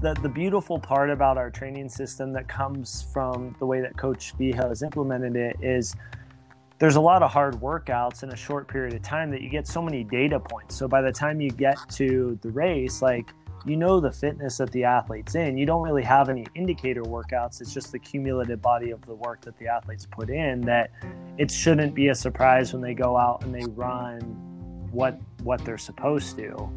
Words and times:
the, 0.00 0.14
the 0.22 0.28
beautiful 0.28 0.78
part 0.78 1.10
about 1.10 1.38
our 1.38 1.50
training 1.50 1.88
system 1.88 2.32
that 2.32 2.48
comes 2.48 3.06
from 3.12 3.54
the 3.58 3.66
way 3.66 3.80
that 3.80 3.96
Coach 3.96 4.32
Vigil 4.38 4.68
has 4.68 4.82
implemented 4.82 5.36
it 5.36 5.56
is 5.62 5.94
there's 6.78 6.96
a 6.96 7.00
lot 7.00 7.22
of 7.22 7.30
hard 7.30 7.54
workouts 7.54 8.22
in 8.22 8.30
a 8.30 8.36
short 8.36 8.68
period 8.68 8.94
of 8.94 9.02
time 9.02 9.30
that 9.30 9.40
you 9.40 9.48
get 9.48 9.66
so 9.66 9.80
many 9.80 10.04
data 10.04 10.38
points. 10.38 10.76
So 10.76 10.86
by 10.86 11.00
the 11.00 11.12
time 11.12 11.40
you 11.40 11.50
get 11.50 11.78
to 11.92 12.38
the 12.42 12.50
race, 12.50 13.00
like 13.00 13.30
you 13.64 13.76
know 13.76 13.98
the 13.98 14.12
fitness 14.12 14.58
that 14.58 14.70
the 14.70 14.84
athlete's 14.84 15.34
in. 15.34 15.58
You 15.58 15.66
don't 15.66 15.82
really 15.82 16.04
have 16.04 16.28
any 16.28 16.46
indicator 16.54 17.02
workouts. 17.02 17.60
It's 17.60 17.74
just 17.74 17.90
the 17.90 17.98
cumulative 17.98 18.62
body 18.62 18.92
of 18.92 19.04
the 19.04 19.14
work 19.14 19.40
that 19.40 19.58
the 19.58 19.66
athletes 19.66 20.06
put 20.06 20.30
in 20.30 20.60
that 20.62 20.90
it 21.36 21.50
shouldn't 21.50 21.94
be 21.94 22.08
a 22.08 22.14
surprise 22.14 22.72
when 22.72 22.80
they 22.80 22.94
go 22.94 23.16
out 23.16 23.42
and 23.42 23.52
they 23.52 23.66
run 23.72 24.20
what 24.92 25.18
what 25.42 25.64
they're 25.64 25.78
supposed 25.78 26.36
to. 26.36 26.70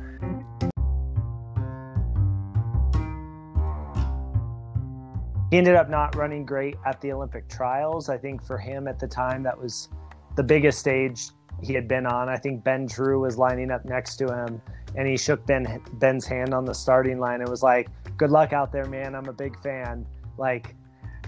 He 5.49 5.57
ended 5.57 5.75
up 5.75 5.89
not 5.89 6.15
running 6.15 6.45
great 6.45 6.75
at 6.85 7.01
the 7.01 7.11
Olympic 7.11 7.47
trials. 7.49 8.09
I 8.09 8.17
think 8.17 8.43
for 8.43 8.57
him 8.57 8.87
at 8.87 8.99
the 8.99 9.07
time 9.07 9.43
that 9.43 9.57
was 9.57 9.89
the 10.35 10.43
biggest 10.43 10.79
stage 10.79 11.29
he 11.61 11.73
had 11.73 11.87
been 11.87 12.05
on. 12.05 12.29
I 12.29 12.37
think 12.37 12.63
Ben 12.63 12.87
True 12.87 13.21
was 13.21 13.37
lining 13.37 13.71
up 13.71 13.83
next 13.83 14.17
to 14.17 14.33
him 14.33 14.61
and 14.95 15.07
he 15.07 15.17
shook 15.17 15.45
Ben 15.45 15.81
Ben's 15.93 16.25
hand 16.25 16.53
on 16.53 16.65
the 16.65 16.73
starting 16.73 17.19
line 17.19 17.41
and 17.41 17.49
was 17.49 17.63
like, 17.63 17.89
"Good 18.17 18.31
luck 18.31 18.53
out 18.53 18.71
there, 18.71 18.85
man. 18.85 19.15
I'm 19.15 19.27
a 19.27 19.33
big 19.33 19.59
fan." 19.61 20.05
Like 20.37 20.75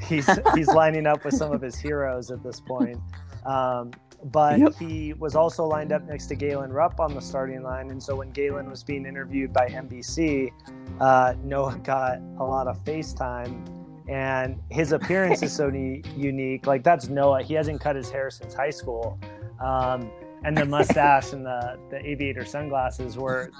he's 0.01 0.29
he's 0.55 0.67
lining 0.67 1.07
up 1.07 1.23
with 1.25 1.35
some 1.35 1.51
of 1.51 1.61
his 1.61 1.75
heroes 1.75 2.31
at 2.31 2.43
this 2.43 2.59
point. 2.59 2.99
Um, 3.45 3.91
but 4.25 4.59
yep. 4.59 4.75
he 4.75 5.13
was 5.13 5.35
also 5.35 5.65
lined 5.65 5.91
up 5.91 6.03
next 6.03 6.27
to 6.27 6.35
Galen 6.35 6.71
Rupp 6.71 6.99
on 6.99 7.15
the 7.15 7.21
starting 7.21 7.63
line, 7.63 7.89
and 7.89 8.01
so 8.01 8.15
when 8.15 8.29
Galen 8.31 8.69
was 8.69 8.83
being 8.83 9.05
interviewed 9.05 9.51
by 9.51 9.67
NBC, 9.67 10.51
uh, 10.99 11.33
Noah 11.43 11.77
got 11.79 12.19
a 12.37 12.43
lot 12.43 12.67
of 12.67 12.83
FaceTime, 12.83 13.80
and 14.11 14.59
his 14.69 14.91
appearance 14.91 15.41
is 15.41 15.53
so 15.53 15.67
unique. 16.15 16.67
Like 16.67 16.83
that's 16.83 17.07
Noah. 17.07 17.43
He 17.43 17.53
hasn't 17.53 17.79
cut 17.79 17.95
his 17.95 18.11
hair 18.11 18.29
since 18.29 18.53
high 18.53 18.69
school. 18.69 19.17
Um, 19.63 20.11
and 20.43 20.57
the 20.57 20.65
mustache 20.65 21.33
and 21.33 21.45
the, 21.45 21.79
the 21.89 22.05
aviator 22.05 22.43
sunglasses 22.43 23.15
were 23.15 23.51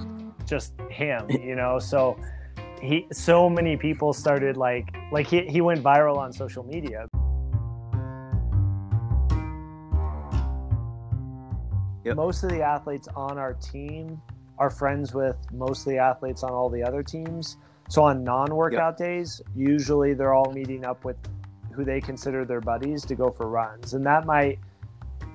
just 0.46 0.74
him, 0.90 1.30
you 1.30 1.56
know. 1.56 1.80
So 1.80 2.18
he 2.82 3.08
so 3.12 3.50
many 3.50 3.78
people 3.78 4.12
started 4.14 4.58
like 4.58 4.94
like 5.12 5.28
he, 5.28 5.46
he 5.48 5.62
went 5.62 5.82
viral 5.82 6.18
on 6.18 6.34
social 6.34 6.64
media. 6.64 7.08
Yep. 12.04 12.16
Most 12.16 12.44
of 12.44 12.50
the 12.50 12.64
athletes 12.64 13.08
on 13.16 13.38
our 13.38 13.54
team 13.54 14.20
are 14.58 14.72
friends 14.72 15.14
with 15.14 15.38
most 15.54 15.86
of 15.86 15.94
the 15.94 16.00
athletes 16.00 16.44
on 16.44 16.52
all 16.52 16.68
the 16.68 16.84
other 16.84 17.04
teams. 17.04 17.58
So 17.92 18.04
on 18.04 18.24
non-workout 18.24 18.96
yep. 18.98 19.06
days, 19.06 19.42
usually 19.54 20.14
they're 20.14 20.34
all 20.34 20.50
meeting 20.54 20.86
up 20.86 21.04
with 21.04 21.18
who 21.74 21.84
they 21.84 22.00
consider 22.00 22.46
their 22.46 22.62
buddies 22.62 23.04
to 23.04 23.16
go 23.16 23.30
for 23.30 23.50
runs. 23.50 23.96
And 23.96 24.06
that 24.06 24.26
might 24.26 24.60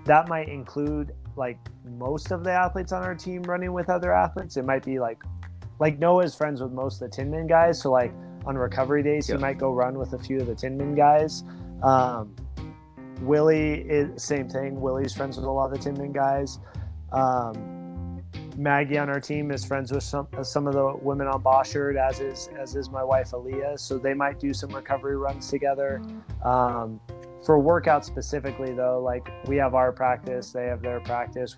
that 0.07 0.27
might 0.29 0.49
include 0.49 1.13
like 1.37 1.59
most 1.99 2.31
of 2.31 2.45
the 2.45 2.53
athletes 2.53 2.93
on 2.93 3.03
our 3.03 3.15
team 3.15 3.43
running 3.43 3.75
with 3.75 3.91
other 3.91 4.11
athletes. 4.11 4.57
It 4.57 4.65
might 4.65 4.83
be 4.83 4.99
like 4.99 5.23
like 5.81 5.99
Noah's 5.99 6.35
friends 6.35 6.63
with 6.63 6.73
most 6.73 7.03
of 7.03 7.11
the 7.11 7.15
Tinman 7.15 7.47
guys. 7.47 7.83
So 7.83 7.91
like 7.91 8.15
on 8.47 8.57
recovery 8.57 9.03
days, 9.03 9.29
yep. 9.29 9.37
he 9.37 9.43
might 9.43 9.59
go 9.59 9.71
run 9.75 9.99
with 9.99 10.15
a 10.15 10.19
few 10.19 10.41
of 10.41 10.47
the 10.47 10.55
Tinman 10.55 10.95
guys. 10.95 11.45
Um, 11.83 12.35
Willie 13.21 13.83
is 13.83 14.23
same 14.23 14.49
thing. 14.49 14.81
Willie's 14.81 15.13
friends 15.13 15.37
with 15.37 15.45
a 15.45 15.51
lot 15.51 15.67
of 15.67 15.73
the 15.73 15.79
Tinman 15.79 16.15
guys. 16.15 16.59
Um, 17.13 17.77
Maggie 18.57 18.97
on 18.97 19.11
our 19.11 19.21
team 19.21 19.51
is 19.51 19.67
friends 19.67 19.93
with 19.93 20.03
some 20.03 20.29
some 20.43 20.67
of 20.67 20.73
the 20.73 20.97
women 21.03 21.27
on 21.27 21.43
Bosshard, 21.43 21.97
as 21.97 22.21
is 22.21 22.49
as 22.59 22.75
is 22.75 22.89
my 22.89 23.05
wife 23.05 23.35
Alia. 23.35 23.77
So 23.77 23.99
they 23.99 24.15
might 24.15 24.41
do 24.41 24.55
some 24.55 24.71
recovery 24.71 25.17
runs 25.17 25.51
together. 25.51 26.01
Um, 26.43 26.99
for 27.45 27.59
workout 27.59 28.05
specifically, 28.05 28.73
though, 28.73 29.01
like 29.03 29.31
we 29.47 29.57
have 29.57 29.75
our 29.75 29.93
practice, 29.93 30.53
they 30.53 30.67
have 30.67 30.81
their 30.81 31.01
practice. 31.01 31.55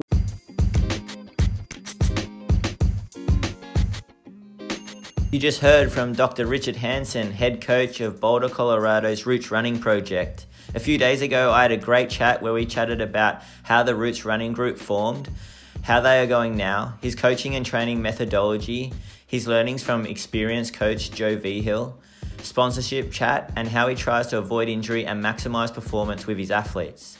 You 5.31 5.39
just 5.39 5.61
heard 5.61 5.93
from 5.93 6.15
Dr. 6.15 6.47
Richard 6.47 6.77
Hansen, 6.77 7.31
head 7.31 7.61
coach 7.61 8.00
of 8.00 8.19
Boulder, 8.19 8.49
Colorado's 8.49 9.25
Roots 9.25 9.50
Running 9.50 9.78
Project. 9.78 10.47
A 10.75 10.81
few 10.81 10.99
days 10.99 11.23
ago, 11.23 11.53
I 11.53 11.62
had 11.62 11.73
a 11.73 11.77
great 11.77 12.11
chat 12.11 12.43
where 12.43 12.53
we 12.53 12.67
chatted 12.67 13.00
about 13.00 13.43
how 13.62 13.83
the 13.83 13.94
Roots 13.94 14.25
Running 14.25 14.53
Group 14.53 14.78
formed, 14.78 15.28
how 15.88 16.00
they 16.00 16.21
are 16.21 16.26
going 16.26 16.54
now, 16.54 16.99
his 17.00 17.15
coaching 17.15 17.54
and 17.54 17.65
training 17.65 18.03
methodology, 18.03 18.93
his 19.26 19.49
learnings 19.49 19.82
from 19.82 20.04
experienced 20.04 20.75
coach 20.75 21.10
Joe 21.10 21.34
Vigil, 21.34 21.99
sponsorship 22.43 23.10
chat, 23.10 23.50
and 23.56 23.66
how 23.66 23.88
he 23.88 23.94
tries 23.94 24.26
to 24.26 24.37
avoid 24.37 24.69
injury 24.69 25.06
and 25.06 25.25
maximize 25.25 25.72
performance 25.72 26.26
with 26.26 26.37
his 26.37 26.50
athletes. 26.50 27.16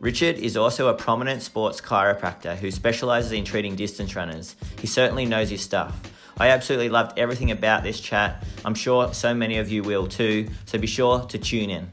Richard 0.00 0.36
is 0.36 0.56
also 0.56 0.88
a 0.88 0.94
prominent 0.94 1.42
sports 1.42 1.78
chiropractor 1.82 2.56
who 2.56 2.70
specializes 2.70 3.32
in 3.32 3.44
treating 3.44 3.76
distance 3.76 4.16
runners. 4.16 4.56
He 4.80 4.86
certainly 4.86 5.26
knows 5.26 5.50
his 5.50 5.60
stuff. 5.60 6.00
I 6.38 6.48
absolutely 6.48 6.88
loved 6.88 7.18
everything 7.18 7.50
about 7.50 7.82
this 7.82 8.00
chat. 8.00 8.42
I'm 8.64 8.74
sure 8.74 9.12
so 9.12 9.34
many 9.34 9.58
of 9.58 9.70
you 9.70 9.82
will 9.82 10.06
too, 10.06 10.48
so 10.64 10.78
be 10.78 10.86
sure 10.86 11.20
to 11.26 11.36
tune 11.36 11.68
in. 11.68 11.92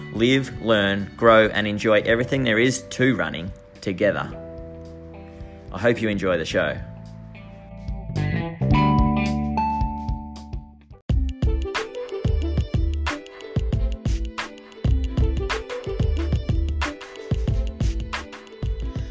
live, 0.13 0.61
learn, 0.61 1.11
grow, 1.17 1.47
and 1.47 1.67
enjoy 1.67 2.01
everything 2.01 2.43
there 2.43 2.59
is 2.59 2.83
to 2.83 3.15
running 3.15 3.51
together. 3.81 4.29
I 5.71 5.79
hope 5.79 6.01
you 6.01 6.09
enjoy 6.09 6.37
the 6.37 6.45
show. 6.45 6.77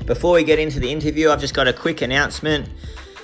Before 0.06 0.32
we 0.34 0.42
get 0.42 0.58
into 0.58 0.80
the 0.80 0.90
interview, 0.90 1.30
I've 1.30 1.40
just 1.40 1.54
got 1.54 1.68
a 1.68 1.72
quick 1.72 2.02
announcement. 2.02 2.68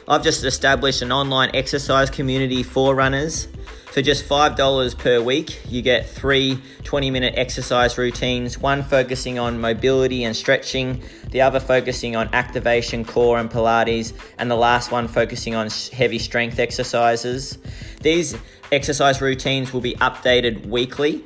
I've 0.07 0.23
just 0.23 0.45
established 0.45 1.03
an 1.03 1.11
online 1.11 1.51
exercise 1.53 2.11
community 2.11 2.63
for 2.63 2.95
runners. 2.95 3.49
For 3.97 4.03
just 4.03 4.29
$5 4.29 4.99
per 4.99 5.23
week, 5.23 5.59
you 5.71 5.81
get 5.81 6.07
three 6.07 6.61
20 6.85 7.11
minute 7.11 7.33
exercise 7.39 7.97
routines 7.97 8.59
one 8.59 8.83
focusing 8.83 9.39
on 9.39 9.59
mobility 9.59 10.25
and 10.25 10.37
stretching, 10.37 11.03
the 11.31 11.41
other 11.41 11.61
focusing 11.61 12.15
on 12.15 12.29
activation, 12.35 13.07
core, 13.07 13.39
and 13.39 13.51
Pilates, 13.51 14.13
and 14.37 14.51
the 14.51 14.55
last 14.55 14.93
one 14.93 15.09
focusing 15.09 15.55
on 15.55 15.71
heavy 15.95 16.19
strength 16.19 16.59
exercises. 16.59 17.57
These 18.03 18.37
exercise 18.71 19.23
routines 19.23 19.73
will 19.73 19.81
be 19.81 19.95
updated 19.95 20.67
weekly. 20.67 21.25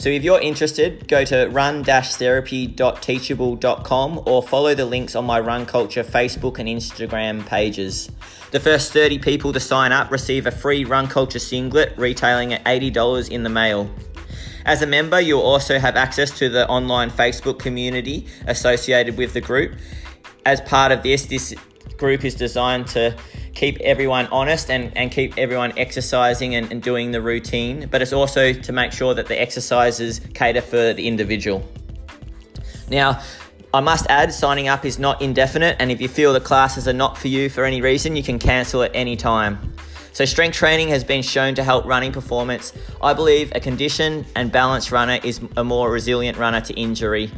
So 0.00 0.08
if 0.08 0.24
you're 0.24 0.40
interested, 0.40 1.06
go 1.08 1.24
to 1.26 1.48
run-therapy.teachable.com 1.48 4.22
or 4.24 4.42
follow 4.42 4.74
the 4.74 4.86
links 4.86 5.14
on 5.14 5.26
my 5.26 5.38
Run 5.38 5.66
Culture 5.66 6.02
Facebook 6.02 6.58
and 6.58 6.66
Instagram 6.66 7.44
pages. 7.44 8.10
The 8.50 8.60
first 8.60 8.94
30 8.94 9.18
people 9.18 9.52
to 9.52 9.60
sign 9.60 9.92
up 9.92 10.10
receive 10.10 10.46
a 10.46 10.50
free 10.50 10.86
Run 10.86 11.06
Culture 11.06 11.38
singlet 11.38 11.92
retailing 11.98 12.54
at 12.54 12.64
$80 12.64 13.28
in 13.28 13.42
the 13.42 13.50
mail. 13.50 13.90
As 14.64 14.80
a 14.80 14.86
member, 14.86 15.20
you'll 15.20 15.42
also 15.42 15.78
have 15.78 15.96
access 15.96 16.30
to 16.38 16.48
the 16.48 16.66
online 16.66 17.10
Facebook 17.10 17.58
community 17.58 18.26
associated 18.46 19.18
with 19.18 19.34
the 19.34 19.42
group. 19.42 19.74
As 20.46 20.62
part 20.62 20.92
of 20.92 21.02
this, 21.02 21.26
this 21.26 21.54
group 22.00 22.24
is 22.24 22.34
designed 22.34 22.88
to 22.88 23.16
keep 23.54 23.78
everyone 23.80 24.26
honest 24.32 24.70
and, 24.70 24.96
and 24.96 25.12
keep 25.12 25.38
everyone 25.38 25.72
exercising 25.78 26.56
and, 26.56 26.72
and 26.72 26.82
doing 26.82 27.12
the 27.12 27.20
routine, 27.20 27.86
but 27.90 28.02
it's 28.02 28.12
also 28.12 28.52
to 28.52 28.72
make 28.72 28.90
sure 28.90 29.14
that 29.14 29.26
the 29.26 29.40
exercises 29.40 30.20
cater 30.34 30.62
for 30.62 30.92
the 30.94 31.06
individual. 31.06 31.62
Now, 32.90 33.22
I 33.72 33.78
must 33.78 34.06
add, 34.08 34.32
signing 34.32 34.66
up 34.66 34.84
is 34.84 34.98
not 34.98 35.22
indefinite, 35.22 35.76
and 35.78 35.92
if 35.92 36.00
you 36.00 36.08
feel 36.08 36.32
the 36.32 36.40
classes 36.40 36.88
are 36.88 36.92
not 36.92 37.16
for 37.16 37.28
you 37.28 37.48
for 37.48 37.64
any 37.64 37.80
reason, 37.80 38.16
you 38.16 38.22
can 38.22 38.40
cancel 38.40 38.82
at 38.82 38.90
any 38.94 39.14
time. 39.14 39.74
So, 40.12 40.24
strength 40.24 40.56
training 40.56 40.88
has 40.88 41.04
been 41.04 41.22
shown 41.22 41.54
to 41.54 41.62
help 41.62 41.84
running 41.84 42.10
performance. 42.10 42.72
I 43.00 43.14
believe 43.14 43.52
a 43.54 43.60
conditioned 43.60 44.26
and 44.34 44.50
balanced 44.50 44.90
runner 44.90 45.20
is 45.22 45.40
a 45.56 45.62
more 45.62 45.88
resilient 45.88 46.36
runner 46.36 46.60
to 46.62 46.74
injury. 46.74 47.30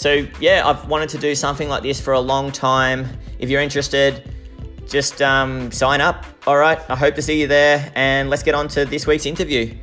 So, 0.00 0.26
yeah, 0.40 0.66
I've 0.66 0.88
wanted 0.88 1.10
to 1.10 1.18
do 1.18 1.34
something 1.34 1.68
like 1.68 1.82
this 1.82 2.00
for 2.00 2.14
a 2.14 2.20
long 2.20 2.50
time. 2.52 3.06
If 3.38 3.50
you're 3.50 3.60
interested, 3.60 4.32
just 4.88 5.20
um, 5.20 5.70
sign 5.70 6.00
up. 6.00 6.24
All 6.46 6.56
right, 6.56 6.78
I 6.88 6.96
hope 6.96 7.14
to 7.16 7.20
see 7.20 7.38
you 7.38 7.46
there, 7.46 7.92
and 7.94 8.30
let's 8.30 8.42
get 8.42 8.54
on 8.54 8.66
to 8.68 8.86
this 8.86 9.06
week's 9.06 9.26
interview. 9.26 9.76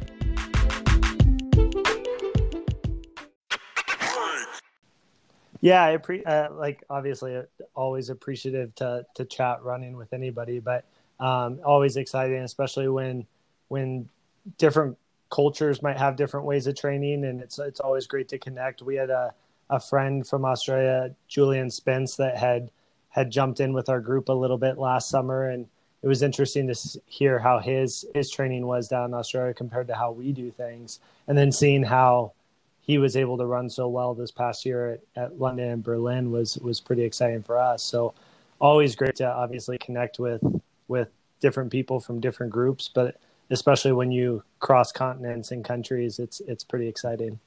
Yeah, 5.62 5.86
I 5.86 5.98
pre- 5.98 6.24
uh, 6.24 6.52
like 6.52 6.84
obviously 6.90 7.36
uh, 7.36 7.44
always 7.75 8.10
appreciative 8.10 8.74
to 8.78 9.06
to 9.14 9.24
chat 9.24 9.62
running 9.62 9.96
with 9.98 10.14
anybody, 10.14 10.58
but 10.60 10.84
um, 11.19 11.60
always 11.64 11.96
exciting, 11.96 12.42
especially 12.42 12.88
when 12.88 13.28
when 13.68 14.10
different 14.58 14.98
cultures 15.30 15.84
might 15.84 16.00
have 16.00 16.16
different 16.16 16.48
ways 16.48 16.66
of 16.66 16.75
training, 16.75 17.24
and 17.24 17.40
it's 17.40 17.60
it's 17.60 17.80
always 17.80 18.08
great 18.08 18.30
to 18.30 18.40
connect. 18.40 18.81
We 18.81 18.96
had 18.96 19.12
a 19.12 19.36
a 19.69 19.80
friend 19.80 20.25
from 20.25 20.46
Australia, 20.46 21.16
Julian 21.28 21.69
Spence, 21.69 22.16
that 22.18 22.38
had 22.38 22.72
had 23.10 23.31
jumped 23.31 23.60
in 23.60 23.74
with 23.74 23.90
our 23.90 24.00
group 24.00 24.30
a 24.30 24.34
little 24.34 24.58
bit 24.58 24.78
last 24.78 25.10
summer, 25.10 25.50
and 25.50 25.68
it 26.02 26.08
was 26.08 26.22
interesting 26.22 26.68
to 26.68 27.02
hear 27.06 27.40
how 27.40 27.60
his 27.60 28.06
his 28.14 28.30
training 28.30 28.66
was 28.66 28.88
down 28.88 29.06
in 29.10 29.14
Australia 29.14 29.54
compared 29.54 29.88
to 29.88 29.96
how 29.96 30.12
we 30.12 30.31
do 30.31 30.52
things, 30.52 31.00
and 31.28 31.38
then 31.38 31.52
seeing 31.52 31.84
how 31.84 32.34
he 32.80 32.98
was 32.98 33.18
able 33.18 33.38
to 33.38 33.46
run 33.46 33.69
so 33.69 33.88
well 33.90 34.14
this 34.14 34.31
past 34.31 34.66
year 34.66 34.94
at, 34.94 35.02
at 35.16 35.40
London 35.40 35.69
and 35.69 35.84
Berlin 35.84 36.31
was 36.31 36.58
was 36.60 36.80
pretty 36.80 37.04
exciting 37.04 37.44
for 37.44 37.58
us. 37.58 37.84
So 37.84 38.14
always 38.60 38.96
great 38.96 39.16
to 39.18 39.28
obviously 39.28 39.78
connect 39.78 40.19
with 40.19 40.42
with 40.88 41.10
different 41.40 41.72
people 41.72 42.00
from 42.00 42.19
different 42.19 42.52
groups, 42.52 42.90
but 42.94 43.19
especially 43.50 43.92
when 43.92 44.12
you 44.12 44.44
cross 44.60 44.92
continents 44.92 45.52
and 45.52 45.64
countries, 45.64 46.19
it's 46.19 46.42
it's 46.42 46.64
pretty 46.64 46.88
exciting. 46.88 47.40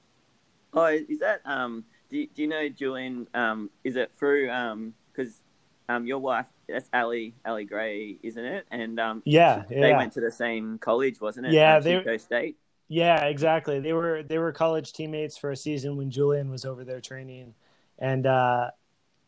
Oh, 0.73 0.85
is 0.87 1.19
that 1.21 1.41
um? 1.45 1.85
Do, 2.11 2.27
do 2.27 2.43
you 2.43 2.49
know 2.49 2.69
Julian? 2.69 3.29
Um, 3.35 3.71
is 3.85 3.97
it 3.97 4.13
through 4.19 4.51
um? 4.51 4.95
Because 5.13 5.41
um, 5.89 6.07
your 6.07 6.19
wife 6.19 6.47
that's 6.69 6.89
Ali 6.93 7.35
Ali 7.45 7.65
Gray, 7.65 8.19
isn't 8.23 8.45
it? 8.45 8.67
And 8.71 8.99
um, 9.01 9.23
yeah, 9.25 9.65
they 9.69 9.95
went 9.95 10.13
to 10.15 10.21
the 10.21 10.31
same 10.31 10.79
college, 10.79 11.21
wasn't 11.21 11.47
it? 11.47 11.53
Yeah, 11.53 11.77
um, 11.77 11.83
they 11.83 11.99
Chico 11.99 12.17
State. 12.17 12.57
Yeah, 12.89 13.25
exactly. 13.25 13.81
They 13.81 13.93
were 13.93 14.23
they 14.23 14.39
were 14.39 14.53
college 14.53 14.93
teammates 14.93 15.37
for 15.37 15.51
a 15.51 15.57
season 15.57 15.97
when 15.97 16.11
Julian 16.11 16.51
was 16.51 16.65
over 16.65 16.85
there 16.85 17.01
training, 17.01 17.55
and 17.99 18.27
uh, 18.27 18.71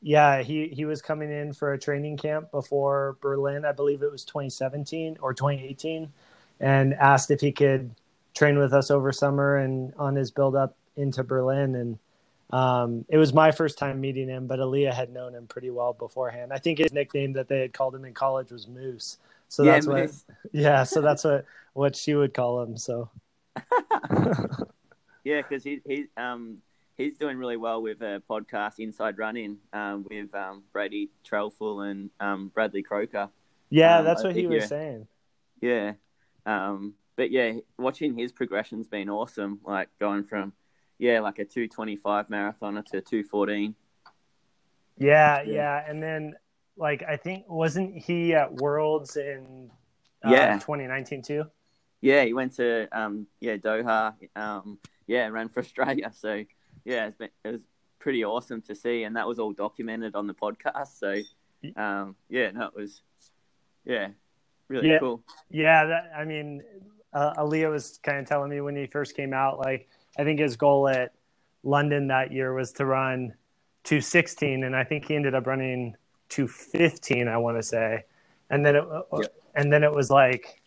yeah, 0.00 0.42
he 0.42 0.68
he 0.68 0.84
was 0.84 1.00
coming 1.00 1.30
in 1.30 1.52
for 1.52 1.72
a 1.72 1.78
training 1.78 2.16
camp 2.16 2.50
before 2.50 3.16
Berlin. 3.20 3.64
I 3.64 3.72
believe 3.72 4.02
it 4.02 4.10
was 4.10 4.24
2017 4.24 5.18
or 5.20 5.32
2018, 5.32 6.12
and 6.60 6.94
asked 6.94 7.30
if 7.30 7.40
he 7.40 7.52
could 7.52 7.94
train 8.34 8.58
with 8.58 8.72
us 8.72 8.90
over 8.90 9.12
summer 9.12 9.56
and 9.56 9.94
on 9.96 10.16
his 10.16 10.30
build 10.30 10.56
up 10.56 10.76
into 10.96 11.22
Berlin. 11.22 11.76
And 11.76 11.98
um, 12.52 13.04
it 13.08 13.16
was 13.16 13.32
my 13.32 13.50
first 13.50 13.78
time 13.78 14.00
meeting 14.00 14.28
him, 14.28 14.46
but 14.46 14.58
Alia 14.60 14.92
had 14.92 15.12
known 15.12 15.34
him 15.34 15.46
pretty 15.46 15.70
well 15.70 15.92
beforehand. 15.94 16.52
I 16.52 16.58
think 16.58 16.78
his 16.78 16.92
nickname 16.92 17.32
that 17.34 17.48
they 17.48 17.60
had 17.60 17.72
called 17.72 17.94
him 17.94 18.04
in 18.04 18.14
college 18.14 18.50
was 18.52 18.68
Moose. 18.68 19.18
So 19.48 19.62
Yeah, 19.62 19.72
that's 19.72 19.86
what 19.86 19.96
Moose. 19.96 20.24
yeah, 20.52 20.84
so 20.84 21.00
that's 21.00 21.24
what 21.24 21.44
what 21.72 21.96
she 21.96 22.14
would 22.14 22.34
call 22.34 22.62
him. 22.62 22.76
So 22.76 23.08
Yeah, 25.24 25.40
because 25.42 25.62
he 25.64 25.80
he 25.86 26.06
um 26.16 26.58
he's 26.96 27.16
doing 27.16 27.38
really 27.38 27.56
well 27.56 27.80
with 27.82 28.02
a 28.02 28.22
podcast, 28.28 28.78
Inside 28.78 29.18
Running, 29.18 29.58
um, 29.72 30.06
with 30.08 30.34
um, 30.34 30.62
Brady 30.72 31.10
Threlfall 31.24 31.90
and 31.90 32.10
um, 32.20 32.48
Bradley 32.48 32.82
Croker. 32.82 33.28
yeah, 33.70 33.98
Um, 33.98 34.04
that's 34.04 34.22
what 34.22 34.36
he 34.36 34.46
was 34.46 34.62
yeah. 34.62 34.66
saying. 34.66 35.06
Yeah, 35.60 35.92
um, 36.44 36.94
but 37.16 37.30
yeah, 37.30 37.52
watching 37.78 38.16
his 38.18 38.32
progression's 38.32 38.88
been 38.88 39.08
awesome. 39.08 39.60
Like 39.64 39.88
going 39.98 40.24
from 40.24 40.52
yeah, 40.98 41.20
like 41.20 41.38
a 41.38 41.44
two 41.44 41.68
twenty 41.68 41.96
five 41.96 42.28
marathoner 42.28 42.84
to 42.86 43.00
two 43.00 43.24
fourteen. 43.24 43.74
Yeah, 44.98 45.42
Yeah. 45.42 45.84
and 45.88 46.02
then 46.02 46.34
like 46.76 47.02
I 47.02 47.16
think 47.16 47.44
wasn't 47.48 47.96
he 47.96 48.34
at 48.34 48.52
Worlds 48.54 49.16
in 49.16 49.70
uh, 50.24 50.30
Yeah. 50.30 50.54
2019 50.58 51.22
too? 51.22 51.44
Yeah, 52.00 52.24
he 52.24 52.34
went 52.34 52.54
to 52.56 52.88
um, 52.92 53.26
yeah 53.40 53.56
Doha. 53.56 54.14
Um, 54.36 54.78
yeah, 55.06 55.28
ran 55.28 55.48
for 55.48 55.60
Australia. 55.64 56.10
So 56.14 56.44
yeah, 56.84 57.06
it's 57.06 57.16
been, 57.16 57.30
it 57.44 57.48
was 57.52 57.62
pretty 57.98 58.24
awesome 58.24 58.60
to 58.62 58.74
see, 58.74 59.04
and 59.04 59.16
that 59.16 59.26
was 59.26 59.38
all 59.38 59.52
documented 59.52 60.14
on 60.14 60.26
the 60.26 60.34
podcast. 60.34 60.98
So 60.98 61.16
um, 61.76 62.16
yeah, 62.28 62.50
no, 62.50 62.66
it 62.66 62.74
was 62.76 63.02
yeah, 63.84 64.08
really 64.68 64.90
Yeah. 64.90 64.98
cool. 64.98 65.22
Yeah, 65.50 65.84
that 65.86 66.12
I 66.16 66.24
mean, 66.24 66.62
uh, 67.12 67.34
Alia 67.38 67.68
was 67.68 67.98
kind 68.02 68.18
of 68.18 68.26
telling 68.26 68.50
me 68.50 68.60
when 68.60 68.76
he 68.76 68.86
first 68.86 69.16
came 69.16 69.32
out, 69.32 69.58
like 69.58 69.88
I 70.18 70.24
think 70.24 70.40
his 70.40 70.56
goal 70.56 70.88
at 70.88 71.12
London 71.62 72.08
that 72.08 72.32
year 72.32 72.52
was 72.52 72.72
to 72.72 72.86
run 72.86 73.34
216, 73.84 74.64
and 74.64 74.76
I 74.76 74.84
think 74.84 75.06
he 75.06 75.14
ended 75.16 75.34
up 75.34 75.46
running 75.46 75.96
215. 76.28 77.28
I 77.28 77.36
want 77.36 77.56
to 77.58 77.62
say, 77.62 78.04
and 78.50 78.64
then 78.64 78.76
it 78.76 78.84
Yeah. 79.12 79.26
and 79.54 79.72
then 79.72 79.84
it 79.84 79.92
was 79.92 80.10
like 80.10 80.60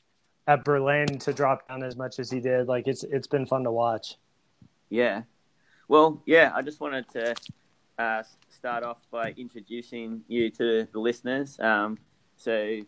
at 0.48 0.64
Berlin 0.64 1.08
to 1.20 1.34
drop 1.34 1.68
down 1.68 1.84
as 1.84 1.96
much 1.96 2.20
as 2.20 2.30
he 2.30 2.40
did. 2.40 2.68
Like 2.68 2.88
it's 2.88 3.04
it's 3.04 3.28
been 3.28 3.46
fun 3.46 3.64
to 3.64 3.72
watch. 3.72 4.16
Yeah. 4.90 5.24
Well, 5.88 6.22
yeah, 6.26 6.52
I 6.56 6.62
just 6.62 6.80
wanted 6.80 7.08
to 7.10 7.36
uh, 8.00 8.24
start 8.50 8.84
off 8.84 9.06
by 9.12 9.34
introducing 9.38 10.24
you 10.28 10.50
to 10.52 10.88
the 10.92 11.00
listeners. 11.00 11.60
Um, 11.60 11.98
so, 12.38 12.80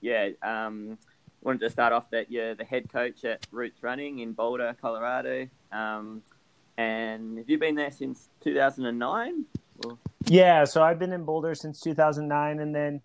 yeah, 0.00 0.30
um, 0.42 0.98
wanted 1.42 1.60
to 1.60 1.70
start 1.70 1.92
off 1.92 2.10
that 2.10 2.30
you're 2.30 2.54
the 2.54 2.64
head 2.64 2.90
coach 2.92 3.24
at 3.24 3.46
Roots 3.52 3.82
Running 3.82 4.18
in 4.18 4.32
Boulder, 4.32 4.76
Colorado. 4.80 5.46
Um, 5.74 6.22
and 6.76 7.38
have 7.38 7.50
you 7.50 7.58
been 7.58 7.74
there 7.74 7.90
since 7.90 8.28
2009? 8.40 9.44
Well, 9.78 9.98
Yeah, 10.26 10.64
so 10.64 10.82
I've 10.82 10.98
been 10.98 11.12
in 11.12 11.24
Boulder 11.24 11.54
since 11.54 11.80
2009, 11.80 12.60
and 12.60 12.74
then 12.74 13.02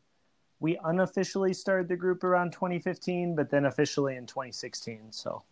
we 0.59 0.77
unofficially 0.83 1.53
started 1.53 1.87
the 1.87 1.95
group 1.95 2.23
around 2.23 2.51
2015, 2.53 3.35
but 3.35 3.49
then 3.49 3.65
officially 3.65 4.15
in 4.15 4.25
2016. 4.25 5.11
So 5.11 5.43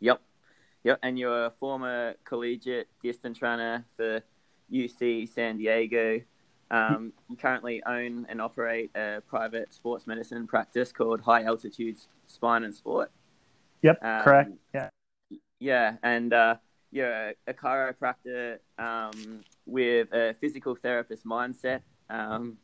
Yep. 0.00 0.20
Yep. 0.84 0.98
And 1.02 1.18
you're 1.18 1.46
a 1.46 1.50
former 1.50 2.14
collegiate 2.24 2.88
distance 3.02 3.42
runner 3.42 3.84
for 3.96 4.22
UC 4.72 5.28
San 5.28 5.58
Diego. 5.58 6.20
Um, 6.70 7.12
you 7.28 7.36
currently 7.36 7.82
own 7.84 8.26
and 8.28 8.40
operate 8.40 8.90
a 8.94 9.22
private 9.26 9.72
sports 9.74 10.06
medicine 10.06 10.46
practice 10.46 10.92
called 10.92 11.20
High 11.20 11.42
Altitude 11.42 11.98
Spine 12.26 12.64
and 12.64 12.74
Sport. 12.74 13.10
yep, 13.82 14.02
Um, 14.02 14.22
correct. 14.22 14.50
Yeah, 14.74 14.88
Yeah. 15.60 15.96
And 16.02 16.32
uh, 16.32 16.56
you're 16.90 17.12
a, 17.12 17.34
a 17.46 17.54
chiropractor 17.54 18.58
um, 18.78 19.42
with 19.66 20.12
a 20.12 20.34
physical 20.40 20.74
therapist 20.74 21.24
mindset. 21.24 21.82
Um, 22.08 22.56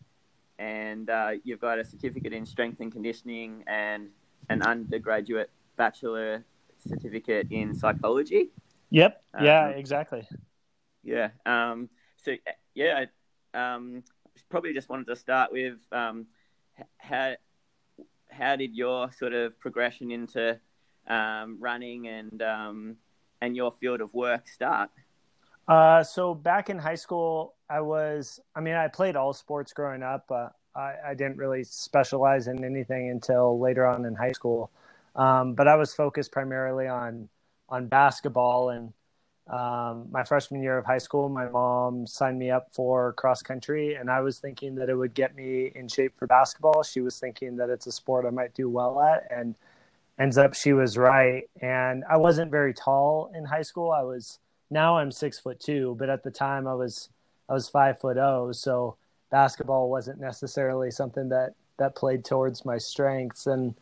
and 0.59 1.09
uh, 1.11 1.33
you've 1.45 1.61
got 1.61 1.79
a 1.79 1.85
certificate 1.85 2.33
in 2.33 2.47
strength 2.47 2.81
and 2.81 2.91
conditioning 2.91 3.63
and 3.67 4.09
an 4.49 4.63
undergraduate 4.63 5.51
bachelor 5.77 6.45
certificate 6.79 7.49
in 7.51 7.75
psychology. 7.75 8.51
yep, 8.91 9.23
yeah, 9.41 9.67
Um, 9.67 9.75
exactly. 9.75 10.27
Yeah. 11.03 11.31
Um, 11.45 11.89
so 12.17 12.35
yeah, 12.75 13.05
um, 13.55 14.03
probably 14.49 14.73
just 14.73 14.89
wanted 14.89 15.07
to 15.07 15.17
start 15.17 15.53
with 15.53 15.79
um, 15.93 16.27
how 16.99 17.37
how 18.31 18.57
did 18.57 18.75
your 18.75 19.11
sort 19.13 19.33
of 19.33 19.59
progression 19.61 20.11
into 20.11 20.59
um, 21.07 21.59
running 21.61 22.09
and 22.09 22.43
um, 22.43 22.97
and 23.41 23.57
your 23.57 23.73
field 23.73 24.01
of 24.01 24.15
work 24.15 24.49
start? 24.49 24.91
Uh, 25.69 26.03
so 26.03 26.35
back 26.35 26.71
in 26.71 26.79
high 26.79 26.95
school, 26.95 27.55
I 27.69 27.81
was, 27.81 28.39
I 28.55 28.61
mean, 28.61 28.75
I 28.75 28.89
played 28.89 29.17
all 29.17 29.33
sports 29.33 29.73
growing 29.73 30.03
up. 30.03 30.31
I, 30.77 30.95
I 31.09 31.15
didn't 31.15 31.39
really 31.39 31.65
specialize 31.65 32.47
in 32.47 32.65
anything 32.65 33.11
until 33.11 33.59
later 33.59 33.87
on 33.87 34.05
in 34.05 34.15
high 34.15 34.33
school. 34.33 34.71
Um, 35.17 35.55
but 35.55 35.67
I 35.67 35.77
was 35.77 35.95
focused 35.95 36.31
primarily 36.31 36.87
on, 36.87 37.29
on 37.69 37.89
basketball. 37.89 38.71
And 38.71 38.93
um, 39.49 40.07
my 40.11 40.23
freshman 40.23 40.63
year 40.63 40.79
of 40.79 40.85
high 40.85 40.99
school, 40.99 41.29
my 41.29 41.49
mom 41.49 42.07
signed 42.07 42.39
me 42.39 42.51
up 42.51 42.69
for 42.73 43.15
cross 43.15 43.43
country. 43.43 43.95
And 43.95 44.09
I 44.09 44.21
was 44.21 44.39
thinking 44.39 44.77
that 44.77 44.89
it 44.89 44.95
would 44.95 45.15
get 45.15 45.35
me 45.35 45.73
in 45.75 45.89
shape 45.89 46.13
for 46.17 46.29
basketball. 46.29 46.85
She 46.85 47.01
was 47.01 47.19
thinking 47.19 47.57
that 47.57 47.71
it's 47.71 47.87
a 47.89 47.93
sport 47.93 48.25
I 48.25 48.31
might 48.31 48.55
do 48.55 48.69
well 48.69 49.01
at. 49.01 49.27
And 49.31 49.57
ends 50.19 50.39
up 50.39 50.55
she 50.55 50.73
was 50.73 50.97
right. 50.97 51.45
And 51.61 52.05
I 52.09 52.17
wasn't 52.17 52.51
very 52.51 52.75
tall 52.75 53.31
in 53.35 53.45
high 53.45 53.63
school. 53.63 53.91
I 53.91 54.03
was, 54.03 54.39
now 54.71 54.99
I'm 54.99 55.13
six 55.13 55.39
foot 55.39 55.61
two, 55.61 55.97
but 55.99 56.09
at 56.09 56.23
the 56.23 56.31
time 56.31 56.67
I 56.67 56.75
was 56.75 57.11
I 57.49 57.53
was 57.53 57.69
five 57.69 58.01
foot 58.01 58.17
oh, 58.17 58.53
so 58.53 58.97
basketball 59.31 59.89
wasn't 59.89 60.21
necessarily 60.21 60.91
something 60.91 61.29
that 61.29 61.55
that 61.79 61.95
played 61.95 62.25
towards 62.25 62.65
my 62.65 62.79
strengths, 62.79 63.47
and 63.47 63.75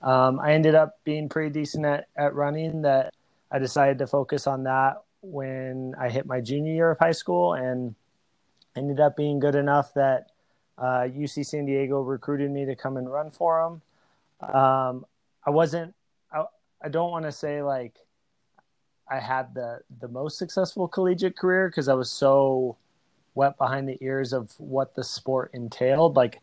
um, 0.00 0.40
I 0.40 0.52
ended 0.52 0.74
up 0.74 0.98
being 1.04 1.28
pretty 1.28 1.50
decent 1.50 1.84
at, 1.84 2.08
at 2.16 2.34
running. 2.34 2.82
That 2.82 3.14
I 3.50 3.58
decided 3.58 3.98
to 3.98 4.06
focus 4.06 4.46
on 4.46 4.64
that 4.64 5.02
when 5.20 5.94
I 5.98 6.08
hit 6.08 6.26
my 6.26 6.40
junior 6.40 6.72
year 6.72 6.90
of 6.90 6.98
high 6.98 7.12
school, 7.12 7.54
and 7.54 7.94
ended 8.74 9.00
up 9.00 9.16
being 9.16 9.38
good 9.38 9.54
enough 9.54 9.94
that 9.94 10.30
uh, 10.78 11.06
UC 11.06 11.46
San 11.46 11.66
Diego 11.66 12.00
recruited 12.00 12.50
me 12.50 12.64
to 12.64 12.74
come 12.74 12.96
and 12.96 13.10
run 13.10 13.30
for 13.30 13.80
them. 14.40 14.54
Um, 14.54 15.06
I 15.44 15.50
wasn't. 15.50 15.94
I, 16.32 16.44
I 16.82 16.88
don't 16.88 17.10
want 17.10 17.24
to 17.24 17.32
say 17.32 17.62
like 17.62 17.96
I 19.10 19.18
had 19.18 19.54
the 19.54 19.80
the 20.00 20.08
most 20.08 20.38
successful 20.38 20.88
collegiate 20.88 21.36
career 21.36 21.68
because 21.68 21.88
I 21.88 21.94
was 21.94 22.10
so 22.10 22.76
wet 23.34 23.56
behind 23.58 23.88
the 23.88 23.98
ears 24.00 24.32
of 24.32 24.52
what 24.58 24.94
the 24.94 25.04
sport 25.04 25.50
entailed. 25.54 26.16
Like 26.16 26.40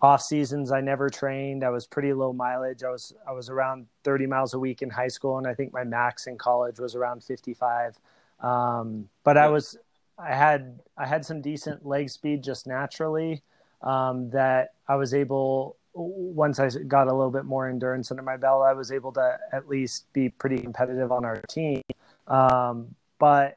off 0.00 0.22
seasons, 0.22 0.72
I 0.72 0.80
never 0.80 1.08
trained. 1.08 1.64
I 1.64 1.70
was 1.70 1.86
pretty 1.86 2.12
low 2.12 2.32
mileage. 2.32 2.82
I 2.84 2.90
was 2.90 3.14
I 3.26 3.32
was 3.32 3.48
around 3.48 3.86
30 4.04 4.26
miles 4.26 4.54
a 4.54 4.58
week 4.58 4.82
in 4.82 4.90
high 4.90 5.08
school, 5.08 5.38
and 5.38 5.46
I 5.46 5.54
think 5.54 5.72
my 5.72 5.84
max 5.84 6.26
in 6.26 6.36
college 6.36 6.78
was 6.78 6.94
around 6.94 7.24
55. 7.24 7.98
Um, 8.40 9.08
but 9.24 9.38
I 9.38 9.48
was 9.48 9.78
I 10.18 10.34
had 10.34 10.80
I 10.96 11.06
had 11.06 11.24
some 11.24 11.40
decent 11.40 11.86
leg 11.86 12.10
speed 12.10 12.42
just 12.42 12.66
naturally 12.66 13.42
um, 13.82 14.30
that 14.30 14.74
I 14.88 14.96
was 14.96 15.14
able 15.14 15.76
once 15.96 16.58
I 16.58 16.68
got 16.68 17.08
a 17.08 17.12
little 17.12 17.30
bit 17.30 17.44
more 17.44 17.68
endurance 17.68 18.10
under 18.10 18.22
my 18.22 18.36
belt, 18.36 18.62
I 18.62 18.74
was 18.74 18.92
able 18.92 19.12
to 19.12 19.38
at 19.52 19.68
least 19.68 20.12
be 20.12 20.28
pretty 20.28 20.58
competitive 20.58 21.10
on 21.10 21.24
our 21.24 21.40
team. 21.48 21.82
Um, 22.26 22.94
but 23.18 23.56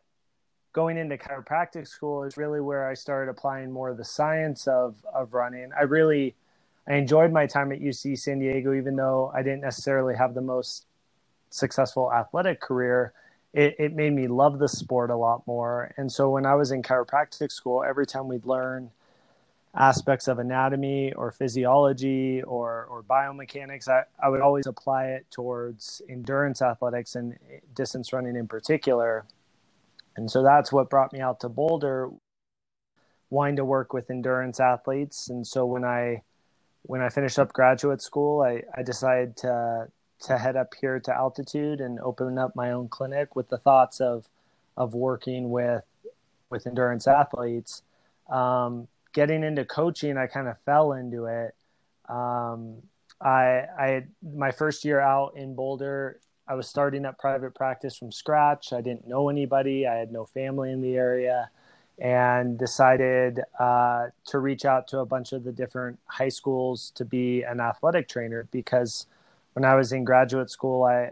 going 0.72 0.98
into 0.98 1.18
chiropractic 1.18 1.88
school 1.88 2.24
is 2.24 2.38
really 2.38 2.62
where 2.62 2.88
I 2.88 2.94
started 2.94 3.30
applying 3.30 3.72
more 3.72 3.90
of 3.90 3.98
the 3.98 4.06
science 4.06 4.68
of 4.68 4.96
of 5.14 5.34
running. 5.34 5.72
I 5.78 5.84
really 5.84 6.36
I 6.88 6.96
enjoyed 6.96 7.32
my 7.32 7.46
time 7.46 7.72
at 7.72 7.82
UC 7.82 8.18
San 8.18 8.40
Diego, 8.40 8.74
even 8.74 8.96
though 8.96 9.32
I 9.36 9.44
didn't 9.44 9.62
necessarily 9.62 10.16
have 10.16 10.34
the 10.34 10.42
most 10.42 10.86
successful 11.50 12.12
athletic 12.14 12.62
career. 12.62 13.14
It, 13.52 13.76
it 13.80 13.96
made 13.96 14.14
me 14.14 14.28
love 14.28 14.60
the 14.60 14.68
sport 14.68 15.10
a 15.10 15.16
lot 15.16 15.46
more. 15.48 15.92
And 15.98 16.12
so 16.12 16.30
when 16.30 16.46
I 16.46 16.54
was 16.54 16.72
in 16.72 16.84
chiropractic 16.84 17.52
school, 17.52 17.84
every 17.84 18.06
time 18.06 18.28
we'd 18.28 18.46
learn 18.46 18.92
aspects 19.76 20.28
of 20.28 20.40
anatomy 20.40 21.14
or 21.14 21.32
physiology 21.32 22.42
or, 22.44 22.86
or 22.86 23.04
biomechanics, 23.04 23.88
I, 23.88 24.04
I 24.22 24.30
would 24.30 24.42
always 24.42 24.66
apply 24.66 25.08
it 25.08 25.28
towards 25.30 26.02
endurance 26.10 26.62
athletics 26.62 27.16
and 27.16 27.38
distance 27.76 28.12
running 28.12 28.36
in 28.36 28.48
particular. 28.48 29.26
And 30.16 30.30
so 30.30 30.44
that's 30.44 30.72
what 30.72 30.90
brought 30.90 31.14
me 31.14 31.22
out 31.22 31.40
to 31.42 31.50
Boulder, 31.50 32.10
wanting 33.30 33.58
to 33.58 33.66
work 33.66 33.94
with 33.94 34.10
endurance 34.10 34.60
athletes. 34.60 35.30
And 35.30 35.46
so 35.46 35.66
when 35.66 35.86
I 35.86 36.24
when 36.84 37.02
I 37.02 37.10
finished 37.10 37.38
up 37.38 37.54
graduate 37.54 38.02
school, 38.02 38.42
I, 38.42 38.64
I 38.76 38.84
decided 38.84 39.38
to 39.38 39.88
to 40.22 40.38
head 40.38 40.56
up 40.58 40.74
here 40.82 41.00
to 41.00 41.16
altitude 41.16 41.80
and 41.80 42.00
open 42.02 42.38
up 42.38 42.56
my 42.56 42.72
own 42.72 42.90
clinic 42.90 43.36
with 43.36 43.50
the 43.50 43.58
thoughts 43.58 44.02
of 44.02 44.28
of 44.76 44.94
working 44.94 45.52
with 45.52 45.84
with 46.50 46.66
endurance 46.66 47.08
athletes. 47.08 47.84
Um, 48.30 48.88
getting 49.20 49.44
into 49.44 49.66
coaching, 49.66 50.16
I 50.18 50.28
kind 50.28 50.48
of 50.48 50.56
fell 50.62 50.94
into 50.94 51.26
it. 51.26 51.54
Um, 52.08 52.78
I, 53.20 53.66
I, 53.78 54.06
my 54.24 54.52
first 54.52 54.86
year 54.86 55.02
out 55.02 55.36
in 55.36 55.56
Boulder, 55.56 56.22
I 56.48 56.56
was 56.56 56.70
starting 56.70 57.04
up 57.04 57.20
private 57.20 57.54
practice 57.54 57.98
from 57.98 58.14
scratch. 58.14 58.72
I 58.72 58.80
didn't 58.80 59.10
know 59.10 59.28
anybody. 59.28 59.86
I 59.86 59.96
had 59.96 60.14
no 60.14 60.24
family 60.24 60.72
in 60.72 60.80
the 60.80 60.96
area, 60.96 61.50
and 62.00 62.58
decided 62.58 63.42
uh, 63.60 64.08
to 64.28 64.40
reach 64.40 64.64
out 64.64 64.88
to 64.88 65.00
a 65.00 65.06
bunch 65.06 65.34
of 65.34 65.44
the 65.44 65.52
different 65.52 66.00
high 66.06 66.30
schools 66.30 66.94
to 66.96 67.04
be 67.04 67.44
an 67.44 67.60
athletic 67.60 68.08
trainer. 68.08 68.48
Because 68.52 69.06
when 69.52 69.66
I 69.66 69.76
was 69.76 69.92
in 69.92 70.06
graduate 70.06 70.50
school, 70.50 70.86
I, 70.86 71.12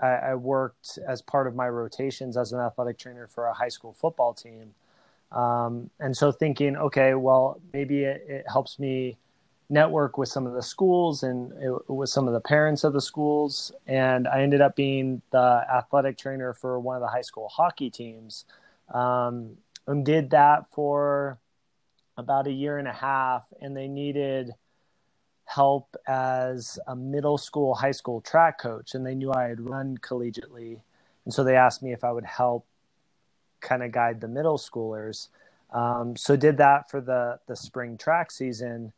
I, 0.00 0.08
I 0.08 0.34
worked 0.34 0.98
as 1.06 1.22
part 1.22 1.46
of 1.46 1.54
my 1.54 1.68
rotations 1.68 2.36
as 2.36 2.52
an 2.52 2.58
athletic 2.58 2.98
trainer 2.98 3.28
for 3.28 3.46
a 3.46 3.54
high 3.54 3.68
school 3.68 3.92
football 3.92 4.34
team 4.34 4.74
um, 5.34 5.90
and 5.98 6.16
so 6.16 6.30
thinking, 6.30 6.76
okay, 6.76 7.14
well, 7.14 7.60
maybe 7.72 8.04
it, 8.04 8.24
it, 8.28 8.44
helps 8.50 8.78
me 8.78 9.18
network 9.68 10.16
with 10.16 10.28
some 10.28 10.46
of 10.46 10.52
the 10.52 10.62
schools 10.62 11.24
and 11.24 11.52
it, 11.60 11.90
with 11.90 12.08
some 12.08 12.28
of 12.28 12.34
the 12.34 12.40
parents 12.40 12.84
of 12.84 12.92
the 12.92 13.00
schools. 13.00 13.72
And 13.88 14.28
I 14.28 14.42
ended 14.42 14.60
up 14.60 14.76
being 14.76 15.22
the 15.32 15.66
athletic 15.72 16.18
trainer 16.18 16.54
for 16.54 16.78
one 16.78 16.94
of 16.94 17.02
the 17.02 17.08
high 17.08 17.22
school 17.22 17.48
hockey 17.48 17.90
teams. 17.90 18.44
Um, 18.92 19.56
and 19.88 20.06
did 20.06 20.30
that 20.30 20.66
for 20.70 21.38
about 22.16 22.46
a 22.46 22.52
year 22.52 22.78
and 22.78 22.86
a 22.86 22.92
half. 22.92 23.44
And 23.60 23.76
they 23.76 23.88
needed 23.88 24.52
help 25.46 25.96
as 26.06 26.78
a 26.86 26.94
middle 26.94 27.38
school, 27.38 27.74
high 27.74 27.90
school 27.90 28.20
track 28.20 28.60
coach. 28.60 28.94
And 28.94 29.04
they 29.04 29.16
knew 29.16 29.32
I 29.32 29.48
had 29.48 29.60
run 29.60 29.98
collegiately. 29.98 30.80
And 31.24 31.34
so 31.34 31.42
they 31.42 31.56
asked 31.56 31.82
me 31.82 31.92
if 31.92 32.04
I 32.04 32.12
would 32.12 32.24
help 32.24 32.66
kind 33.64 33.82
of 33.82 33.90
guide 33.90 34.20
the 34.20 34.28
middle 34.28 34.58
schoolers. 34.58 35.28
Um, 35.72 36.16
so 36.16 36.36
did 36.36 36.58
that 36.58 36.88
for 36.88 37.00
the 37.00 37.40
the 37.48 37.56
spring 37.56 37.96
track 37.98 38.30
season, 38.30 38.92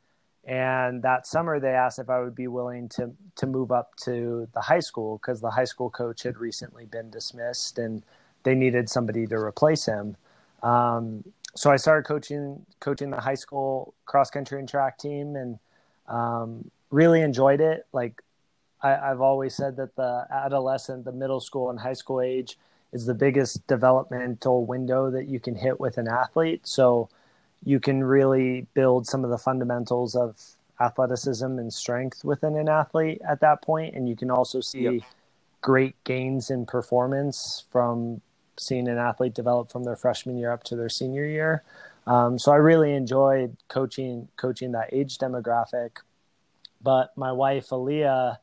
and 0.45 1.03
that 1.03 1.27
summer 1.27 1.59
they 1.59 1.71
asked 1.71 1.99
if 1.99 2.11
I 2.11 2.21
would 2.21 2.35
be 2.35 2.49
willing 2.49 2.91
to 2.91 3.13
to 3.37 3.47
move 3.47 3.73
up 3.73 3.97
to 4.05 4.47
the 4.53 4.61
high 4.61 4.81
school 4.81 5.19
because 5.19 5.41
the 5.41 5.51
high 5.51 5.65
school 5.65 5.89
coach 5.89 6.25
had 6.25 6.37
recently 6.37 6.85
been 6.85 7.11
dismissed 7.11 7.79
and 7.79 8.03
they 8.43 8.55
needed 8.55 8.91
somebody 8.91 9.27
to 9.27 9.37
replace 9.37 9.87
him. 9.87 10.17
Um, 10.63 11.25
so 11.55 11.71
I 11.71 11.77
started 11.77 12.07
coaching 12.07 12.67
coaching 12.81 13.11
the 13.11 13.21
high 13.21 13.35
school 13.35 13.95
cross 14.05 14.31
country 14.31 14.59
and 14.59 14.69
track 14.69 14.99
team 14.99 15.37
and 15.37 15.59
um, 16.09 16.71
really 16.91 17.23
enjoyed 17.23 17.61
it. 17.61 17.87
Like 17.93 18.23
I, 18.83 18.91
have 18.91 19.23
always 19.23 19.55
said 19.55 19.77
that 19.77 19.97
the 19.97 20.27
adolescent, 20.31 21.05
the 21.05 21.13
middle 21.13 21.41
school 21.41 21.71
and 21.71 21.81
high 21.81 21.95
school 21.95 22.21
age 22.21 22.59
is 22.93 23.07
the 23.07 23.15
biggest 23.15 23.67
developmental 23.67 24.65
window 24.65 25.11
that 25.11 25.29
you 25.29 25.41
can 25.41 25.55
hit 25.55 25.79
with 25.81 25.99
an 25.99 26.09
athlete. 26.09 26.67
So 26.67 27.09
you 27.65 27.81
can 27.81 28.05
really 28.05 28.67
build 28.75 29.07
some 29.07 29.25
of 29.25 29.31
the 29.31 29.39
fundamentals 29.39 30.15
of 30.15 30.37
athleticism 30.81 31.45
and 31.45 31.73
strength 31.73 32.25
within 32.25 32.57
an 32.57 32.69
athlete 32.69 33.21
at 33.27 33.41
that 33.41 33.63
point 33.63 33.95
and 33.95 34.09
you 34.09 34.15
can 34.15 34.31
also 34.31 34.61
see 34.61 34.81
yep. 34.81 35.03
great 35.63 35.95
gains 36.05 36.51
in 36.51 36.67
performance 36.67 37.65
from 37.71 38.21
seeing 38.59 38.87
an 38.89 38.99
athlete 38.99 39.35
develop 39.35 39.73
from 39.73 39.85
their 39.85 39.97
freshman 39.97 40.37
year 40.37 40.53
up 40.53 40.63
to 40.63 40.77
their 40.77 40.91
senior 40.91 41.25
year 41.25 41.63
um, 42.07 42.39
so 42.39 42.53
i 42.53 42.57
really 42.57 42.93
enjoyed 42.93 43.57
coaching 43.69 44.29
coaching 44.37 44.73
that 44.73 44.93
age 44.93 45.17
demographic 45.17 45.99
but 46.83 47.17
my 47.17 47.33
wife 47.33 47.73
Alia, 47.73 48.39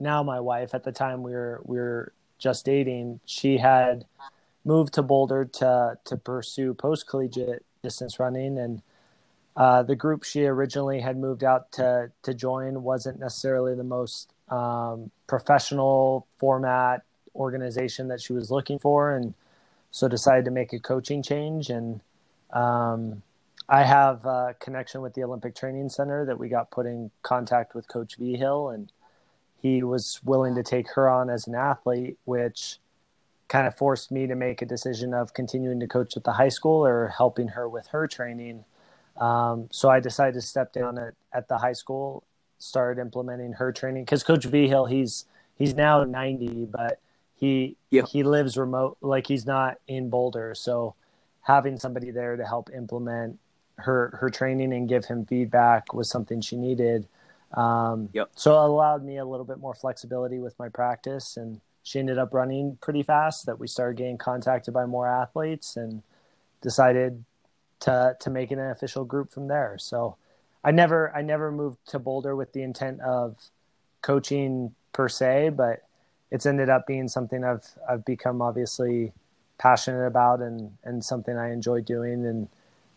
now 0.00 0.22
my 0.22 0.40
wife 0.40 0.74
at 0.74 0.84
the 0.84 0.92
time 0.92 1.22
we 1.22 1.32
were 1.32 1.60
we 1.64 1.76
were 1.76 2.12
just 2.44 2.66
dating, 2.66 3.20
she 3.24 3.56
had 3.56 4.04
moved 4.64 4.92
to 4.94 5.02
Boulder 5.02 5.46
to 5.46 5.98
to 6.04 6.16
pursue 6.16 6.74
post 6.74 7.08
collegiate 7.08 7.64
distance 7.82 8.20
running, 8.20 8.58
and 8.58 8.82
uh, 9.56 9.82
the 9.82 9.96
group 9.96 10.22
she 10.24 10.44
originally 10.44 11.00
had 11.00 11.16
moved 11.16 11.42
out 11.42 11.72
to 11.72 12.12
to 12.22 12.34
join 12.34 12.82
wasn't 12.82 13.18
necessarily 13.18 13.74
the 13.74 13.90
most 13.98 14.30
um, 14.50 15.10
professional 15.26 16.26
format 16.38 17.02
organization 17.34 18.08
that 18.08 18.20
she 18.20 18.34
was 18.34 18.50
looking 18.50 18.78
for, 18.78 19.10
and 19.16 19.32
so 19.90 20.06
decided 20.06 20.44
to 20.44 20.50
make 20.50 20.72
a 20.74 20.78
coaching 20.78 21.22
change. 21.22 21.70
And 21.70 22.00
um, 22.52 23.22
I 23.68 23.84
have 23.84 24.26
a 24.26 24.54
connection 24.60 25.00
with 25.00 25.14
the 25.14 25.24
Olympic 25.24 25.54
Training 25.54 25.88
Center 25.88 26.26
that 26.26 26.38
we 26.38 26.48
got 26.50 26.70
put 26.70 26.84
in 26.84 27.10
contact 27.22 27.74
with 27.74 27.88
Coach 27.88 28.16
Vigil. 28.16 28.68
And 28.68 28.92
he 29.64 29.82
was 29.82 30.20
willing 30.22 30.54
to 30.54 30.62
take 30.62 30.90
her 30.90 31.08
on 31.08 31.30
as 31.30 31.46
an 31.46 31.54
athlete, 31.54 32.18
which 32.26 32.80
kind 33.48 33.66
of 33.66 33.74
forced 33.74 34.12
me 34.12 34.26
to 34.26 34.34
make 34.34 34.60
a 34.60 34.66
decision 34.66 35.14
of 35.14 35.32
continuing 35.32 35.80
to 35.80 35.86
coach 35.86 36.18
at 36.18 36.24
the 36.24 36.32
high 36.32 36.50
school 36.50 36.84
or 36.84 37.08
helping 37.16 37.48
her 37.48 37.66
with 37.66 37.86
her 37.86 38.06
training. 38.06 38.66
Um, 39.16 39.68
so 39.72 39.88
I 39.88 40.00
decided 40.00 40.34
to 40.34 40.42
step 40.42 40.74
down 40.74 40.98
at, 40.98 41.14
at 41.32 41.48
the 41.48 41.56
high 41.56 41.72
school, 41.72 42.24
started 42.58 43.00
implementing 43.00 43.54
her 43.54 43.72
training 43.72 44.04
because 44.04 44.22
Coach 44.22 44.44
Vigil, 44.44 44.84
he's 44.84 45.24
he's 45.56 45.74
now 45.74 46.04
90, 46.04 46.66
but 46.66 47.00
he 47.34 47.78
yep. 47.88 48.08
he 48.08 48.22
lives 48.22 48.58
remote, 48.58 48.98
like 49.00 49.26
he's 49.26 49.46
not 49.46 49.78
in 49.88 50.10
Boulder. 50.10 50.54
So 50.54 50.94
having 51.40 51.78
somebody 51.78 52.10
there 52.10 52.36
to 52.36 52.44
help 52.44 52.68
implement 52.76 53.38
her 53.76 54.18
her 54.20 54.28
training 54.28 54.74
and 54.74 54.90
give 54.90 55.06
him 55.06 55.24
feedback 55.24 55.94
was 55.94 56.10
something 56.10 56.42
she 56.42 56.58
needed. 56.58 57.08
Um, 57.54 58.08
yep. 58.12 58.30
So 58.34 58.52
it 58.52 58.68
allowed 58.68 59.04
me 59.04 59.18
a 59.18 59.24
little 59.24 59.46
bit 59.46 59.58
more 59.58 59.74
flexibility 59.74 60.38
with 60.38 60.58
my 60.58 60.68
practice, 60.68 61.36
and 61.36 61.60
she 61.82 61.98
ended 61.98 62.18
up 62.18 62.34
running 62.34 62.78
pretty 62.80 63.02
fast. 63.02 63.46
That 63.46 63.58
we 63.58 63.66
started 63.66 63.96
getting 63.96 64.18
contacted 64.18 64.74
by 64.74 64.86
more 64.86 65.06
athletes, 65.06 65.76
and 65.76 66.02
decided 66.60 67.24
to 67.80 68.16
to 68.18 68.30
make 68.30 68.50
it 68.50 68.58
an 68.58 68.70
official 68.70 69.04
group 69.04 69.30
from 69.30 69.48
there. 69.48 69.76
So 69.78 70.16
I 70.64 70.70
never 70.70 71.14
I 71.14 71.22
never 71.22 71.52
moved 71.52 71.78
to 71.88 71.98
Boulder 71.98 72.34
with 72.34 72.52
the 72.52 72.62
intent 72.62 73.00
of 73.00 73.36
coaching 74.02 74.74
per 74.92 75.08
se, 75.08 75.50
but 75.50 75.84
it's 76.30 76.46
ended 76.46 76.68
up 76.68 76.86
being 76.86 77.08
something 77.08 77.44
I've 77.44 77.66
I've 77.88 78.04
become 78.04 78.40
obviously 78.40 79.12
passionate 79.58 80.06
about 80.06 80.40
and 80.40 80.72
and 80.82 81.04
something 81.04 81.36
I 81.36 81.52
enjoy 81.52 81.82
doing. 81.82 82.26
And 82.26 82.48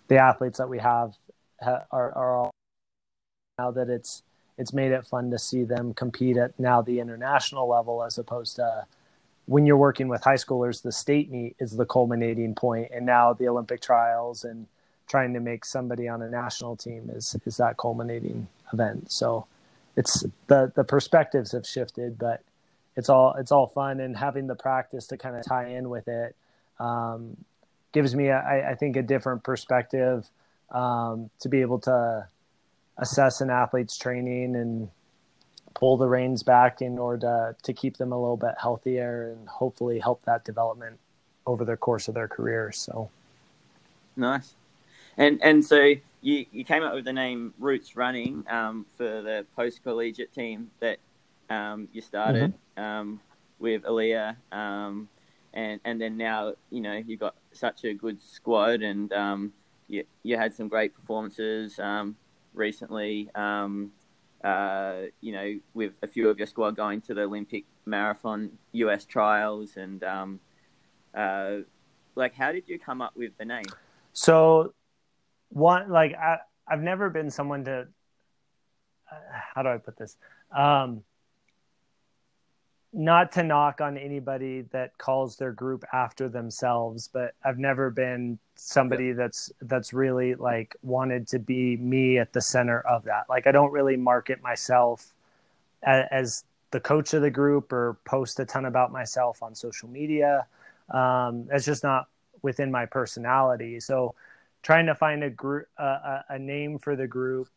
the 0.07 0.17
athletes 0.17 0.57
that 0.57 0.69
we 0.69 0.79
have 0.79 1.15
are 1.61 1.85
are 1.91 2.35
all 2.37 2.51
now 3.59 3.71
that 3.71 3.89
it's 3.89 4.23
it's 4.57 4.73
made 4.73 4.91
it 4.91 5.05
fun 5.05 5.31
to 5.31 5.39
see 5.39 5.63
them 5.63 5.93
compete 5.93 6.37
at 6.37 6.57
now 6.59 6.81
the 6.81 6.99
international 6.99 7.67
level 7.67 8.03
as 8.03 8.17
opposed 8.17 8.55
to 8.55 8.85
when 9.45 9.65
you're 9.65 9.77
working 9.77 10.07
with 10.07 10.23
high 10.23 10.35
schoolers 10.35 10.81
the 10.81 10.91
state 10.91 11.31
meet 11.31 11.55
is 11.59 11.77
the 11.77 11.85
culminating 11.85 12.55
point 12.55 12.89
and 12.93 13.05
now 13.05 13.33
the 13.33 13.47
olympic 13.47 13.81
trials 13.81 14.43
and 14.43 14.67
trying 15.07 15.33
to 15.33 15.39
make 15.39 15.63
somebody 15.65 16.07
on 16.07 16.21
a 16.21 16.29
national 16.29 16.75
team 16.75 17.09
is 17.13 17.35
is 17.45 17.57
that 17.57 17.77
culminating 17.77 18.47
event. 18.73 19.11
So 19.11 19.47
it's 19.95 20.25
the 20.47 20.71
the 20.75 20.83
perspectives 20.83 21.53
have 21.53 21.65
shifted 21.65 22.17
but 22.17 22.43
it's 22.95 23.09
all 23.09 23.33
it's 23.39 23.51
all 23.51 23.67
fun 23.67 23.99
and 23.99 24.17
having 24.17 24.47
the 24.47 24.55
practice 24.55 25.07
to 25.07 25.17
kind 25.17 25.35
of 25.35 25.45
tie 25.45 25.69
in 25.69 25.89
with 25.89 26.07
it 26.07 26.35
um, 26.79 27.37
gives 27.91 28.15
me, 28.15 28.27
a, 28.27 28.37
I 28.69 28.75
think, 28.75 28.95
a 28.95 29.01
different 29.01 29.43
perspective 29.43 30.29
um, 30.69 31.29
to 31.39 31.49
be 31.49 31.61
able 31.61 31.79
to 31.79 32.27
assess 32.97 33.41
an 33.41 33.49
athlete's 33.49 33.97
training 33.97 34.55
and 34.55 34.89
pull 35.73 35.97
the 35.97 36.07
reins 36.07 36.41
back 36.41 36.81
in 36.81 36.97
order 36.97 37.19
to, 37.19 37.55
to 37.63 37.73
keep 37.73 37.97
them 37.97 38.11
a 38.11 38.19
little 38.19 38.37
bit 38.37 38.55
healthier 38.59 39.35
and 39.37 39.47
hopefully 39.47 39.99
help 39.99 40.23
that 40.25 40.43
development 40.43 40.99
over 41.45 41.63
the 41.63 41.77
course 41.77 42.07
of 42.07 42.15
their 42.15 42.27
career. 42.27 42.71
So 42.71 43.09
nice. 44.15 44.55
And 45.17 45.39
and 45.43 45.63
so 45.65 45.93
you, 46.21 46.45
you 46.51 46.63
came 46.63 46.83
up 46.83 46.93
with 46.93 47.05
the 47.05 47.13
name 47.13 47.53
Roots 47.59 47.95
Running 47.95 48.43
um, 48.49 48.85
for 48.97 49.21
the 49.21 49.45
post 49.55 49.83
collegiate 49.83 50.33
team 50.33 50.69
that 50.79 50.97
um, 51.49 51.87
you 51.93 52.01
started 52.01 52.53
mm-hmm. 52.77 52.83
um, 52.83 53.19
with 53.59 53.83
Alia, 53.85 54.37
um, 54.51 55.07
and 55.53 55.79
and 55.85 56.01
then 56.01 56.17
now 56.17 56.53
you 56.69 56.81
know 56.81 56.93
you 56.93 57.17
got 57.17 57.35
such 57.51 57.83
a 57.85 57.93
good 57.93 58.21
squad, 58.21 58.81
and 58.81 59.11
um, 59.13 59.53
you 59.87 60.03
you 60.23 60.37
had 60.37 60.53
some 60.53 60.67
great 60.67 60.93
performances 60.93 61.79
um, 62.57 62.59
recently. 62.59 63.29
Uh, 64.43 65.07
you 65.19 65.31
know, 65.31 65.59
with 65.73 65.93
a 66.03 66.07
few 66.07 66.29
of 66.29 66.37
your 66.37 66.45
squad 66.45 66.75
going 66.75 67.01
to 67.01 67.13
the 67.13 67.21
Olympic 67.21 67.65
marathon 67.85 68.51
US 68.73 69.03
trials, 69.03 69.77
and 69.77 70.03
uh, 70.03 71.57
like, 72.15 72.33
how 72.35 72.51
did 72.51 72.67
you 72.67 72.79
come 72.79 73.01
up 73.01 73.13
with 73.15 73.31
the 73.37 73.45
name? 73.45 73.65
So 74.13 74.73
one 75.49 75.89
like 75.89 76.13
I 76.15 76.37
I've 76.67 76.81
never 76.81 77.09
been 77.09 77.31
someone 77.31 77.65
to 77.65 77.87
uh, 79.11 79.15
how 79.53 79.63
do 79.63 79.69
I 79.69 79.77
put 79.77 79.97
this? 79.97 80.17
Um, 80.55 81.03
not 82.93 83.31
to 83.33 83.43
knock 83.43 83.81
on 83.81 83.97
anybody 83.97 84.61
that 84.71 84.97
calls 84.97 85.37
their 85.37 85.51
group 85.51 85.83
after 85.93 86.29
themselves, 86.29 87.07
but 87.07 87.35
I've 87.43 87.57
never 87.57 87.89
been 87.89 88.39
somebody 88.55 89.11
that's 89.11 89.51
that's 89.61 89.93
really 89.93 90.35
like 90.35 90.75
wanted 90.81 91.27
to 91.27 91.39
be 91.39 91.77
me 91.77 92.17
at 92.17 92.33
the 92.33 92.41
center 92.41 92.79
of 92.81 93.03
that. 93.03 93.25
Like 93.29 93.45
I 93.45 93.51
don't 93.51 93.71
really 93.71 93.97
market 93.97 94.41
myself 94.41 95.13
as, 95.83 96.05
as 96.11 96.43
the 96.71 96.79
coach 96.79 97.13
of 97.13 97.21
the 97.21 97.29
group 97.29 97.71
or 97.71 97.97
post 98.05 98.39
a 98.39 98.45
ton 98.45 98.65
about 98.65 98.91
myself 98.91 99.43
on 99.43 99.53
social 99.53 99.89
media. 99.89 100.45
Um, 100.89 101.45
that's 101.47 101.65
just 101.65 101.83
not 101.83 102.07
within 102.41 102.71
my 102.71 102.85
personality. 102.85 103.79
So 103.79 104.15
trying 104.63 104.85
to 104.87 104.95
find 104.95 105.23
a 105.23 105.29
group 105.29 105.67
uh, 105.77 106.21
a 106.29 106.39
name 106.39 106.79
for 106.79 106.95
the 106.95 107.07
group 107.07 107.49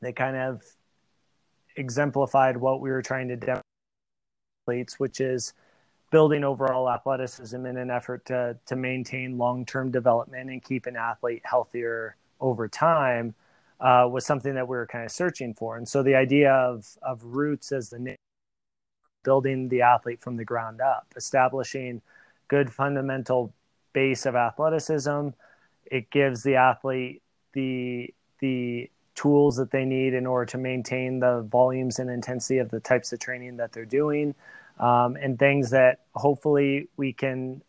that 0.00 0.14
kind 0.16 0.36
of 0.36 0.62
exemplified 1.76 2.56
what 2.56 2.80
we 2.80 2.90
were 2.90 3.02
trying 3.02 3.28
to 3.28 3.36
demonstrate, 3.36 3.64
which 4.98 5.20
is 5.20 5.54
building 6.10 6.44
overall 6.44 6.88
athleticism 6.90 7.66
in 7.66 7.76
an 7.76 7.90
effort 7.90 8.24
to 8.26 8.56
to 8.66 8.76
maintain 8.76 9.38
long 9.38 9.64
term 9.64 9.90
development 9.90 10.50
and 10.50 10.62
keep 10.62 10.86
an 10.86 10.96
athlete 10.96 11.42
healthier 11.44 12.16
over 12.40 12.68
time. 12.68 13.34
Uh, 13.80 14.08
was 14.10 14.26
something 14.26 14.54
that 14.54 14.66
we 14.66 14.76
were 14.76 14.88
kind 14.88 15.04
of 15.04 15.10
searching 15.12 15.54
for, 15.54 15.76
and 15.76 15.88
so 15.88 16.02
the 16.02 16.14
idea 16.14 16.52
of 16.52 16.98
of 17.00 17.22
roots 17.22 17.70
as 17.70 17.90
the 17.90 17.98
name, 17.98 18.16
building 19.22 19.68
the 19.68 19.82
athlete 19.82 20.20
from 20.20 20.36
the 20.36 20.44
ground 20.44 20.80
up, 20.80 21.06
establishing 21.16 22.02
good 22.48 22.72
fundamental 22.72 23.52
base 23.92 24.26
of 24.26 24.34
athleticism, 24.34 25.28
it 25.86 26.10
gives 26.10 26.42
the 26.42 26.56
athlete 26.56 27.22
the 27.52 28.12
the 28.40 28.90
tools 29.14 29.56
that 29.56 29.70
they 29.70 29.84
need 29.84 30.14
in 30.14 30.26
order 30.26 30.46
to 30.46 30.58
maintain 30.58 31.20
the 31.20 31.42
volumes 31.42 31.98
and 31.98 32.10
intensity 32.10 32.58
of 32.58 32.70
the 32.70 32.80
types 32.80 33.12
of 33.12 33.18
training 33.18 33.56
that 33.56 33.72
they're 33.72 33.84
doing 33.84 34.34
um, 34.78 35.16
and 35.16 35.38
things 35.38 35.70
that 35.70 36.00
hopefully 36.14 36.88
we 36.96 37.12
can 37.12 37.62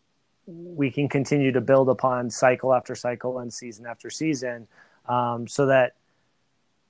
we 0.46 0.90
can 0.90 1.08
continue 1.08 1.52
to 1.52 1.60
build 1.60 1.88
upon 1.88 2.28
cycle 2.30 2.74
after 2.74 2.94
cycle 2.94 3.38
and 3.38 3.52
season 3.52 3.86
after 3.86 4.10
season 4.10 4.66
um, 5.08 5.46
so 5.46 5.66
that 5.66 5.94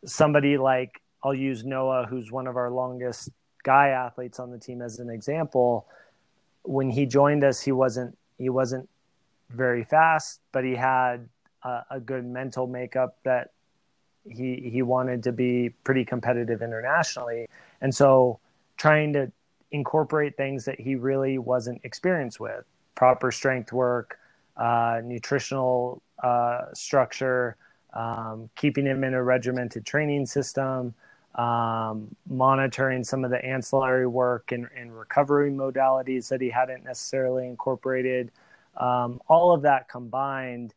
somebody 0.05 0.57
like 0.57 1.03
i'll 1.23 1.35
use 1.35 1.63
noah 1.63 2.07
who's 2.09 2.33
one 2.33 2.47
of 2.47 2.57
our 2.57 2.71
longest 2.71 3.29
guy 3.63 3.89
athletes 3.89 4.39
on 4.39 4.51
the 4.51 4.59
team 4.59 4.83
as 4.83 4.99
an 4.99 5.11
example. 5.11 5.87
When 6.63 6.91
he 6.91 7.07
joined 7.07 7.45
us 7.45 7.61
he 7.61 7.73
wasn't 7.73 8.17
he 8.39 8.49
wasn't 8.49 8.89
very 9.51 9.85
fast, 9.85 10.41
but 10.53 10.65
he 10.65 10.75
had 10.75 11.29
a, 11.63 11.83
a 11.91 12.01
good 12.01 12.25
mental 12.25 12.67
makeup 12.67 13.19
that 13.25 13.53
he 14.29 14.71
he 14.73 14.83
wanted 14.83 15.23
to 15.25 15.33
be 15.33 15.71
pretty 15.85 16.05
competitive 16.05 16.63
internationally, 16.63 17.49
and 17.81 17.95
so 17.95 18.39
trying 18.77 19.13
to 19.15 19.33
incorporate 19.73 20.37
things 20.37 20.65
that 20.65 20.81
he 20.81 20.95
really 20.95 21.39
wasn't 21.39 21.81
experienced 21.85 22.41
with 22.41 22.65
proper 22.95 23.31
strength 23.31 23.73
work, 23.73 24.19
uh, 24.57 25.01
nutritional 25.05 26.03
uh, 26.23 26.67
structure, 26.75 27.57
um, 27.95 28.51
keeping 28.57 28.85
him 28.85 29.05
in 29.05 29.15
a 29.15 29.23
regimented 29.23 29.85
training 29.87 30.27
system, 30.27 30.95
um, 31.35 32.15
monitoring 32.29 33.05
some 33.05 33.25
of 33.25 33.31
the 33.31 33.45
ancillary 33.45 34.07
work 34.07 34.53
and, 34.53 34.69
and, 34.77 34.97
recovery 34.97 35.51
modalities 35.51 36.29
that 36.29 36.41
he 36.41 36.51
hadn't 36.51 36.85
necessarily 36.85 37.47
incorporated. 37.47 38.33
Um, 38.77 39.21
all 39.29 39.53
of 39.53 39.63
that 39.63 39.89
combined 39.89 40.75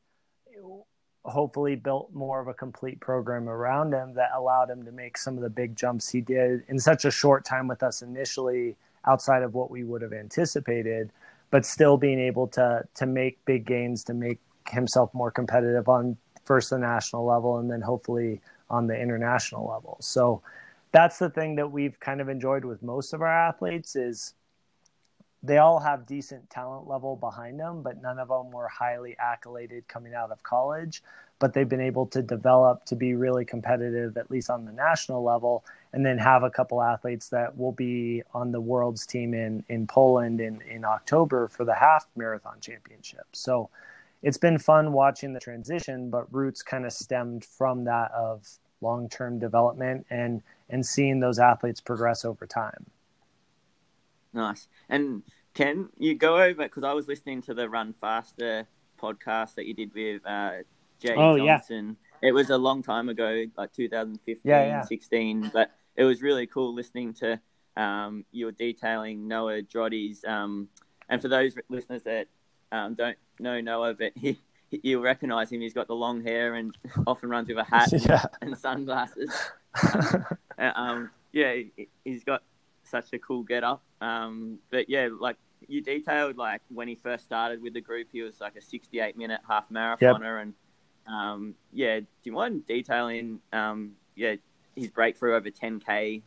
hopefully 1.25 1.75
built 1.75 2.13
more 2.13 2.41
of 2.41 2.47
a 2.47 2.53
complete 2.53 2.99
program 2.99 3.47
around 3.47 3.93
him 3.93 4.13
that 4.13 4.29
allowed 4.35 4.69
him 4.69 4.83
to 4.83 4.91
make 4.91 5.17
some 5.17 5.37
of 5.37 5.43
the 5.43 5.49
big 5.49 5.75
jumps 5.75 6.09
he 6.09 6.19
did 6.19 6.63
in 6.67 6.79
such 6.79 7.05
a 7.05 7.11
short 7.11 7.45
time 7.45 7.67
with 7.67 7.81
us 7.81 8.01
initially 8.01 8.75
outside 9.05 9.41
of 9.41 9.53
what 9.53 9.71
we 9.71 9.83
would 9.83 10.01
have 10.01 10.13
anticipated 10.13 11.11
but 11.49 11.65
still 11.65 11.97
being 11.97 12.19
able 12.19 12.47
to 12.47 12.83
to 12.95 13.05
make 13.05 13.43
big 13.45 13.65
gains 13.65 14.03
to 14.03 14.13
make 14.13 14.39
himself 14.69 15.13
more 15.13 15.31
competitive 15.31 15.87
on 15.87 16.17
first 16.45 16.69
the 16.71 16.77
national 16.77 17.25
level 17.25 17.59
and 17.59 17.69
then 17.71 17.81
hopefully 17.81 18.41
on 18.69 18.87
the 18.87 18.99
international 18.99 19.69
level. 19.69 19.97
So 20.01 20.41
that's 20.91 21.19
the 21.19 21.29
thing 21.29 21.55
that 21.55 21.71
we've 21.71 21.99
kind 21.99 22.21
of 22.21 22.29
enjoyed 22.29 22.65
with 22.65 22.81
most 22.83 23.13
of 23.13 23.21
our 23.21 23.27
athletes 23.27 23.95
is 23.95 24.33
they 25.43 25.57
all 25.57 25.79
have 25.79 26.05
decent 26.05 26.49
talent 26.49 26.87
level 26.87 27.17
behind 27.17 27.59
them, 27.59 27.81
but 27.81 28.01
none 28.01 28.17
of 28.17 28.29
them 28.29 28.49
were 28.51 28.69
highly 28.69 29.15
accoladed 29.19 29.87
coming 29.89 30.13
out 30.13 30.31
of 30.31 30.41
college. 30.41 31.03
But 31.39 31.53
they've 31.53 31.67
been 31.67 31.81
able 31.81 32.05
to 32.07 32.21
develop 32.21 32.85
to 32.85 32.95
be 32.95 33.15
really 33.15 33.43
competitive, 33.43 34.15
at 34.15 34.31
least 34.31 34.49
on 34.49 34.63
the 34.63 34.71
national 34.71 35.21
level, 35.21 35.65
and 35.91 36.05
then 36.05 36.17
have 36.17 36.43
a 36.43 36.49
couple 36.49 36.81
athletes 36.81 37.27
that 37.29 37.57
will 37.57 37.73
be 37.73 38.23
on 38.33 38.53
the 38.53 38.61
world's 38.61 39.05
team 39.05 39.33
in, 39.33 39.65
in 39.67 39.85
Poland 39.85 40.39
in, 40.39 40.61
in 40.61 40.85
October 40.85 41.49
for 41.49 41.65
the 41.65 41.75
half 41.75 42.07
marathon 42.15 42.61
championship. 42.61 43.25
So 43.33 43.69
it's 44.21 44.37
been 44.37 44.57
fun 44.57 44.93
watching 44.93 45.33
the 45.33 45.41
transition, 45.41 46.09
but 46.09 46.33
roots 46.33 46.63
kind 46.63 46.85
of 46.85 46.93
stemmed 46.93 47.43
from 47.43 47.83
that 47.83 48.11
of 48.11 48.47
long 48.79 49.09
term 49.09 49.39
development 49.39 50.05
and 50.09 50.41
and 50.69 50.85
seeing 50.85 51.19
those 51.19 51.39
athletes 51.39 51.81
progress 51.81 52.23
over 52.23 52.47
time. 52.47 52.85
Nice. 54.33 54.67
And 54.89 55.23
can 55.53 55.89
you 55.97 56.15
go 56.15 56.41
over 56.41 56.63
because 56.63 56.83
I 56.83 56.93
was 56.93 57.07
listening 57.07 57.41
to 57.43 57.53
the 57.53 57.69
Run 57.69 57.93
Faster 57.93 58.67
podcast 59.03 59.55
that 59.55 59.65
you 59.65 59.73
did 59.73 59.93
with 59.93 60.25
uh, 60.25 60.63
Jay 60.99 61.13
oh, 61.15 61.37
Johnson. 61.37 61.97
Yeah. 62.21 62.29
It 62.29 62.31
was 62.31 62.49
a 62.49 62.57
long 62.57 62.81
time 62.81 63.09
ago, 63.09 63.45
like 63.57 63.73
2015, 63.73 64.49
yeah, 64.49 64.65
yeah. 64.65 64.81
16, 64.81 65.51
but 65.53 65.71
it 65.95 66.05
was 66.05 66.21
really 66.21 66.47
cool 66.47 66.73
listening 66.73 67.13
to 67.15 67.39
um, 67.75 68.25
you 68.31 68.45
were 68.45 68.51
detailing 68.53 69.27
Noah 69.27 69.61
Droddy's. 69.61 70.23
Um, 70.25 70.69
and 71.09 71.21
for 71.21 71.27
those 71.27 71.55
listeners 71.69 72.03
that 72.03 72.27
um, 72.71 72.95
don't 72.95 73.17
know 73.39 73.59
Noah, 73.59 73.93
but 73.93 74.13
he, 74.15 74.39
you'll 74.69 75.01
recognize 75.01 75.51
him. 75.51 75.59
He's 75.59 75.73
got 75.73 75.87
the 75.87 75.95
long 75.95 76.23
hair 76.23 76.55
and 76.55 76.75
often 77.07 77.29
runs 77.29 77.49
with 77.49 77.57
a 77.57 77.63
hat 77.65 77.89
yeah. 78.05 78.23
and, 78.41 78.57
sunglasses. 78.57 79.33
um, 80.57 81.09
yeah, 81.33 81.55
he's 82.05 82.23
got 82.23 82.43
such 82.93 83.13
a 83.13 83.19
cool 83.19 83.41
get 83.41 83.63
up. 83.63 83.81
Um, 84.01 84.59
but 84.69 84.87
yeah, 84.87 85.09
like 85.19 85.37
you 85.67 85.81
detailed, 85.81 86.37
like 86.37 86.61
when 86.69 86.87
he 86.87 86.95
first 86.95 87.25
started 87.25 87.61
with 87.61 87.73
the 87.73 87.81
group, 87.81 88.07
he 88.11 88.21
was 88.21 88.39
like 88.39 88.55
a 88.55 88.61
68 88.61 89.17
minute 89.17 89.41
half 89.47 89.69
marathoner, 89.69 89.99
yep. 89.99 90.41
and 90.41 90.53
um, 91.07 91.55
yeah, 91.71 91.99
do 91.99 92.07
you 92.23 92.31
mind 92.33 92.67
detailing, 92.67 93.39
um, 93.51 93.93
yeah, 94.15 94.35
his 94.75 94.89
breakthrough 94.89 95.35
over 95.35 95.49
10k, 95.49 96.21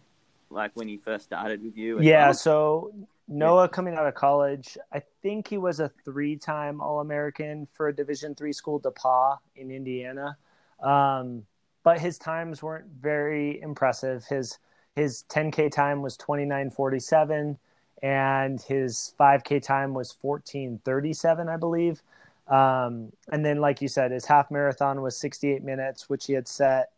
like 0.51 0.73
when 0.75 0.89
he 0.89 0.97
first 0.97 1.25
started 1.25 1.63
with 1.63 1.77
you? 1.77 2.01
Yeah, 2.01 2.33
so 2.33 2.93
Noah 3.29 3.63
yeah. 3.63 3.69
coming 3.69 3.95
out 3.95 4.07
of 4.07 4.15
college, 4.15 4.77
I 4.93 5.03
think 5.23 5.49
he 5.49 5.59
was 5.59 5.79
a 5.79 5.91
three-time 6.05 6.81
All-American 6.81 7.69
for 7.73 7.89
a 7.89 7.95
Division 7.95 8.35
three 8.35 8.53
school, 8.53 8.81
DePauw 8.81 9.39
in 9.55 9.71
Indiana. 9.71 10.37
Um, 10.83 11.45
but 11.85 12.01
his 12.01 12.19
times 12.19 12.63
weren't 12.63 12.87
very 13.01 13.61
impressive. 13.63 14.25
His 14.25 14.59
his 14.97 15.25
10K 15.29 15.71
time 15.71 16.03
was 16.03 16.17
29.47, 16.17 17.57
and 18.03 18.61
his 18.63 19.13
5K 19.21 19.63
time 19.63 19.95
was 19.95 20.15
14.37, 20.23 21.49
I 21.49 21.57
believe. 21.57 22.03
Um, 22.49 23.13
and 23.31 23.45
then, 23.45 23.59
like 23.61 23.83
you 23.83 23.89
said, 23.89 24.11
his 24.11 24.25
half 24.25 24.51
marathon 24.51 25.03
was 25.03 25.17
68 25.17 25.63
minutes, 25.63 26.09
which 26.09 26.27
he 26.27 26.33
had 26.33 26.49
set 26.49 26.91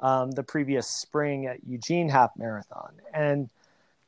um, 0.00 0.30
the 0.30 0.42
previous 0.42 0.86
spring 0.86 1.46
at 1.46 1.58
Eugene 1.66 2.08
Half 2.08 2.36
Marathon. 2.36 2.94
And 3.12 3.50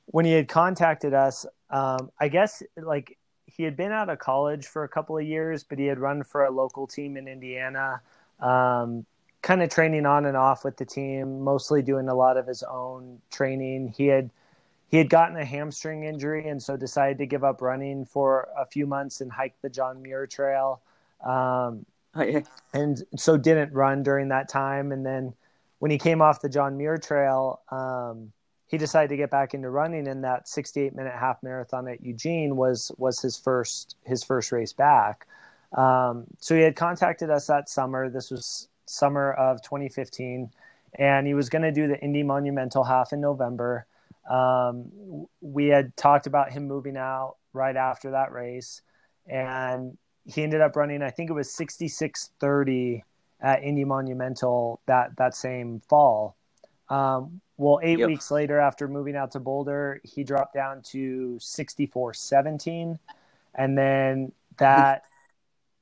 when 0.07 0.25
he 0.25 0.33
had 0.33 0.49
contacted 0.49 1.15
us, 1.15 1.47
um, 1.71 2.11
I 2.21 2.29
guess 2.29 2.63
like 2.77 3.17
he 3.47 3.63
had 3.63 3.77
been 3.77 3.93
out 3.93 4.09
of 4.09 4.19
college 4.19 4.67
for 4.67 4.85
a 4.85 4.89
couple 4.89 5.17
of 5.17 5.25
years, 5.25 5.65
but 5.65 5.79
he 5.79 5.87
had 5.87 5.99
run 5.99 6.23
for 6.23 6.45
a 6.45 6.51
local 6.51 6.87
team 6.87 7.17
in 7.17 7.29
Indiana, 7.29 8.01
um, 8.41 9.07
kind 9.43 9.63
of 9.63 9.71
training 9.71 10.07
on 10.07 10.25
and 10.27 10.37
off 10.37 10.65
with 10.65 10.77
the 10.77 10.85
team, 10.85 11.41
mostly 11.41 11.83
doing 11.83 12.09
a 12.09 12.15
lot 12.15 12.37
of 12.37 12.47
his 12.47 12.63
own 12.63 13.21
training. 13.31 13.95
He 13.97 14.07
had 14.07 14.31
he 14.89 14.99
had 14.99 15.09
gotten 15.09 15.37
a 15.37 15.45
hamstring 15.45 16.05
injury 16.05 16.49
and 16.49 16.63
so 16.63 16.77
decided 16.77 17.19
to 17.19 17.27
give 17.27 17.45
up 17.45 17.63
running 17.63 18.05
for 18.05 18.49
a 18.59 18.67
few 18.67 18.87
months 18.87 19.21
and 19.23 19.33
hike 19.33 19.55
the 19.63 19.71
John 19.71 20.03
Muir 20.03 20.27
Trail. 20.27 20.81
Um, 21.25 21.87
Oh, 22.15 22.23
yeah. 22.23 22.41
and 22.75 23.03
so 23.17 23.39
didn't 23.39 23.73
run 23.73 24.03
during 24.03 24.29
that 24.29 24.49
time. 24.49 24.93
And 24.93 25.05
then 25.05 25.33
when 25.79 25.91
he 25.91 25.97
came 25.99 26.21
off 26.21 26.43
the 26.43 26.49
John 26.51 26.77
Muir 26.77 26.99
Trail, 26.99 27.61
um, 27.71 28.33
he 28.67 28.77
decided 28.77 29.09
to 29.09 29.17
get 29.17 29.31
back 29.31 29.55
into 29.55 29.71
running, 29.71 30.07
and 30.09 30.23
that 30.25 30.47
68 30.49 30.95
minute 30.95 31.15
half 31.15 31.43
marathon 31.43 31.89
at 31.89 32.03
Eugene 32.05 32.57
was 32.57 32.93
was 32.99 33.21
his 33.21 33.37
first 33.39 33.97
his 34.05 34.23
first 34.23 34.53
race 34.53 34.73
back. 34.75 35.27
Um, 35.77 36.27
so 36.39 36.55
he 36.55 36.61
had 36.61 36.77
contacted 36.77 37.31
us 37.31 37.47
that 37.47 37.69
summer. 37.71 38.11
This 38.11 38.31
was 38.31 38.69
summer 38.93 39.33
of 39.33 39.63
2015, 39.63 40.51
and 40.99 41.27
he 41.27 41.35
was 41.35 41.49
going 41.49 41.63
to 41.63 41.73
do 41.73 41.89
the 41.89 41.99
Indy 42.01 42.23
Monumental 42.23 42.85
half 42.85 43.13
in 43.13 43.21
November. 43.21 43.87
Um, 44.31 45.27
we 45.41 45.67
had 45.69 45.97
talked 45.97 46.27
about 46.27 46.53
him 46.53 46.67
moving 46.69 46.97
out 46.97 47.37
right 47.53 47.77
after 47.77 48.13
that 48.13 48.33
race, 48.33 48.83
and 49.27 49.97
he 50.25 50.43
ended 50.43 50.61
up 50.61 50.77
running, 50.77 51.03
I 51.03 51.11
think 51.11 51.31
it 51.31 51.33
was 51.33 51.51
6630 51.53 53.05
at 53.41 53.63
Indy 53.65 53.85
Monumental 53.85 54.81
that, 54.87 55.17
that 55.17 55.35
same 55.35 55.81
fall. 55.89 56.37
Um, 56.89 57.41
well, 57.57 57.81
eight 57.83 57.99
Yep. 57.99 58.07
weeks 58.09 58.31
later, 58.31 58.59
after 58.61 58.87
moving 58.89 59.17
out 59.17 59.33
to 59.33 59.41
Boulder, 59.41 60.01
he 60.05 60.25
dropped 60.25 60.55
down 60.55 60.83
to 60.83 61.39
6417. 61.41 62.99
And 63.55 63.77
then 63.79 64.33
that 64.59 65.05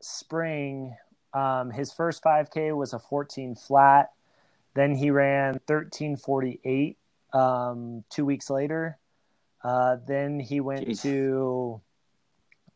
spring, 0.01 0.97
um, 1.33 1.71
his 1.71 1.93
first 1.93 2.23
5K 2.23 2.77
was 2.77 2.93
a 2.93 2.99
14 2.99 3.55
flat. 3.55 4.11
Then 4.75 4.95
he 4.95 5.11
ran 5.11 5.55
1348 5.67 6.97
um, 7.33 8.05
two 8.11 8.25
weeks 8.25 8.51
later. 8.51 8.99
Uh, 9.63 9.97
then 10.07 10.41
he 10.41 10.61
went 10.61 10.89
Jeez. 10.89 11.03
to 11.03 11.81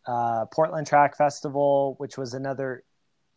uh, 0.07 0.45
Portland 0.47 0.87
Track 0.87 1.17
Festival, 1.17 1.95
which 1.99 2.19
was 2.19 2.35
another 2.35 2.85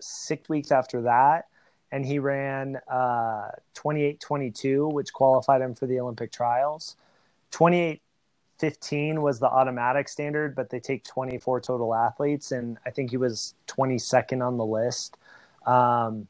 six 0.02 0.50
weeks 0.50 0.72
after 0.72 1.04
that. 1.04 1.46
And 1.92 2.06
he 2.06 2.20
ran 2.20 2.78
uh, 2.92 3.52
2822, 3.74 4.88
which 4.90 5.14
qualified 5.14 5.62
him 5.62 5.74
for 5.74 5.88
the 5.88 6.00
Olympic 6.02 6.32
trials. 6.32 6.98
2815 8.60 9.22
was 9.22 9.40
the 9.40 9.48
automatic 9.48 10.10
standard, 10.10 10.56
but 10.56 10.70
they 10.70 10.80
take 10.80 11.04
24 11.04 11.62
total 11.62 11.94
athletes. 11.94 12.52
And 12.52 12.78
I 12.86 12.90
think 12.90 13.12
he 13.12 13.18
was 13.18 13.54
22nd 13.68 14.46
on 14.46 14.58
the 14.58 14.66
list. 14.66 15.18
Um, 15.66 16.28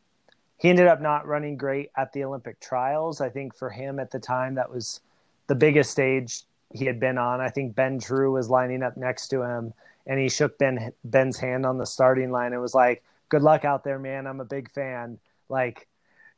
he 0.58 0.70
ended 0.70 0.88
up 0.88 1.02
not 1.02 1.28
running 1.28 1.58
great 1.58 1.92
at 1.96 2.14
the 2.14 2.24
Olympic 2.24 2.60
trials. 2.60 3.22
I 3.22 3.30
think 3.30 3.56
for 3.56 3.70
him 3.70 4.00
at 4.00 4.12
the 4.12 4.20
time, 4.20 4.56
that 4.56 4.72
was 4.72 5.02
the 5.48 5.56
biggest 5.56 5.92
stage 5.92 6.44
he 6.74 6.86
had 6.86 7.00
been 7.00 7.18
on. 7.18 7.40
I 7.40 7.50
think 7.50 7.76
Ben 7.76 8.00
True 8.00 8.34
was 8.34 8.50
lining 8.50 8.84
up 8.84 8.98
next 8.98 9.30
to 9.30 9.44
him 9.44 9.74
and 10.08 10.20
he 10.20 10.30
shook 10.30 10.58
Ben 10.58 10.92
Ben's 11.04 11.38
hand 11.38 11.66
on 11.66 11.78
the 11.78 11.86
starting 11.86 12.32
line 12.32 12.54
and 12.54 12.62
was 12.62 12.74
like, 12.74 13.04
"Good 13.30 13.44
luck 13.44 13.66
out 13.66 13.84
there, 13.84 14.00
man. 14.00 14.26
I'm 14.26 14.40
a 14.40 14.46
big 14.46 14.72
fan." 14.72 15.20
Like 15.50 15.88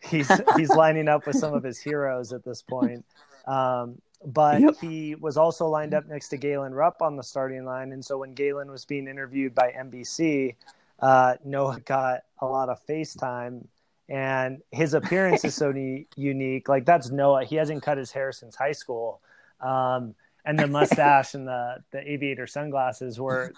he's 0.02 0.30
he's 0.58 0.70
lining 0.76 1.08
up 1.08 1.28
with 1.28 1.38
some 1.38 1.54
of 1.54 1.64
his 1.64 1.80
heroes 1.80 2.34
at 2.34 2.44
this 2.44 2.62
point. 2.62 3.06
Um, 3.48 4.02
but 4.26 4.62
Yep. 4.62 4.76
he 4.82 5.16
was 5.16 5.38
also 5.38 5.68
lined 5.68 5.94
up 5.94 6.08
next 6.08 6.30
to 6.30 6.38
Galen 6.38 6.74
Rupp 6.74 7.02
on 7.02 7.16
the 7.16 7.24
starting 7.24 7.66
line, 7.66 7.92
and 7.92 8.04
so 8.04 8.18
when 8.18 8.34
Galen 8.34 8.70
was 8.70 8.86
being 8.86 9.08
interviewed 9.08 9.56
by 9.56 9.72
NBC, 9.72 10.56
uh, 11.00 11.36
Noah 11.46 11.80
got 11.80 12.24
a 12.40 12.46
lot 12.46 12.70
of 12.70 12.86
FaceTime, 12.86 13.66
and 14.10 14.62
his 14.72 14.94
appearance 14.94 15.46
is 15.46 15.56
so 15.56 15.72
ne- 15.74 16.08
unique. 16.16 16.68
Like 16.68 16.86
that's 16.86 17.10
Noah. 17.12 17.46
He 17.46 17.56
hasn't 17.56 17.84
cut 17.84 17.98
his 17.98 18.12
hair 18.12 18.32
since 18.32 18.56
high 18.56 18.74
school. 18.74 19.22
Um, 19.62 20.16
and 20.46 20.58
the 20.60 20.68
mustache 20.68 21.34
and 21.34 21.48
the 21.48 21.84
the 21.92 22.00
aviator 22.12 22.48
sunglasses 22.48 23.20
were 23.20 23.54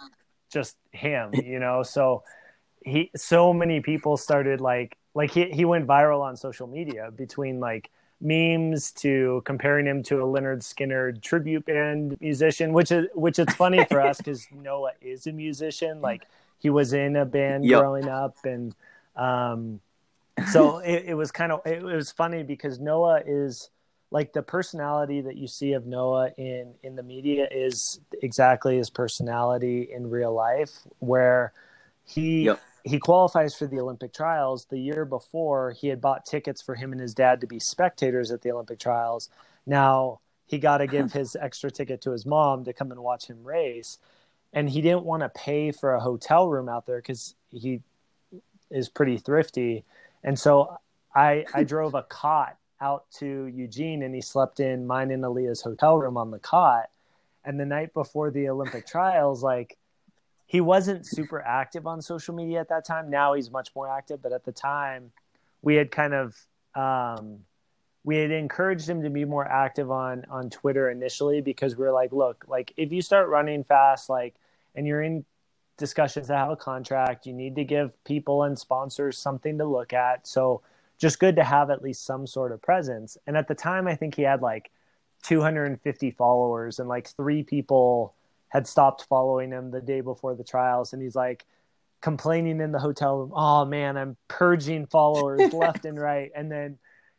just 0.51 0.77
him, 0.91 1.31
you 1.43 1.59
know. 1.59 1.83
So 1.83 2.23
he 2.83 3.11
so 3.15 3.53
many 3.53 3.79
people 3.81 4.17
started 4.17 4.61
like 4.61 4.97
like 5.13 5.31
he 5.31 5.45
he 5.51 5.65
went 5.65 5.87
viral 5.87 6.21
on 6.21 6.35
social 6.35 6.67
media 6.67 7.11
between 7.15 7.59
like 7.59 7.89
memes 8.21 8.91
to 8.91 9.41
comparing 9.45 9.87
him 9.87 10.03
to 10.03 10.21
a 10.21 10.25
Lynyrd 10.25 10.59
Skynyrd 10.61 11.21
tribute 11.21 11.65
band 11.65 12.17
musician, 12.21 12.73
which 12.73 12.91
is 12.91 13.07
which 13.13 13.39
is 13.39 13.53
funny 13.53 13.83
for 13.83 13.99
us 14.01 14.17
because 14.23 14.47
Noah 14.51 14.91
is 15.01 15.27
a 15.27 15.31
musician. 15.31 16.01
Like 16.01 16.27
he 16.59 16.69
was 16.69 16.93
in 16.93 17.15
a 17.15 17.25
band 17.25 17.69
Yep. 17.69 17.79
growing 17.79 18.07
up, 18.07 18.37
and 18.45 18.75
um, 19.15 19.79
so 20.47 20.79
it, 20.79 21.05
it 21.07 21.13
was 21.15 21.31
kind 21.31 21.51
of 21.51 21.61
it 21.65 21.83
was 21.83 22.11
funny 22.11 22.43
because 22.43 22.79
Noah 22.79 23.21
is 23.25 23.69
like 24.11 24.33
the 24.33 24.41
personality 24.43 25.21
that 25.21 25.37
you 25.37 25.47
see 25.47 25.73
of 25.73 25.85
Noah 25.85 26.31
in 26.37 26.73
in 26.83 26.95
the 26.95 27.03
media 27.03 27.47
is 27.51 27.99
exactly 28.21 28.77
his 28.77 28.89
personality 28.89 29.89
in 29.91 30.09
real 30.09 30.33
life 30.33 30.71
where 30.99 31.53
he 32.05 32.45
Yep. 32.45 32.61
He 32.83 32.99
qualifies 32.99 33.55
for 33.55 33.67
the 33.67 33.79
Olympic 33.79 34.13
trials. 34.13 34.65
The 34.65 34.79
year 34.79 35.05
before 35.05 35.71
he 35.71 35.87
had 35.87 36.01
bought 36.01 36.25
tickets 36.25 36.61
for 36.61 36.75
him 36.75 36.91
and 36.91 37.01
his 37.01 37.13
dad 37.13 37.41
to 37.41 37.47
be 37.47 37.59
spectators 37.59 38.31
at 38.31 38.41
the 38.41 38.51
Olympic 38.51 38.79
trials. 38.79 39.29
Now 39.65 40.19
he 40.47 40.57
got 40.57 40.79
to 40.79 40.87
give 40.87 41.13
his 41.13 41.35
extra 41.35 41.71
ticket 41.71 42.01
to 42.01 42.11
his 42.11 42.25
mom 42.25 42.65
to 42.65 42.73
come 42.73 42.91
and 42.91 43.01
watch 43.01 43.27
him 43.27 43.43
race. 43.43 43.99
And 44.53 44.69
he 44.69 44.81
didn't 44.81 45.05
want 45.05 45.23
to 45.23 45.29
pay 45.29 45.71
for 45.71 45.93
a 45.93 45.99
hotel 45.99 46.49
room 46.49 46.67
out 46.67 46.85
there 46.85 47.01
cuz 47.01 47.35
he 47.51 47.81
is 48.69 48.89
pretty 48.89 49.17
thrifty. 49.17 49.85
And 50.23 50.37
so 50.37 50.77
I 51.15 51.45
I 51.53 51.63
drove 51.73 51.93
a 51.93 52.03
cot 52.03 52.57
out 52.81 53.05
to 53.11 53.45
Eugene 53.45 54.01
and 54.01 54.13
he 54.15 54.21
slept 54.21 54.59
in 54.59 54.87
mine 54.87 55.11
and 55.11 55.23
Alia's 55.23 55.61
hotel 55.61 55.97
room 55.97 56.17
on 56.17 56.31
the 56.31 56.39
cot. 56.39 56.89
And 57.45 57.59
the 57.59 57.65
night 57.65 57.93
before 57.93 58.31
the 58.31 58.49
Olympic 58.49 58.85
trials, 58.85 59.43
like 59.43 59.77
he 60.51 60.59
wasn't 60.59 61.05
super 61.05 61.41
active 61.41 61.87
on 61.87 62.01
social 62.01 62.35
media 62.35 62.59
at 62.59 62.67
that 62.67 62.85
time. 62.85 63.09
Now 63.09 63.35
he's 63.35 63.49
much 63.49 63.69
more 63.73 63.89
active, 63.89 64.21
but 64.21 64.33
at 64.33 64.43
the 64.43 64.51
time 64.51 65.13
we 65.61 65.75
had 65.75 65.91
kind 65.91 66.13
of 66.13 66.35
um, 66.75 67.39
we 68.03 68.17
had 68.17 68.31
encouraged 68.31 68.89
him 68.89 69.01
to 69.03 69.09
be 69.09 69.23
more 69.23 69.47
active 69.47 69.89
on 69.89 70.25
on 70.29 70.49
Twitter 70.49 70.89
initially 70.91 71.39
because 71.39 71.77
we 71.77 71.85
were 71.85 71.93
like, 71.93 72.11
look, 72.11 72.43
like 72.49 72.73
if 72.75 72.91
you 72.91 73.01
start 73.01 73.29
running 73.29 73.63
fast, 73.63 74.09
like 74.09 74.35
and 74.75 74.85
you're 74.85 75.01
in 75.01 75.23
discussions 75.77 76.27
to 76.27 76.35
have 76.35 76.49
a 76.49 76.57
contract, 76.57 77.25
you 77.25 77.31
need 77.31 77.55
to 77.55 77.63
give 77.63 78.03
people 78.03 78.43
and 78.43 78.59
sponsors 78.59 79.17
something 79.17 79.57
to 79.57 79.63
look 79.63 79.93
at. 79.93 80.27
So 80.27 80.63
just 80.97 81.17
good 81.21 81.37
to 81.37 81.45
have 81.45 81.69
at 81.69 81.81
least 81.81 82.05
some 82.05 82.27
sort 82.27 82.51
of 82.51 82.61
presence. 82.61 83.17
And 83.25 83.37
at 83.37 83.47
the 83.47 83.55
time, 83.55 83.87
I 83.87 83.95
think 83.95 84.15
he 84.15 84.23
had 84.23 84.41
like 84.41 84.69
250 85.23 86.11
followers, 86.11 86.77
and 86.77 86.89
like 86.89 87.07
three 87.07 87.41
people 87.41 88.15
had 88.51 88.67
stopped 88.67 89.05
following 89.09 89.51
him 89.51 89.71
the 89.71 89.81
day 89.81 90.01
before 90.01 90.35
the 90.35 90.43
trials. 90.43 90.93
And 90.93 91.01
he's 91.01 91.15
like 91.15 91.45
complaining 92.01 92.59
in 92.59 92.71
the 92.71 92.79
hotel 92.79 93.17
room, 93.17 93.31
oh 93.33 93.65
man, 93.65 93.97
I'm 93.97 94.17
purging 94.27 94.85
followers 94.85 95.53
left 95.53 95.85
and 95.85 95.99
right. 95.99 96.31
And 96.35 96.51
then 96.51 96.77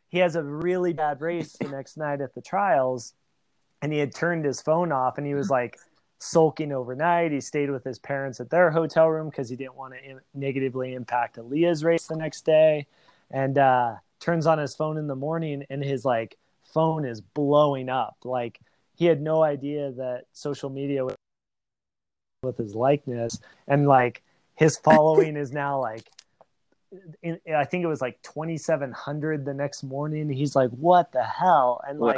he 0.09 0.19
has 0.19 0.37
a 0.37 0.43
really 0.43 0.93
bad 0.93 1.21
race 1.21 1.57
the 1.59 1.69
next 1.69 1.97
night 1.97 2.21
at 2.21 2.35
the 2.35 2.43
trials, 2.43 3.15
and 3.81 3.93
he 3.93 3.99
had 3.99 4.15
turned 4.15 4.45
his 4.45 4.61
phone 4.61 4.93
off 4.93 5.17
and 5.17 5.27
he 5.27 5.35
was 5.35 5.49
like, 5.49 5.79
sulking 6.23 6.73
overnight. 6.73 7.33
He 7.33 7.41
stayed 7.41 7.71
with 7.71 7.83
his 7.83 7.99
parents 7.99 8.39
at 8.39 8.49
their 8.49 8.71
hotel 8.71 9.09
room 9.09 9.29
because 9.29 9.49
he 9.49 9.57
didn't 9.57 9.75
want 9.75 9.95
to 9.95 10.05
Im- 10.05 10.21
negatively 10.35 10.95
impact 10.95 11.37
Alia's 11.37 11.83
race 11.83 12.07
the 12.07 12.17
next 12.17 12.45
day. 12.45 12.87
And 13.33 13.59
uh, 13.59 13.97
turns 14.21 14.47
on 14.47 14.59
his 14.59 14.75
phone 14.75 14.99
in 14.99 15.09
the 15.09 15.17
morning, 15.17 15.65
and 15.69 15.83
his 15.83 16.05
like 16.05 16.37
phone 16.73 17.05
is 17.05 17.21
blowing 17.21 17.89
up. 17.89 18.17
Like 18.25 18.61
he 18.95 19.07
had 19.07 19.21
no 19.21 19.43
idea 19.43 19.91
that 19.93 20.27
social 20.33 20.71
media 20.71 21.05
was 21.05 21.17
with 22.43 22.59
his 22.59 22.75
likeness, 22.75 23.39
and 23.69 23.87
like 23.87 24.23
his 24.57 24.77
following 24.77 25.37
is 25.37 25.53
now 25.53 25.81
like. 25.81 26.09
In, 27.23 27.41
I 27.57 27.65
think 27.65 27.85
it 27.85 27.87
was 27.87 28.03
like 28.03 28.21
2,700 28.21 29.47
the 29.47 29.55
next 29.55 29.83
morning. 29.83 30.29
He's 30.29 30.55
like, 30.55 30.69
"What 30.73 31.11
the 31.13 31.23
hell?" 31.23 31.81
And 31.89 31.99
like, 31.99 32.17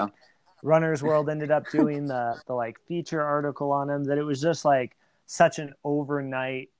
Runner's 0.65 1.01
World 1.01 1.29
ended 1.29 1.53
up 1.53 1.71
doing 1.71 2.07
the 2.07 2.41
the 2.47 2.55
like 2.55 2.81
feature 2.89 3.23
article 3.23 3.71
on 3.71 3.89
him 3.89 4.05
that 4.05 4.19
it 4.19 4.25
was 4.25 4.41
just 4.41 4.65
like 4.65 4.97
such 5.27 5.61
an 5.61 5.75
overnight 5.85 6.71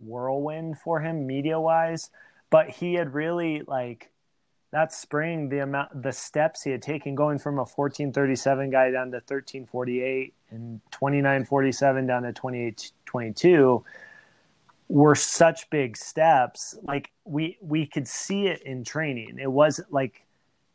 whirlwind 0.00 0.78
for 0.78 0.98
him 0.98 1.26
media 1.28 1.60
wise. 1.60 2.10
But 2.50 2.70
he 2.70 2.94
had 2.94 3.14
really 3.14 3.62
like 3.68 4.10
that 4.74 4.92
spring 4.92 5.48
the 5.50 5.60
amount 5.60 6.02
the 6.02 6.10
steps 6.10 6.64
he 6.64 6.70
had 6.72 6.82
taken 6.82 7.14
going 7.14 7.38
from 7.38 7.54
a 7.54 7.58
1437 7.58 8.70
guy 8.70 8.90
down 8.90 9.06
to 9.12 9.18
1348 9.18 10.34
and 10.50 10.80
2947 10.90 12.06
down 12.08 12.24
to 12.24 12.32
2822 12.32 13.84
were 14.88 15.14
such 15.14 15.70
big 15.70 15.96
steps. 15.96 16.76
Like 16.82 17.12
we 17.24 17.56
we 17.60 17.86
could 17.86 18.08
see 18.08 18.48
it 18.48 18.62
in 18.62 18.82
training. 18.82 19.38
It 19.40 19.50
was 19.50 19.80
like 19.90 20.24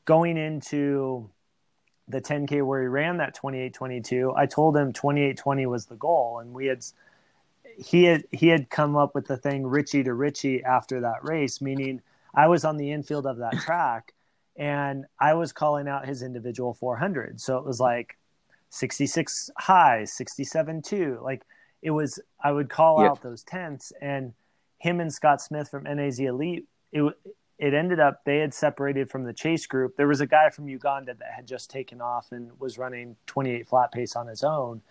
going 0.05 0.37
into 0.37 1.29
the 2.07 2.21
10k 2.21 2.65
where 2.65 2.81
he 2.81 2.87
ran 2.87 3.17
that 3.17 3.35
2822 3.35 4.33
i 4.35 4.47
told 4.47 4.75
him 4.75 4.93
2820 4.93 5.65
was 5.65 5.87
the 5.87 5.95
goal. 5.95 6.39
And 6.39 6.53
we 6.53 6.67
had 6.67 6.85
he 7.77 8.05
had 8.05 8.23
he 8.31 8.47
had 8.47 8.69
come 8.69 8.95
up 8.95 9.13
with 9.13 9.27
the 9.27 9.35
thing 9.35 9.67
Richie 9.67 10.03
to 10.03 10.13
Richie 10.13 10.63
after 10.63 11.01
that 11.01 11.21
race, 11.21 11.59
meaning 11.59 12.01
I 12.33 12.47
was 12.47 12.65
on 12.65 12.77
the 12.77 12.91
infield 12.91 13.25
of 13.25 13.37
that 13.37 13.53
track 13.59 14.13
and 14.55 15.05
I 15.19 15.33
was 15.33 15.51
calling 15.51 15.87
out 15.87 16.07
his 16.07 16.21
individual 16.21 16.73
400. 16.73 17.39
So 17.39 17.57
it 17.57 17.65
was 17.65 17.79
like 17.79 18.17
66 18.69 19.49
high, 19.57 20.05
67 20.05 20.81
two. 20.81 21.19
Like 21.21 21.43
it 21.81 21.91
was, 21.91 22.19
I 22.43 22.51
would 22.51 22.69
call 22.69 23.01
yep. 23.01 23.11
out 23.11 23.21
those 23.21 23.43
tenths 23.43 23.91
and 24.01 24.33
him 24.79 24.99
and 24.99 25.13
Scott 25.13 25.41
Smith 25.41 25.69
from 25.69 25.83
NAZ 25.83 26.19
Elite. 26.19 26.65
It 26.91 27.13
it 27.59 27.73
ended 27.73 27.99
up 27.99 28.23
they 28.23 28.37
had 28.37 28.53
separated 28.53 29.09
from 29.09 29.25
the 29.25 29.33
chase 29.33 29.67
group. 29.67 29.97
There 29.97 30.07
was 30.07 30.21
a 30.21 30.25
guy 30.25 30.49
from 30.49 30.69
Uganda 30.69 31.13
that 31.13 31.33
had 31.35 31.45
just 31.45 31.69
taken 31.69 32.01
off 32.01 32.31
and 32.31 32.57
was 32.57 32.77
running 32.77 33.17
28 33.27 33.67
flat 33.67 33.91
pace 33.91 34.15
on 34.15 34.27
his 34.27 34.43
own, 34.43 34.81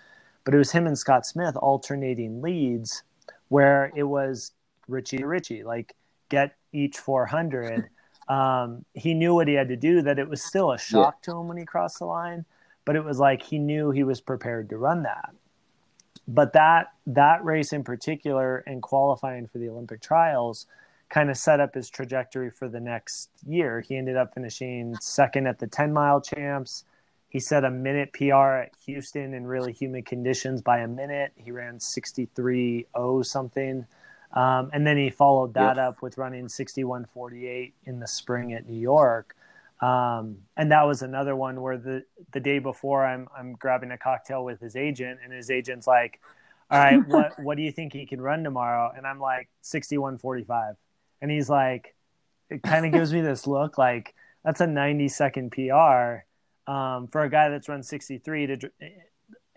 but 0.45 0.55
it 0.55 0.59
was 0.59 0.73
him 0.73 0.87
and 0.87 0.99
Scott 0.99 1.25
Smith 1.25 1.57
alternating 1.57 2.43
leads, 2.43 3.03
where 3.49 3.91
it 3.97 4.05
was 4.05 4.53
Richie 4.87 5.25
Richie 5.25 5.65
like 5.65 5.95
get 6.29 6.57
each 6.73 6.99
400. 6.99 7.89
Um, 8.29 8.85
he 8.93 9.15
knew 9.15 9.35
what 9.35 9.49
he 9.49 9.55
had 9.55 9.69
to 9.69 9.77
do. 9.77 10.03
That 10.03 10.19
it 10.19 10.29
was 10.29 10.43
still 10.43 10.73
a 10.73 10.79
shock 10.79 11.17
yeah. 11.23 11.33
to 11.33 11.39
him 11.39 11.49
when 11.49 11.57
he 11.57 11.65
crossed 11.65 11.99
the 11.99 12.05
line, 12.05 12.45
but 12.85 12.95
it 12.95 13.05
was 13.05 13.19
like 13.19 13.43
he 13.43 13.59
knew 13.59 13.91
he 13.91 14.05
was 14.05 14.21
prepared 14.21 14.69
to 14.71 14.77
run 14.77 15.03
that. 15.05 15.31
But 16.27 16.53
that 16.53 16.93
that 17.07 17.43
race 17.43 17.73
in 17.73 17.85
particular 17.85 18.59
and 18.67 18.83
qualifying 18.83 19.47
for 19.47 19.59
the 19.59 19.71
Olympic 19.71 20.03
trials 20.03 20.67
kind 21.09 21.31
of 21.31 21.37
set 21.37 21.59
up 21.59 21.75
his 21.75 21.89
trajectory 21.89 22.51
for 22.51 22.69
the 22.69 22.81
next 22.81 23.31
year. 23.47 23.81
He 23.81 23.97
ended 23.97 24.17
up 24.17 24.35
finishing 24.35 24.95
second 25.01 25.47
at 25.47 25.59
the 25.59 25.67
10 25.67 25.93
mile 25.93 26.21
champs. 26.21 26.85
He 27.29 27.41
set 27.41 27.65
a 27.65 27.71
minute 27.71 28.13
PR 28.13 28.35
at 28.35 28.73
Houston 28.87 29.35
in 29.35 29.47
really 29.47 29.73
humid 29.73 30.07
conditions 30.07 30.63
by 30.63 30.79
a 30.79 30.89
minute. 30.89 31.33
He 31.37 31.51
ran 31.51 31.81
63 31.81 32.87
0 32.97 33.23
something. 33.23 33.87
Um, 34.33 34.71
and 34.73 34.87
then 34.87 34.97
he 34.97 35.11
followed 35.11 35.55
that 35.55 35.79
up 35.79 36.03
with 36.03 36.19
running 36.19 36.49
6148 36.49 37.75
in 37.85 37.99
the 37.99 38.07
spring 38.07 38.53
at 38.53 38.69
New 38.69 38.79
York. 38.79 39.35
Um, 39.81 40.39
and 40.57 40.73
that 40.73 40.87
was 40.87 41.03
another 41.03 41.35
one 41.35 41.61
where 41.61 41.79
the, 41.79 42.05
the 42.33 42.41
day 42.41 42.59
before 42.59 43.07
I'm, 43.07 43.29
I'm 43.37 43.55
grabbing 43.55 43.91
a 43.91 43.99
cocktail 43.99 44.45
with 44.45 44.61
his 44.61 44.77
agent 44.77 45.21
and 45.25 45.33
his 45.33 45.51
agent's 45.51 45.87
like, 45.87 46.21
all 46.71 46.79
right, 46.79 46.99
what, 47.09 47.39
what 47.39 47.57
do 47.57 47.63
you 47.63 47.73
think 47.73 47.93
he 47.93 48.05
can 48.05 48.21
run 48.21 48.45
tomorrow? 48.45 48.93
And 48.95 49.07
I'm 49.07 49.21
like 49.21 49.49
6145 49.63 50.75
and 51.23 51.31
he's 51.31 51.49
like, 51.49 51.95
it 52.51 52.63
kind 52.63 52.85
of 52.87 52.93
gives 52.99 53.13
me 53.13 53.21
this 53.21 53.47
look 53.47 53.79
like 53.79 54.15
that's 54.45 54.61
a 54.61 54.67
90 54.67 55.09
second 55.09 55.53
PR 55.53 56.25
um, 56.71 57.09
for 57.09 57.23
a 57.23 57.31
guy 57.31 57.49
that's 57.49 57.69
run 57.69 57.83
63 57.83 58.47
to, 58.47 58.71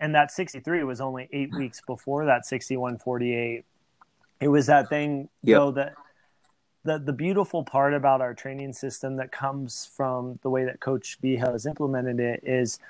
and 0.00 0.14
that 0.14 0.30
63 0.30 0.84
was 0.84 1.00
only 1.00 1.28
eight 1.32 1.52
weeks 1.54 1.80
before 1.86 2.26
that 2.26 2.44
6148. 2.46 3.64
It 4.42 4.48
was 4.48 4.66
that 4.66 4.88
thing, 4.88 5.28
yep. 5.42 5.58
though, 5.58 5.70
that 5.72 5.94
the, 6.84 6.98
the 6.98 7.12
beautiful 7.12 7.62
part 7.62 7.94
about 7.94 8.20
our 8.20 8.34
training 8.34 8.72
system 8.72 9.16
that 9.16 9.30
comes 9.30 9.88
from 9.94 10.38
the 10.42 10.50
way 10.50 10.64
that 10.64 10.80
Coach 10.80 11.18
V 11.22 11.36
has 11.36 11.64
implemented 11.64 12.18
it 12.18 12.42
is 12.44 12.80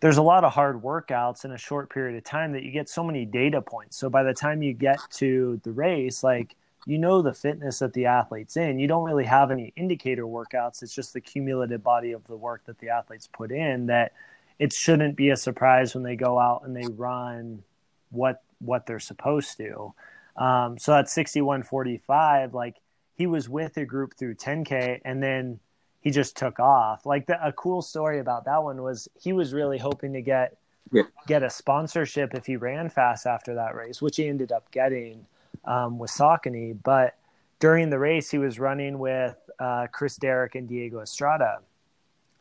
there's 0.00 0.16
a 0.16 0.22
lot 0.22 0.44
of 0.44 0.52
hard 0.52 0.82
workouts 0.82 1.44
in 1.44 1.52
a 1.52 1.58
short 1.58 1.90
period 1.90 2.16
of 2.16 2.24
time 2.24 2.52
that 2.52 2.62
you 2.62 2.70
get 2.70 2.88
so 2.88 3.04
many 3.04 3.26
data 3.26 3.60
points. 3.60 3.98
So 3.98 4.08
by 4.08 4.22
the 4.22 4.32
time 4.32 4.62
you 4.62 4.72
get 4.72 4.98
to 5.12 5.60
the 5.62 5.72
race, 5.72 6.24
like 6.24 6.56
you 6.86 6.98
know 6.98 7.20
the 7.20 7.34
fitness 7.34 7.80
that 7.80 7.92
the 7.92 8.06
athlete's 8.06 8.56
in. 8.56 8.78
You 8.78 8.88
don't 8.88 9.04
really 9.04 9.26
have 9.26 9.50
any 9.50 9.72
indicator 9.76 10.24
workouts. 10.24 10.82
It's 10.82 10.94
just 10.94 11.12
the 11.12 11.20
cumulative 11.20 11.82
body 11.82 12.12
of 12.12 12.26
the 12.26 12.36
work 12.36 12.64
that 12.64 12.78
the 12.78 12.88
athletes 12.88 13.28
put 13.30 13.52
in 13.52 13.86
that 13.86 14.12
it 14.58 14.72
shouldn't 14.72 15.16
be 15.16 15.30
a 15.30 15.36
surprise 15.36 15.94
when 15.94 16.04
they 16.04 16.16
go 16.16 16.38
out 16.38 16.62
and 16.64 16.74
they 16.74 16.86
run 16.86 17.62
what 18.10 18.42
what 18.60 18.86
they're 18.86 18.98
supposed 18.98 19.56
to. 19.58 19.92
Um, 20.36 20.78
so 20.78 20.94
at 20.94 21.08
6145, 21.08 22.54
like 22.54 22.76
he 23.14 23.26
was 23.26 23.48
with 23.48 23.76
a 23.76 23.84
group 23.84 24.14
through 24.16 24.34
10K 24.34 25.00
and 25.04 25.22
then 25.22 25.60
he 26.00 26.10
just 26.10 26.36
took 26.36 26.58
off. 26.58 27.04
Like 27.06 27.26
the, 27.26 27.44
a 27.46 27.52
cool 27.52 27.82
story 27.82 28.18
about 28.18 28.44
that 28.46 28.62
one 28.62 28.82
was 28.82 29.08
he 29.20 29.32
was 29.32 29.52
really 29.52 29.78
hoping 29.78 30.12
to 30.14 30.22
get 30.22 30.56
yeah. 30.92 31.02
get 31.26 31.42
a 31.42 31.50
sponsorship 31.50 32.34
if 32.34 32.46
he 32.46 32.56
ran 32.56 32.88
fast 32.88 33.26
after 33.26 33.54
that 33.54 33.74
race, 33.74 34.00
which 34.00 34.16
he 34.16 34.26
ended 34.26 34.52
up 34.52 34.70
getting 34.70 35.26
um, 35.64 35.98
with 35.98 36.10
Saucony. 36.10 36.76
But 36.82 37.16
during 37.58 37.90
the 37.90 37.98
race, 37.98 38.30
he 38.30 38.38
was 38.38 38.58
running 38.58 38.98
with 38.98 39.36
uh, 39.58 39.86
Chris 39.92 40.16
Derrick 40.16 40.54
and 40.54 40.68
Diego 40.68 41.00
Estrada. 41.00 41.60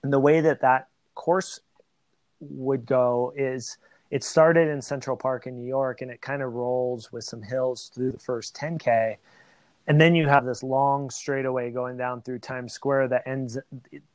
And 0.03 0.13
the 0.13 0.19
way 0.19 0.41
that 0.41 0.61
that 0.61 0.87
course 1.15 1.59
would 2.39 2.85
go 2.85 3.33
is 3.35 3.77
it 4.11 4.23
started 4.23 4.67
in 4.69 4.81
Central 4.81 5.15
Park 5.15 5.47
in 5.47 5.55
New 5.55 5.67
York 5.67 6.01
and 6.01 6.09
it 6.09 6.21
kind 6.21 6.41
of 6.41 6.53
rolls 6.53 7.11
with 7.11 7.23
some 7.23 7.41
hills 7.41 7.91
through 7.93 8.11
the 8.11 8.19
first 8.19 8.55
10K. 8.55 9.17
And 9.87 9.99
then 9.99 10.13
you 10.13 10.27
have 10.27 10.45
this 10.45 10.61
long 10.61 11.09
straightaway 11.09 11.71
going 11.71 11.97
down 11.97 12.21
through 12.21 12.39
Times 12.39 12.73
Square 12.73 13.07
that 13.09 13.27
ends, 13.27 13.57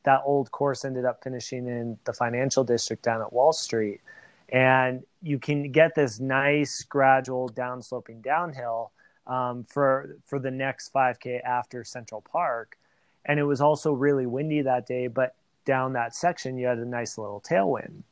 that 0.03 0.21
old 0.25 0.51
course 0.51 0.85
ended 0.85 1.05
up 1.05 1.21
finishing 1.23 1.67
in 1.67 1.97
the 2.05 2.13
financial 2.13 2.63
district 2.63 3.03
down 3.03 3.21
at 3.21 3.33
Wall 3.33 3.51
Street. 3.51 4.01
And 4.49 5.03
you 5.21 5.39
can 5.39 5.71
get 5.71 5.95
this 5.95 6.19
nice 6.19 6.83
gradual 6.83 7.49
downsloping 7.49 8.21
downhill 8.21 8.91
um, 9.27 9.65
for 9.67 10.17
for 10.25 10.39
the 10.39 10.51
next 10.51 10.93
5K 10.93 11.43
after 11.43 11.83
Central 11.83 12.21
Park, 12.21 12.77
and 13.25 13.39
it 13.39 13.43
was 13.43 13.61
also 13.61 13.91
really 13.91 14.25
windy 14.25 14.61
that 14.61 14.85
day. 14.85 15.07
But 15.07 15.35
down 15.65 15.93
that 15.93 16.15
section, 16.15 16.57
you 16.57 16.67
had 16.67 16.77
a 16.77 16.85
nice 16.85 17.17
little 17.17 17.41
tailwind. 17.41 18.03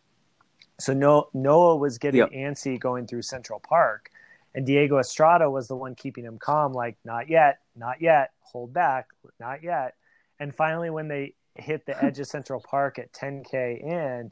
So 0.79 0.93
no, 0.93 1.29
Noah 1.33 1.75
was 1.75 1.97
getting 1.97 2.19
yep. 2.19 2.31
antsy 2.31 2.79
going 2.79 3.07
through 3.07 3.21
Central 3.21 3.59
Park, 3.59 4.09
and 4.55 4.65
Diego 4.65 4.99
Estrada 4.99 5.49
was 5.49 5.67
the 5.67 5.75
one 5.75 5.95
keeping 5.95 6.23
him 6.23 6.38
calm, 6.38 6.73
like 6.73 6.97
not 7.05 7.29
yet, 7.29 7.59
not 7.75 8.01
yet, 8.01 8.31
hold 8.41 8.73
back, 8.73 9.07
not 9.39 9.63
yet. 9.63 9.95
And 10.39 10.53
finally, 10.53 10.89
when 10.89 11.07
they 11.07 11.33
hit 11.55 11.86
the 11.86 12.03
edge 12.03 12.19
of 12.19 12.27
Central 12.27 12.59
Park 12.59 12.99
at 12.99 13.13
10K 13.13 13.83
in, 13.83 14.31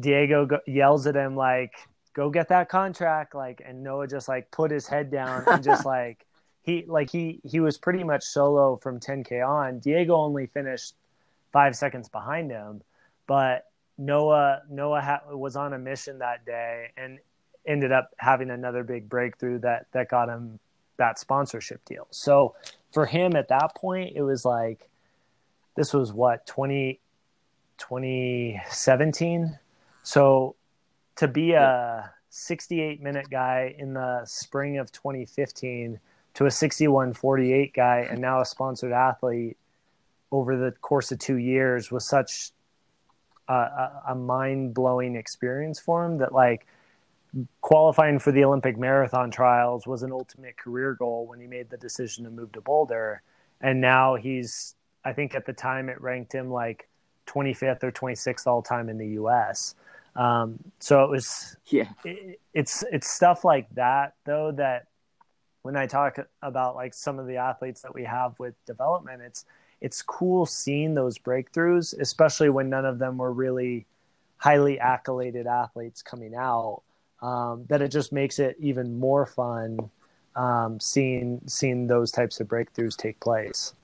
Diego 0.00 0.46
go- 0.46 0.60
yells 0.66 1.06
at 1.06 1.14
him 1.14 1.36
like, 1.36 1.74
go 2.14 2.30
get 2.30 2.48
that 2.48 2.68
contract 2.68 3.34
like 3.34 3.60
and 3.66 3.82
noah 3.82 4.06
just 4.06 4.28
like 4.28 4.50
put 4.50 4.70
his 4.70 4.86
head 4.86 5.10
down 5.10 5.44
and 5.46 5.62
just 5.62 5.84
like 5.94 6.24
he 6.62 6.84
like 6.86 7.10
he 7.10 7.40
he 7.44 7.60
was 7.60 7.76
pretty 7.76 8.02
much 8.02 8.22
solo 8.22 8.76
from 8.76 8.98
10k 8.98 9.46
on 9.46 9.80
diego 9.80 10.14
only 10.16 10.46
finished 10.46 10.94
five 11.52 11.76
seconds 11.76 12.08
behind 12.08 12.50
him 12.50 12.80
but 13.26 13.66
noah 13.96 14.62
noah 14.68 15.00
ha- 15.00 15.22
was 15.30 15.56
on 15.56 15.72
a 15.72 15.78
mission 15.78 16.18
that 16.18 16.44
day 16.44 16.88
and 16.96 17.18
ended 17.66 17.92
up 17.92 18.10
having 18.18 18.50
another 18.50 18.82
big 18.82 19.08
breakthrough 19.08 19.58
that 19.58 19.86
that 19.92 20.08
got 20.08 20.28
him 20.28 20.58
that 20.96 21.18
sponsorship 21.18 21.84
deal. 21.84 22.06
So 22.10 22.54
for 22.92 23.06
him 23.06 23.34
at 23.36 23.48
that 23.48 23.74
point 23.74 24.16
it 24.16 24.22
was 24.22 24.44
like 24.44 24.88
this 25.76 25.92
was 25.92 26.12
what 26.12 26.46
20 26.46 27.00
2017 27.76 29.58
so 30.04 30.54
to 31.16 31.26
be 31.26 31.52
a 31.52 32.12
68 32.30 33.02
minute 33.02 33.28
guy 33.28 33.74
in 33.76 33.94
the 33.94 34.22
spring 34.24 34.78
of 34.78 34.92
2015 34.92 35.98
to 36.34 36.46
a 36.46 36.50
6148 36.50 37.74
guy 37.74 38.06
and 38.08 38.20
now 38.20 38.40
a 38.40 38.44
sponsored 38.44 38.92
athlete 38.92 39.56
over 40.30 40.56
the 40.56 40.70
course 40.82 41.10
of 41.10 41.18
two 41.18 41.36
years 41.36 41.90
was 41.90 42.06
such 42.06 42.52
a, 43.52 43.90
a 44.08 44.14
mind 44.14 44.74
blowing 44.74 45.16
experience 45.16 45.78
for 45.78 46.04
him 46.04 46.18
that 46.18 46.32
like 46.32 46.66
qualifying 47.60 48.18
for 48.18 48.32
the 48.32 48.44
Olympic 48.44 48.78
marathon 48.78 49.30
trials 49.30 49.86
was 49.86 50.02
an 50.02 50.12
ultimate 50.12 50.56
career 50.56 50.94
goal 50.94 51.26
when 51.26 51.40
he 51.40 51.46
made 51.46 51.70
the 51.70 51.76
decision 51.76 52.24
to 52.24 52.30
move 52.30 52.52
to 52.52 52.60
Boulder. 52.60 53.22
And 53.60 53.80
now 53.80 54.14
he's, 54.14 54.74
I 55.04 55.12
think 55.12 55.34
at 55.34 55.46
the 55.46 55.52
time 55.52 55.88
it 55.88 56.00
ranked 56.00 56.32
him 56.32 56.50
like 56.50 56.88
25th 57.26 57.82
or 57.82 57.92
26th 57.92 58.46
all 58.46 58.62
time 58.62 58.88
in 58.88 58.98
the 58.98 59.08
US. 59.20 59.74
Um, 60.16 60.58
so 60.78 61.02
it 61.04 61.10
was 61.10 61.56
yeah. 61.66 61.88
It, 62.04 62.40
it's 62.52 62.84
it's 62.92 63.10
stuff 63.10 63.44
like 63.44 63.68
that 63.74 64.14
though 64.24 64.52
that 64.52 64.86
when 65.62 65.76
I 65.76 65.86
talk 65.86 66.18
about 66.40 66.76
like 66.76 66.94
some 66.94 67.18
of 67.18 67.26
the 67.26 67.38
athletes 67.38 67.82
that 67.82 67.94
we 67.94 68.04
have 68.04 68.38
with 68.38 68.54
development, 68.64 69.22
it's 69.22 69.44
it's 69.84 70.00
cool 70.00 70.46
seeing 70.46 70.94
those 70.94 71.18
breakthroughs, 71.18 71.94
especially 72.00 72.48
when 72.48 72.70
none 72.70 72.86
of 72.86 72.98
them 72.98 73.18
were 73.18 73.30
really 73.30 73.84
highly 74.38 74.78
accoladed 74.78 75.46
athletes 75.46 76.00
coming 76.00 76.34
out. 76.34 76.82
Um, 77.20 77.66
that 77.68 77.82
it 77.82 77.88
just 77.88 78.10
makes 78.10 78.38
it 78.38 78.56
even 78.58 78.98
more 78.98 79.26
fun 79.26 79.90
um, 80.36 80.80
seeing 80.80 81.42
seeing 81.46 81.86
those 81.86 82.10
types 82.10 82.40
of 82.40 82.48
breakthroughs 82.48 82.96
take 82.96 83.20
place. 83.20 83.74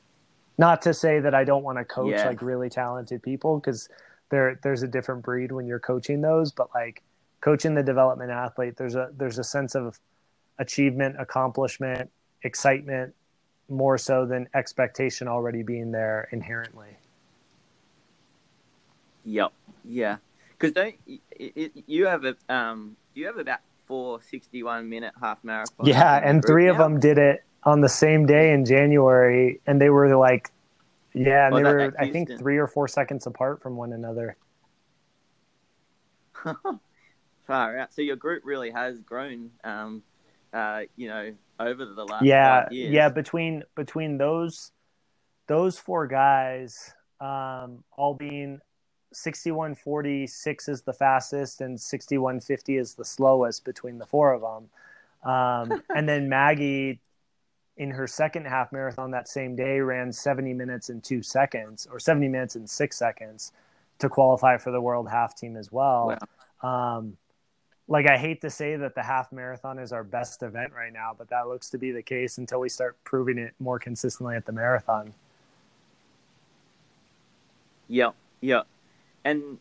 Not 0.57 0.81
to 0.83 0.95
say 0.95 1.21
that 1.21 1.35
I 1.35 1.45
don't 1.45 1.63
want 1.63 1.77
to 1.77 1.85
coach 1.85 2.13
yeah. 2.13 2.27
like 2.27 2.41
really 2.41 2.71
talented 2.71 3.23
people 3.23 3.59
because 3.59 3.91
there 4.31 4.59
there's 4.63 4.83
a 4.83 4.89
different 4.89 5.23
breed 5.23 5.53
when 5.53 5.67
you're 5.67 5.79
coaching 5.79 6.23
those, 6.23 6.51
but 6.51 6.69
like 6.75 7.03
coaching 7.43 7.75
the 7.75 7.83
development 7.83 8.31
athlete, 8.31 8.79
there's 8.79 8.95
a 8.95 9.11
there's 9.19 9.39
a 9.39 9.45
sense 9.45 9.75
of 9.75 10.01
achievement, 10.59 11.17
accomplishment, 11.19 12.11
excitement 12.43 13.15
more 13.71 13.99
so 13.99 14.27
than 14.27 14.49
expectation 14.55 15.29
already 15.29 15.63
being 15.63 15.93
there 15.93 16.29
inherently. 16.33 16.97
Yep. 19.25 19.53
Yeah. 19.85 20.17
Because 20.59 20.73
don't 20.73 20.95
you 21.87 22.07
have 22.07 22.25
a 22.25 22.37
um 22.49 22.97
you 23.15 23.27
have 23.27 23.39
about 23.39 23.61
four 23.87 24.21
61 24.23 24.89
minute 24.89 25.15
half 25.21 25.43
marathons. 25.43 25.87
Yeah, 25.87 26.21
and 26.23 26.45
three 26.45 26.69
of 26.69 26.79
them 26.79 27.01
did 27.01 27.19
it 27.19 27.45
on 27.65 27.81
the 27.81 27.89
same 27.89 28.27
day 28.27 28.53
in 28.53 28.65
January, 28.65 29.61
and 29.67 29.81
they 29.81 29.91
were 29.91 30.17
like, 30.17 30.51
yeah, 31.13 31.47
and 31.47 31.55
Was 31.55 31.65
they 31.65 31.73
were 31.73 31.95
I 31.99 32.11
think 32.11 32.39
three 32.39 32.59
or 32.59 32.67
four 32.67 32.89
seconds 32.89 33.27
apart 33.27 33.63
from 33.63 33.77
one 33.77 33.93
another. 33.93 34.37
Far 37.47 37.79
out. 37.79 37.93
So 37.93 38.03
your 38.03 38.17
group 38.17 38.45
really 38.45 38.71
has 38.71 39.01
grown, 39.01 39.51
um, 39.65 40.03
uh, 40.53 40.83
you 40.97 41.09
know, 41.09 41.33
over 41.61 41.85
the 41.85 42.05
last 42.05 42.25
yeah 42.25 42.69
yeah 42.71 43.09
between 43.09 43.63
between 43.77 44.19
those 44.19 44.73
those 45.47 45.79
four 45.79 46.07
guys 46.07 46.93
um 47.21 47.85
all 47.97 48.15
being 48.15 48.61
6146 49.13 50.69
is 50.69 50.83
the 50.83 50.93
fastest 50.93 51.61
and 51.61 51.81
6150 51.81 52.77
is 52.77 52.95
the 52.95 53.05
slowest 53.05 53.65
between 53.65 53.99
the 53.99 54.07
four 54.07 54.33
of 54.33 54.41
them 54.43 55.31
um 55.31 55.83
and 55.95 56.09
then 56.09 56.29
maggie 56.29 57.01
in 57.77 57.91
her 57.91 58.07
second 58.07 58.47
half 58.47 58.73
marathon 58.73 59.11
that 59.11 59.29
same 59.29 59.57
day 59.57 59.81
ran 59.81 60.13
70 60.13 60.53
minutes 60.55 60.91
and 60.91 61.03
2 61.03 61.23
seconds 61.23 61.89
or 61.91 61.99
70 61.99 62.29
minutes 62.29 62.55
and 62.55 62.69
6 62.69 62.97
seconds 62.97 63.53
to 64.01 64.09
qualify 64.09 64.59
for 64.59 64.71
the 64.71 64.81
world 64.81 65.09
half 65.09 65.35
team 65.37 65.57
as 65.57 65.71
well. 65.71 66.19
Um 66.63 67.17
like 67.91 68.07
I 68.09 68.17
hate 68.17 68.41
to 68.43 68.51
say 68.51 68.77
that 68.77 68.95
the 68.95 69.03
half 69.03 69.33
marathon 69.33 69.81
is 69.81 69.93
our 69.93 70.05
best 70.05 70.45
event 70.45 70.73
right 70.73 70.93
now, 70.93 71.13
but 71.17 71.29
that 71.31 71.49
looks 71.49 71.69
to 71.71 71.79
be 71.79 71.91
the 71.91 72.03
case 72.03 72.39
until 72.39 72.61
we 72.61 72.69
start 72.69 72.97
proving 73.03 73.37
it 73.37 73.53
more 73.59 73.81
consistently 73.81 74.37
at 74.37 74.47
the 74.47 74.53
marathon. 74.53 75.13
Yeah, 77.89 78.11
yeah, 78.41 78.63
And 79.25 79.59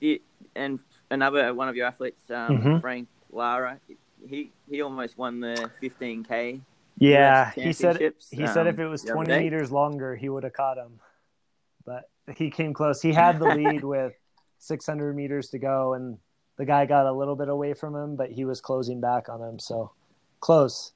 the, 0.00 0.20
and 0.56 0.80
another 1.12 1.54
one 1.54 1.68
of 1.68 1.76
your 1.76 1.86
athletes, 1.86 2.28
um, 2.28 2.58
Mhm. 2.58 2.80
Frank 2.80 3.06
Lara, 3.30 3.78
he 4.26 4.50
he 4.68 4.82
almost 4.82 5.16
won 5.16 5.38
the 5.38 5.70
15k. 5.80 6.60
Yeah, 6.96 7.52
he 7.52 7.72
said 7.72 8.14
he 8.32 8.46
said 8.48 8.66
if 8.66 8.74
um, 8.74 8.80
it 8.80 8.88
was 8.88 9.04
20 9.04 9.28
day. 9.28 9.38
meters 9.44 9.70
longer, 9.70 10.16
he 10.16 10.28
would 10.28 10.42
have 10.42 10.52
caught 10.52 10.78
him. 10.78 10.98
But 11.84 12.10
he 12.36 12.50
came 12.50 12.74
close. 12.74 13.00
He 13.00 13.12
had 13.12 13.38
the 13.38 13.46
lead 13.54 13.84
with 13.84 14.14
600 14.58 15.14
meters 15.14 15.50
to 15.50 15.60
go 15.60 15.94
and 15.94 16.18
the 16.58 16.64
guy 16.64 16.84
got 16.84 17.06
a 17.06 17.12
little 17.12 17.36
bit 17.36 17.48
away 17.48 17.72
from 17.72 17.94
him, 17.94 18.16
but 18.16 18.30
he 18.30 18.44
was 18.44 18.60
closing 18.60 19.00
back 19.00 19.28
on 19.28 19.40
him, 19.40 19.58
so 19.58 19.92
close. 20.40 20.92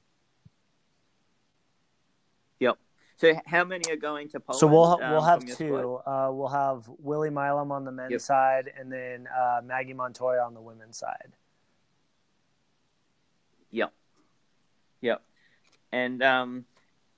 Yep. 2.59 2.77
So 3.15 3.33
how 3.45 3.63
many 3.63 3.89
are 3.89 3.95
going 3.95 4.27
to 4.29 4.39
Poland? 4.41 4.59
So 4.59 4.67
we'll 4.67 5.01
um, 5.01 5.11
we'll 5.11 5.21
have 5.21 5.45
two. 5.45 5.95
Uh, 6.05 6.29
we'll 6.31 6.49
have 6.49 6.87
Willie 6.99 7.29
Milam 7.29 7.71
on 7.71 7.85
the 7.85 7.91
men's 7.91 8.11
Yep. 8.11 8.21
side, 8.21 8.71
and 8.77 8.91
then 8.91 9.27
uh, 9.27 9.61
Maggie 9.63 9.93
Montoya 9.93 10.43
on 10.43 10.53
the 10.53 10.61
women's 10.61 10.97
side. 10.97 11.33
Yep. 13.71 13.93
Yep. 15.01 15.21
And 15.93 16.21
um, 16.21 16.65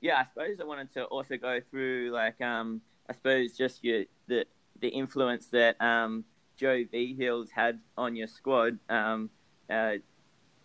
yeah, 0.02 0.20
I 0.20 0.24
suppose 0.24 0.60
I 0.62 0.66
wanted 0.66 0.94
to 0.94 1.06
also 1.06 1.36
go 1.36 1.60
through 1.72 2.12
like 2.14 2.40
um, 2.42 2.82
I 3.10 3.14
suppose 3.14 3.58
just 3.58 3.84
your 3.84 4.04
the 4.28 4.46
the 4.82 4.90
influence 4.90 5.48
that 5.48 5.82
um, 5.82 6.26
Joe 6.58 6.84
Vigil's 6.92 7.52
had 7.52 7.80
on 7.98 8.16
your 8.16 8.28
squad. 8.28 8.80
Um, 8.90 9.30
uh, 9.70 9.94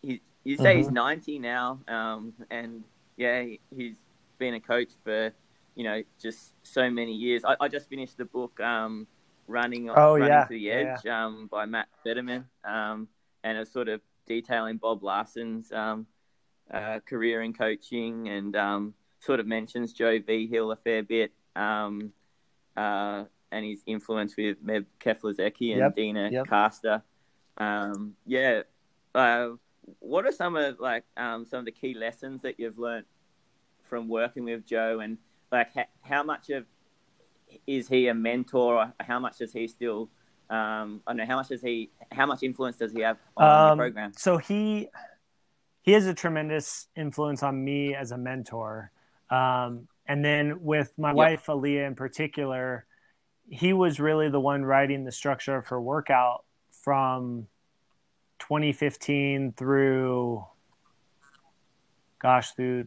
he 0.02 0.20
you 0.44 0.56
say 0.56 0.76
he's 0.76 0.88
Mhm. 0.88 0.92
ninety 0.92 1.38
now, 1.38 1.80
um, 1.88 2.32
and 2.50 2.84
yeah, 3.16 3.42
he, 3.42 3.60
he's 3.74 3.96
been 4.38 4.54
a 4.54 4.60
coach 4.60 4.90
for 5.04 5.32
you 5.74 5.84
know 5.84 6.02
just 6.20 6.54
so 6.62 6.90
many 6.90 7.12
years. 7.14 7.44
I, 7.44 7.56
I 7.60 7.68
just 7.68 7.88
finished 7.88 8.16
the 8.16 8.24
book 8.24 8.58
um, 8.60 9.06
running 9.46 9.90
Oh, 9.90 10.14
running 10.14 10.28
yeah. 10.28 10.42
to 10.44 10.48
the 10.48 10.58
Yeah, 10.60 10.96
edge 10.98 11.06
um, 11.06 11.46
by 11.48 11.66
Matt 11.66 11.88
Fetterman, 12.04 12.46
um, 12.64 13.08
and 13.44 13.58
it's 13.58 13.72
sort 13.72 13.88
of 13.88 14.00
detailing 14.26 14.76
Bob 14.78 15.02
Larsen's 15.02 15.72
um, 15.72 16.06
uh, 16.70 17.00
career 17.04 17.42
in 17.42 17.52
coaching 17.52 18.28
and 18.28 18.54
um, 18.56 18.94
sort 19.18 19.40
of 19.40 19.46
mentions 19.46 19.92
Joe 19.92 20.18
Vigil 20.20 20.70
a 20.70 20.76
fair 20.76 21.02
bit 21.02 21.32
um, 21.56 22.12
uh, 22.76 23.24
and 23.52 23.64
his 23.64 23.82
influence 23.86 24.36
with 24.36 24.64
Meb 24.64 24.86
Keflezighi 25.00 25.72
and 25.72 25.78
Yep, 25.80 25.94
Deena 25.96 26.28
yep. 26.30 26.46
Kastor. 26.46 27.02
Um, 27.58 28.14
yeah. 28.26 28.62
Uh, 29.14 29.50
what 29.98 30.24
are 30.26 30.32
some 30.32 30.56
of 30.56 30.78
like 30.78 31.04
um, 31.16 31.44
some 31.44 31.60
of 31.60 31.64
the 31.64 31.72
key 31.72 31.94
lessons 31.94 32.42
that 32.42 32.60
you've 32.60 32.78
learned 32.78 33.06
from 33.82 34.08
working 34.08 34.44
with 34.44 34.64
Joe, 34.64 35.00
and 35.00 35.18
like 35.50 35.72
ha- 35.74 35.88
how 36.02 36.22
much 36.22 36.50
of 36.50 36.64
is 37.66 37.88
he 37.88 38.06
a 38.06 38.14
mentor, 38.14 38.76
or 38.76 38.94
how 39.00 39.18
much 39.18 39.38
does 39.38 39.52
he 39.52 39.66
still? 39.66 40.08
Um, 40.48 41.00
I 41.06 41.12
don't 41.12 41.18
know 41.18 41.26
how 41.26 41.36
much 41.36 41.48
does 41.48 41.60
he, 41.62 41.90
how 42.10 42.26
much 42.26 42.42
influence 42.42 42.76
does 42.76 42.92
he 42.92 43.00
have 43.00 43.18
on 43.36 43.44
Um, 43.72 43.78
your 43.78 43.86
program? 43.86 44.12
So 44.16 44.36
he 44.36 44.88
he 45.82 45.92
has 45.92 46.06
a 46.06 46.14
tremendous 46.14 46.88
influence 46.96 47.42
on 47.42 47.64
me 47.64 47.94
as 47.94 48.12
a 48.12 48.18
mentor. 48.18 48.92
Um, 49.30 49.88
and 50.06 50.24
then 50.24 50.62
with 50.62 50.92
my 50.98 51.10
Yep. 51.10 51.16
wife 51.16 51.48
Alia 51.48 51.84
in 51.84 51.94
particular, 51.94 52.84
he 53.50 53.72
was 53.72 54.00
really 54.00 54.28
the 54.28 54.40
one 54.40 54.64
writing 54.64 55.04
the 55.04 55.12
structure 55.12 55.56
of 55.56 55.66
her 55.66 55.80
workout 55.80 56.44
from 56.70 57.46
2015 58.38 59.52
through 59.52 60.44
gosh 62.18 62.52
through 62.52 62.84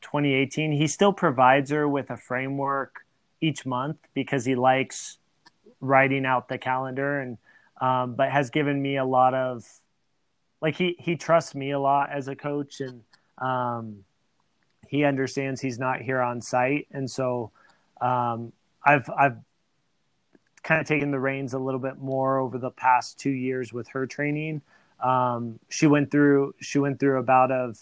2018 0.00 0.72
he 0.72 0.86
still 0.86 1.12
provides 1.12 1.70
her 1.70 1.88
with 1.88 2.10
a 2.10 2.16
framework 2.16 3.04
each 3.40 3.64
month 3.64 3.98
because 4.14 4.44
he 4.44 4.54
likes 4.54 5.18
writing 5.80 6.26
out 6.26 6.48
the 6.48 6.58
calendar 6.58 7.20
and 7.20 7.38
um, 7.80 8.14
but 8.14 8.30
has 8.30 8.50
given 8.50 8.80
me 8.80 8.96
a 8.96 9.04
lot 9.04 9.34
of 9.34 9.64
like 10.60 10.76
he 10.76 10.96
he 10.98 11.16
trusts 11.16 11.54
me 11.54 11.70
a 11.70 11.78
lot 11.78 12.10
as 12.10 12.28
a 12.28 12.34
coach 12.34 12.80
and 12.80 13.02
um, 13.38 14.04
he 14.88 15.04
understands 15.04 15.60
he's 15.60 15.78
not 15.78 16.00
here 16.00 16.20
on 16.20 16.40
site. 16.40 16.86
And 16.92 17.10
so 17.10 17.50
um, 18.00 18.52
I've 18.84 19.08
I've 19.10 19.36
kind 20.66 20.80
of 20.80 20.86
taken 20.86 21.12
the 21.12 21.20
reins 21.20 21.54
a 21.54 21.58
little 21.58 21.78
bit 21.78 21.98
more 21.98 22.38
over 22.40 22.58
the 22.58 22.72
past 22.72 23.20
two 23.20 23.30
years 23.30 23.72
with 23.72 23.86
her 23.86 24.04
training. 24.04 24.60
Um, 24.98 25.60
she 25.68 25.86
went 25.86 26.10
through 26.10 26.56
she 26.60 26.80
went 26.80 26.98
through 26.98 27.20
a 27.20 27.22
bout 27.22 27.52
of 27.52 27.78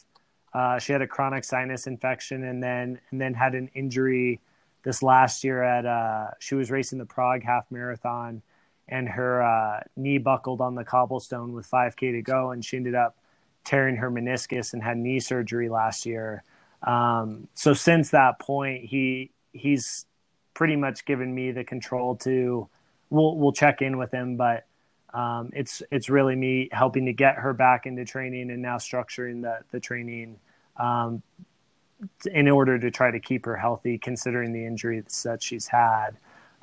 uh, 0.52 0.78
she 0.78 0.92
had 0.92 1.00
a 1.00 1.06
chronic 1.06 1.44
sinus 1.44 1.86
infection 1.86 2.44
and 2.44 2.62
then 2.62 3.00
and 3.10 3.20
then 3.20 3.32
had 3.32 3.54
an 3.54 3.70
injury 3.74 4.40
this 4.82 5.02
last 5.02 5.44
year 5.44 5.62
at 5.62 5.86
uh, 5.86 6.26
she 6.40 6.54
was 6.54 6.70
racing 6.70 6.98
the 6.98 7.06
Prague 7.06 7.42
half 7.42 7.64
marathon 7.70 8.42
and 8.86 9.08
her 9.08 9.42
uh, 9.42 9.80
knee 9.96 10.18
buckled 10.18 10.60
on 10.60 10.74
the 10.74 10.84
cobblestone 10.84 11.54
with 11.54 11.70
5k 11.70 12.12
to 12.12 12.20
go 12.20 12.50
and 12.50 12.62
she 12.62 12.76
ended 12.76 12.94
up 12.94 13.16
tearing 13.64 13.96
her 13.96 14.10
meniscus 14.10 14.74
and 14.74 14.82
had 14.82 14.98
knee 14.98 15.20
surgery 15.20 15.70
last 15.70 16.04
year. 16.04 16.44
Um, 16.82 17.48
so 17.54 17.72
since 17.72 18.10
that 18.10 18.38
point, 18.40 18.84
he 18.84 19.30
he's 19.52 20.04
pretty 20.54 20.76
much 20.76 21.04
given 21.04 21.34
me 21.34 21.50
the 21.50 21.64
control 21.64 22.16
to 22.16 22.68
we'll 23.10 23.36
we'll 23.36 23.52
check 23.52 23.82
in 23.82 23.98
with 23.98 24.12
him, 24.12 24.36
but 24.36 24.66
um, 25.12 25.50
it's 25.52 25.82
it's 25.90 26.08
really 26.08 26.34
me 26.34 26.68
helping 26.72 27.06
to 27.06 27.12
get 27.12 27.36
her 27.36 27.52
back 27.52 27.86
into 27.86 28.04
training 28.04 28.50
and 28.50 28.62
now 28.62 28.76
structuring 28.76 29.42
the 29.42 29.58
the 29.70 29.80
training 29.80 30.36
um, 30.76 31.22
in 32.32 32.48
order 32.48 32.78
to 32.78 32.90
try 32.90 33.10
to 33.10 33.20
keep 33.20 33.46
her 33.46 33.56
healthy, 33.56 33.98
considering 33.98 34.52
the 34.52 34.66
injuries 34.66 35.22
that 35.24 35.42
she's 35.42 35.68
had. 35.68 36.10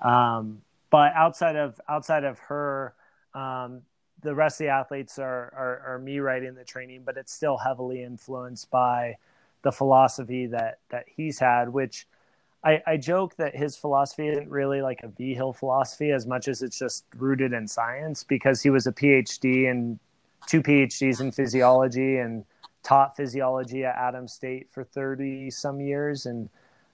Um, 0.02 0.62
but 0.90 1.14
outside 1.16 1.56
of 1.56 1.80
outside 1.88 2.26
of 2.26 2.40
her, 2.40 2.94
um, 3.34 3.82
the 4.22 4.36
rest 4.36 4.60
of 4.60 4.66
the 4.66 4.72
athletes 4.72 5.18
are, 5.18 5.54
are 5.56 5.94
are 5.94 6.00
me 6.00 6.20
writing 6.20 6.54
the 6.54 6.66
training, 6.66 7.04
but 7.06 7.18
it's 7.18 7.32
still 7.32 7.58
heavily 7.58 8.04
influenced 8.04 8.70
by 8.70 9.18
the 9.62 9.72
philosophy 9.72 10.48
that 10.48 10.80
that 10.90 11.06
he's 11.08 11.40
had, 11.40 11.70
which 11.70 12.08
I, 12.64 12.82
I 12.86 12.98
joke 12.98 13.36
that 13.38 13.56
his 13.56 13.76
philosophy 13.76 14.28
isn't 14.28 14.50
really 14.50 14.82
like 14.82 15.02
a 15.04 15.08
Vigil 15.08 15.54
philosophy 15.54 16.12
as 16.12 16.28
much 16.28 16.48
as 16.48 16.62
it's 16.62 16.78
just 16.78 17.06
rooted 17.18 17.54
in 17.54 17.68
science 17.68 18.24
because 18.24 18.62
he 18.62 18.70
was 18.70 18.86
a 18.86 18.92
PhD 18.92 19.70
and 19.70 20.00
two 20.48 20.62
PhDs 20.62 21.22
in 21.22 21.32
physiology 21.32 22.18
and 22.18 22.46
taught 22.84 23.16
physiology 23.16 23.84
at 23.84 23.96
Adams 23.96 24.34
State 24.34 24.68
for 24.72 24.84
30 24.84 25.50
some 25.50 25.82
years. 25.82 26.26
And 26.26 26.50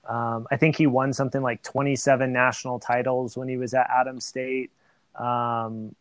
um, 0.07 0.47
I 0.51 0.57
think 0.57 0.77
he 0.77 0.87
won 0.87 1.11
something 1.11 1.41
like 1.41 1.63
27 1.63 2.31
national 2.31 2.79
titles 2.79 3.35
when 3.35 3.49
he 3.49 3.57
was 3.57 3.73
at 3.73 3.89
Adams 3.89 4.25
State, 4.25 4.71
um, 5.15 5.95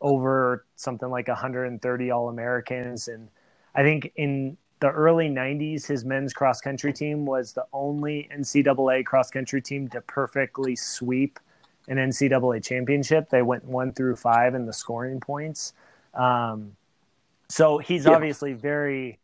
over 0.00 0.66
something 0.76 1.08
like 1.08 1.28
130 1.28 2.10
All 2.10 2.28
Americans. 2.28 3.08
And 3.08 3.28
I 3.74 3.82
think 3.82 4.12
in 4.14 4.58
the 4.80 4.90
early 4.90 5.28
90s, 5.28 5.86
his 5.86 6.04
men's 6.04 6.32
cross 6.34 6.60
country 6.60 6.92
team 6.92 7.24
was 7.24 7.52
the 7.52 7.64
only 7.72 8.28
NCAA 8.32 9.04
cross 9.04 9.30
country 9.30 9.62
team 9.62 9.88
to 9.88 10.00
perfectly 10.02 10.76
sweep 10.76 11.38
an 11.88 11.96
NCAA 11.96 12.62
championship. 12.62 13.30
They 13.30 13.42
went 13.42 13.64
one 13.64 13.92
through 13.92 14.16
five 14.16 14.54
in 14.54 14.66
the 14.66 14.72
scoring 14.72 15.20
points. 15.20 15.72
Um, 16.14 16.76
so 17.48 17.78
he's 17.78 18.06
Yeah. 18.06 18.12
obviously 18.12 18.52
very, 18.52 19.18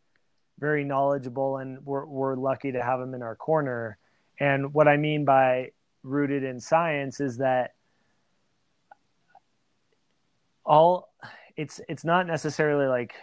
very 0.59 0.83
knowledgeable, 0.83 1.57
and 1.57 1.85
we're, 1.85 2.05
we're 2.05 2.35
lucky 2.35 2.71
to 2.71 2.81
have 2.81 2.99
him 2.99 3.13
in 3.13 3.21
our 3.21 3.35
corner. 3.35 3.97
And 4.39 4.73
what 4.73 4.87
I 4.87 4.97
mean 4.97 5.25
by 5.25 5.71
rooted 6.03 6.43
in 6.43 6.59
science 6.59 7.19
is 7.19 7.37
that 7.37 7.73
all 10.65 11.09
it's 11.55 11.81
it's 11.89 12.05
not 12.05 12.25
necessarily 12.25 12.87
like 12.87 13.13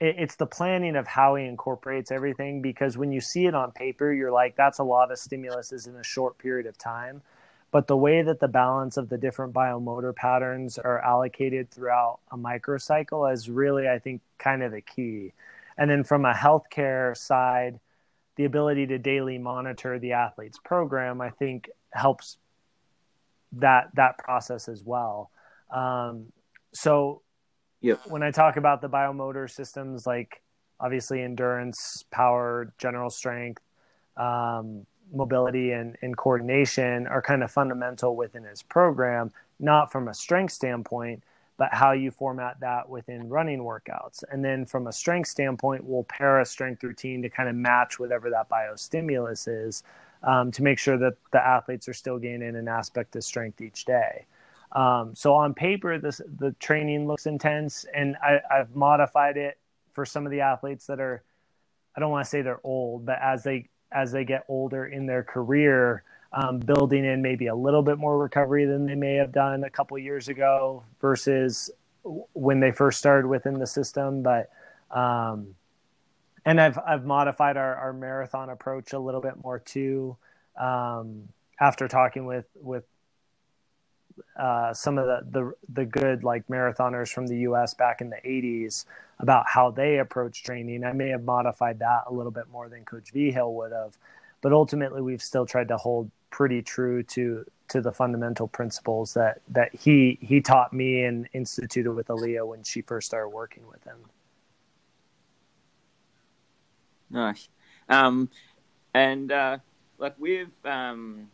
it's 0.00 0.36
the 0.36 0.46
planning 0.46 0.96
of 0.96 1.06
how 1.06 1.34
he 1.34 1.44
incorporates 1.44 2.10
everything 2.10 2.62
because 2.62 2.96
when 2.96 3.12
you 3.12 3.20
see 3.20 3.44
it 3.46 3.54
on 3.54 3.70
paper, 3.70 4.12
you're 4.12 4.32
like, 4.32 4.56
that's 4.56 4.78
a 4.78 4.84
lot 4.84 5.12
of 5.12 5.18
stimulus 5.18 5.72
in 5.86 5.94
a 5.94 6.02
short 6.04 6.38
period 6.38 6.66
of 6.66 6.78
time. 6.78 7.20
But 7.70 7.86
the 7.86 7.96
way 7.96 8.22
that 8.22 8.40
the 8.40 8.48
balance 8.48 8.96
of 8.96 9.10
the 9.10 9.18
different 9.18 9.52
biomotor 9.52 10.16
patterns 10.16 10.78
are 10.78 10.98
allocated 10.98 11.70
throughout 11.70 12.18
a 12.32 12.36
microcycle 12.36 13.32
is 13.32 13.50
really, 13.50 13.88
I 13.88 13.98
think, 13.98 14.22
kind 14.38 14.62
of 14.62 14.72
the 14.72 14.80
key. 14.80 15.32
And 15.76 15.90
then 15.90 16.02
from 16.02 16.24
a 16.24 16.32
healthcare 16.32 17.16
side, 17.16 17.78
the 18.36 18.44
ability 18.44 18.86
to 18.86 18.98
daily 18.98 19.38
monitor 19.38 19.98
the 19.98 20.12
athlete's 20.12 20.58
program, 20.58 21.20
I 21.20 21.30
think, 21.30 21.68
helps 21.92 22.38
that 23.52 23.90
that 23.94 24.18
process 24.18 24.68
as 24.68 24.82
well. 24.82 25.30
Um, 25.70 26.32
so 26.72 27.22
Yep. 27.82 28.02
When 28.06 28.22
I 28.22 28.30
talk 28.30 28.56
about 28.56 28.82
the 28.82 28.88
biomotor 28.88 29.50
systems, 29.50 30.06
like 30.06 30.42
obviously 30.78 31.22
endurance, 31.22 32.04
power, 32.10 32.72
general 32.78 33.10
strength, 33.10 33.62
um, 34.16 34.86
mobility, 35.12 35.72
and, 35.72 35.96
and 36.02 36.16
coordination 36.16 37.06
are 37.06 37.22
kind 37.22 37.42
of 37.42 37.50
fundamental 37.50 38.16
within 38.16 38.44
his 38.44 38.62
program, 38.62 39.30
not 39.58 39.90
from 39.90 40.08
a 40.08 40.14
strength 40.14 40.52
standpoint, 40.52 41.22
but 41.56 41.74
how 41.74 41.92
you 41.92 42.10
format 42.10 42.58
that 42.60 42.88
within 42.88 43.28
running 43.28 43.60
workouts. 43.60 44.24
And 44.30 44.42
then 44.42 44.64
from 44.64 44.86
a 44.86 44.92
strength 44.92 45.28
standpoint, 45.28 45.84
we'll 45.84 46.04
pair 46.04 46.40
a 46.40 46.46
strength 46.46 46.82
routine 46.82 47.20
to 47.22 47.28
kind 47.28 47.48
of 47.48 47.54
match 47.54 47.98
whatever 47.98 48.30
that 48.30 48.48
biostimulus 48.48 49.46
is 49.46 49.82
um, 50.22 50.50
to 50.52 50.62
make 50.62 50.78
sure 50.78 50.96
that 50.96 51.14
the 51.32 51.46
athletes 51.46 51.88
are 51.88 51.92
still 51.92 52.18
gaining 52.18 52.56
an 52.56 52.68
aspect 52.68 53.14
of 53.16 53.24
strength 53.24 53.60
each 53.60 53.84
day. 53.84 54.24
Um, 54.72 55.14
so 55.14 55.34
on 55.34 55.54
paper, 55.54 55.98
this 55.98 56.20
the 56.38 56.52
training 56.60 57.06
looks 57.06 57.26
intense, 57.26 57.84
and 57.94 58.16
I, 58.22 58.40
I've 58.50 58.74
modified 58.74 59.36
it 59.36 59.58
for 59.92 60.06
some 60.06 60.26
of 60.26 60.30
the 60.30 60.40
athletes 60.42 60.86
that 60.86 61.00
are, 61.00 61.22
I 61.96 62.00
don't 62.00 62.10
want 62.10 62.24
to 62.24 62.30
say 62.30 62.42
they're 62.42 62.60
old, 62.62 63.04
but 63.04 63.18
as 63.20 63.42
they 63.42 63.68
as 63.92 64.12
they 64.12 64.24
get 64.24 64.44
older 64.48 64.86
in 64.86 65.06
their 65.06 65.24
career, 65.24 66.04
um, 66.32 66.60
building 66.60 67.04
in 67.04 67.20
maybe 67.22 67.48
a 67.48 67.54
little 67.54 67.82
bit 67.82 67.98
more 67.98 68.16
recovery 68.16 68.64
than 68.64 68.86
they 68.86 68.94
may 68.94 69.14
have 69.14 69.32
done 69.32 69.64
a 69.64 69.70
couple 69.70 69.98
years 69.98 70.28
ago 70.28 70.84
versus 71.00 71.70
when 72.32 72.60
they 72.60 72.70
first 72.70 72.98
started 72.98 73.26
within 73.26 73.54
the 73.54 73.66
system. 73.66 74.22
But 74.22 74.50
um, 74.90 75.54
and 76.44 76.60
I've 76.60 76.78
I've 76.78 77.04
modified 77.04 77.56
our, 77.56 77.74
our 77.74 77.92
marathon 77.92 78.50
approach 78.50 78.92
a 78.92 78.98
little 78.98 79.20
bit 79.20 79.42
more 79.42 79.58
too. 79.58 80.16
Um, 80.56 81.28
after 81.60 81.88
talking 81.88 82.24
with 82.24 82.46
with 82.54 82.84
uh, 84.36 84.72
some 84.72 84.98
of 84.98 85.06
the, 85.06 85.20
the 85.30 85.52
the 85.72 85.84
good 85.84 86.24
like 86.24 86.46
marathoners 86.48 87.12
from 87.12 87.26
the 87.26 87.38
U.S. 87.38 87.74
back 87.74 88.00
in 88.00 88.10
the 88.10 88.20
'80s 88.24 88.84
about 89.18 89.44
how 89.46 89.70
they 89.70 89.98
approach 89.98 90.42
training. 90.42 90.84
I 90.84 90.92
may 90.92 91.08
have 91.08 91.24
modified 91.24 91.78
that 91.80 92.04
a 92.06 92.12
little 92.12 92.32
bit 92.32 92.48
more 92.50 92.68
than 92.68 92.84
Coach 92.84 93.10
Vigil 93.12 93.54
would 93.56 93.72
have, 93.72 93.96
but 94.40 94.52
ultimately 94.52 95.02
we've 95.02 95.22
still 95.22 95.46
tried 95.46 95.68
to 95.68 95.76
hold 95.76 96.10
pretty 96.30 96.62
true 96.62 97.02
to 97.02 97.44
to 97.68 97.80
the 97.80 97.92
fundamental 97.92 98.48
principles 98.48 99.14
that 99.14 99.40
that 99.48 99.74
he 99.74 100.18
he 100.20 100.40
taught 100.40 100.72
me 100.72 101.04
and 101.04 101.28
instituted 101.32 101.92
with 101.92 102.10
Alia 102.10 102.44
when 102.44 102.62
she 102.62 102.82
first 102.82 103.06
started 103.06 103.28
working 103.28 103.66
with 103.68 103.82
him. 103.84 103.98
Nice, 107.10 107.48
um, 107.88 108.28
and 108.94 109.30
uh, 109.32 109.58
like 109.98 110.14
with 110.18 110.48
um, 110.64 111.28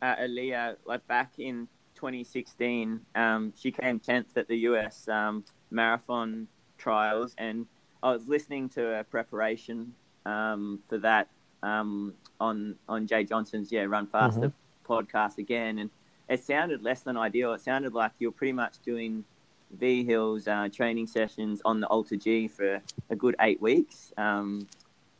uh, 0.00 0.14
Alia, 0.18 0.76
like 0.84 1.06
back 1.06 1.32
in 1.38 1.68
2016, 1.96 3.00
um, 3.14 3.52
she 3.56 3.72
came 3.72 3.98
10th 3.98 4.36
at 4.36 4.46
the 4.48 4.58
US 4.58 5.08
um, 5.08 5.44
marathon 5.70 6.46
trials, 6.78 7.34
and 7.38 7.66
I 8.02 8.12
was 8.12 8.28
listening 8.28 8.68
to 8.70 8.80
her 8.80 9.04
preparation 9.04 9.92
um, 10.24 10.80
for 10.88 10.98
that 10.98 11.28
um, 11.62 12.14
on 12.40 12.76
on 12.88 13.06
Jay 13.06 13.24
Johnson's 13.24 13.72
yeah 13.72 13.84
Run 13.84 14.06
Faster 14.06 14.52
mm-hmm. 14.52 14.92
podcast 14.92 15.38
again, 15.38 15.78
and 15.78 15.90
it 16.28 16.44
sounded 16.44 16.82
less 16.82 17.00
than 17.00 17.16
ideal. 17.16 17.52
It 17.54 17.60
sounded 17.60 17.94
like 17.94 18.12
you're 18.18 18.32
pretty 18.32 18.52
much 18.52 18.78
doing 18.84 19.24
Vigil's 19.72 20.46
uh, 20.46 20.68
training 20.72 21.06
sessions 21.06 21.60
on 21.64 21.80
the 21.80 21.86
Alter 21.88 22.16
G 22.16 22.48
for 22.48 22.80
a 23.10 23.16
good 23.16 23.34
eight 23.40 23.60
weeks, 23.60 24.12
um, 24.16 24.66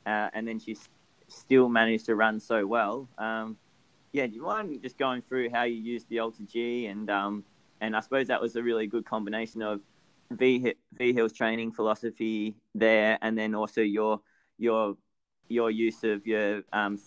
uh, 0.07 0.29
and 0.35 0.47
then 0.47 0.59
she 0.59 0.77
still 1.29 1.69
managed 1.69 2.07
to 2.07 2.15
run 2.15 2.39
so 2.39 2.67
well. 2.67 3.09
Um, 3.19 3.57
yeah, 4.17 4.27
do 4.27 4.35
you 4.35 4.43
mind 4.43 4.81
just 4.83 4.97
going 4.97 5.21
through 5.21 5.51
how 5.51 5.65
you 5.65 5.77
used 5.77 6.09
the 6.09 6.21
Alter 6.21 6.45
G 6.45 6.87
and 6.87 7.11
um, 7.11 7.45
and 7.83 7.95
I 7.95 8.01
suppose 8.01 8.29
that 8.29 8.41
was 8.41 8.57
a 8.57 8.63
really 8.63 8.87
good 8.87 9.05
combination 9.05 9.61
of 9.61 9.83
V 10.31 10.73
Vigil's 10.95 11.35
training 11.35 11.71
philosophy 11.71 12.57
there, 12.75 13.19
and 13.21 13.37
then 13.37 13.55
also 13.55 13.83
your 13.83 14.23
your 14.59 14.97
your 15.49 15.71
use 15.71 16.03
of 16.03 16.27
your 16.27 16.63
um, 16.73 16.99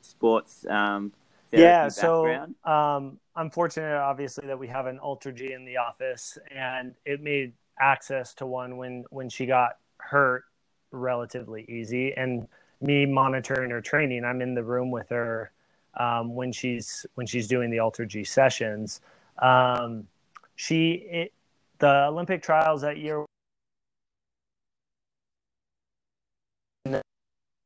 sports 0.00 0.64
um, 0.70 1.12
yeah 1.52 1.88
so 1.88 2.26
um, 2.64 3.18
i'm 3.36 3.50
fortunate 3.50 3.96
obviously 3.96 4.46
that 4.46 4.58
we 4.58 4.66
have 4.66 4.86
an 4.86 4.98
Alter 4.98 5.32
G 5.32 5.52
in 5.52 5.64
the 5.64 5.76
office 5.76 6.38
and 6.50 6.94
it 7.04 7.22
made 7.22 7.52
access 7.78 8.32
to 8.34 8.46
one 8.46 8.78
when 8.78 9.04
when 9.10 9.28
she 9.28 9.44
got 9.44 9.76
hurt 9.98 10.44
relatively 10.90 11.66
easy 11.68 12.14
and 12.16 12.48
me 12.80 13.06
monitoring 13.06 13.70
her 13.70 13.80
training 13.80 14.24
i'm 14.24 14.40
in 14.40 14.54
the 14.54 14.64
room 14.64 14.90
with 14.90 15.08
her 15.10 15.52
um, 15.96 16.34
when 16.34 16.52
she's 16.52 17.06
when 17.14 17.26
she's 17.26 17.48
doing 17.48 17.70
the 17.70 17.78
Alter 17.78 18.04
G 18.04 18.24
sessions. 18.24 19.00
Um, 19.38 20.06
she 20.54 20.92
it, 21.10 21.32
the 21.78 22.06
Olympic 22.06 22.42
trials 22.42 22.82
that 22.82 22.98
year. 22.98 23.24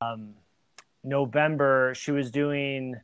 Um, 0.02 0.34
November, 1.04 1.94
she 1.94 2.10
was 2.10 2.30
doing 2.30 2.96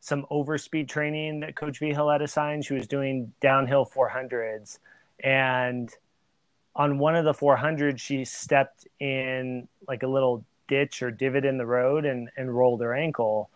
some 0.00 0.26
overspeed 0.30 0.88
training 0.88 1.40
that 1.40 1.54
Coach 1.54 1.78
Vigil 1.78 2.10
had 2.10 2.22
assigned. 2.22 2.64
She 2.64 2.74
was 2.74 2.86
doing 2.86 3.32
downhill 3.40 3.86
400s, 3.86 4.78
and 5.22 5.94
on 6.74 6.98
one 6.98 7.14
of 7.14 7.24
the 7.24 7.34
400s, 7.34 7.98
she 8.00 8.24
stepped 8.24 8.86
in 8.98 9.68
like 9.86 10.02
a 10.02 10.06
little 10.06 10.44
ditch 10.68 11.02
or 11.02 11.10
divot 11.10 11.44
in 11.44 11.58
the 11.58 11.66
road 11.66 12.04
and, 12.04 12.30
and 12.36 12.54
rolled 12.54 12.80
her 12.80 12.94
ankle. 12.94 13.50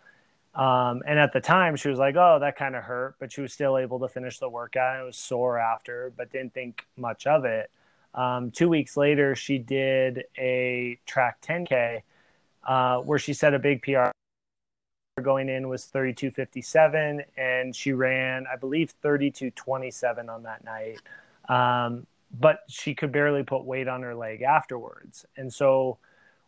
Um, 0.57 1.03
and 1.07 1.19
at 1.19 1.35
the 1.35 1.41
time, 1.41 1.77
she 1.77 1.91
was 1.91 1.99
like, 1.99 2.17
"Oh, 2.17 2.39
that 2.41 2.57
kind 2.57 2.75
of 2.75 2.83
hurt," 2.83 3.17
but 3.21 3.31
she 3.31 3.43
was 3.43 3.53
still 3.53 3.77
able 3.77 4.01
to 4.01 4.09
finish 4.09 4.39
the 4.39 4.49
workout. 4.49 5.01
It 5.01 5.05
was 5.05 5.17
sore 5.19 5.59
after, 5.59 6.13
but 6.17 6.33
didn't 6.33 6.55
think 6.55 6.87
much 6.97 7.27
of 7.27 7.45
it. 7.45 7.71
Um, 8.15 8.51
two 8.51 8.71
weeks 8.71 8.97
later, 8.97 9.35
she 9.37 9.59
did 9.59 10.25
a 10.39 10.99
track 11.05 11.43
10K 11.43 12.03
uh, 12.67 13.01
where 13.01 13.19
she 13.19 13.35
set 13.35 13.53
a 13.53 13.59
big 13.59 13.83
PR. 13.83 14.11
Going 15.23 15.49
in 15.51 15.69
was 15.69 15.85
32:57, 15.85 17.23
and 17.37 17.77
she 17.77 17.93
ran, 17.93 18.47
I 18.51 18.57
believe, 18.57 18.95
32:27 19.03 20.31
on 20.31 20.43
that 20.45 20.65
night. 20.65 21.01
Um, 21.49 22.07
but 22.39 22.61
she 22.69 22.95
could 22.95 23.13
barely 23.13 23.43
put 23.43 23.65
weight 23.65 23.89
on 23.89 24.03
her 24.03 24.15
leg 24.15 24.43
afterwards, 24.43 25.27
and 25.37 25.53
so 25.53 25.99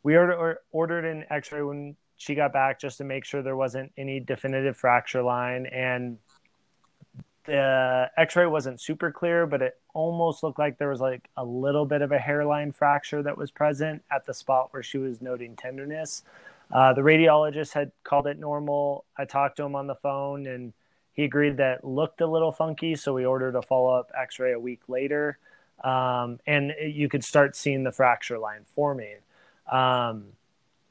we 0.02 0.16
ordered, 0.16 0.58
ordered 0.72 1.04
an 1.04 1.24
X-ray 1.30 1.62
when 1.62 1.96
she 2.18 2.34
got 2.34 2.52
back 2.52 2.78
just 2.78 2.98
to 2.98 3.04
make 3.04 3.24
sure 3.24 3.42
there 3.42 3.56
wasn't 3.56 3.92
any 3.96 4.20
definitive 4.20 4.76
fracture 4.76 5.22
line. 5.22 5.66
And 5.66 6.18
the 7.46 8.10
x-ray 8.18 8.44
wasn't 8.44 8.78
super 8.78 9.10
clear 9.10 9.46
but 9.46 9.62
it 9.62 9.80
almost 9.94 10.42
looked 10.42 10.58
like 10.58 10.76
there 10.76 10.90
was 10.90 11.00
like 11.00 11.30
a 11.38 11.44
little 11.44 11.86
bit 11.86 12.02
of 12.02 12.12
a 12.12 12.18
hairline 12.18 12.70
fracture 12.72 13.22
that 13.22 13.38
was 13.38 13.50
present 13.50 14.02
at 14.12 14.26
the 14.26 14.34
spot 14.34 14.68
where 14.72 14.82
she 14.82 14.98
was 14.98 15.22
noting 15.22 15.56
tenderness. 15.56 16.24
Uh, 16.70 16.92
the 16.92 17.00
radiologist 17.00 17.72
had 17.72 17.90
called 18.04 18.26
it 18.26 18.38
normal. 18.38 19.06
I 19.16 19.24
talked 19.24 19.56
to 19.56 19.62
him 19.62 19.74
on 19.74 19.86
the 19.86 19.94
phone 19.94 20.46
and 20.46 20.74
he 21.14 21.24
agreed 21.24 21.56
that 21.56 21.84
looked 21.84 22.20
a 22.20 22.26
little 22.26 22.52
funky 22.52 22.94
so 22.96 23.14
we 23.14 23.24
ordered 23.24 23.56
a 23.56 23.62
follow-up 23.62 24.12
x-ray 24.14 24.52
a 24.52 24.60
week 24.60 24.82
later 24.86 25.38
um, 25.82 26.40
and 26.46 26.74
you 26.82 27.08
could 27.08 27.24
start 27.24 27.56
seeing 27.56 27.82
the 27.82 27.92
fracture 27.92 28.38
line 28.38 28.66
forming. 28.66 29.16
Um, 29.70 30.32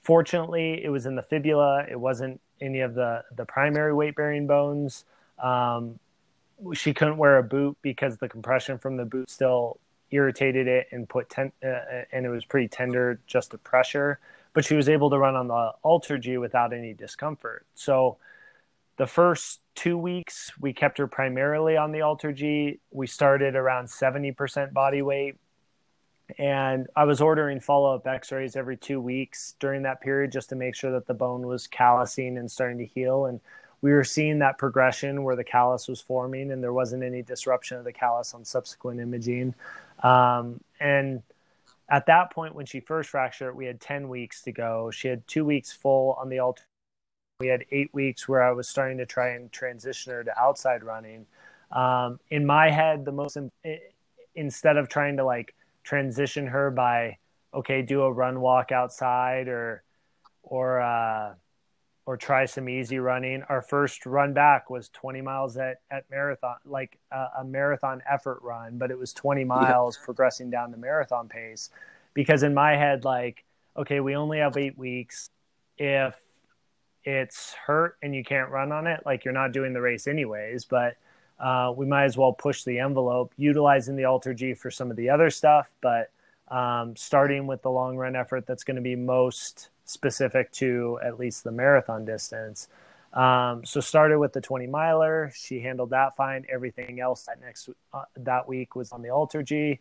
Fortunately, 0.07 0.81
it 0.81 0.87
was 0.87 1.05
in 1.05 1.15
the 1.15 1.21
fibula. 1.21 1.85
It 1.91 1.99
wasn't 1.99 2.39
any 2.61 2.79
of 2.79 2.93
the 2.93 3.25
the 3.35 3.43
primary 3.43 3.93
weight 3.93 4.15
bearing 4.15 4.47
bones. 4.47 5.03
Um, 5.37 5.99
she 6.73 6.93
couldn't 6.93 7.17
wear 7.17 7.37
a 7.39 7.43
boot 7.43 7.77
because 7.81 8.17
the 8.17 8.29
compression 8.29 8.77
from 8.77 8.95
the 8.95 9.03
boot 9.03 9.29
still 9.29 9.81
irritated 10.11 10.65
it 10.65 10.87
and 10.93 11.09
put 11.09 11.29
ten- 11.29 11.51
uh, 11.61 12.05
and 12.13 12.25
it 12.25 12.29
was 12.29 12.45
pretty 12.45 12.69
tender 12.69 13.19
just 13.27 13.51
to 13.51 13.57
pressure. 13.57 14.19
But 14.53 14.63
she 14.63 14.75
was 14.75 14.87
able 14.87 15.09
to 15.09 15.17
run 15.17 15.35
on 15.35 15.49
the 15.49 15.73
Alter 15.83 16.17
G 16.17 16.37
without 16.37 16.71
any 16.71 16.93
discomfort. 16.93 17.65
So 17.75 18.15
the 18.95 19.07
first 19.07 19.59
two 19.75 19.97
weeks 19.97 20.53
we 20.57 20.71
kept 20.71 20.99
her 20.99 21.07
primarily 21.07 21.75
on 21.75 21.91
the 21.91 22.01
Alter 22.01 22.31
G. 22.31 22.79
We 22.91 23.07
started 23.07 23.57
around 23.57 23.89
seventy 23.89 24.31
percent 24.31 24.73
body 24.73 25.01
weight 25.01 25.35
and 26.37 26.87
I 26.95 27.05
was 27.05 27.21
ordering 27.21 27.59
follow 27.59 27.95
up 27.95 28.05
x 28.05 28.31
rays 28.31 28.55
every 28.55 28.77
two 28.77 28.99
weeks 28.99 29.55
during 29.59 29.83
that 29.83 30.01
period 30.01 30.31
just 30.31 30.49
to 30.49 30.55
make 30.55 30.75
sure 30.75 30.91
that 30.91 31.07
the 31.07 31.13
bone 31.13 31.47
was 31.47 31.67
callousing 31.67 32.37
and 32.37 32.51
starting 32.51 32.77
to 32.79 32.85
heal. 32.85 33.25
And 33.25 33.39
we 33.81 33.91
were 33.91 34.03
seeing 34.03 34.39
that 34.39 34.57
progression 34.57 35.23
where 35.23 35.35
the 35.35 35.43
callus 35.43 35.87
was 35.87 36.01
forming 36.01 36.51
and 36.51 36.61
there 36.61 36.73
wasn't 36.73 37.03
any 37.03 37.21
disruption 37.21 37.77
of 37.77 37.85
the 37.85 37.93
callus 37.93 38.33
on 38.33 38.43
subsequent 38.43 38.99
imaging. 38.99 39.55
Um, 40.03 40.59
and 40.79 41.21
at 41.89 42.05
that 42.07 42.31
point 42.31 42.55
when 42.55 42.65
she 42.65 42.79
first 42.79 43.09
fractured 43.09 43.55
we 43.55 43.65
had 43.65 43.79
10 43.79 44.09
weeks 44.09 44.41
to 44.41 44.51
go 44.51 44.91
she 44.91 45.07
had 45.07 45.25
two 45.27 45.45
weeks 45.45 45.71
full 45.71 46.13
on 46.19 46.29
the 46.29 46.39
alter 46.39 46.63
we 47.39 47.47
had 47.47 47.63
eight 47.71 47.93
weeks 47.93 48.27
where 48.27 48.43
i 48.43 48.51
was 48.51 48.67
starting 48.67 48.97
to 48.97 49.05
try 49.05 49.29
and 49.29 49.51
transition 49.51 50.11
her 50.11 50.23
to 50.23 50.39
outside 50.39 50.83
running 50.83 51.25
um, 51.71 52.19
in 52.29 52.45
my 52.45 52.69
head 52.69 53.05
the 53.05 53.11
most 53.11 53.37
instead 54.35 54.77
of 54.77 54.89
trying 54.89 55.17
to 55.17 55.23
like 55.23 55.53
transition 55.87 56.47
her 56.47 56.69
by 56.69 57.17
okay 57.53 57.81
do 57.81 58.01
a 58.01 58.11
run 58.11 58.41
walk 58.41 58.71
outside 58.71 59.47
or 59.47 59.83
or 60.43 60.81
uh, 60.81 61.33
or 62.05 62.17
try 62.17 62.45
some 62.45 62.69
easy 62.69 62.99
running. 62.99 63.43
Our 63.49 63.61
first 63.61 64.05
run 64.05 64.33
back 64.33 64.69
was 64.69 64.89
20 64.89 65.21
miles 65.21 65.57
at, 65.57 65.81
at 65.91 66.09
marathon, 66.09 66.55
like 66.65 66.97
a, 67.11 67.25
a 67.39 67.43
marathon 67.43 68.01
effort 68.09 68.39
run, 68.41 68.77
but 68.77 68.91
it 68.91 68.97
was 68.97 69.13
20 69.13 69.43
miles 69.43 69.97
yeah. 69.99 70.05
progressing 70.05 70.49
down 70.49 70.71
to 70.71 70.77
marathon 70.77 71.27
pace. 71.27 71.69
Because 72.13 72.43
in 72.43 72.53
my 72.53 72.77
head, 72.77 73.03
like, 73.03 73.43
okay, 73.75 73.99
we 73.99 74.15
only 74.15 74.39
have 74.39 74.55
eight 74.55 74.77
weeks. 74.77 75.29
If 75.77 76.15
it's 77.03 77.53
hurt 77.53 77.97
and 78.01 78.15
you 78.15 78.23
can't 78.23 78.49
run 78.49 78.71
on 78.71 78.87
it, 78.87 79.01
like 79.05 79.25
you're 79.25 79.33
not 79.33 79.51
doing 79.51 79.73
the 79.73 79.81
race 79.81 80.07
anyways, 80.07 80.63
but 80.63 80.95
uh, 81.39 81.73
we 81.75 81.85
might 81.85 82.05
as 82.05 82.17
well 82.17 82.33
push 82.33 82.63
the 82.63 82.79
envelope, 82.79 83.33
utilizing 83.37 83.95
the 83.95 84.05
Alter 84.05 84.33
G 84.33 84.53
for 84.53 84.71
some 84.71 84.89
of 84.89 84.97
the 84.97 85.09
other 85.09 85.29
stuff, 85.29 85.69
but 85.81 86.11
um, 86.47 86.95
starting 86.95 87.45
with 87.47 87.61
the 87.61 87.69
long 87.69 87.97
run 87.97 88.15
effort 88.15 88.47
that's 88.47 88.63
going 88.63 88.75
to 88.75 88.81
be 88.81 88.95
most 88.95 89.69
specific 89.85 90.51
to 90.53 90.99
at 91.03 91.19
least 91.19 91.43
the 91.43 91.51
marathon 91.51 92.05
distance. 92.05 92.67
Um, 93.13 93.65
so 93.65 93.79
started 93.79 94.19
with 94.19 94.33
the 94.33 94.41
20 94.41 94.67
miler. 94.67 95.31
She 95.35 95.59
handled 95.59 95.91
that 95.91 96.15
fine. 96.15 96.45
Everything 96.49 96.99
else 96.99 97.23
that 97.23 97.39
next 97.39 97.69
uh, 97.93 98.03
that 98.17 98.47
week 98.47 98.75
was 98.75 98.91
on 98.91 99.01
the 99.01 99.09
AlterG. 99.09 99.79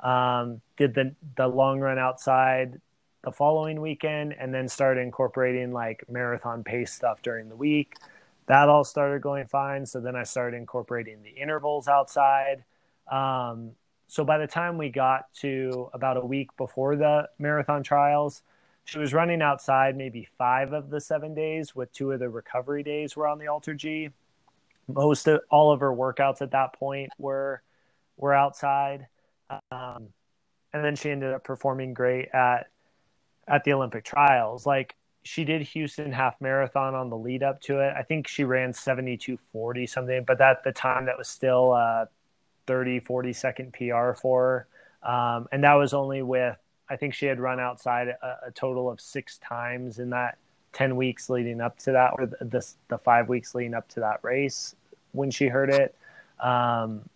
Um, 0.00 0.60
did 0.76 0.94
the 0.94 1.14
the 1.36 1.48
long 1.48 1.80
run 1.80 1.98
outside 1.98 2.80
the 3.24 3.32
following 3.32 3.80
weekend, 3.80 4.34
and 4.38 4.54
then 4.54 4.68
started 4.68 5.00
incorporating 5.00 5.72
like 5.72 6.04
marathon 6.08 6.62
pace 6.62 6.92
stuff 6.92 7.22
during 7.22 7.48
the 7.48 7.56
week. 7.56 7.96
That 8.46 8.68
all 8.68 8.84
started 8.84 9.22
going 9.22 9.46
fine. 9.46 9.86
So 9.86 10.00
then 10.00 10.16
I 10.16 10.22
started 10.22 10.56
incorporating 10.56 11.22
the 11.22 11.30
intervals 11.30 11.88
outside. 11.88 12.64
Um, 13.10 13.72
so 14.08 14.24
by 14.24 14.38
the 14.38 14.46
time 14.46 14.78
we 14.78 14.88
got 14.88 15.32
to 15.40 15.90
about 15.92 16.16
a 16.16 16.24
week 16.24 16.56
before 16.56 16.96
the 16.96 17.28
marathon 17.38 17.82
trials, 17.82 18.42
she 18.84 19.00
was 19.00 19.12
running 19.12 19.42
outside 19.42 19.96
maybe 19.96 20.28
five 20.38 20.72
of 20.72 20.90
the 20.90 21.00
seven 21.00 21.34
days, 21.34 21.74
with 21.74 21.92
two 21.92 22.12
of 22.12 22.20
the 22.20 22.28
recovery 22.28 22.84
days 22.84 23.16
were 23.16 23.26
on 23.26 23.38
the 23.38 23.46
AlterG. 23.46 24.12
Most 24.86 25.26
of 25.26 25.40
all 25.50 25.72
of 25.72 25.80
her 25.80 25.92
workouts 25.92 26.40
at 26.40 26.52
that 26.52 26.72
point 26.72 27.10
were 27.18 27.62
were 28.16 28.32
outside, 28.32 29.08
um, 29.72 30.08
and 30.72 30.84
then 30.84 30.94
she 30.94 31.10
ended 31.10 31.34
up 31.34 31.42
performing 31.42 31.94
great 31.94 32.28
at 32.32 32.68
at 33.48 33.64
the 33.64 33.72
Olympic 33.72 34.04
trials. 34.04 34.64
Like 34.64 34.94
she 35.26 35.44
did 35.44 35.62
Houston 35.62 36.12
half 36.12 36.40
marathon 36.40 36.94
on 36.94 37.10
the 37.10 37.16
lead 37.16 37.42
up 37.42 37.60
to 37.62 37.80
it. 37.80 37.92
I 37.96 38.02
think 38.02 38.28
she 38.28 38.44
ran 38.44 38.72
7240 38.72 39.86
something, 39.86 40.24
but 40.24 40.40
at 40.40 40.62
the 40.62 40.72
time 40.72 41.06
that 41.06 41.18
was 41.18 41.28
still 41.28 41.72
a 41.72 42.08
30, 42.66 43.00
40 43.00 43.32
second 43.32 43.72
PR 43.72 44.12
for 44.12 44.66
her. 45.02 45.10
Um, 45.10 45.48
and 45.52 45.62
that 45.64 45.74
was 45.74 45.94
only 45.94 46.22
with 46.22 46.56
I 46.88 46.96
think 46.96 47.14
she 47.14 47.26
had 47.26 47.40
run 47.40 47.58
outside 47.58 48.08
a, 48.08 48.38
a, 48.46 48.50
total 48.52 48.88
of 48.88 49.00
six 49.00 49.38
times 49.38 49.98
in 49.98 50.10
that 50.10 50.38
10 50.72 50.94
weeks 50.94 51.28
leading 51.28 51.60
up 51.60 51.76
to 51.80 51.92
that, 51.92 52.12
or 52.16 52.26
the, 52.26 52.36
the, 52.44 52.66
the 52.88 52.98
five 52.98 53.28
weeks 53.28 53.54
leading 53.54 53.74
up 53.74 53.88
to 53.88 54.00
that 54.00 54.20
race 54.22 54.76
when 55.12 55.30
she 55.30 55.48
heard 55.48 55.70
it. 55.70 55.96
Um, 56.38 57.08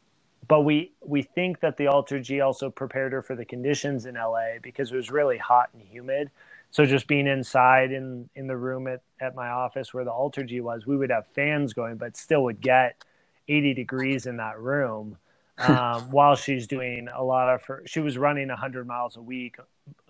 but 0.48 0.62
we, 0.62 0.90
we 1.06 1.22
think 1.22 1.60
that 1.60 1.76
the 1.76 1.84
AlterG 1.84 2.44
also 2.44 2.68
prepared 2.68 3.12
her 3.12 3.22
for 3.22 3.36
the 3.36 3.44
conditions 3.44 4.06
in 4.06 4.16
LA 4.16 4.58
because 4.60 4.90
it 4.90 4.96
was 4.96 5.10
really 5.10 5.38
hot 5.38 5.68
and 5.72 5.82
humid. 5.82 6.30
So 6.70 6.86
just 6.86 7.06
being 7.06 7.26
inside 7.26 7.92
in, 7.92 8.28
in 8.36 8.46
the 8.46 8.56
room 8.56 8.86
at, 8.86 9.02
at 9.20 9.34
my 9.34 9.48
office 9.48 9.92
where 9.94 10.04
the 10.04 10.12
AlterG 10.12 10.62
was, 10.62 10.86
we 10.86 10.96
would 10.96 11.10
have 11.10 11.26
fans 11.28 11.72
going, 11.72 11.96
but 11.96 12.16
still 12.16 12.44
would 12.44 12.60
get 12.60 13.02
80 13.48 13.74
degrees 13.74 14.26
in 14.26 14.36
that 14.38 14.58
room 14.60 15.18
um, 15.58 16.10
while 16.10 16.36
she's 16.36 16.66
doing 16.66 17.08
a 17.14 17.22
lot 17.24 17.52
of 17.54 17.64
her. 17.64 17.82
She 17.86 18.00
was 18.00 18.18
running 18.18 18.48
100 18.48 18.86
miles 18.86 19.16
a 19.16 19.22
week, 19.22 19.56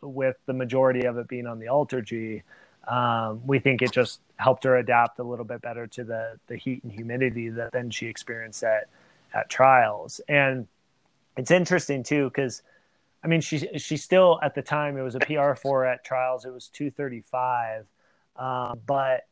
with 0.02 0.36
the 0.46 0.52
majority 0.52 1.06
of 1.06 1.18
it 1.18 1.28
being 1.28 1.46
on 1.46 1.58
the 1.58 1.66
AlterG. 1.66 2.42
Um, 2.88 3.42
we 3.46 3.58
think 3.58 3.82
it 3.82 3.92
just 3.92 4.20
helped 4.36 4.64
her 4.64 4.76
adapt 4.76 5.18
a 5.18 5.22
little 5.22 5.44
bit 5.44 5.62
better 5.62 5.86
to 5.88 6.04
the 6.04 6.38
the 6.48 6.56
heat 6.56 6.82
and 6.84 6.92
humidity 6.92 7.48
that 7.50 7.72
then 7.72 7.90
she 7.90 8.06
experienced 8.06 8.62
at 8.64 8.88
at 9.34 9.48
trials. 9.50 10.20
And 10.28 10.66
it's 11.36 11.50
interesting 11.50 12.02
too 12.02 12.26
because. 12.30 12.62
I 13.22 13.28
mean, 13.28 13.40
she 13.40 13.58
she 13.78 13.96
still 13.96 14.38
at 14.42 14.54
the 14.54 14.62
time 14.62 14.96
it 14.96 15.02
was 15.02 15.14
a 15.14 15.20
PR 15.20 15.54
four 15.54 15.84
at 15.84 16.04
trials. 16.04 16.44
It 16.44 16.52
was 16.52 16.68
two 16.68 16.90
thirty 16.90 17.20
five, 17.20 17.86
um, 18.36 18.80
but 18.86 19.26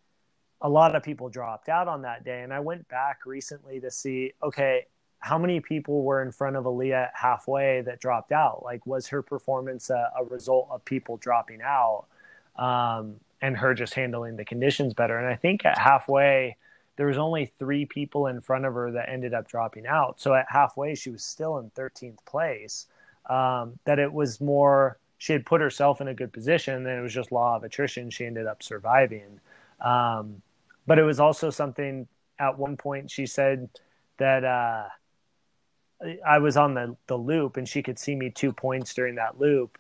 a 0.61 0.69
lot 0.69 0.95
of 0.95 1.03
people 1.03 1.29
dropped 1.29 1.69
out 1.69 1.89
on 1.89 2.03
that 2.03 2.25
day. 2.25 2.43
And 2.43 2.53
I 2.53 2.61
went 2.61 2.89
back 2.89 3.21
recently 3.25 3.81
to 3.81 3.91
see, 3.91 4.33
okay, 4.43 4.87
how 5.21 5.39
many 5.39 5.61
people 5.61 6.03
were 6.03 6.23
in 6.23 6.33
front 6.33 6.57
of 6.57 6.67
Alia 6.67 7.11
halfway 7.15 7.81
that 7.83 8.01
dropped 8.01 8.33
out? 8.33 8.63
Like, 8.63 8.87
was 8.87 9.07
her 9.09 9.23
performance 9.23 9.91
a, 9.91 10.11
a 10.19 10.25
result 10.25 10.69
of 10.71 10.85
people 10.85 11.17
dropping 11.17 11.61
out 11.63 12.07
um, 12.57 13.17
and 13.41 13.57
her 13.57 13.75
just 13.75 13.95
handling 13.95 14.37
the 14.37 14.45
conditions 14.45 14.95
better? 14.95 15.19
And 15.19 15.27
I 15.27 15.37
think 15.37 15.65
at 15.65 15.79
halfway, 15.79 16.57
there 16.97 17.07
was 17.07 17.19
only 17.19 17.53
three 17.59 17.85
people 17.85 18.27
in 18.27 18.41
front 18.41 18.65
of 18.65 18.75
her 18.75 18.91
that 18.93 19.09
ended 19.09 19.35
up 19.35 19.49
dropping 19.49 19.87
out. 19.87 20.21
So 20.21 20.35
at 20.35 20.47
halfway, 20.49 20.95
she 20.95 21.11
was 21.11 21.23
still 21.23 21.59
in 21.59 21.71
13th 21.71 22.25
place. 22.25 22.87
Um, 23.29 23.79
that 23.85 23.99
it 23.99 24.13
was 24.13 24.41
more, 24.41 24.99
she 25.19 25.33
had 25.33 25.45
put 25.45 25.61
herself 25.61 26.01
in 26.01 26.09
a 26.09 26.15
good 26.15 26.33
position, 26.33 26.75
and 26.75 26.99
it 26.99 27.03
was 27.03 27.13
just 27.13 27.31
law 27.33 27.57
of 27.57 27.65
attrition. 27.65 28.11
She 28.11 28.25
ended 28.25 28.47
up 28.47 28.63
surviving. 28.63 29.41
Um, 29.81 30.43
but 30.87 30.99
it 30.99 31.05
was 31.05 31.21
also 31.21 31.51
something 31.51 32.09
at 32.39 32.59
one 32.59 32.77
point 32.77 33.11
she 33.11 33.27
said 33.27 33.69
that. 34.19 34.45
Uh, 34.45 34.85
I 36.25 36.39
was 36.39 36.57
on 36.57 36.75
the, 36.75 36.97
the 37.09 37.17
loop 37.17 37.57
and 37.57 37.69
she 37.69 37.83
could 37.83 37.99
see 37.99 38.15
me 38.15 38.31
two 38.31 38.53
points 38.53 38.95
during 38.95 39.17
that 39.17 39.41
loop. 39.41 39.79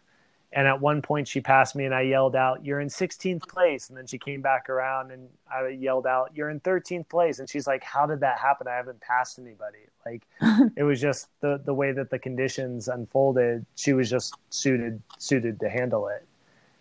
And 0.52 0.66
at 0.66 0.80
one 0.80 1.02
point 1.02 1.28
she 1.28 1.40
passed 1.40 1.76
me 1.76 1.84
and 1.84 1.94
I 1.94 2.02
yelled 2.02 2.34
out, 2.34 2.64
You're 2.64 2.80
in 2.80 2.88
16th 2.88 3.46
place. 3.46 3.88
And 3.88 3.98
then 3.98 4.06
she 4.06 4.18
came 4.18 4.40
back 4.40 4.70
around 4.70 5.10
and 5.10 5.28
I 5.52 5.68
yelled 5.68 6.06
out, 6.06 6.30
You're 6.34 6.48
in 6.48 6.60
13th 6.60 7.08
place. 7.08 7.38
And 7.38 7.48
she's 7.48 7.66
like, 7.66 7.84
How 7.84 8.06
did 8.06 8.20
that 8.20 8.38
happen? 8.38 8.66
I 8.66 8.74
haven't 8.74 9.00
passed 9.00 9.38
anybody. 9.38 9.78
Like 10.06 10.22
it 10.76 10.84
was 10.84 11.00
just 11.00 11.28
the, 11.40 11.60
the 11.64 11.74
way 11.74 11.92
that 11.92 12.10
the 12.10 12.18
conditions 12.18 12.88
unfolded. 12.88 13.66
She 13.76 13.92
was 13.92 14.08
just 14.08 14.34
suited, 14.50 15.02
suited 15.18 15.60
to 15.60 15.68
handle 15.68 16.08
it. 16.08 16.26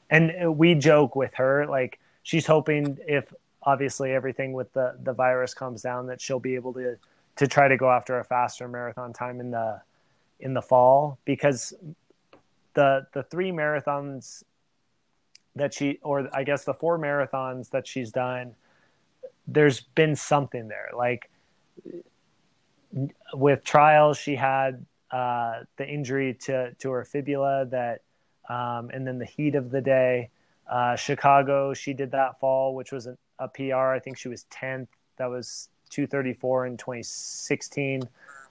And 0.10 0.34
uh, 0.46 0.52
we 0.52 0.74
joke 0.74 1.16
with 1.16 1.34
her, 1.34 1.66
like 1.66 2.00
she's 2.24 2.46
hoping 2.46 2.98
if 3.06 3.34
obviously 3.64 4.14
everything 4.14 4.54
with 4.54 4.72
the, 4.72 4.98
the 5.04 5.12
virus 5.12 5.54
comes 5.54 5.82
down 5.82 6.08
that 6.08 6.22
she'll 6.22 6.40
be 6.40 6.56
able 6.56 6.74
to 6.74 6.98
to 7.36 7.48
try 7.48 7.68
to 7.68 7.78
go 7.78 7.92
after 7.92 8.20
a 8.20 8.24
faster 8.24 8.68
marathon 8.68 9.14
time 9.14 9.40
in 9.40 9.52
the 9.52 9.80
in 10.40 10.54
the 10.54 10.62
fall 10.62 11.18
because 11.26 11.74
the 12.78 13.08
the 13.14 13.24
three 13.24 13.52
marathons 13.52 14.44
that 15.56 15.74
she 15.74 15.98
or 16.04 16.30
I 16.32 16.44
guess 16.44 16.64
the 16.64 16.76
four 16.76 17.00
marathons 17.00 17.72
that 17.72 17.88
she's 17.88 18.12
done 18.12 18.54
there's 19.48 19.82
been 19.82 20.16
something 20.16 20.68
there 20.68 20.90
like 20.96 21.32
with 23.34 23.64
trials 23.64 24.20
she 24.20 24.36
had 24.36 24.86
uh, 25.10 25.62
the 25.78 25.88
injury 25.88 26.36
to 26.42 26.74
to 26.76 26.92
her 26.92 27.04
fibula 27.04 27.66
that 27.72 28.02
um, 28.48 28.92
and 28.94 29.08
then 29.08 29.18
the 29.18 29.26
heat 29.26 29.56
of 29.56 29.72
the 29.72 29.82
day 29.82 30.30
uh, 30.72 30.96
Chicago 30.96 31.74
she 31.74 31.94
did 31.94 32.12
that 32.12 32.40
fall 32.40 32.76
which 32.76 32.92
was 32.92 33.08
a, 33.08 33.18
a 33.40 33.48
PR 33.48 33.96
I 33.98 34.00
think 34.00 34.20
she 34.20 34.28
was 34.28 34.46
10th 34.52 34.88
that 35.18 35.32
was 35.32 35.70
234 35.90 36.68
in 36.68 36.78
2016. 36.78 38.04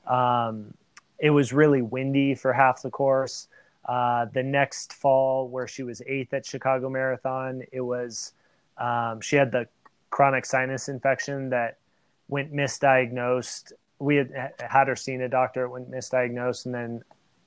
Um, 0.06 0.74
it 1.18 1.30
was 1.30 1.52
really 1.52 1.82
windy 1.82 2.34
for 2.34 2.52
half 2.52 2.82
the 2.82 2.90
course. 2.90 3.48
Uh, 3.86 4.26
the 4.34 4.42
next 4.42 4.92
fall, 4.92 5.48
where 5.48 5.68
she 5.68 5.82
was 5.82 6.02
eighth 6.06 6.34
at 6.34 6.44
Chicago 6.44 6.90
Marathon, 6.90 7.62
it 7.72 7.80
was 7.80 8.32
um, 8.78 9.20
she 9.20 9.36
had 9.36 9.52
the 9.52 9.68
chronic 10.10 10.44
sinus 10.44 10.88
infection 10.88 11.50
that 11.50 11.78
went 12.28 12.52
misdiagnosed. 12.52 13.72
We 13.98 14.16
had 14.16 14.52
had 14.58 14.88
her 14.88 14.96
seen 14.96 15.20
a 15.22 15.28
doctor, 15.28 15.64
it 15.64 15.70
went 15.70 15.90
misdiagnosed, 15.90 16.66
and 16.66 16.74
then 16.74 17.04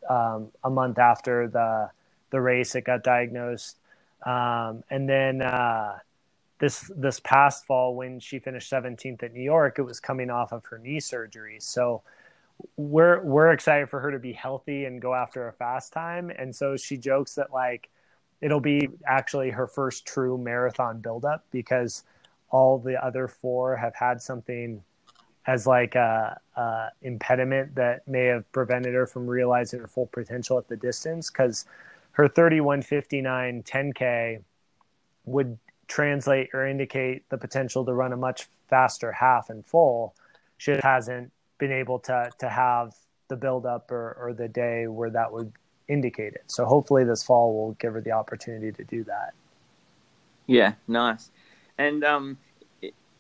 um, 0.10 0.48
a 0.64 0.70
month 0.70 0.98
after 0.98 1.48
the 1.48 1.90
the 2.32 2.40
race, 2.40 2.76
it 2.76 2.86
got 2.86 3.04
diagnosed. 3.04 3.78
Um, 4.26 4.84
and 4.90 5.10
then 5.10 5.42
uh, 5.42 5.98
this 6.60 6.92
this 6.96 7.20
past 7.20 7.66
fall 7.66 7.96
when 7.96 8.20
she 8.20 8.40
finished 8.40 8.72
17th 8.72 9.24
at 9.24 9.34
New 9.34 9.42
York, 9.42 9.80
it 9.80 9.84
was 9.84 10.00
coming 10.00 10.30
off 10.30 10.52
of 10.52 10.66
her 10.66 10.78
knee 10.78 11.00
surgery. 11.00 11.58
So 11.60 12.02
we're 12.76 13.22
we're 13.24 13.52
excited 13.52 13.90
for 13.90 14.00
her 14.00 14.12
to 14.12 14.20
be 14.20 14.34
healthy 14.34 14.86
and 14.86 15.02
go 15.02 15.14
after 15.14 15.48
a 15.48 15.54
fast 15.54 15.94
time. 15.94 16.30
And 16.38 16.56
so 16.56 16.78
she 16.78 16.98
jokes 16.98 17.36
that 17.36 17.54
like 17.54 17.90
it'll 18.42 18.60
be 18.60 18.90
actually 19.06 19.52
her 19.52 19.68
first 19.68 20.06
true 20.06 20.38
marathon 20.38 21.00
buildup 21.00 21.46
because 21.52 22.04
all 22.50 22.80
the 22.80 23.04
other 23.04 23.28
four 23.28 23.76
have 23.76 23.96
had 23.96 24.22
something 24.22 24.82
as 25.46 25.66
like 25.66 25.96
a, 25.96 26.40
a 26.56 26.88
impediment 27.02 27.76
that 27.76 28.08
may 28.08 28.26
have 28.26 28.50
prevented 28.52 28.94
her 28.94 29.08
from 29.08 29.26
realizing 29.28 29.80
her 29.80 29.88
full 29.88 30.08
potential 30.08 30.58
at 30.58 30.68
the 30.68 30.78
distance 30.78 31.30
because 31.30 31.66
her 32.12 32.28
3159 32.28 33.64
10K 33.64 34.42
would 35.26 35.58
translate 35.88 36.50
or 36.54 36.68
indicate 36.68 37.28
the 37.30 37.38
potential 37.38 37.86
to 37.86 37.94
run 37.94 38.14
a 38.14 38.18
much 38.18 38.48
faster 38.68 39.12
half 39.12 39.50
and 39.50 39.66
full. 39.66 40.14
She 40.58 40.78
hasn't 40.84 41.32
been 41.60 41.72
able 41.72 42.00
to 42.00 42.32
to 42.40 42.50
have 42.50 42.96
the 43.28 43.36
build 43.36 43.66
up 43.66 43.92
or, 43.92 44.18
or 44.20 44.34
the 44.34 44.48
day 44.48 44.88
where 44.88 45.12
that 45.12 45.32
would 45.32 45.52
indicate 45.88 46.34
it. 46.34 46.44
So 46.48 46.66
hopefully 46.66 47.04
this 47.04 47.24
fall 47.24 47.54
will 47.54 47.74
give 47.74 47.94
her 47.94 48.02
the 48.02 48.12
opportunity 48.12 48.72
to 48.72 48.84
do 48.84 49.04
that. 49.04 49.34
Yeah, 50.48 50.74
nice. 50.88 51.30
And 51.78 52.04
um, 52.04 52.38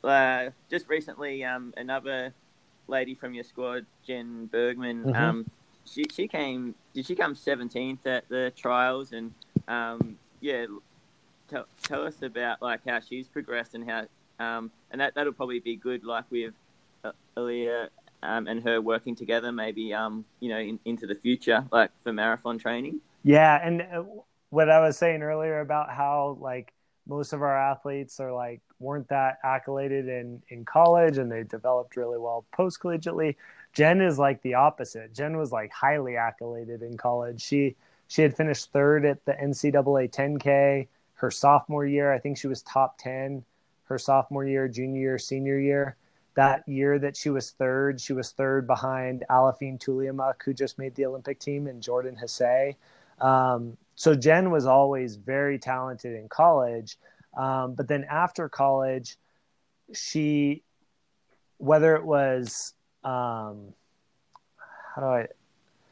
uh, 0.04 0.50
just 0.70 0.90
recently, 0.90 1.44
um, 1.44 1.74
another 1.78 2.34
lady 2.88 3.14
from 3.14 3.34
your 3.34 3.44
squad, 3.44 3.86
Jen 4.06 4.48
Bergman, 4.48 5.04
mm-hmm. 5.04 5.16
um, 5.16 5.52
she 5.86 6.06
she 6.12 6.28
came. 6.28 6.76
Did 6.94 7.06
she 7.06 7.16
come 7.16 7.36
seventeenth 7.36 8.06
at 8.08 8.28
the 8.30 8.52
trials? 8.56 9.12
And 9.12 9.34
um, 9.68 10.18
yeah, 10.40 10.66
tell 11.48 11.66
tell 11.84 12.04
us 12.06 12.22
about 12.22 12.62
like 12.62 12.82
how 12.88 13.00
she's 13.00 13.28
progressed 13.28 13.76
and 13.76 13.90
how 13.90 14.06
um, 14.40 14.72
and 14.92 15.02
that 15.02 15.16
that'll 15.16 15.34
probably 15.34 15.60
be 15.60 15.76
good. 15.76 16.04
Like 16.04 16.26
with 16.32 16.54
uh, 17.04 17.12
Alia 17.38 17.90
um, 18.24 18.47
and 18.47 18.63
her 18.63 18.82
working 18.82 19.15
together, 19.15 19.51
maybe 19.51 19.93
um, 19.93 20.26
you 20.39 20.49
know, 20.49 20.59
in, 20.59 20.80
into 20.86 21.07
the 21.07 21.15
future, 21.15 21.65
like 21.72 21.91
for 22.03 22.13
marathon 22.13 22.57
training. 22.57 22.99
Yeah, 23.24 23.59
and 23.65 23.82
uh, 23.82 24.03
what 24.49 24.70
I 24.70 24.80
was 24.80 24.97
saying 24.97 25.22
earlier 25.22 25.59
about 25.61 25.89
how 25.89 26.38
like 26.39 26.74
most 27.07 27.34
of 27.34 27.41
our 27.41 27.57
athletes 27.57 28.20
are 28.20 28.34
like 28.34 28.61
weren't 28.80 29.07
that 29.09 29.38
accoladed 29.43 30.07
in 30.07 30.41
in 30.49 30.65
college, 30.65 31.17
and 31.17 31.32
they 31.32 31.43
developed 31.43 31.95
really 31.95 32.17
well 32.17 32.45
post 32.51 32.80
collegiately. 32.82 33.36
Jen 33.74 34.01
is 34.01 34.17
like 34.17 34.41
the 34.41 34.55
opposite. 34.55 35.13
Jen 35.13 35.38
was 35.38 35.51
like 35.51 35.72
highly 35.72 36.15
accoladed 36.15 36.82
in 36.82 36.97
college. 36.97 37.41
She 37.41 37.76
she 38.07 38.22
had 38.22 38.36
finished 38.36 38.72
third 38.72 39.05
at 39.05 39.24
the 39.26 39.34
NCAA 39.34 40.11
10K 40.11 40.88
her 41.13 41.32
sophomore 41.32 41.86
year. 41.86 42.11
I 42.11 42.17
think 42.17 42.38
she 42.38 42.47
was 42.47 42.63
top 42.63 42.97
10 42.97 43.43
her 43.84 43.97
sophomore 43.97 44.45
year, 44.45 44.67
junior 44.67 45.01
year, 45.01 45.20
senior 45.20 45.59
year 45.59 45.95
that 46.40 46.66
year 46.70 46.98
that 46.98 47.18
she 47.18 47.30
was 47.30 47.52
third, 47.52 48.00
she 48.00 48.14
was 48.14 48.32
third 48.32 48.66
behind 48.66 49.26
Aliphine 49.30 49.78
Tuliamuk, 49.78 50.36
who 50.46 50.54
just 50.54 50.80
made 50.80 50.96
the 50.96 51.06
Olympic 51.06 51.38
team, 51.38 51.68
and 51.68 51.84
Jordan 51.84 52.16
Hasay. 52.16 52.78
Um, 53.20 53.76
so 53.96 54.16
Jen 54.16 54.50
was 54.50 54.66
always 54.66 55.18
very 55.18 55.60
talented 55.60 56.16
in 56.16 56.30
college. 56.30 56.98
Um, 57.38 57.74
but 57.74 57.90
then 57.90 58.06
after 58.10 58.48
college, 58.48 59.18
she, 59.94 60.64
whether 61.58 61.98
it 61.98 62.06
was, 62.06 62.74
um, 63.04 63.74
how 64.96 65.02
do 65.02 65.08
I, 65.08 65.28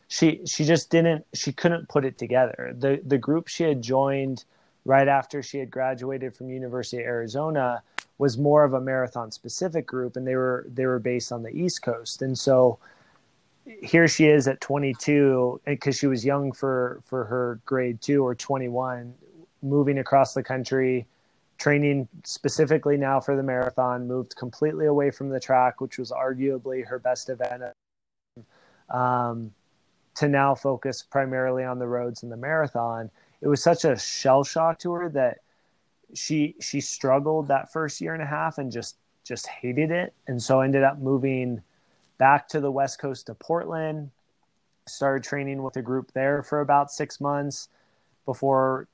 she 0.08 0.46
she 0.46 0.64
just 0.64 0.90
didn't 0.90 1.26
she 1.34 1.52
couldn't 1.52 1.90
put 1.90 2.06
it 2.06 2.18
together. 2.18 2.74
The 2.80 3.02
the 3.06 3.18
group 3.18 3.50
she 3.50 3.64
had 3.64 3.82
joined 3.82 4.46
right 4.86 5.10
after 5.10 5.44
she 5.44 5.58
had 5.58 5.70
graduated 5.70 6.34
from 6.34 6.50
University 6.50 7.02
of 7.02 7.08
Arizona 7.08 7.84
was 8.18 8.38
more 8.38 8.64
of 8.64 8.74
a 8.74 8.82
marathon 8.82 9.32
specific 9.32 9.86
group 9.86 10.16
and 10.16 10.28
they 10.28 10.36
were 10.36 10.66
they 10.74 10.86
were 10.86 11.00
based 11.00 11.32
on 11.32 11.44
the 11.44 11.50
east 11.50 11.82
coast. 11.82 12.22
And 12.22 12.38
so 12.38 12.80
here 13.82 14.08
she 14.08 14.28
is 14.28 14.48
at 14.48 14.62
22 14.62 15.62
because 15.66 15.98
she 15.98 16.08
was 16.08 16.26
young 16.26 16.52
for 16.52 17.02
for 17.06 17.26
her 17.26 17.60
grade 17.66 18.02
2 18.02 18.26
or 18.26 18.34
21 18.34 19.14
moving 19.62 20.00
across 20.00 20.34
the 20.34 20.44
country 20.44 21.06
training 21.58 22.08
specifically 22.24 22.96
now 22.96 23.20
for 23.20 23.36
the 23.36 23.44
marathon 23.44 24.08
moved 24.08 24.36
completely 24.36 24.86
away 24.86 25.12
from 25.12 25.30
the 25.30 25.40
track 25.40 25.82
which 25.82 25.98
was 25.98 26.12
arguably 26.12 26.86
her 26.86 27.00
best 27.00 27.30
event 27.30 27.64
um, 28.90 29.52
to 30.18 30.28
now 30.28 30.56
focus 30.56 31.04
primarily 31.04 31.64
on 31.64 31.80
the 31.80 31.88
roads 31.88 32.24
and 32.24 32.32
the 32.32 32.38
marathon. 32.38 33.10
It 33.42 33.48
was 33.48 33.62
such 33.62 33.86
a 33.86 33.98
shell 33.98 34.44
shock 34.44 34.80
to 34.80 34.92
her 34.94 35.10
that 35.10 35.40
she 36.14 36.56
she 36.60 36.82
struggled 36.82 37.48
that 37.48 37.72
first 37.72 38.02
year 38.02 38.14
and 38.14 38.24
a 38.24 38.26
half 38.26 38.58
and 38.58 38.72
just 38.72 38.98
just 39.24 39.48
hated 39.48 39.92
it. 39.92 40.14
And 40.28 40.42
so 40.42 40.62
ended 40.62 40.84
up 40.84 41.00
moving 41.00 41.62
back 42.18 42.48
to 42.50 42.60
the 42.60 42.72
west 42.72 43.00
coast 43.00 43.28
to 43.28 43.36
portland. 43.36 44.12
Started 44.88 45.24
training 45.24 45.64
with 45.64 45.76
a 45.76 45.82
group 45.82 46.12
there 46.14 46.44
for 46.44 46.62
about 46.62 46.92
six 46.92 47.20
months 47.20 47.68
before 48.26 48.88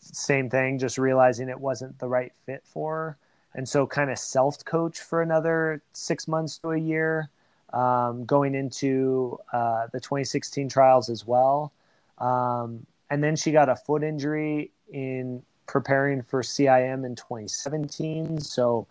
same 0.00 0.50
thing 0.50 0.78
just 0.78 0.98
realizing 0.98 1.48
it 1.48 1.58
wasn't 1.58 1.98
the 1.98 2.08
right 2.08 2.32
fit 2.44 2.62
for 2.66 2.94
her. 2.94 3.16
And 3.54 3.68
so 3.68 3.86
kind 3.86 4.10
of 4.10 4.18
self 4.18 4.64
coach 4.64 5.00
for 5.00 5.22
another 5.22 5.82
six 5.92 6.26
months 6.26 6.58
to 6.58 6.70
a 6.70 6.78
year 6.78 7.30
um, 7.72 8.24
going 8.24 8.54
into 8.54 9.38
uh, 9.52 9.86
the 9.92 10.00
2016 10.00 10.68
trials 10.68 11.08
as 11.08 11.26
well. 11.26 11.72
Um, 12.18 12.86
and 13.10 13.22
then 13.22 13.36
she 13.36 13.52
got 13.52 13.68
a 13.68 13.76
foot 13.76 14.02
injury 14.02 14.70
in 14.90 15.42
preparing 15.72 16.22
for 16.22 16.42
CIM 16.42 17.06
in 17.06 17.16
2017. 17.16 18.38
So 18.42 18.86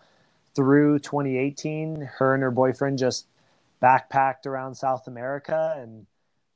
through 0.56 0.98
2018, 0.98 2.10
her 2.18 2.34
and 2.34 2.42
her 2.42 2.50
boyfriend 2.50 2.98
just 2.98 3.28
backpacked 3.80 4.46
around 4.46 4.74
South 4.74 5.06
America 5.06 5.76
and 5.78 6.06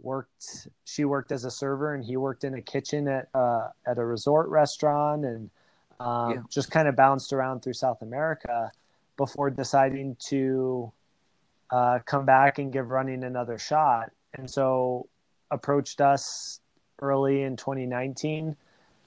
worked. 0.01 0.66
She 0.85 1.05
worked 1.05 1.31
as 1.31 1.45
a 1.45 1.51
server, 1.51 1.95
and 1.95 2.05
he 2.05 2.16
worked 2.16 2.43
in 2.43 2.55
a 2.55 2.61
kitchen 2.61 3.07
at 3.07 3.29
uh, 3.35 3.68
at 3.87 3.99
a 3.99 4.05
resort 4.05 4.49
restaurant, 4.49 5.24
and 5.24 5.49
um, 6.01 6.31
yeah. 6.33 6.43
just 6.51 6.72
kind 6.72 6.89
of 6.89 6.97
bounced 6.97 7.33
around 7.33 7.61
through 7.61 7.74
South 7.74 8.03
America 8.03 8.72
before 9.16 9.49
deciding 9.49 10.16
to 10.27 10.93
uh, 11.70 12.01
come 12.05 12.27
back 12.27 12.59
and 12.59 12.72
give 12.72 12.91
running 12.91 13.22
another 13.22 13.59
shot. 13.59 14.11
And 14.35 14.51
so 14.51 15.09
approached 15.53 16.01
us 16.01 16.59
early 17.01 17.43
in 17.43 17.57
2019. 17.57 18.57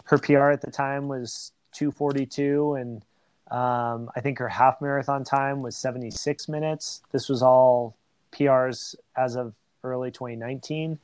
Her 0.09 0.17
PR 0.17 0.49
at 0.49 0.61
the 0.61 0.71
time 0.71 1.07
was 1.07 1.51
242, 1.73 2.73
and 2.73 3.05
um, 3.51 4.09
I 4.15 4.21
think 4.21 4.39
her 4.39 4.49
half 4.49 4.81
marathon 4.81 5.23
time 5.23 5.61
was 5.61 5.77
76 5.77 6.49
minutes. 6.49 7.03
This 7.11 7.29
was 7.29 7.43
all 7.43 7.95
PRs 8.31 8.95
as 9.15 9.35
of 9.35 9.53
early 9.83 10.09
2019. 10.09 10.97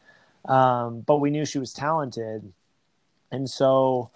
Um, 0.45 1.01
but 1.01 1.18
we 1.18 1.30
knew 1.30 1.45
she 1.45 1.60
was 1.60 1.72
talented. 1.72 2.51
And 3.32 3.47
so 3.47 4.10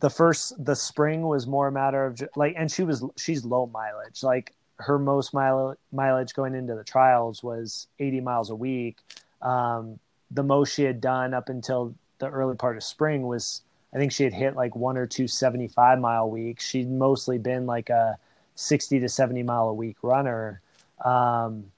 the 0.00 0.08
first, 0.08 0.64
the 0.64 0.74
spring 0.74 1.26
was 1.26 1.46
more 1.46 1.68
a 1.68 1.72
matter 1.72 2.06
of 2.06 2.22
like, 2.34 2.54
and 2.56 2.72
she 2.72 2.82
was, 2.82 3.04
she's 3.18 3.44
low 3.44 3.66
mileage. 3.66 4.22
Like 4.22 4.54
her 4.76 4.98
most 4.98 5.34
mile, 5.34 5.76
mileage 5.92 6.32
going 6.32 6.54
into 6.54 6.74
the 6.74 6.84
trials 6.84 7.42
was 7.42 7.88
80 7.98 8.20
miles 8.22 8.48
a 8.48 8.54
week. 8.54 8.96
Um, 9.42 9.98
the 10.30 10.42
most 10.42 10.72
she 10.72 10.84
had 10.84 11.02
done 11.02 11.34
up 11.34 11.50
until 11.50 11.94
the 12.18 12.28
early 12.28 12.56
part 12.56 12.78
of 12.78 12.82
spring 12.82 13.26
was 13.26 13.60
I 13.96 13.98
think 13.98 14.12
she 14.12 14.24
had 14.24 14.34
hit 14.34 14.54
like 14.54 14.76
one 14.76 14.98
or 14.98 15.06
two 15.06 15.26
75 15.26 15.98
mile 15.98 16.28
weeks. 16.28 16.66
She'd 16.66 16.90
mostly 16.90 17.38
been 17.38 17.64
like 17.64 17.88
a 17.88 18.18
60 18.54 19.00
to 19.00 19.08
70 19.08 19.42
mile 19.42 19.70
a 19.70 19.74
week 19.74 19.96
runner. 20.02 20.60
Um, 21.02 21.72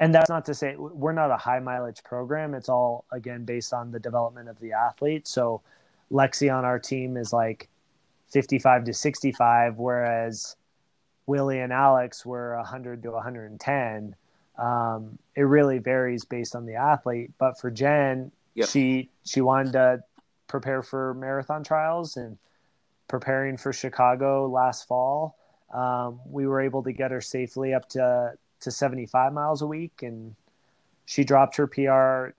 and 0.00 0.14
that's 0.14 0.30
not 0.30 0.46
to 0.46 0.54
say 0.54 0.74
we're 0.76 1.12
not 1.12 1.30
a 1.30 1.36
high 1.36 1.60
mileage 1.60 2.02
program. 2.02 2.54
It's 2.54 2.70
all 2.70 3.04
again 3.12 3.44
based 3.44 3.74
on 3.74 3.92
the 3.92 4.00
development 4.00 4.48
of 4.48 4.58
the 4.58 4.72
athlete. 4.72 5.28
So 5.28 5.60
Lexi 6.10 6.50
on 6.50 6.64
our 6.64 6.78
team 6.78 7.18
is 7.18 7.30
like 7.30 7.68
55 8.30 8.84
to 8.84 8.94
65, 8.94 9.76
whereas 9.76 10.56
Willie 11.26 11.60
and 11.60 11.74
Alex 11.74 12.24
were 12.24 12.56
100 12.56 13.02
to 13.02 13.10
110. 13.10 14.16
Um, 14.56 15.18
it 15.36 15.42
really 15.42 15.76
varies 15.76 16.24
based 16.24 16.56
on 16.56 16.64
the 16.64 16.76
athlete. 16.76 17.32
But 17.36 17.60
for 17.60 17.70
Jen, 17.70 18.32
yep. 18.54 18.70
she 18.70 19.10
she 19.26 19.42
wanted 19.42 19.74
to 19.74 20.04
prepare 20.46 20.82
for 20.82 21.14
marathon 21.14 21.62
trials 21.62 22.16
and 22.16 22.38
preparing 23.08 23.56
for 23.56 23.72
Chicago 23.72 24.48
last 24.48 24.86
fall. 24.86 25.36
Um, 25.72 26.20
we 26.26 26.46
were 26.46 26.60
able 26.60 26.82
to 26.84 26.92
get 26.92 27.10
her 27.10 27.20
safely 27.20 27.74
up 27.74 27.88
to 27.90 28.32
to 28.60 28.70
75 28.70 29.32
miles 29.32 29.60
a 29.60 29.66
week, 29.66 30.02
and 30.02 30.34
she 31.04 31.24
dropped 31.24 31.56
her 31.56 31.66
PR 31.66 32.34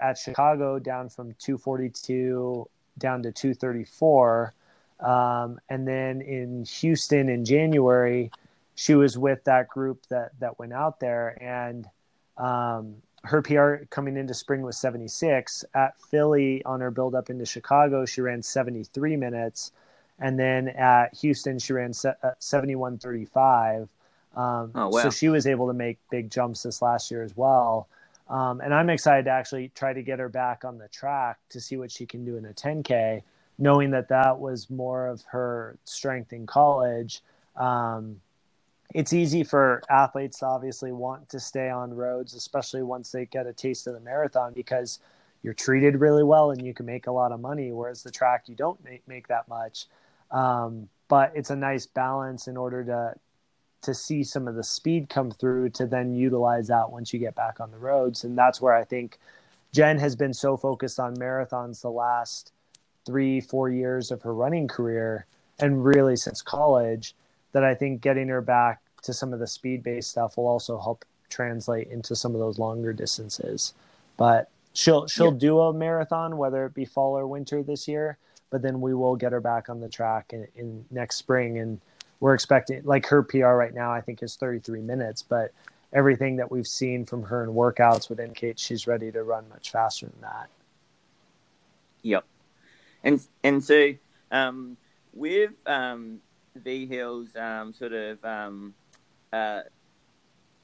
at 0.00 0.16
Chicago 0.16 0.78
down 0.78 1.08
from 1.08 1.34
242 1.40 2.68
down 2.98 3.22
to 3.22 3.32
234. 3.32 4.54
Um, 5.00 5.58
and 5.68 5.86
then 5.86 6.20
in 6.20 6.64
Houston 6.64 7.28
in 7.28 7.44
January, 7.44 8.30
she 8.76 8.94
was 8.94 9.18
with 9.18 9.42
that 9.44 9.68
group 9.68 10.06
that 10.08 10.32
that 10.40 10.58
went 10.58 10.72
out 10.72 11.00
there 11.00 11.36
and 11.42 11.86
um, 12.36 12.96
her 13.24 13.42
PR 13.42 13.84
coming 13.90 14.16
into 14.16 14.34
spring 14.34 14.62
was 14.62 14.76
76 14.78 15.64
at 15.74 15.98
Philly 16.10 16.64
on 16.64 16.80
her 16.80 16.90
build 16.90 17.14
up 17.14 17.30
into 17.30 17.46
Chicago 17.46 18.04
she 18.04 18.20
ran 18.20 18.42
73 18.42 19.16
minutes. 19.16 19.72
And 20.18 20.38
then 20.38 20.68
at 20.68 21.14
Houston 21.16 21.58
she 21.58 21.72
ran 21.72 21.92
7135 21.92 23.88
uh, 24.36 24.40
um, 24.40 24.72
oh, 24.74 24.88
wow. 24.88 25.02
so 25.02 25.10
she 25.10 25.28
was 25.28 25.46
able 25.46 25.68
to 25.68 25.74
make 25.74 25.98
big 26.10 26.30
jumps 26.30 26.62
this 26.62 26.82
last 26.82 27.10
year 27.10 27.22
as 27.22 27.36
well. 27.36 27.88
Um, 28.28 28.60
and 28.60 28.72
I'm 28.72 28.90
excited 28.90 29.24
to 29.26 29.30
actually 29.30 29.70
try 29.74 29.92
to 29.92 30.02
get 30.02 30.18
her 30.18 30.28
back 30.28 30.64
on 30.64 30.78
the 30.78 30.88
track 30.88 31.38
to 31.50 31.60
see 31.60 31.76
what 31.76 31.90
she 31.90 32.06
can 32.06 32.24
do 32.24 32.36
in 32.36 32.46
a 32.46 32.52
10k 32.52 33.22
knowing 33.58 33.90
that 33.90 34.08
that 34.08 34.38
was 34.38 34.68
more 34.70 35.06
of 35.06 35.22
her 35.22 35.78
strength 35.84 36.32
in 36.32 36.46
college. 36.46 37.22
Um, 37.56 38.20
it's 38.94 39.12
easy 39.12 39.42
for 39.42 39.82
athletes 39.90 40.38
to 40.38 40.46
obviously 40.46 40.92
want 40.92 41.28
to 41.30 41.40
stay 41.40 41.68
on 41.68 41.92
roads, 41.92 42.32
especially 42.34 42.82
once 42.82 43.10
they 43.10 43.26
get 43.26 43.46
a 43.46 43.52
taste 43.52 43.88
of 43.88 43.94
the 43.94 44.00
marathon, 44.00 44.52
because 44.54 45.00
you're 45.42 45.52
treated 45.52 46.00
really 46.00 46.22
well 46.22 46.52
and 46.52 46.64
you 46.64 46.72
can 46.72 46.86
make 46.86 47.06
a 47.06 47.12
lot 47.12 47.30
of 47.30 47.38
money 47.38 47.70
whereas 47.70 48.02
the 48.02 48.10
track 48.10 48.44
you 48.46 48.54
don't 48.54 48.82
make, 48.82 49.06
make 49.06 49.28
that 49.28 49.46
much. 49.48 49.86
Um, 50.30 50.88
but 51.08 51.32
it's 51.34 51.50
a 51.50 51.56
nice 51.56 51.86
balance 51.86 52.48
in 52.48 52.56
order 52.56 52.82
to 52.84 53.14
to 53.82 53.92
see 53.92 54.24
some 54.24 54.48
of 54.48 54.54
the 54.54 54.64
speed 54.64 55.10
come 55.10 55.30
through 55.30 55.68
to 55.68 55.86
then 55.86 56.14
utilize 56.14 56.68
that 56.68 56.90
once 56.90 57.12
you 57.12 57.18
get 57.18 57.34
back 57.34 57.60
on 57.60 57.70
the 57.70 57.76
roads. 57.76 58.24
And 58.24 58.38
that's 58.38 58.58
where 58.60 58.74
i 58.74 58.82
think 58.82 59.18
jen 59.72 59.98
has 59.98 60.16
been 60.16 60.32
so 60.32 60.56
focused 60.56 60.98
on 60.98 61.16
marathons 61.16 61.82
the 61.82 61.90
last 61.90 62.52
three 63.04 63.40
four 63.40 63.68
years 63.68 64.10
of 64.10 64.22
her 64.22 64.32
running 64.34 64.66
career 64.66 65.26
and 65.58 65.84
really 65.84 66.16
since 66.16 66.40
college 66.40 67.14
that 67.52 67.62
i 67.62 67.74
think 67.74 68.00
getting 68.00 68.28
her 68.28 68.40
back 68.40 68.80
to 69.04 69.12
some 69.12 69.32
of 69.32 69.38
the 69.38 69.46
speed 69.46 69.82
based 69.82 70.10
stuff 70.10 70.36
will 70.36 70.46
also 70.46 70.78
help 70.78 71.04
translate 71.30 71.88
into 71.88 72.14
some 72.14 72.34
of 72.34 72.40
those 72.40 72.58
longer 72.58 72.92
distances. 72.92 73.74
But 74.16 74.50
she'll 74.72 75.06
she'll 75.06 75.32
yeah. 75.32 75.38
do 75.38 75.60
a 75.60 75.72
marathon 75.72 76.36
whether 76.36 76.66
it 76.66 76.74
be 76.74 76.84
fall 76.84 77.16
or 77.16 77.26
winter 77.26 77.62
this 77.62 77.86
year 77.86 78.18
but 78.50 78.60
then 78.62 78.80
we 78.80 78.94
will 78.94 79.16
get 79.16 79.32
her 79.32 79.40
back 79.40 79.68
on 79.68 79.80
the 79.80 79.88
track 79.88 80.32
in, 80.32 80.46
in 80.54 80.84
next 80.90 81.16
spring. 81.16 81.58
And 81.58 81.80
we're 82.20 82.34
expecting 82.34 82.82
like 82.84 83.06
her 83.06 83.22
pr 83.22 83.44
right 83.44 83.74
now 83.74 83.92
i 83.92 84.00
think 84.00 84.22
is 84.22 84.36
33 84.36 84.80
minutes 84.80 85.20
but 85.22 85.52
everything 85.94 86.36
that 86.36 86.50
we've 86.50 86.66
seen 86.66 87.06
from 87.06 87.22
her 87.22 87.44
in 87.44 87.50
workouts 87.50 88.08
would 88.08 88.18
indicate 88.18 88.58
she's 88.58 88.86
ready 88.86 89.12
to 89.12 89.22
run 89.22 89.48
much 89.48 89.70
faster 89.70 90.06
than 90.06 90.20
that. 90.20 90.48
Yep. 92.02 92.24
And 93.04 93.20
and 93.42 93.62
so 93.62 93.94
um, 94.30 94.76
with 95.14 95.52
um, 95.66 96.18
Vigil's 96.56 97.34
um, 97.36 97.72
sort 97.72 97.92
of 97.92 98.22
um, 98.24 98.74
uh, 99.34 99.62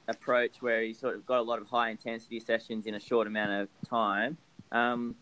approach 0.07 0.61
where 0.61 0.81
he 0.81 0.93
sort 0.93 1.15
of 1.15 1.25
got 1.25 1.39
a 1.39 1.41
lot 1.41 1.59
of 1.59 1.67
high 1.67 1.89
intensity 1.89 2.39
sessions 2.39 2.85
in 2.85 2.95
a 2.95 2.99
short 2.99 3.27
amount 3.27 3.51
of 3.51 3.67
time. 3.87 4.37
Um, 4.71 5.15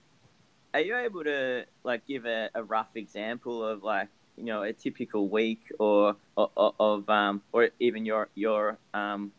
are 0.74 0.82
you 0.82 0.96
able 0.96 1.24
to 1.24 1.66
like 1.84 2.06
give 2.06 2.26
a, 2.26 2.50
a, 2.54 2.64
rough 2.64 2.96
example 2.96 3.66
of 3.66 3.84
like 3.84 4.08
you 4.38 4.44
know 4.44 4.62
a 4.62 4.72
typical 4.72 5.28
week 5.28 5.62
or, 5.80 6.16
or 6.36 6.74
of 6.80 7.10
um, 7.10 7.42
or 7.52 7.70
even 7.80 8.06
your 8.06 8.30
your 8.36 8.78
um, 8.94 9.32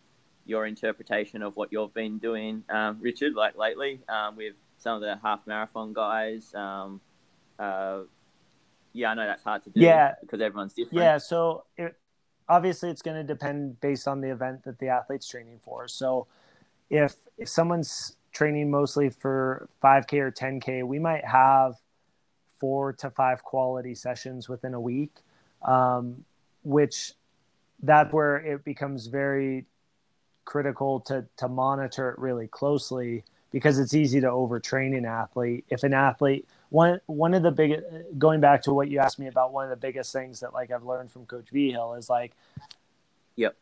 your 0.44 0.66
interpretation 0.66 1.42
of 1.42 1.56
what 1.56 1.68
you've 1.70 1.94
been 1.94 2.18
doing, 2.18 2.64
um, 2.68 2.98
Richard, 3.00 3.34
like 3.34 3.56
lately 3.56 4.00
um, 4.08 4.36
with 4.36 4.54
some 4.78 4.96
of 4.96 5.02
the 5.02 5.16
half 5.22 5.46
marathon 5.46 5.92
guys? 5.92 6.52
Um, 6.54 7.00
uh, 7.58 8.00
yeah, 8.92 9.10
I 9.10 9.14
know 9.14 9.26
that's 9.26 9.44
hard 9.44 9.62
to 9.64 9.70
do. 9.70 9.80
Yeah, 9.80 10.14
because 10.20 10.40
everyone's 10.40 10.74
different. 10.74 11.04
Yeah, 11.04 11.18
so 11.18 11.64
it, 11.76 11.94
obviously 12.50 12.90
it's 12.90 13.00
going 13.00 13.16
to 13.16 13.22
depend 13.22 13.80
based 13.80 14.08
on 14.08 14.20
the 14.20 14.28
event 14.28 14.64
that 14.64 14.78
the 14.80 14.88
athlete's 14.88 15.28
training 15.28 15.60
for. 15.62 15.86
So 15.88 16.26
if 16.90 17.14
if 17.38 17.48
someone's 17.48 18.16
training 18.32 18.70
mostly 18.70 19.08
for 19.08 19.68
5k 19.82 20.12
or 20.14 20.32
10k, 20.32 20.84
we 20.84 20.98
might 20.98 21.24
have 21.24 21.76
four 22.58 22.92
to 22.94 23.08
five 23.10 23.42
quality 23.42 23.94
sessions 23.94 24.48
within 24.48 24.74
a 24.74 24.80
week, 24.80 25.12
um, 25.62 26.24
which 26.62 27.14
that's 27.82 28.12
where 28.12 28.36
it 28.36 28.64
becomes 28.64 29.06
very 29.06 29.64
critical 30.44 31.00
to 31.00 31.24
to 31.36 31.48
monitor 31.48 32.10
it 32.10 32.18
really 32.18 32.48
closely 32.48 33.22
because 33.52 33.78
it's 33.78 33.94
easy 33.94 34.20
to 34.20 34.26
overtrain 34.26 34.96
an 34.98 35.06
athlete. 35.06 35.64
If 35.70 35.84
an 35.84 35.94
athlete 35.94 36.46
one 36.70 37.00
one 37.06 37.34
of 37.34 37.42
the 37.42 37.50
big 37.50 37.80
going 38.16 38.40
back 38.40 38.62
to 38.62 38.72
what 38.72 38.88
you 38.88 39.00
asked 39.00 39.18
me 39.18 39.26
about 39.26 39.52
one 39.52 39.64
of 39.64 39.70
the 39.70 39.76
biggest 39.76 40.12
things 40.12 40.40
that 40.40 40.54
like 40.54 40.70
I've 40.70 40.84
learned 40.84 41.10
from 41.10 41.26
Coach 41.26 41.50
Vigil 41.52 41.94
is 41.94 42.08
like, 42.08 42.32
yep, 43.36 43.56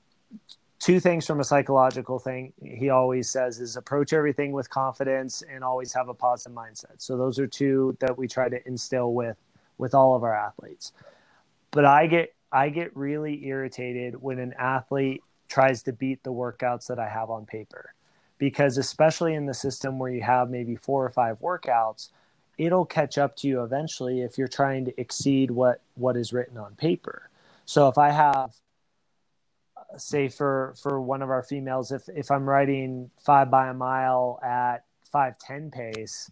two 0.78 1.00
things 1.00 1.26
from 1.26 1.40
a 1.40 1.44
psychological 1.44 2.18
thing 2.18 2.52
he 2.62 2.90
always 2.90 3.28
says 3.28 3.61
is 3.61 3.76
approach 3.76 4.12
everything 4.12 4.52
with 4.52 4.70
confidence 4.70 5.42
and 5.50 5.64
always 5.64 5.92
have 5.92 6.09
a 6.09 6.14
positive 6.14 6.56
mindset. 6.56 6.98
So 6.98 7.16
those 7.16 7.38
are 7.38 7.46
two 7.46 7.96
that 8.00 8.16
we 8.16 8.28
try 8.28 8.48
to 8.48 8.66
instill 8.68 9.12
with 9.14 9.36
with 9.78 9.94
all 9.94 10.14
of 10.14 10.22
our 10.22 10.34
athletes. 10.34 10.92
But 11.70 11.84
I 11.84 12.06
get 12.06 12.34
I 12.52 12.68
get 12.68 12.96
really 12.96 13.46
irritated 13.46 14.20
when 14.20 14.38
an 14.38 14.54
athlete 14.59 15.22
tries 15.48 15.82
to 15.84 15.92
beat 15.92 16.22
the 16.22 16.32
workouts 16.32 16.86
that 16.88 16.98
I 16.98 17.09
have 17.09 17.30
on 17.30 17.46
paper. 17.46 17.94
Because 18.36 18.78
especially 18.78 19.34
in 19.34 19.46
the 19.46 19.54
system 19.54 19.98
where 19.98 20.11
you 20.11 20.22
have 20.22 20.48
maybe 20.48 20.76
four 20.76 21.04
or 21.04 21.11
five 21.11 21.40
workouts, 21.40 22.11
it'll 22.59 22.84
catch 22.84 23.16
up 23.16 23.36
to 23.36 23.48
you 23.48 23.62
eventually 23.62 24.20
if 24.20 24.36
you're 24.36 24.48
trying 24.48 24.84
to 24.84 25.00
exceed 25.00 25.50
what 25.50 25.80
what 25.94 26.16
is 26.16 26.32
written 26.32 26.59
on 26.59 26.74
paper. 26.74 27.30
So 27.64 27.88
if 27.88 27.98
i 27.98 28.11
have 28.11 28.52
say 29.96 30.28
for 30.28 30.74
for 30.80 31.00
one 31.00 31.22
of 31.22 31.30
our 31.30 31.42
females 31.42 31.92
if 31.92 32.09
if 32.14 32.30
i'm 32.30 32.48
writing 32.48 33.11
five 33.24 33.50
by 33.50 33.68
a 33.68 33.74
mile 33.74 34.38
at 34.42 34.84
510 35.11 35.70
pace 35.70 36.30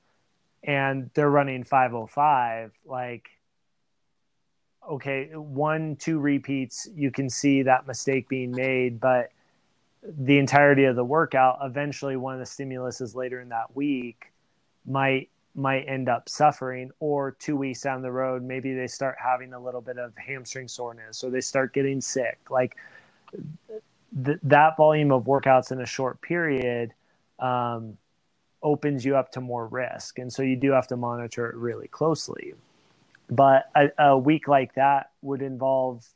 and 0.63 1.11
they're 1.15 1.31
running 1.31 1.65
505 1.65 2.73
like 2.85 3.29
okay 4.89 5.31
one 5.35 5.97
two 5.97 6.19
repeats 6.19 6.89
you 6.95 7.11
can 7.11 7.31
see 7.31 7.63
that 7.63 7.87
mistake 7.87 8.29
being 8.29 8.51
made 8.53 9.01
but 9.01 9.31
the 10.03 10.39
entirety 10.39 10.85
of 10.85 10.95
the 10.95 11.05
workout 11.05 11.59
eventually 11.63 12.17
one 12.17 12.35
of 12.35 12.41
the 12.41 12.45
stimuluses 12.45 13.15
later 13.15 13.41
in 13.41 13.49
that 13.49 13.75
week 13.75 14.33
might 14.87 15.31
might 15.57 15.89
end 15.89 16.09
up 16.09 16.29
suffering 16.29 16.91
or 17.01 17.33
two 17.33 17.57
weeks 17.57 17.81
down 17.81 18.03
the 18.03 18.13
road 18.13 18.43
maybe 18.43 18.75
they 18.75 18.87
start 18.87 19.17
having 19.19 19.55
a 19.55 19.59
little 19.59 19.81
bit 19.81 19.99
of 19.99 20.13
hamstring 20.17 20.69
soreness 20.69 21.25
or 21.25 21.31
they 21.31 21.41
start 21.41 21.73
getting 21.73 22.01
sick. 22.01 22.39
Like 22.51 22.77
th- 24.25 24.39
that 24.43 24.77
volume 24.77 25.13
of 25.13 25.25
workouts 25.25 25.73
in 25.73 25.81
a 25.81 25.87
short 25.87 26.21
period 26.21 26.93
um, 27.39 27.97
opens 28.63 29.05
you 29.05 29.17
up 29.17 29.33
to 29.33 29.41
more 29.41 29.67
risk. 29.67 30.19
And 30.19 30.33
so 30.33 30.43
you 30.43 30.57
do 30.57 30.73
have 30.73 30.89
to 30.89 30.97
monitor 30.97 31.49
it 31.49 31.57
really 31.57 31.89
closely. 31.89 32.55
But 33.31 33.71
a, 33.75 33.89
a 33.99 34.19
week 34.19 34.49
like 34.49 34.75
that 34.75 35.11
would 35.23 35.43
involve 35.43 36.07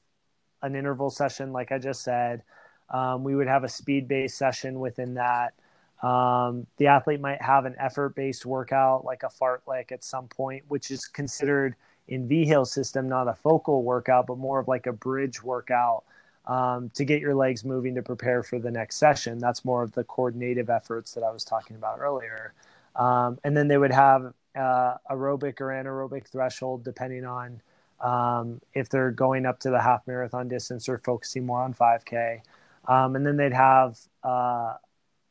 an 0.62 0.76
interval 0.76 1.08
session 1.08 1.52
like 1.52 1.72
i 1.72 1.78
just 1.78 2.02
said. 2.02 2.42
Um, 2.90 3.24
we 3.24 3.34
would 3.34 3.46
have 3.46 3.64
a 3.64 3.68
speed 3.68 4.08
based 4.08 4.36
session 4.36 4.80
within 4.80 5.14
that 5.14 5.54
um, 6.02 6.66
the 6.78 6.86
athlete 6.86 7.20
might 7.20 7.42
have 7.42 7.66
an 7.66 7.74
effort 7.78 8.14
based 8.14 8.46
workout 8.46 9.04
like 9.04 9.22
a 9.22 9.28
fartlek 9.28 9.92
at 9.92 10.02
some 10.02 10.28
point, 10.28 10.64
which 10.68 10.90
is 10.90 11.06
considered 11.06 11.74
in 12.08 12.26
Vigil 12.26 12.64
system 12.64 13.08
not 13.08 13.28
a 13.28 13.34
focal 13.34 13.82
workout, 13.82 14.26
but 14.26 14.38
more 14.38 14.58
of 14.58 14.68
like 14.68 14.86
a 14.86 14.92
bridge 14.92 15.42
workout 15.42 16.04
um, 16.46 16.90
to 16.94 17.04
get 17.04 17.20
your 17.20 17.34
legs 17.34 17.64
moving 17.64 17.94
to 17.94 18.02
prepare 18.02 18.42
for 18.42 18.58
the 18.58 18.70
next 18.70 18.96
session. 18.96 19.38
That's 19.38 19.64
more 19.64 19.82
of 19.82 19.92
the 19.92 20.04
coordinative 20.04 20.70
efforts 20.70 21.12
that 21.12 21.22
I 21.22 21.30
was 21.30 21.44
talking 21.44 21.76
about 21.76 22.00
earlier. 22.00 22.54
Um, 22.96 23.38
and 23.44 23.56
then 23.56 23.68
they 23.68 23.78
would 23.78 23.92
have 23.92 24.32
uh, 24.56 24.94
aerobic 25.10 25.60
or 25.60 25.68
anaerobic 25.68 26.26
threshold 26.26 26.82
depending 26.82 27.24
on 27.24 27.60
um, 28.00 28.60
if 28.74 28.88
they're 28.88 29.10
going 29.10 29.46
up 29.46 29.60
to 29.60 29.70
the 29.70 29.80
half 29.80 30.06
marathon 30.06 30.48
distance 30.48 30.88
or 30.88 30.98
focusing 30.98 31.46
more 31.46 31.62
on 31.62 31.74
5K. 31.74 32.40
Um, 32.88 33.14
and 33.14 33.24
then 33.24 33.36
they'd 33.36 33.52
have 33.52 33.98
uh, 34.24 34.74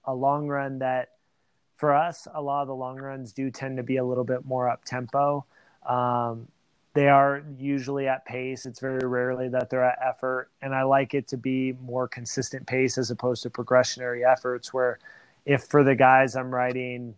a 0.06 0.14
long 0.14 0.48
run 0.48 0.80
that 0.80 1.10
for 1.78 1.94
us, 1.94 2.28
a 2.34 2.42
lot 2.42 2.62
of 2.62 2.68
the 2.68 2.76
long 2.76 2.98
runs 2.98 3.32
do 3.32 3.50
tend 3.50 3.78
to 3.78 3.84
be 3.84 3.98
a 3.98 4.04
little 4.04 4.26
bit 4.26 4.46
more 4.46 4.70
up 4.70 4.84
tempo. 4.84 5.46
Um, 5.88 6.48
they 6.94 7.08
are 7.08 7.44
usually 7.58 8.08
at 8.08 8.26
pace. 8.26 8.66
It's 8.66 8.80
very 8.80 9.08
rarely 9.08 9.48
that 9.50 9.70
they're 9.70 9.86
at 9.86 10.00
effort. 10.06 10.50
And 10.62 10.76
I 10.76 10.84
like 10.84 11.14
it 11.14 11.28
to 11.30 11.38
be 11.38 11.74
more 11.82 12.08
consistent 12.08 12.68
pace 12.68 12.98
as 12.98 13.12
opposed 13.12 13.44
to 13.44 13.50
progressionary 13.50 14.30
efforts, 14.30 14.74
where 14.74 15.00
if 15.46 15.64
for 15.64 15.84
the 15.84 15.96
guys 15.96 16.36
I'm 16.36 16.54
riding 16.54 17.16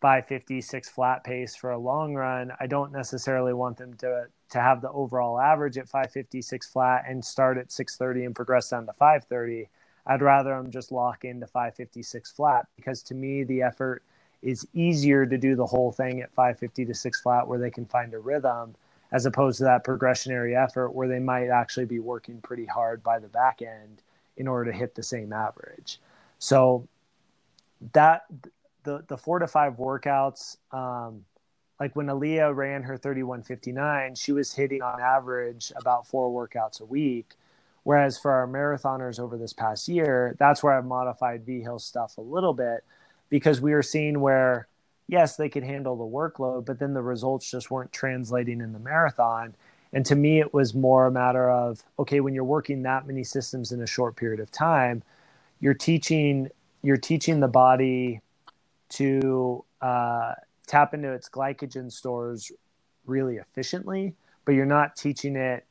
556 0.00 0.88
flat 0.90 1.24
pace 1.24 1.56
for 1.56 1.70
a 1.70 1.78
long 1.78 2.14
run, 2.14 2.52
I 2.60 2.66
don't 2.66 2.92
necessarily 2.92 3.52
want 3.52 3.78
them 3.78 3.94
to 3.94 4.26
to 4.50 4.60
have 4.60 4.80
the 4.80 4.90
overall 4.90 5.40
average 5.40 5.76
at 5.76 5.88
556 5.88 6.68
flat 6.68 7.04
and 7.08 7.24
start 7.24 7.58
at 7.58 7.72
630 7.72 8.26
and 8.26 8.34
progress 8.36 8.70
down 8.70 8.86
to 8.86 8.92
530. 8.92 9.68
I'd 10.06 10.22
rather 10.22 10.50
them 10.50 10.70
just 10.70 10.92
lock 10.92 11.24
into 11.24 11.46
556 11.46 12.30
flat 12.30 12.66
because 12.76 13.02
to 13.04 13.14
me 13.14 13.44
the 13.44 13.62
effort 13.62 14.02
is 14.42 14.66
easier 14.74 15.26
to 15.26 15.36
do 15.36 15.56
the 15.56 15.66
whole 15.66 15.90
thing 15.90 16.20
at 16.20 16.32
550 16.32 16.84
to 16.86 16.94
6 16.94 17.20
flat 17.20 17.48
where 17.48 17.58
they 17.58 17.70
can 17.70 17.86
find 17.86 18.14
a 18.14 18.18
rhythm 18.18 18.74
as 19.12 19.26
opposed 19.26 19.58
to 19.58 19.64
that 19.64 19.84
progressionary 19.84 20.56
effort 20.56 20.90
where 20.90 21.08
they 21.08 21.18
might 21.18 21.48
actually 21.48 21.86
be 21.86 21.98
working 21.98 22.40
pretty 22.40 22.66
hard 22.66 23.02
by 23.02 23.18
the 23.18 23.28
back 23.28 23.62
end 23.62 24.02
in 24.36 24.46
order 24.46 24.70
to 24.70 24.76
hit 24.76 24.94
the 24.94 25.02
same 25.02 25.32
average. 25.32 26.00
So 26.38 26.86
that 27.92 28.26
the 28.84 29.04
the 29.08 29.16
4 29.16 29.40
to 29.40 29.46
5 29.46 29.74
workouts 29.74 30.56
um, 30.72 31.24
like 31.78 31.94
when 31.94 32.08
Alia 32.08 32.52
ran 32.52 32.82
her 32.84 32.96
3159, 32.96 34.14
she 34.14 34.32
was 34.32 34.54
hitting 34.54 34.80
on 34.82 35.00
average 35.00 35.72
about 35.76 36.06
4 36.06 36.30
workouts 36.30 36.80
a 36.80 36.84
week 36.84 37.34
Whereas 37.86 38.18
for 38.18 38.32
our 38.32 38.48
marathoners 38.48 39.20
over 39.20 39.38
this 39.38 39.52
past 39.52 39.86
year, 39.86 40.34
that's 40.40 40.60
where 40.60 40.72
I've 40.72 40.84
modified 40.84 41.46
Vigil 41.46 41.78
stuff 41.78 42.18
a 42.18 42.20
little 42.20 42.52
bit 42.52 42.82
because 43.28 43.60
we 43.60 43.70
were 43.74 43.82
seeing 43.84 44.18
where, 44.18 44.66
yes, 45.06 45.36
they 45.36 45.48
could 45.48 45.62
handle 45.62 45.94
the 45.94 46.02
workload, 46.02 46.64
but 46.64 46.80
then 46.80 46.94
the 46.94 47.02
results 47.02 47.48
just 47.48 47.70
weren't 47.70 47.92
translating 47.92 48.60
in 48.60 48.72
the 48.72 48.80
marathon. 48.80 49.54
And 49.92 50.04
to 50.06 50.16
me, 50.16 50.40
it 50.40 50.52
was 50.52 50.74
more 50.74 51.06
a 51.06 51.12
matter 51.12 51.48
of 51.48 51.84
okay, 51.96 52.18
when 52.18 52.34
you're 52.34 52.42
working 52.42 52.82
that 52.82 53.06
many 53.06 53.22
systems 53.22 53.70
in 53.70 53.80
a 53.80 53.86
short 53.86 54.16
period 54.16 54.40
of 54.40 54.50
time, 54.50 55.04
you're 55.60 55.72
teaching 55.72 56.48
you're 56.82 56.96
teaching 56.96 57.38
the 57.38 57.46
body 57.46 58.20
to 58.88 59.64
uh, 59.80 60.32
tap 60.66 60.92
into 60.92 61.12
its 61.12 61.28
glycogen 61.28 61.92
stores 61.92 62.50
really 63.04 63.36
efficiently, 63.36 64.16
but 64.44 64.56
you're 64.56 64.66
not 64.66 64.96
teaching 64.96 65.36
it 65.36 65.64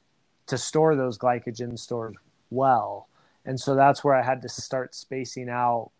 to 0.47 0.57
store 0.57 0.95
those 0.95 1.17
glycogen 1.17 1.77
stores 1.77 2.15
well. 2.49 3.07
And 3.45 3.59
so 3.59 3.75
that's 3.75 4.03
where 4.03 4.15
I 4.15 4.23
had 4.23 4.41
to 4.41 4.49
start 4.49 4.95
spacing 4.95 5.49
out 5.49 5.91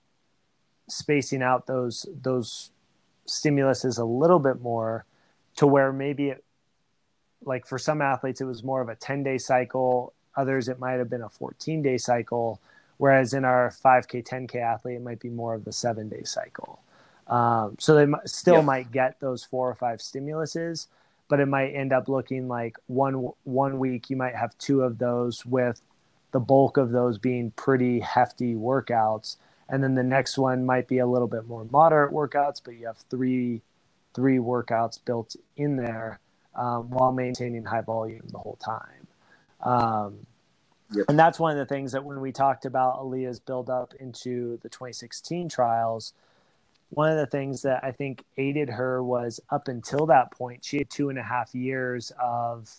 spacing 0.88 1.42
out 1.42 1.66
those 1.66 2.06
those 2.22 2.70
stimuluses 3.28 3.98
a 3.98 4.04
little 4.04 4.38
bit 4.38 4.62
more 4.62 5.04
to 5.56 5.66
where 5.66 5.92
maybe 5.92 6.30
it 6.30 6.44
like 7.44 7.66
for 7.66 7.80
some 7.80 8.02
athletes 8.02 8.40
it 8.40 8.46
was 8.46 8.64
more 8.64 8.82
of 8.82 8.90
a 8.90 8.96
10 8.96 9.24
day 9.24 9.38
cycle. 9.38 10.14
Others 10.36 10.68
it 10.68 10.80
might 10.80 10.94
have 10.94 11.10
been 11.10 11.22
a 11.22 11.30
14 11.30 11.82
day 11.82 11.98
cycle 11.98 12.60
whereas 12.98 13.34
in 13.34 13.46
our 13.46 13.70
5k 13.84 14.26
10k 14.28 14.56
athlete 14.56 14.96
it 14.96 15.02
might 15.02 15.20
be 15.20 15.30
more 15.30 15.54
of 15.54 15.66
the 15.66 15.72
seven 15.72 16.10
day 16.10 16.24
cycle. 16.24 16.80
Um, 17.28 17.76
so 17.80 17.96
they 17.96 18.12
still 18.26 18.62
might 18.62 18.92
get 18.92 19.20
those 19.20 19.44
four 19.44 19.70
or 19.70 19.76
five 19.76 20.00
stimuluses 20.00 20.88
but 21.28 21.40
it 21.40 21.48
might 21.48 21.70
end 21.70 21.92
up 21.92 22.08
looking 22.08 22.48
like 22.48 22.78
one 22.88 23.30
one 23.44 23.80
week 23.80 24.10
you 24.10 24.16
might 24.16 24.36
have 24.36 24.58
two 24.58 24.82
of 24.82 24.98
those 24.98 25.46
with 25.46 25.82
the 26.32 26.40
bulk 26.40 26.78
of 26.78 26.92
those 26.92 27.18
being 27.18 27.52
pretty 27.52 28.00
hefty 28.00 28.56
workouts 28.56 29.38
and 29.70 29.84
then 29.84 29.96
the 29.96 30.04
next 30.04 30.38
one 30.38 30.66
might 30.66 30.88
be 30.88 31.00
a 31.00 31.08
little 31.08 31.28
bit 31.28 31.48
more 31.48 31.66
moderate 31.72 32.12
workouts 32.12 32.62
but 32.64 32.76
you 32.76 32.86
have 32.86 32.98
three 33.10 33.62
three 34.14 34.38
workouts 34.38 35.00
built 35.04 35.36
in 35.58 35.76
there 35.76 36.20
um, 36.56 36.90
while 36.90 37.12
maintaining 37.12 37.66
high 37.66 37.82
volume 37.82 38.24
the 38.32 38.38
whole 38.38 38.58
time 38.64 39.08
um, 39.62 40.26
yep. 40.92 41.06
and 41.10 41.18
that's 41.18 41.40
one 41.40 41.52
of 41.52 41.58
the 41.58 41.66
things 41.66 41.92
that 41.94 42.04
when 42.04 42.22
we 42.22 42.32
talked 42.32 42.66
about 42.66 42.98
Alia's 43.00 43.40
build 43.40 43.70
up 43.70 43.94
into 44.00 44.58
the 44.62 44.70
2016 44.70 45.50
trials 45.50 46.14
one 46.96 47.12
of 47.12 47.18
the 47.18 47.26
things 47.26 47.62
that 47.64 47.84
I 47.84 47.92
think 47.92 48.24
aided 48.38 48.70
her 48.70 49.04
was 49.04 49.40
up 49.50 49.68
until 49.68 50.06
that 50.08 50.32
point, 50.32 50.64
she 50.64 50.78
had 50.78 50.90
two 50.90 51.10
and 51.10 51.20
a 51.20 51.24
half 51.24 51.54
years 51.54 52.12
of 52.22 52.74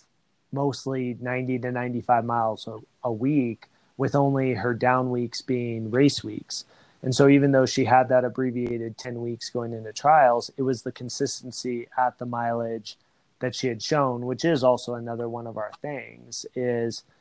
mostly 0.51 1.15
90 1.21 1.59
to 1.59 1.71
95 1.71 2.25
miles 2.25 2.67
a, 3.03 3.11
week, 3.11 3.67
with 3.95 4.15
only 4.15 4.55
her 4.55 4.73
down 4.73 5.11
weeks 5.11 5.41
being 5.41 5.91
race 5.91 6.23
weeks. 6.23 6.65
And 7.03 7.13
so, 7.13 7.27
even 7.29 7.51
though 7.51 7.67
she 7.67 7.85
had 7.85 8.09
that 8.09 8.25
abbreviated 8.25 8.97
10 8.97 9.21
weeks 9.21 9.51
going 9.51 9.71
into 9.71 9.93
trials, 9.93 10.51
it 10.57 10.63
was 10.63 10.81
the 10.81 10.91
consistency 10.91 11.87
at 11.95 12.17
the 12.17 12.25
mileage 12.25 12.97
that 13.39 13.53
she 13.53 13.67
had 13.67 13.83
shown, 13.83 14.25
which 14.25 14.43
is 14.43 14.63
also 14.63 14.95
another 14.95 15.29
one 15.29 15.45
of 15.45 15.57
our 15.57 15.71
things, 15.81 16.45
is– 16.55 17.03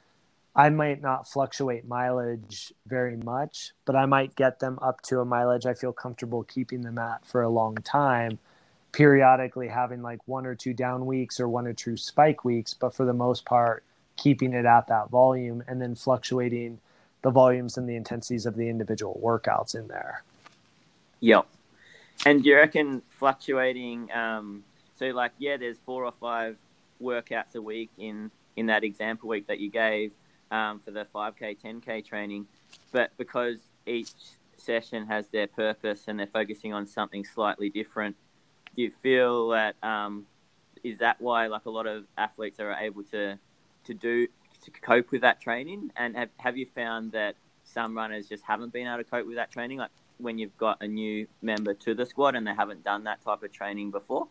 I 0.57 0.71
might 0.71 1.03
not 1.03 1.29
fluctuate 1.29 1.87
mileage 1.87 2.73
very 2.87 3.19
much, 3.19 3.73
but 3.85 3.95
I 3.95 4.07
might 4.07 4.35
get 4.37 4.59
them 4.59 4.79
up 4.81 5.03
to 5.03 5.21
a 5.21 5.25
mileage 5.25 5.67
I 5.67 5.75
feel 5.75 5.93
comfortable 5.93 6.45
keeping 6.45 6.81
them 6.81 6.97
at 6.97 7.27
for 7.27 7.43
a 7.43 7.49
long 7.51 7.77
time, 7.77 8.39
periodically 8.91 9.69
having 9.69 10.01
like 10.01 10.21
one 10.25 10.47
or 10.47 10.55
two 10.55 10.73
down 10.73 11.05
weeks 11.05 11.39
or 11.39 11.47
one 11.47 11.67
or 11.67 11.75
two 11.75 11.99
spike 11.99 12.43
weeks, 12.43 12.73
but 12.73 12.95
for 12.95 13.05
the 13.05 13.13
most 13.13 13.45
part, 13.45 13.85
keeping 14.17 14.55
it 14.55 14.65
at 14.65 14.87
that 14.87 15.11
volume 15.11 15.63
and 15.69 15.83
then 15.83 15.95
fluctuating 15.95 16.79
the 17.21 17.31
volumes 17.31 17.77
and 17.77 17.87
the 17.87 17.97
intensities 17.97 18.47
of 18.47 18.57
the 18.57 18.71
individual 18.71 19.21
workouts 19.23 19.75
in 19.75 19.87
there. 19.89 20.23
Yep. 21.21 21.47
And 22.25 22.43
do 22.43 22.49
you 22.49 22.57
reckon 22.57 23.03
fluctuating, 23.11 24.11
um, 24.11 24.65
so 24.99 25.05
like, 25.09 25.33
yeah, 25.39 25.59
there's 25.59 25.77
four 25.85 26.07
or 26.07 26.13
five 26.13 26.57
workouts 27.03 27.55
a 27.55 27.61
week 27.61 27.91
in, 27.99 28.31
in 28.57 28.67
that 28.67 28.85
example 28.85 29.29
week 29.29 29.49
that 29.49 29.61
you 29.61 29.69
gave 29.69 30.13
um, 30.51 30.81
for 30.81 30.91
the 30.91 31.07
5K, 31.15 31.61
10K 31.61 32.05
training. 32.05 32.47
But 32.93 33.11
because 33.17 33.59
each 33.87 34.13
session 34.57 35.07
has 35.07 35.29
their 35.29 35.47
purpose 35.47 36.05
and 36.09 36.19
they're 36.19 36.27
focusing 36.27 36.73
on 36.73 36.87
something 36.87 37.25
slightly 37.25 37.69
different, 37.69 38.17
do 38.75 38.83
you 38.83 38.91
feel 39.03 39.49
that 39.49 39.77
um, 39.83 40.27
is 40.85 40.99
that 40.99 41.21
why 41.21 41.47
like 41.47 41.67
a 41.67 41.71
lot 41.71 41.87
of 41.87 42.05
athletes 42.17 42.61
are 42.61 42.73
able 42.73 43.03
to 43.05 43.39
to 43.85 43.95
do 43.95 44.27
to 44.63 44.71
cope 44.71 45.11
with 45.11 45.23
that 45.23 45.41
training? 45.41 45.91
And 45.97 46.17
have, 46.17 46.31
have 46.39 46.57
you 46.57 46.67
found 46.75 47.13
that 47.13 47.37
some 47.65 47.97
runners 47.97 48.29
just 48.29 48.45
haven't 48.45 48.73
been 48.73 48.87
able 48.87 48.99
to 48.99 49.05
cope 49.05 49.27
with 49.27 49.37
that 49.37 49.51
training, 49.51 49.79
like 49.79 49.91
when 50.19 50.39
you've 50.39 50.57
got 50.57 50.83
a 50.83 50.89
new 50.89 51.27
member 51.43 51.75
to 51.75 51.95
the 51.95 52.07
squad 52.07 52.37
and 52.37 52.47
they 52.47 52.55
haven't 52.55 52.85
done 52.85 53.05
that 53.05 53.23
type 53.23 53.43
of 53.43 53.53
training 53.53 53.91
before? 53.91 54.29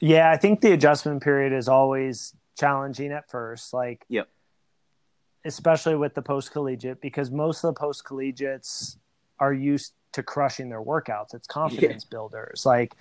Yeah, 0.00 0.30
I 0.30 0.36
think 0.36 0.60
the 0.60 0.72
adjustment 0.72 1.22
period 1.22 1.52
is 1.52 1.68
always 1.68 2.34
challenging 2.56 3.10
at 3.10 3.28
first. 3.28 3.72
Like, 3.72 4.04
yep 4.08 4.28
especially 5.44 5.96
with 5.96 6.14
the 6.14 6.22
post 6.22 6.52
collegiate, 6.52 7.00
because 7.00 7.30
most 7.30 7.64
of 7.64 7.74
the 7.74 7.78
post 7.78 8.04
collegiates 8.04 8.96
are 9.38 9.52
used 9.52 9.92
to 10.12 10.22
crushing 10.22 10.68
their 10.68 10.82
workouts. 10.82 11.34
It's 11.34 11.46
confidence 11.46 12.04
yeah. 12.04 12.10
builders. 12.16 12.64
Like 12.64 12.94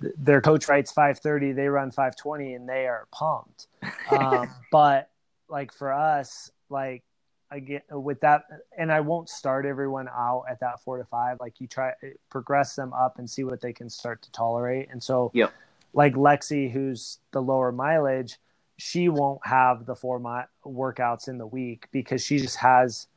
th- 0.00 0.14
their 0.18 0.40
coach 0.40 0.68
writes 0.68 0.90
530, 0.92 1.52
they 1.52 1.68
run 1.68 1.90
520 1.90 2.54
and 2.54 2.68
they 2.68 2.86
are 2.86 3.06
pumped. 3.12 3.66
Um, 4.10 4.48
but 4.72 5.10
like 5.50 5.70
for 5.70 5.92
us, 5.92 6.50
like 6.70 7.02
I 7.50 7.60
get 7.60 7.84
with 7.90 8.20
that, 8.20 8.44
and 8.76 8.90
I 8.90 9.00
won't 9.00 9.28
start 9.28 9.66
everyone 9.66 10.08
out 10.08 10.44
at 10.48 10.60
that 10.60 10.80
four 10.80 10.96
to 10.96 11.04
five. 11.04 11.38
Like 11.40 11.60
you 11.60 11.66
try 11.66 11.92
progress 12.30 12.74
them 12.74 12.94
up 12.94 13.18
and 13.18 13.28
see 13.28 13.44
what 13.44 13.60
they 13.60 13.74
can 13.74 13.90
start 13.90 14.22
to 14.22 14.32
tolerate. 14.32 14.88
And 14.90 15.02
so, 15.02 15.30
yep. 15.34 15.52
like 15.92 16.14
Lexi, 16.14 16.70
who's 16.72 17.18
the 17.32 17.42
lower 17.42 17.70
mileage, 17.70 18.38
she 18.78 19.08
won't 19.08 19.44
have 19.44 19.84
the 19.84 19.94
four 19.94 20.18
mi- 20.18 20.70
workouts 20.70 21.28
in 21.28 21.36
the 21.36 21.46
week 21.46 21.88
because 21.90 22.24
she 22.24 22.38
just 22.38 22.56
has 22.56 23.08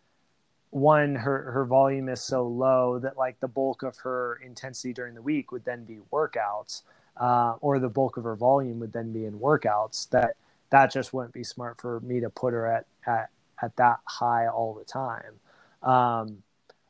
one 0.72 1.16
her 1.16 1.52
her 1.52 1.66
volume 1.66 2.10
is 2.10 2.22
so 2.22 2.48
low 2.48 2.98
that 2.98 3.18
like 3.18 3.40
the 3.40 3.48
bulk 3.48 3.84
of 3.84 3.96
her 3.98 4.40
intensity 4.44 4.94
during 4.94 5.14
the 5.14 5.22
week 5.22 5.52
would 5.52 5.64
then 5.66 5.84
be 5.84 6.00
workouts 6.12 6.82
uh, 7.18 7.56
or 7.62 7.78
the 7.78 7.90
bulk 7.90 8.18
of 8.18 8.24
her 8.24 8.36
volume 8.36 8.80
would 8.80 8.94
then 8.94 9.12
be 9.12 9.26
in 9.26 9.34
workouts 9.40 10.10
that 10.10 10.36
that 10.72 10.92
just 10.92 11.14
wouldn't 11.14 11.34
be 11.34 11.44
smart 11.44 11.80
for 11.80 12.00
me 12.00 12.20
to 12.20 12.30
put 12.30 12.54
her 12.54 12.66
at 12.66 12.86
at 13.06 13.30
at 13.62 13.76
that 13.76 14.00
high 14.06 14.48
all 14.48 14.74
the 14.74 14.86
time. 14.86 15.40
Um, 15.84 16.42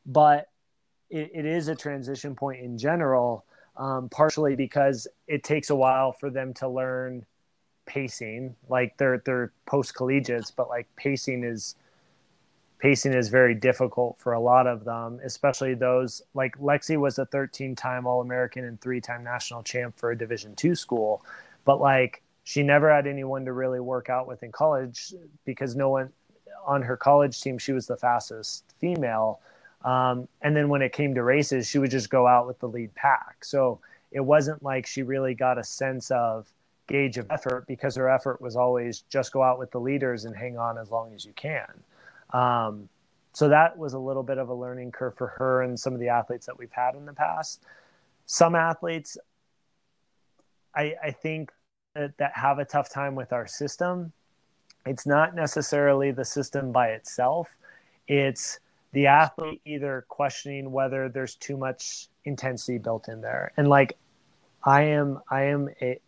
but 0.06 0.48
it, 1.10 1.30
it 1.34 1.44
is 1.44 1.68
a 1.68 1.74
transition 1.74 2.34
point 2.34 2.60
in 2.60 2.78
general 2.78 3.44
um, 3.76 4.08
partially 4.08 4.56
because 4.56 5.06
it 5.26 5.44
takes 5.44 5.70
a 5.70 5.76
while 5.76 6.12
for 6.12 6.30
them 6.30 6.54
to 6.54 6.68
learn 6.68 7.26
pacing. 7.86 8.54
Like 8.68 8.96
they're 8.96 9.18
they're 9.24 9.52
post 9.66 9.94
collegiates, 9.94 10.50
but 10.50 10.68
like 10.68 10.86
pacing 10.96 11.44
is 11.44 11.76
pacing 12.78 13.12
is 13.12 13.28
very 13.28 13.54
difficult 13.54 14.16
for 14.18 14.32
a 14.32 14.40
lot 14.40 14.66
of 14.66 14.84
them, 14.84 15.20
especially 15.24 15.74
those 15.74 16.22
like 16.34 16.58
Lexi 16.58 16.96
was 16.96 17.18
a 17.18 17.26
13 17.26 17.76
time 17.76 18.06
All 18.06 18.20
American 18.20 18.64
and 18.64 18.80
three 18.80 19.00
time 19.00 19.22
national 19.22 19.62
champ 19.62 19.96
for 19.96 20.10
a 20.10 20.18
Division 20.18 20.54
two 20.54 20.74
school, 20.74 21.24
but 21.64 21.80
like 21.80 22.22
she 22.44 22.62
never 22.62 22.92
had 22.92 23.06
anyone 23.06 23.44
to 23.44 23.52
really 23.52 23.80
work 23.80 24.10
out 24.10 24.26
with 24.26 24.42
in 24.42 24.50
college 24.50 25.14
because 25.44 25.76
no 25.76 25.90
one 25.90 26.10
on 26.66 26.82
her 26.82 26.96
college 26.96 27.40
team 27.40 27.58
she 27.58 27.72
was 27.72 27.86
the 27.86 27.96
fastest 27.96 28.64
female. 28.80 29.40
Um, 29.84 30.28
and 30.42 30.56
then 30.56 30.68
when 30.68 30.82
it 30.82 30.92
came 30.92 31.14
to 31.14 31.22
races, 31.22 31.68
she 31.68 31.78
would 31.78 31.90
just 31.90 32.08
go 32.08 32.26
out 32.26 32.46
with 32.46 32.58
the 32.60 32.68
lead 32.68 32.94
pack. 32.94 33.44
So 33.44 33.80
it 34.12 34.20
wasn't 34.20 34.62
like 34.62 34.86
she 34.86 35.02
really 35.02 35.34
got 35.34 35.58
a 35.58 35.64
sense 35.64 36.10
of 36.10 36.46
gauge 36.92 37.16
of 37.16 37.26
effort 37.30 37.66
because 37.66 37.96
her 37.96 38.08
effort 38.08 38.38
was 38.40 38.54
always 38.54 39.00
just 39.08 39.32
go 39.32 39.42
out 39.42 39.58
with 39.58 39.70
the 39.70 39.80
leaders 39.80 40.26
and 40.26 40.36
hang 40.36 40.58
on 40.58 40.76
as 40.76 40.90
long 40.90 41.14
as 41.14 41.24
you 41.24 41.32
can. 41.32 41.66
Um, 42.34 42.88
so 43.32 43.48
that 43.48 43.78
was 43.78 43.94
a 43.94 43.98
little 43.98 44.22
bit 44.22 44.36
of 44.36 44.50
a 44.50 44.54
learning 44.54 44.92
curve 44.92 45.16
for 45.16 45.28
her 45.28 45.62
and 45.62 45.80
some 45.80 45.94
of 45.94 46.00
the 46.00 46.10
athletes 46.10 46.44
that 46.44 46.58
we've 46.58 46.70
had 46.70 46.94
in 46.94 47.06
the 47.06 47.14
past. 47.14 47.62
Some 48.26 48.54
athletes, 48.54 49.16
I, 50.74 50.94
I 51.02 51.10
think 51.12 51.50
that, 51.94 52.16
that 52.18 52.32
have 52.34 52.58
a 52.58 52.64
tough 52.66 52.90
time 52.90 53.14
with 53.14 53.32
our 53.32 53.46
system. 53.46 54.12
It's 54.84 55.06
not 55.06 55.34
necessarily 55.34 56.10
the 56.10 56.26
system 56.26 56.72
by 56.72 56.88
itself. 56.88 57.56
It's 58.06 58.60
the 58.92 59.06
athlete 59.06 59.62
either 59.64 60.04
questioning 60.08 60.70
whether 60.70 61.08
there's 61.08 61.36
too 61.36 61.56
much 61.56 62.08
intensity 62.26 62.76
built 62.76 63.08
in 63.08 63.22
there. 63.22 63.52
And 63.56 63.66
like 63.66 63.96
I 64.62 64.82
am 64.82 65.20
I 65.30 65.44
am 65.44 65.70
a 65.80 65.98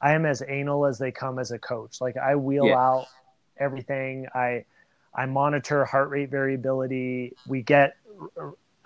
I 0.00 0.12
am 0.12 0.24
as 0.24 0.42
anal 0.46 0.86
as 0.86 0.98
they 0.98 1.12
come 1.12 1.38
as 1.38 1.50
a 1.50 1.58
coach. 1.58 2.00
Like 2.00 2.16
I 2.16 2.36
wheel 2.36 2.66
yeah. 2.66 2.78
out 2.78 3.06
everything. 3.58 4.26
I 4.34 4.64
I 5.14 5.26
monitor 5.26 5.84
heart 5.84 6.10
rate 6.10 6.30
variability. 6.30 7.34
We 7.46 7.62
get 7.62 7.96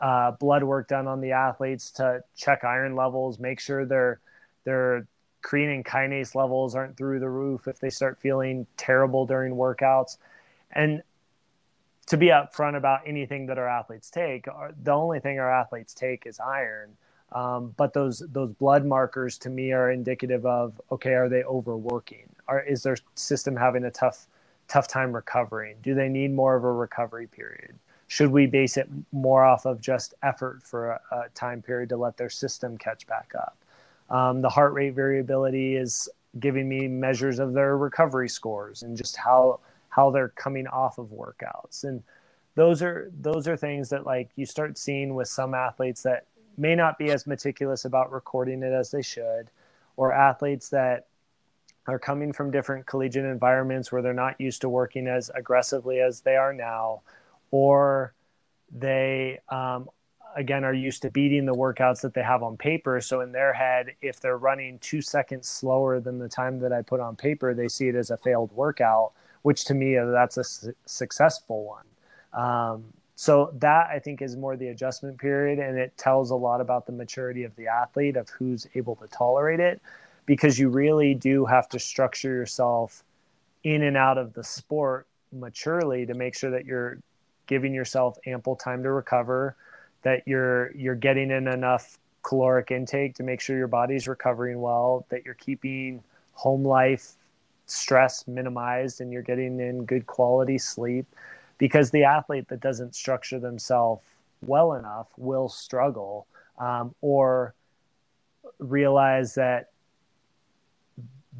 uh, 0.00 0.32
blood 0.32 0.64
work 0.64 0.88
done 0.88 1.06
on 1.06 1.20
the 1.20 1.32
athletes 1.32 1.90
to 1.92 2.22
check 2.36 2.64
iron 2.64 2.96
levels, 2.96 3.38
make 3.38 3.60
sure 3.60 3.84
their 3.84 4.20
their 4.64 5.06
creatine 5.42 5.84
kinase 5.84 6.34
levels 6.34 6.74
aren't 6.74 6.96
through 6.96 7.20
the 7.20 7.28
roof 7.28 7.68
if 7.68 7.78
they 7.78 7.90
start 7.90 8.18
feeling 8.18 8.66
terrible 8.76 9.26
during 9.26 9.54
workouts. 9.54 10.16
And 10.72 11.02
to 12.06 12.16
be 12.16 12.26
upfront 12.26 12.76
about 12.76 13.00
anything 13.06 13.46
that 13.46 13.58
our 13.58 13.68
athletes 13.68 14.10
take, 14.10 14.46
the 14.82 14.90
only 14.90 15.20
thing 15.20 15.38
our 15.38 15.50
athletes 15.50 15.94
take 15.94 16.26
is 16.26 16.40
iron. 16.40 16.96
Um, 17.34 17.74
but 17.76 17.92
those 17.92 18.22
those 18.30 18.52
blood 18.52 18.86
markers 18.86 19.38
to 19.38 19.50
me 19.50 19.72
are 19.72 19.90
indicative 19.90 20.46
of 20.46 20.80
okay, 20.92 21.14
are 21.14 21.28
they 21.28 21.42
overworking? 21.42 22.28
Are 22.46 22.60
is 22.60 22.84
their 22.84 22.96
system 23.16 23.56
having 23.56 23.84
a 23.84 23.90
tough 23.90 24.28
tough 24.68 24.86
time 24.86 25.12
recovering? 25.12 25.76
Do 25.82 25.94
they 25.94 26.08
need 26.08 26.32
more 26.32 26.54
of 26.54 26.64
a 26.64 26.72
recovery 26.72 27.26
period? 27.26 27.76
Should 28.06 28.30
we 28.30 28.46
base 28.46 28.76
it 28.76 28.88
more 29.12 29.44
off 29.44 29.66
of 29.66 29.80
just 29.80 30.14
effort 30.22 30.62
for 30.62 30.90
a, 30.90 31.00
a 31.10 31.28
time 31.34 31.60
period 31.60 31.88
to 31.88 31.96
let 31.96 32.16
their 32.16 32.30
system 32.30 32.78
catch 32.78 33.06
back 33.06 33.32
up? 33.36 33.56
Um, 34.10 34.40
the 34.40 34.48
heart 34.48 34.72
rate 34.72 34.94
variability 34.94 35.74
is 35.76 36.08
giving 36.38 36.68
me 36.68 36.86
measures 36.86 37.38
of 37.40 37.52
their 37.52 37.76
recovery 37.76 38.28
scores 38.28 38.82
and 38.82 38.96
just 38.96 39.16
how 39.16 39.60
how 39.88 40.10
they're 40.10 40.28
coming 40.30 40.66
off 40.66 40.98
of 40.98 41.06
workouts 41.06 41.84
and 41.84 42.02
those 42.54 42.82
are 42.82 43.10
those 43.20 43.48
are 43.48 43.56
things 43.56 43.88
that 43.88 44.06
like 44.06 44.28
you 44.36 44.46
start 44.46 44.78
seeing 44.78 45.14
with 45.14 45.28
some 45.28 45.54
athletes 45.54 46.02
that 46.02 46.26
may 46.56 46.74
not 46.74 46.98
be 46.98 47.10
as 47.10 47.26
meticulous 47.26 47.84
about 47.84 48.12
recording 48.12 48.62
it 48.62 48.72
as 48.72 48.90
they 48.90 49.02
should 49.02 49.50
or 49.96 50.12
athletes 50.12 50.68
that 50.70 51.06
are 51.86 51.98
coming 51.98 52.32
from 52.32 52.50
different 52.50 52.86
collegiate 52.86 53.24
environments 53.24 53.92
where 53.92 54.02
they're 54.02 54.14
not 54.14 54.40
used 54.40 54.60
to 54.62 54.68
working 54.68 55.06
as 55.06 55.30
aggressively 55.34 56.00
as 56.00 56.20
they 56.20 56.36
are 56.36 56.52
now 56.52 57.02
or 57.50 58.14
they 58.72 59.38
um, 59.50 59.88
again 60.34 60.64
are 60.64 60.72
used 60.72 61.02
to 61.02 61.10
beating 61.10 61.44
the 61.44 61.54
workouts 61.54 62.00
that 62.00 62.14
they 62.14 62.22
have 62.22 62.42
on 62.42 62.56
paper. 62.56 63.00
So 63.00 63.20
in 63.20 63.32
their 63.32 63.52
head 63.52 63.94
if 64.00 64.20
they're 64.20 64.38
running 64.38 64.78
two 64.78 65.02
seconds 65.02 65.48
slower 65.48 66.00
than 66.00 66.18
the 66.18 66.28
time 66.28 66.58
that 66.60 66.72
i 66.72 66.82
put 66.82 67.00
on 67.00 67.16
paper 67.16 67.54
they 67.54 67.68
see 67.68 67.88
it 67.88 67.94
as 67.94 68.10
a 68.10 68.16
failed 68.16 68.50
workout 68.52 69.12
which 69.42 69.66
to 69.66 69.74
me 69.74 69.94
that's 69.96 70.38
a 70.38 70.44
su- 70.44 70.74
successful 70.86 71.64
one. 71.64 71.84
Um, 72.32 72.84
so 73.16 73.50
that 73.54 73.88
i 73.90 73.98
think 73.98 74.20
is 74.22 74.36
more 74.36 74.56
the 74.56 74.68
adjustment 74.68 75.18
period 75.18 75.58
and 75.58 75.78
it 75.78 75.96
tells 75.96 76.30
a 76.30 76.34
lot 76.34 76.60
about 76.60 76.86
the 76.86 76.92
maturity 76.92 77.44
of 77.44 77.54
the 77.56 77.66
athlete 77.66 78.16
of 78.16 78.28
who's 78.30 78.66
able 78.74 78.96
to 78.96 79.06
tolerate 79.08 79.60
it 79.60 79.80
because 80.26 80.58
you 80.58 80.68
really 80.68 81.14
do 81.14 81.44
have 81.44 81.68
to 81.68 81.78
structure 81.78 82.30
yourself 82.30 83.04
in 83.62 83.82
and 83.82 83.96
out 83.96 84.18
of 84.18 84.32
the 84.34 84.44
sport 84.44 85.06
maturely 85.32 86.06
to 86.06 86.14
make 86.14 86.34
sure 86.34 86.50
that 86.50 86.64
you're 86.64 86.98
giving 87.46 87.74
yourself 87.74 88.16
ample 88.26 88.56
time 88.56 88.82
to 88.82 88.90
recover 88.90 89.56
that 90.02 90.22
you're 90.26 90.74
you're 90.76 90.94
getting 90.94 91.30
in 91.30 91.48
enough 91.48 91.98
caloric 92.22 92.70
intake 92.70 93.14
to 93.14 93.22
make 93.22 93.40
sure 93.40 93.56
your 93.56 93.68
body's 93.68 94.08
recovering 94.08 94.60
well 94.60 95.04
that 95.08 95.24
you're 95.24 95.34
keeping 95.34 96.02
home 96.32 96.64
life 96.64 97.12
stress 97.66 98.26
minimized 98.26 99.00
and 99.00 99.12
you're 99.12 99.22
getting 99.22 99.60
in 99.60 99.84
good 99.84 100.06
quality 100.06 100.58
sleep 100.58 101.06
because 101.64 101.90
the 101.92 102.04
athlete 102.04 102.46
that 102.48 102.60
doesn't 102.60 102.94
structure 102.94 103.38
themselves 103.38 104.02
well 104.42 104.74
enough 104.74 105.06
will 105.16 105.48
struggle 105.48 106.26
um, 106.58 106.94
or 107.00 107.54
realize 108.58 109.34
that 109.34 109.70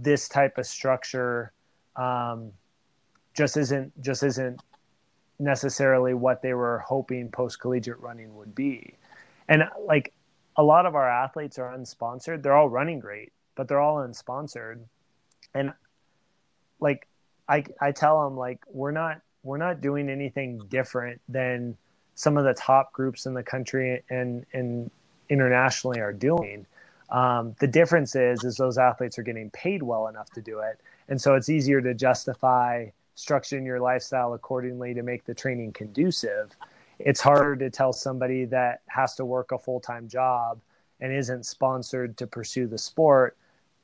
this 0.00 0.26
type 0.26 0.56
of 0.56 0.64
structure 0.64 1.52
um, 1.96 2.50
just 3.34 3.58
isn't 3.58 3.92
just 4.00 4.22
isn't 4.22 4.58
necessarily 5.38 6.14
what 6.14 6.40
they 6.40 6.54
were 6.54 6.78
hoping 6.78 7.28
post 7.28 7.60
collegiate 7.60 8.00
running 8.00 8.34
would 8.34 8.54
be. 8.54 8.94
And 9.50 9.64
like 9.84 10.14
a 10.56 10.62
lot 10.62 10.86
of 10.86 10.94
our 10.94 11.06
athletes 11.06 11.58
are 11.58 11.76
unsponsored. 11.76 12.42
They're 12.42 12.56
all 12.56 12.70
running 12.70 12.98
great, 12.98 13.30
but 13.56 13.68
they're 13.68 13.78
all 13.78 13.96
unsponsored. 13.96 14.78
And 15.52 15.74
like 16.80 17.06
I 17.46 17.66
I 17.78 17.92
tell 17.92 18.24
them 18.24 18.38
like 18.38 18.60
we're 18.72 18.90
not 18.90 19.20
we're 19.44 19.58
not 19.58 19.80
doing 19.80 20.08
anything 20.08 20.58
different 20.68 21.20
than 21.28 21.76
some 22.16 22.36
of 22.36 22.44
the 22.44 22.54
top 22.54 22.92
groups 22.92 23.26
in 23.26 23.34
the 23.34 23.42
country 23.42 24.02
and 24.10 24.44
and 24.52 24.90
internationally 25.28 26.00
are 26.00 26.12
doing. 26.12 26.66
Um, 27.10 27.54
the 27.60 27.66
difference 27.66 28.16
is 28.16 28.42
is 28.42 28.56
those 28.56 28.78
athletes 28.78 29.18
are 29.18 29.22
getting 29.22 29.50
paid 29.50 29.82
well 29.82 30.08
enough 30.08 30.30
to 30.30 30.40
do 30.40 30.60
it, 30.60 30.80
and 31.08 31.20
so 31.20 31.34
it's 31.34 31.48
easier 31.48 31.80
to 31.80 31.94
justify 31.94 32.86
structuring 33.16 33.64
your 33.64 33.80
lifestyle 33.80 34.34
accordingly 34.34 34.94
to 34.94 35.02
make 35.02 35.24
the 35.24 35.34
training 35.34 35.72
conducive. 35.72 36.56
It's 36.98 37.20
harder 37.20 37.56
to 37.56 37.70
tell 37.70 37.92
somebody 37.92 38.44
that 38.46 38.80
has 38.88 39.14
to 39.16 39.24
work 39.24 39.52
a 39.52 39.58
full 39.58 39.80
time 39.80 40.08
job 40.08 40.60
and 41.00 41.12
isn't 41.12 41.44
sponsored 41.44 42.16
to 42.16 42.26
pursue 42.26 42.66
the 42.66 42.78
sport. 42.78 43.36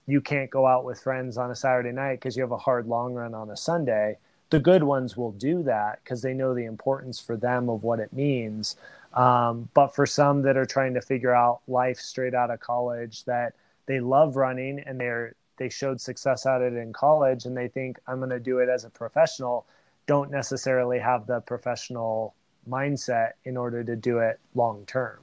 You 0.06 0.20
can't 0.20 0.50
go 0.50 0.66
out 0.66 0.84
with 0.84 1.00
friends 1.00 1.36
on 1.36 1.50
a 1.50 1.54
Saturday 1.54 1.92
night 1.92 2.14
because 2.14 2.36
you 2.36 2.42
have 2.42 2.52
a 2.52 2.56
hard 2.56 2.86
long 2.86 3.14
run 3.14 3.34
on 3.34 3.50
a 3.50 3.56
Sunday. 3.56 4.16
The 4.50 4.60
good 4.60 4.82
ones 4.82 5.16
will 5.16 5.32
do 5.32 5.62
that 5.64 6.00
because 6.02 6.22
they 6.22 6.34
know 6.34 6.54
the 6.54 6.64
importance 6.64 7.20
for 7.20 7.36
them 7.36 7.68
of 7.68 7.82
what 7.82 8.00
it 8.00 8.12
means. 8.12 8.76
Um, 9.14 9.68
but 9.74 9.94
for 9.94 10.06
some 10.06 10.42
that 10.42 10.56
are 10.56 10.66
trying 10.66 10.94
to 10.94 11.00
figure 11.00 11.34
out 11.34 11.60
life 11.66 11.98
straight 11.98 12.34
out 12.34 12.50
of 12.50 12.60
college, 12.60 13.24
that 13.24 13.54
they 13.86 14.00
love 14.00 14.36
running 14.36 14.80
and 14.80 15.00
they're 15.00 15.34
they 15.56 15.68
showed 15.68 16.00
success 16.00 16.46
at 16.46 16.62
it 16.62 16.72
in 16.72 16.90
college 16.90 17.44
and 17.44 17.54
they 17.54 17.68
think 17.68 17.98
I'm 18.06 18.16
going 18.16 18.30
to 18.30 18.40
do 18.40 18.60
it 18.60 18.70
as 18.70 18.84
a 18.84 18.90
professional 18.90 19.66
don't 20.06 20.30
necessarily 20.30 20.98
have 20.98 21.26
the 21.26 21.40
professional 21.40 22.34
mindset 22.68 23.32
in 23.44 23.56
order 23.56 23.84
to 23.84 23.94
do 23.94 24.18
it 24.18 24.40
long 24.56 24.84
term. 24.86 25.20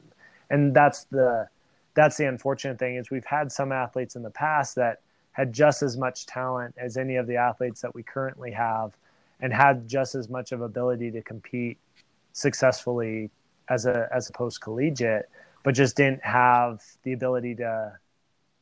And 0.49 0.73
that's 0.73 1.03
the 1.05 1.49
that's 1.93 2.15
the 2.15 2.27
unfortunate 2.27 2.79
thing 2.79 2.95
is 2.95 3.09
we've 3.09 3.25
had 3.25 3.51
some 3.51 3.71
athletes 3.71 4.15
in 4.15 4.21
the 4.21 4.29
past 4.29 4.75
that 4.75 5.01
had 5.31 5.51
just 5.51 5.81
as 5.81 5.97
much 5.97 6.25
talent 6.25 6.75
as 6.77 6.95
any 6.95 7.15
of 7.15 7.27
the 7.27 7.35
athletes 7.35 7.81
that 7.81 7.93
we 7.93 8.03
currently 8.03 8.51
have 8.51 8.95
and 9.41 9.53
had 9.53 9.87
just 9.87 10.15
as 10.15 10.29
much 10.29 10.51
of 10.51 10.61
ability 10.61 11.11
to 11.11 11.21
compete 11.21 11.77
successfully 12.33 13.29
as 13.69 13.85
a 13.85 14.07
as 14.13 14.29
a 14.29 14.33
post 14.33 14.61
collegiate 14.61 15.29
but 15.63 15.73
just 15.73 15.97
didn't 15.97 16.23
have 16.23 16.81
the 17.03 17.13
ability 17.13 17.55
to 17.55 17.91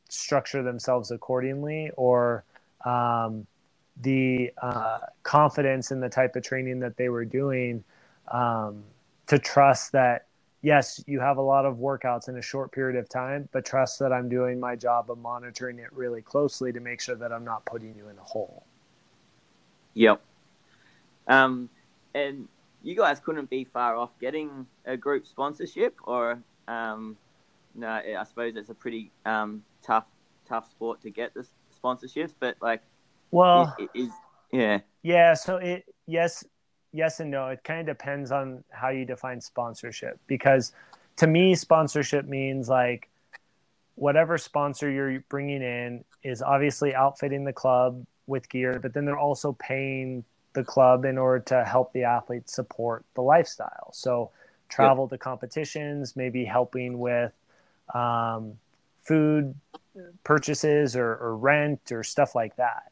structure 0.08 0.62
themselves 0.62 1.10
accordingly 1.10 1.90
or 1.96 2.44
um, 2.84 3.46
the 4.02 4.50
uh, 4.62 4.98
confidence 5.22 5.90
in 5.90 6.00
the 6.00 6.08
type 6.08 6.36
of 6.36 6.42
training 6.42 6.80
that 6.80 6.96
they 6.96 7.08
were 7.08 7.24
doing 7.24 7.82
um, 8.28 8.82
to 9.26 9.38
trust 9.38 9.92
that 9.92 10.26
yes 10.62 11.02
you 11.06 11.20
have 11.20 11.36
a 11.36 11.42
lot 11.42 11.66
of 11.66 11.76
workouts 11.76 12.28
in 12.28 12.36
a 12.38 12.42
short 12.42 12.72
period 12.72 12.98
of 12.98 13.08
time 13.08 13.48
but 13.52 13.64
trust 13.64 13.98
that 13.98 14.12
i'm 14.12 14.28
doing 14.28 14.58
my 14.58 14.74
job 14.74 15.10
of 15.10 15.18
monitoring 15.18 15.78
it 15.78 15.92
really 15.92 16.22
closely 16.22 16.72
to 16.72 16.80
make 16.80 17.00
sure 17.00 17.14
that 17.14 17.32
i'm 17.32 17.44
not 17.44 17.64
putting 17.66 17.94
you 17.94 18.08
in 18.08 18.16
a 18.18 18.22
hole. 18.22 18.64
Yep 19.94 20.20
um, 21.28 21.68
and 22.14 22.48
you 22.82 22.94
guys 22.94 23.20
couldn't 23.20 23.50
be 23.50 23.64
far 23.64 23.96
off 23.96 24.10
getting 24.20 24.66
a 24.84 24.96
group 24.96 25.26
sponsorship 25.26 25.96
or 26.04 26.40
um, 26.68 27.16
no 27.74 27.88
i 27.88 28.24
suppose 28.24 28.56
it's 28.56 28.70
a 28.70 28.74
pretty 28.74 29.10
um, 29.24 29.62
tough 29.82 30.06
tough 30.46 30.70
sport 30.70 31.00
to 31.02 31.10
get 31.10 31.34
the 31.34 31.46
sponsorships, 31.76 32.34
but 32.38 32.56
like, 32.60 32.82
well, 33.30 33.74
it, 33.78 33.90
it 33.94 34.00
is 34.00 34.10
yeah, 34.52 34.80
yeah. 35.02 35.34
So 35.34 35.56
it 35.56 35.84
yes, 36.06 36.44
yes 36.92 37.20
and 37.20 37.30
no. 37.30 37.48
It 37.48 37.62
kind 37.64 37.80
of 37.80 37.86
depends 37.86 38.30
on 38.30 38.62
how 38.70 38.88
you 38.88 39.04
define 39.04 39.40
sponsorship 39.40 40.18
because 40.26 40.72
to 41.16 41.26
me, 41.26 41.54
sponsorship 41.54 42.26
means 42.26 42.68
like 42.68 43.08
whatever 43.96 44.38
sponsor 44.38 44.90
you're 44.90 45.20
bringing 45.28 45.62
in 45.62 46.04
is 46.22 46.42
obviously 46.42 46.94
outfitting 46.94 47.44
the 47.44 47.52
club 47.52 48.04
with 48.26 48.48
gear, 48.48 48.78
but 48.80 48.92
then 48.92 49.04
they're 49.04 49.18
also 49.18 49.52
paying 49.58 50.24
the 50.56 50.64
club 50.64 51.04
in 51.04 51.18
order 51.18 51.44
to 51.44 51.64
help 51.64 51.92
the 51.92 52.02
athlete 52.02 52.48
support 52.50 53.04
the 53.14 53.20
lifestyle. 53.20 53.92
So 53.92 54.30
travel 54.68 55.04
yep. 55.04 55.10
to 55.10 55.18
competitions, 55.18 56.16
maybe 56.16 56.44
helping 56.44 56.98
with 56.98 57.32
um, 57.94 58.54
food 59.04 59.54
purchases 60.24 60.96
or, 60.96 61.14
or 61.16 61.36
rent 61.36 61.92
or 61.92 62.02
stuff 62.02 62.34
like 62.34 62.56
that. 62.56 62.90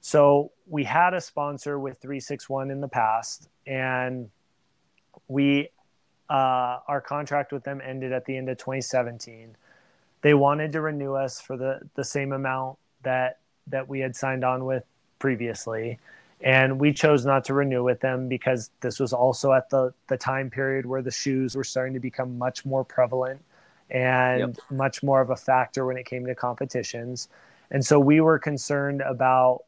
So 0.00 0.52
we 0.68 0.84
had 0.84 1.14
a 1.14 1.20
sponsor 1.20 1.78
with 1.78 1.98
361 1.98 2.70
in 2.70 2.80
the 2.80 2.88
past, 2.88 3.48
and 3.66 4.30
we 5.26 5.70
uh, 6.30 6.78
our 6.86 7.00
contract 7.00 7.52
with 7.52 7.64
them 7.64 7.80
ended 7.82 8.12
at 8.12 8.26
the 8.26 8.36
end 8.36 8.48
of 8.50 8.58
2017. 8.58 9.56
They 10.20 10.34
wanted 10.34 10.72
to 10.72 10.80
renew 10.82 11.14
us 11.14 11.40
for 11.40 11.56
the 11.56 11.80
the 11.94 12.04
same 12.04 12.32
amount 12.32 12.78
that 13.02 13.38
that 13.66 13.88
we 13.88 14.00
had 14.00 14.14
signed 14.14 14.44
on 14.44 14.64
with 14.64 14.84
previously, 15.18 15.98
and 16.40 16.78
we 16.78 16.92
chose 16.92 17.24
not 17.24 17.44
to 17.46 17.54
renew 17.54 17.82
with 17.82 18.00
them 18.00 18.28
because 18.28 18.70
this 18.80 19.00
was 19.00 19.12
also 19.12 19.52
at 19.52 19.70
the 19.70 19.92
the 20.06 20.16
time 20.16 20.50
period 20.50 20.86
where 20.86 21.02
the 21.02 21.10
shoes 21.10 21.56
were 21.56 21.64
starting 21.64 21.94
to 21.94 22.00
become 22.00 22.38
much 22.38 22.64
more 22.64 22.84
prevalent 22.84 23.42
and 23.90 24.40
yep. 24.40 24.56
much 24.70 25.02
more 25.02 25.20
of 25.20 25.30
a 25.30 25.36
factor 25.36 25.86
when 25.86 25.96
it 25.96 26.06
came 26.06 26.26
to 26.26 26.34
competitions. 26.34 27.28
And 27.70 27.84
so 27.84 27.98
we 27.98 28.20
were 28.20 28.38
concerned 28.38 29.00
about 29.02 29.64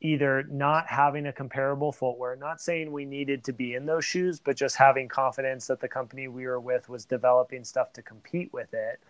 either 0.00 0.44
not 0.44 0.86
having 0.86 1.26
a 1.26 1.32
comparable 1.32 1.90
footwear, 1.90 2.36
not 2.36 2.60
saying 2.60 2.92
we 2.92 3.04
needed 3.04 3.42
to 3.44 3.52
be 3.52 3.74
in 3.74 3.86
those 3.86 4.04
shoes, 4.04 4.40
but 4.40 4.56
just 4.56 4.76
having 4.76 5.08
confidence 5.08 5.66
that 5.66 5.80
the 5.80 5.88
company 5.88 6.28
we 6.28 6.46
were 6.46 6.60
with 6.60 6.88
was 6.88 7.04
developing 7.04 7.64
stuff 7.64 7.92
to 7.94 8.02
compete 8.02 8.52
with 8.52 8.72
it. 8.72 9.00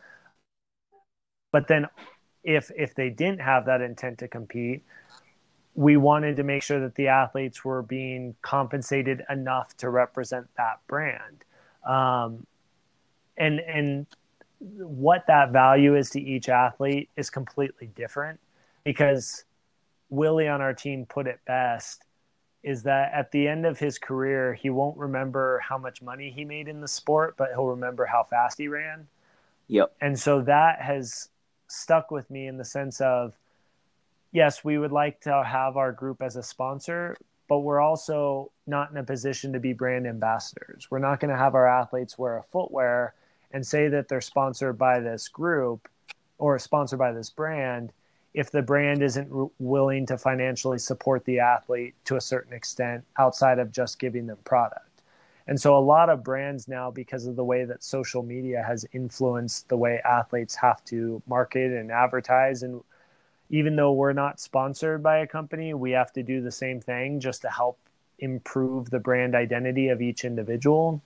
But 1.52 1.68
then 1.68 1.86
if 2.44 2.70
if 2.76 2.94
they 2.94 3.10
didn't 3.10 3.40
have 3.40 3.66
that 3.66 3.80
intent 3.80 4.18
to 4.18 4.28
compete, 4.28 4.84
we 5.76 5.96
wanted 5.96 6.36
to 6.36 6.42
make 6.42 6.62
sure 6.62 6.80
that 6.80 6.94
the 6.94 7.08
athletes 7.08 7.64
were 7.64 7.82
being 7.82 8.34
compensated 8.42 9.22
enough 9.30 9.76
to 9.76 9.90
represent 9.90 10.48
that 10.56 10.80
brand. 10.88 11.44
Um, 11.86 12.46
and 13.36 13.60
and 13.60 14.06
what 14.60 15.26
that 15.28 15.52
value 15.52 15.94
is 15.94 16.10
to 16.10 16.20
each 16.20 16.48
athlete 16.48 17.10
is 17.16 17.30
completely 17.30 17.88
different 17.88 18.40
because 18.82 19.44
Willie 20.08 20.48
on 20.48 20.62
our 20.62 20.72
team 20.72 21.06
put 21.06 21.26
it 21.26 21.40
best 21.46 22.02
is 22.62 22.82
that 22.84 23.12
at 23.12 23.30
the 23.30 23.46
end 23.46 23.66
of 23.66 23.78
his 23.78 23.98
career 23.98 24.54
he 24.54 24.70
won't 24.70 24.96
remember 24.96 25.60
how 25.62 25.76
much 25.76 26.00
money 26.00 26.30
he 26.30 26.44
made 26.44 26.68
in 26.68 26.80
the 26.80 26.88
sport 26.88 27.34
but 27.36 27.50
he'll 27.50 27.66
remember 27.66 28.06
how 28.06 28.24
fast 28.24 28.56
he 28.56 28.66
ran 28.66 29.06
Yep. 29.68 29.92
And 30.00 30.18
so 30.18 30.42
that 30.42 30.80
has 30.80 31.28
stuck 31.68 32.10
with 32.10 32.30
me 32.30 32.46
in 32.46 32.56
the 32.56 32.64
sense 32.64 33.00
of 33.00 33.34
yes, 34.32 34.64
we 34.64 34.78
would 34.78 34.92
like 34.92 35.20
to 35.22 35.42
have 35.44 35.76
our 35.76 35.92
group 35.92 36.22
as 36.22 36.36
a 36.36 36.42
sponsor, 36.42 37.16
but 37.48 37.60
we're 37.60 37.80
also 37.80 38.50
not 38.66 38.90
in 38.90 38.96
a 38.96 39.04
position 39.04 39.52
to 39.52 39.60
be 39.60 39.72
brand 39.72 40.06
ambassadors. 40.06 40.88
We're 40.90 40.98
not 40.98 41.20
going 41.20 41.30
to 41.30 41.38
have 41.38 41.54
our 41.54 41.68
athletes 41.68 42.18
wear 42.18 42.38
a 42.38 42.42
footwear 42.42 43.14
and 43.52 43.66
say 43.66 43.88
that 43.88 44.08
they're 44.08 44.20
sponsored 44.20 44.76
by 44.76 45.00
this 45.00 45.28
group 45.28 45.88
or 46.38 46.58
sponsored 46.58 46.98
by 46.98 47.12
this 47.12 47.30
brand 47.30 47.92
if 48.34 48.50
the 48.50 48.60
brand 48.60 49.02
isn't 49.02 49.50
willing 49.58 50.04
to 50.04 50.18
financially 50.18 50.78
support 50.78 51.24
the 51.24 51.38
athlete 51.38 51.94
to 52.04 52.16
a 52.16 52.20
certain 52.20 52.52
extent 52.52 53.02
outside 53.18 53.58
of 53.58 53.72
just 53.72 53.98
giving 53.98 54.26
them 54.26 54.36
product. 54.44 54.82
And 55.46 55.58
so 55.58 55.78
a 55.78 55.80
lot 55.80 56.10
of 56.10 56.24
brands 56.24 56.68
now, 56.68 56.90
because 56.90 57.26
of 57.26 57.36
the 57.36 57.44
way 57.44 57.64
that 57.64 57.82
social 57.82 58.22
media 58.22 58.62
has 58.66 58.84
influenced 58.92 59.68
the 59.68 59.76
way 59.76 60.00
athletes 60.04 60.54
have 60.56 60.84
to 60.86 61.22
market 61.26 61.72
and 61.72 61.90
advertise, 61.90 62.62
and 62.62 62.82
even 63.50 63.76
though 63.76 63.92
we're 63.92 64.12
not 64.12 64.40
sponsored 64.40 65.02
by 65.02 65.18
a 65.18 65.26
company, 65.26 65.74
we 65.74 65.92
have 65.92 66.12
to 66.14 66.22
do 66.22 66.40
the 66.40 66.50
same 66.50 66.80
thing 66.80 67.20
just 67.20 67.42
to 67.42 67.48
help 67.48 67.78
improve 68.18 68.90
the 68.90 68.98
brand 68.98 69.34
identity 69.34 69.88
of 69.88 70.00
each 70.00 70.24
individual. 70.24 71.02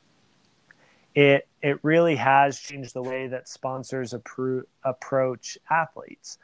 It 1.14 1.48
it 1.60 1.78
really 1.82 2.16
has 2.16 2.58
changed 2.58 2.94
the 2.94 3.02
way 3.02 3.26
that 3.26 3.48
sponsors 3.48 4.14
appro- 4.14 4.64
approach 4.84 5.58
athletes. 5.68 6.38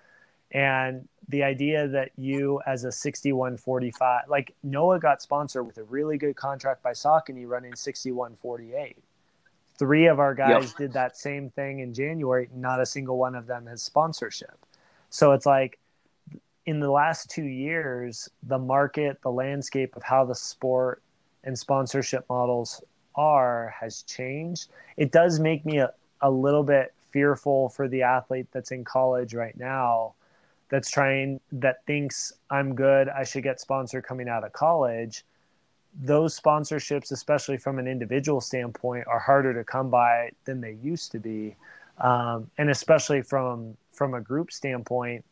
And 0.51 1.09
the 1.29 1.43
idea 1.43 1.89
that 1.89 2.11
you 2.17 2.61
as 2.67 2.85
a 2.85 2.93
6145 2.93 4.29
like 4.29 4.55
Noah 4.63 5.01
got 5.01 5.23
sponsored 5.23 5.67
with 5.67 5.79
a 5.79 5.85
really 5.85 6.19
good 6.19 6.37
contract 6.37 6.83
by 6.83 6.93
Saucony 6.93 7.47
running 7.47 7.75
6148. 7.75 8.99
Three 9.79 10.07
of 10.07 10.19
our 10.19 10.35
guys 10.35 10.69
yep. 10.69 10.77
did 10.77 10.93
that 10.95 11.17
same 11.17 11.51
thing 11.51 11.81
in 11.81 11.93
January. 11.93 12.49
Not 12.55 12.81
a 12.81 12.87
single 12.87 13.19
one 13.19 13.35
of 13.35 13.47
them 13.47 13.67
has 13.67 13.83
sponsorship. 13.83 14.59
So 15.11 15.33
it's 15.33 15.47
like 15.47 15.79
in 16.67 16.81
the 16.81 16.91
last 16.91 17.31
two 17.31 17.45
years, 17.45 18.29
the 18.43 18.59
market, 18.59 19.19
the 19.23 19.31
landscape 19.31 19.97
of 19.97 20.03
how 20.03 20.25
the 20.25 20.35
sport 20.35 21.03
and 21.45 21.57
sponsorship 21.59 22.25
models 22.29 22.83
are 23.15 23.75
has 23.81 24.03
changed. 24.03 24.69
It 24.97 25.13
does 25.13 25.41
make 25.41 25.65
me 25.65 25.79
a, 25.79 25.93
a 26.21 26.31
little 26.31 26.65
bit 26.65 26.93
fearful 27.11 27.69
for 27.71 27.89
the 27.89 28.03
athlete 28.03 28.49
that's 28.53 28.73
in 28.73 28.85
college 28.85 29.33
right 29.33 29.57
now 29.57 30.15
that's 30.69 30.91
trying 30.91 31.41
that 31.53 31.85
thinks 31.87 32.33
I'm 32.51 32.75
good, 32.75 33.09
I 33.09 33.25
should 33.25 33.43
get 33.45 33.61
sponsored 33.61 34.05
coming 34.05 34.29
out 34.29 34.45
of 34.45 34.53
college. 34.53 35.25
Those 35.99 36.39
sponsorships, 36.39 37.13
especially 37.13 37.57
from 37.57 37.79
an 37.79 37.87
individual 37.87 38.41
standpoint, 38.41 39.07
are 39.07 39.19
harder 39.19 39.55
to 39.55 39.65
come 39.65 39.89
by 39.89 40.31
than 40.45 40.61
they 40.61 40.77
used 40.83 41.13
to 41.13 41.21
be, 41.21 41.57
um, 41.99 42.51
and 42.59 42.69
especially 42.69 43.23
from 43.23 43.77
from 43.93 44.15
a 44.15 44.21
group 44.21 44.53
standpoint, 44.53 45.25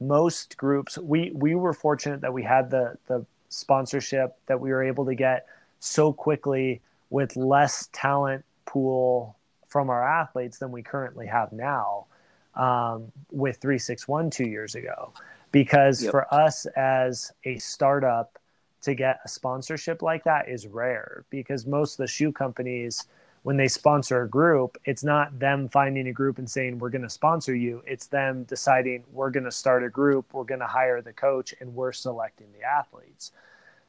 most 0.00 0.56
groups 0.56 0.98
we 0.98 1.30
we 1.34 1.54
were 1.54 1.72
fortunate 1.72 2.20
that 2.20 2.32
we 2.32 2.42
had 2.42 2.70
the 2.70 2.96
the 3.06 3.24
sponsorship 3.48 4.36
that 4.46 4.60
we 4.60 4.70
were 4.70 4.82
able 4.82 5.06
to 5.06 5.14
get 5.14 5.46
so 5.78 6.12
quickly 6.12 6.80
with 7.10 7.36
less 7.36 7.88
talent 7.92 8.44
pool 8.64 9.36
from 9.68 9.90
our 9.90 10.06
athletes 10.06 10.58
than 10.58 10.70
we 10.70 10.82
currently 10.82 11.26
have 11.26 11.52
now 11.52 12.06
um, 12.54 13.12
with 13.30 13.58
361 13.58 14.30
two 14.30 14.46
years 14.46 14.74
ago. 14.74 15.12
Because 15.52 16.02
yep. 16.02 16.10
for 16.10 16.34
us 16.34 16.66
as 16.76 17.32
a 17.44 17.58
startup 17.58 18.38
to 18.82 18.94
get 18.94 19.20
a 19.24 19.28
sponsorship 19.28 20.02
like 20.02 20.24
that 20.24 20.48
is 20.48 20.66
rare 20.66 21.24
because 21.30 21.66
most 21.66 21.94
of 21.94 21.98
the 21.98 22.06
shoe 22.06 22.32
companies, 22.32 23.06
when 23.46 23.56
they 23.56 23.68
sponsor 23.68 24.22
a 24.22 24.28
group, 24.28 24.76
it's 24.84 25.04
not 25.04 25.38
them 25.38 25.68
finding 25.68 26.08
a 26.08 26.12
group 26.12 26.38
and 26.38 26.50
saying, 26.50 26.80
we're 26.80 26.90
going 26.90 27.02
to 27.02 27.08
sponsor 27.08 27.54
you. 27.54 27.80
It's 27.86 28.08
them 28.08 28.42
deciding, 28.42 29.04
we're 29.12 29.30
going 29.30 29.44
to 29.44 29.52
start 29.52 29.84
a 29.84 29.88
group, 29.88 30.34
we're 30.34 30.42
going 30.42 30.58
to 30.58 30.66
hire 30.66 31.00
the 31.00 31.12
coach, 31.12 31.54
and 31.60 31.72
we're 31.72 31.92
selecting 31.92 32.48
the 32.58 32.66
athletes. 32.66 33.30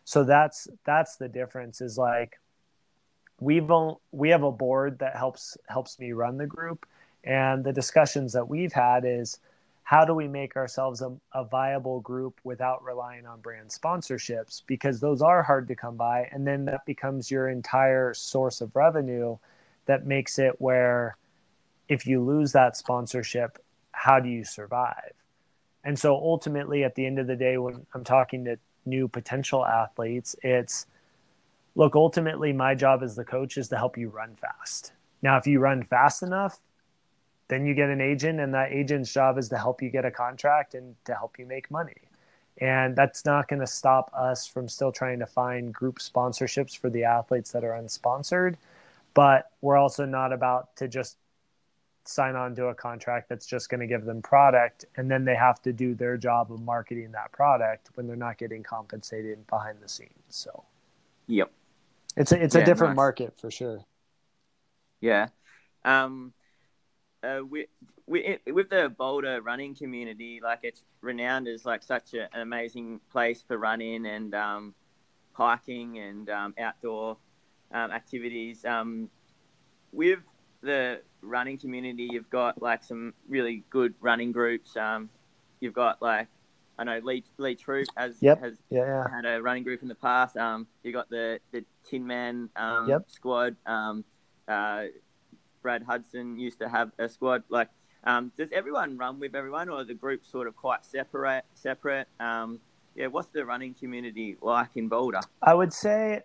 So 0.05 0.23
that's 0.23 0.67
that's 0.85 1.15
the 1.15 1.27
difference 1.27 1.81
is 1.81 1.97
like 1.97 2.39
we've 3.39 3.67
we 4.11 4.29
have 4.29 4.43
a 4.43 4.51
board 4.51 4.99
that 4.99 5.15
helps 5.15 5.57
helps 5.67 5.97
me 5.97 6.11
run 6.11 6.37
the 6.37 6.45
group 6.45 6.85
and 7.23 7.63
the 7.63 7.73
discussions 7.73 8.33
that 8.33 8.47
we've 8.47 8.73
had 8.73 9.05
is 9.05 9.39
how 9.87 10.03
do 10.03 10.13
we 10.13 10.27
make 10.27 10.57
ourselves 10.57 11.01
a, 11.01 11.15
a, 11.33 11.45
viable 11.45 12.01
group 12.01 12.41
without 12.43 12.83
relying 12.83 13.25
on 13.25 13.39
brand 13.39 13.69
sponsorships? 13.69 14.61
Because 14.67 14.99
those 14.99 15.21
are 15.21 15.41
hard 15.41 15.65
to 15.69 15.77
come 15.77 15.95
by. 15.95 16.27
And 16.33 16.45
then 16.45 16.65
that 16.65 16.85
becomes 16.85 17.31
your 17.31 17.47
entire 17.47 18.13
source 18.13 18.59
of 18.59 18.75
revenue 18.75 19.37
that 19.85 20.05
makes 20.05 20.39
it 20.39 20.59
where 20.59 21.15
if 21.87 22.05
you 22.05 22.21
lose 22.21 22.51
that 22.51 22.75
sponsorship, 22.75 23.63
how 23.93 24.19
do 24.19 24.27
you 24.27 24.43
survive? 24.43 25.13
And 25.85 25.97
so 25.97 26.17
ultimately, 26.17 26.83
at 26.83 26.95
the 26.95 27.05
end 27.05 27.17
of 27.17 27.27
the 27.27 27.37
day, 27.37 27.57
when 27.57 27.85
I'm 27.93 28.03
talking 28.03 28.43
to 28.43 28.59
new 28.85 29.07
potential 29.07 29.65
athletes, 29.65 30.35
it's 30.43 30.85
look, 31.75 31.95
ultimately, 31.95 32.51
my 32.51 32.75
job 32.75 33.03
as 33.03 33.15
the 33.15 33.23
coach 33.23 33.57
is 33.57 33.69
to 33.69 33.77
help 33.77 33.97
you 33.97 34.09
run 34.09 34.35
fast. 34.35 34.91
Now, 35.21 35.37
if 35.37 35.47
you 35.47 35.61
run 35.61 35.83
fast 35.83 36.23
enough, 36.23 36.59
then 37.47 37.65
you 37.65 37.73
get 37.73 37.89
an 37.89 38.01
agent 38.01 38.39
and 38.39 38.53
that 38.53 38.71
agent's 38.71 39.11
job 39.11 39.37
is 39.37 39.49
to 39.49 39.57
help 39.57 39.81
you 39.81 39.89
get 39.89 40.05
a 40.05 40.11
contract 40.11 40.73
and 40.73 40.95
to 41.05 41.13
help 41.13 41.39
you 41.39 41.45
make 41.45 41.71
money. 41.71 41.95
And 42.59 42.95
that's 42.95 43.23
not 43.23 43.47
going 43.47 43.59
to 43.59 43.67
stop 43.67 44.11
us 44.17 44.47
from 44.47 44.67
still 44.67 44.91
trying 44.91 45.19
to 45.19 45.27
find 45.27 45.73
group 45.73 45.99
sponsorships 45.99 46.77
for 46.77 46.89
the 46.89 47.03
athletes 47.03 47.51
that 47.51 47.63
are 47.63 47.73
unsponsored. 47.73 48.55
But 49.13 49.51
we're 49.61 49.77
also 49.77 50.05
not 50.05 50.33
about 50.33 50.75
to 50.77 50.87
just 50.87 51.17
sign 52.09 52.35
on 52.35 52.55
to 52.55 52.67
a 52.67 52.75
contract 52.75 53.29
that's 53.29 53.45
just 53.45 53.69
going 53.69 53.79
to 53.79 53.87
give 53.87 54.05
them 54.05 54.21
product 54.21 54.85
and 54.95 55.09
then 55.11 55.25
they 55.25 55.35
have 55.35 55.61
to 55.61 55.73
do 55.73 55.93
their 55.93 56.17
job 56.17 56.51
of 56.51 56.61
marketing 56.61 57.11
that 57.11 57.31
product 57.31 57.89
when 57.95 58.07
they're 58.07 58.15
not 58.15 58.37
getting 58.37 58.63
compensated 58.63 59.45
behind 59.47 59.77
the 59.81 59.89
scenes 59.89 60.11
so. 60.29 60.63
Yep. 61.27 61.51
It's 62.15 62.31
a, 62.31 62.41
it's 62.41 62.55
yeah, 62.55 62.61
a 62.61 62.65
different 62.65 62.91
nice. 62.91 62.95
market 62.95 63.33
for 63.37 63.51
sure. 63.51 63.83
Yeah. 65.01 65.27
Um 65.83 66.33
uh, 67.23 67.39
we, 67.49 67.67
we, 68.05 68.37
with 68.51 68.69
the 68.69 68.93
Boulder 68.97 69.41
running 69.41 69.75
community, 69.75 70.39
like 70.41 70.59
it's 70.63 70.83
renowned 71.01 71.47
as 71.47 71.65
like 71.65 71.83
such 71.83 72.13
a, 72.13 72.23
an 72.33 72.41
amazing 72.41 72.99
place 73.11 73.43
for 73.47 73.57
running 73.57 74.05
and 74.05 74.33
um, 74.35 74.73
hiking 75.33 75.97
and 75.99 76.29
um, 76.29 76.53
outdoor 76.59 77.17
um, 77.71 77.91
activities. 77.91 78.65
Um, 78.65 79.09
with 79.91 80.19
the 80.61 81.01
running 81.21 81.57
community, 81.57 82.07
you've 82.11 82.29
got 82.29 82.61
like 82.61 82.83
some 82.83 83.13
really 83.27 83.63
good 83.69 83.93
running 83.99 84.31
groups. 84.31 84.75
Um, 84.77 85.09
you've 85.59 85.73
got 85.73 86.01
like 86.01 86.27
I 86.77 86.83
know 86.83 86.99
Lee 87.03 87.23
Lee 87.37 87.55
Troop 87.55 87.87
has 87.95 88.17
yep. 88.21 88.41
has 88.41 88.57
yeah, 88.69 88.85
yeah. 88.85 89.03
had 89.09 89.25
a 89.25 89.41
running 89.41 89.63
group 89.63 89.81
in 89.81 89.87
the 89.87 89.95
past. 89.95 90.37
Um, 90.37 90.67
you 90.83 90.93
got 90.93 91.09
the 91.09 91.39
the 91.51 91.65
Tinman 91.83 92.49
um, 92.55 92.89
yep. 92.89 93.05
squad. 93.07 93.55
Um, 93.65 94.03
uh, 94.47 94.83
Brad 95.67 95.83
Hudson 95.83 96.39
used 96.39 96.59
to 96.59 96.69
have 96.69 96.93
a 96.97 97.09
squad. 97.09 97.43
Like, 97.49 97.67
um, 98.05 98.31
does 98.37 98.53
everyone 98.53 98.97
run 98.97 99.19
with 99.19 99.35
everyone, 99.35 99.67
or 99.67 99.83
the 99.83 99.93
group 99.93 100.25
sort 100.25 100.47
of 100.47 100.55
quite 100.55 100.85
separate? 100.85 101.43
Separate. 101.55 102.07
Um, 102.21 102.61
yeah. 102.95 103.07
What's 103.07 103.27
the 103.31 103.43
running 103.43 103.73
community 103.73 104.37
like 104.41 104.69
in 104.75 104.87
Boulder? 104.87 105.19
I 105.41 105.53
would 105.53 105.73
say, 105.73 106.21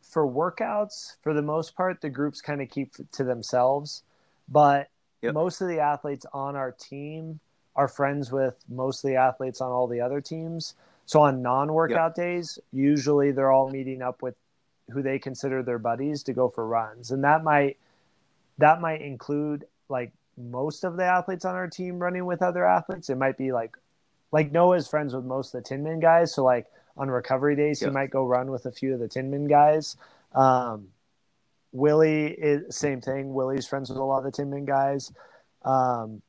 for 0.00 0.26
workouts, 0.26 1.16
for 1.22 1.34
the 1.34 1.42
most 1.42 1.76
part, 1.76 2.00
the 2.00 2.08
groups 2.08 2.40
kind 2.40 2.62
of 2.62 2.70
keep 2.70 2.94
to 3.12 3.22
themselves. 3.22 4.02
But 4.48 4.88
yep. 5.20 5.34
most 5.34 5.60
of 5.60 5.68
the 5.68 5.80
athletes 5.80 6.24
on 6.32 6.56
our 6.56 6.72
team 6.72 7.40
are 7.74 7.88
friends 7.88 8.32
with 8.32 8.54
most 8.66 9.04
of 9.04 9.10
the 9.10 9.16
athletes 9.16 9.60
on 9.60 9.70
all 9.70 9.88
the 9.88 10.00
other 10.00 10.22
teams. 10.22 10.72
So 11.04 11.20
on 11.20 11.42
non-workout 11.42 12.14
yep. 12.16 12.26
days, 12.26 12.58
usually 12.72 13.30
they're 13.30 13.52
all 13.52 13.68
meeting 13.68 14.00
up 14.00 14.22
with 14.22 14.36
who 14.88 15.02
they 15.02 15.18
consider 15.18 15.62
their 15.62 15.78
buddies 15.78 16.22
to 16.22 16.32
go 16.32 16.48
for 16.48 16.66
runs, 16.66 17.10
and 17.10 17.24
that 17.24 17.44
might 17.44 17.76
that 18.58 18.80
might 18.80 19.02
include 19.02 19.66
like 19.88 20.12
most 20.36 20.84
of 20.84 20.96
the 20.96 21.04
athletes 21.04 21.44
on 21.44 21.54
our 21.54 21.68
team 21.68 21.98
running 21.98 22.26
with 22.26 22.42
other 22.42 22.66
athletes. 22.66 23.10
It 23.10 23.16
might 23.16 23.38
be 23.38 23.52
like 23.52 23.76
like 24.32 24.52
Noah's 24.52 24.88
friends 24.88 25.14
with 25.14 25.24
most 25.24 25.54
of 25.54 25.62
the 25.62 25.68
Tin 25.68 25.84
Tinman 25.84 26.00
guys. 26.00 26.34
So 26.34 26.44
like 26.44 26.66
on 26.96 27.10
recovery 27.10 27.56
days, 27.56 27.80
he 27.80 27.86
might 27.86 28.10
go 28.10 28.24
run 28.26 28.50
with 28.50 28.66
a 28.66 28.72
few 28.72 28.94
of 28.94 29.00
the 29.00 29.08
Tin 29.08 29.30
Tinman 29.30 29.48
guys. 29.48 29.96
Um, 30.34 30.88
Willie 31.72 32.26
is 32.26 32.76
same 32.76 33.00
thing. 33.00 33.34
Willie's 33.34 33.66
friends 33.66 33.88
with 33.90 33.98
a 33.98 34.04
lot 34.04 34.18
of 34.18 34.24
the 34.24 34.32
Tin 34.32 34.46
Tinman 34.46 34.64
guys. 34.64 35.12
Um, 35.64 36.22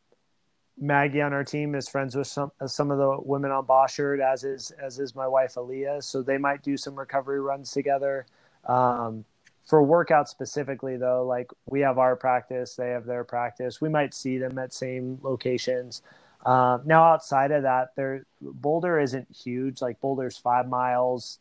Maggie 0.79 1.21
on 1.21 1.33
our 1.33 1.43
team 1.43 1.73
is 1.73 1.89
friends 1.89 2.15
with 2.15 2.27
some 2.27 2.51
some 2.67 2.91
of 2.91 2.97
the 2.97 3.17
women 3.19 3.51
on 3.51 3.65
Bosshard, 3.65 4.21
as 4.21 4.43
is 4.43 4.71
as 4.71 4.99
is 4.99 5.15
my 5.15 5.27
wife 5.27 5.55
Alia. 5.57 6.01
So 6.01 6.21
they 6.21 6.37
might 6.37 6.61
do 6.61 6.77
some 6.77 6.95
recovery 6.95 7.41
runs 7.41 7.71
together. 7.71 8.25
Um, 8.65 9.25
for 9.67 9.85
workouts 9.85 10.29
specifically 10.29 10.95
though 10.95 11.25
like 11.25 11.51
we 11.65 11.81
have 11.81 11.97
our 11.97 12.15
practice 12.15 12.75
they 12.75 12.89
have 12.89 13.05
their 13.05 13.23
practice. 13.23 13.81
We 13.81 13.89
might 13.89 14.13
see 14.13 14.37
them 14.37 14.57
at 14.57 14.73
same 14.73 15.19
locations. 15.21 16.01
Um, 16.45 16.81
now 16.85 17.03
outside 17.03 17.51
of 17.51 17.63
that 17.63 17.95
there 17.95 18.25
boulder 18.41 18.99
isn't 18.99 19.27
huge. 19.35 19.81
Like 19.81 19.99
boulder's 19.99 20.37
five 20.37 20.67
miles 20.67 21.39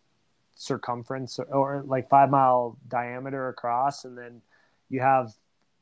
circumference 0.56 1.38
or, 1.38 1.44
or 1.44 1.84
like 1.86 2.08
five 2.08 2.30
mile 2.30 2.76
diameter 2.88 3.48
across 3.48 4.04
and 4.04 4.18
then 4.18 4.42
you 4.90 5.00
have 5.00 5.32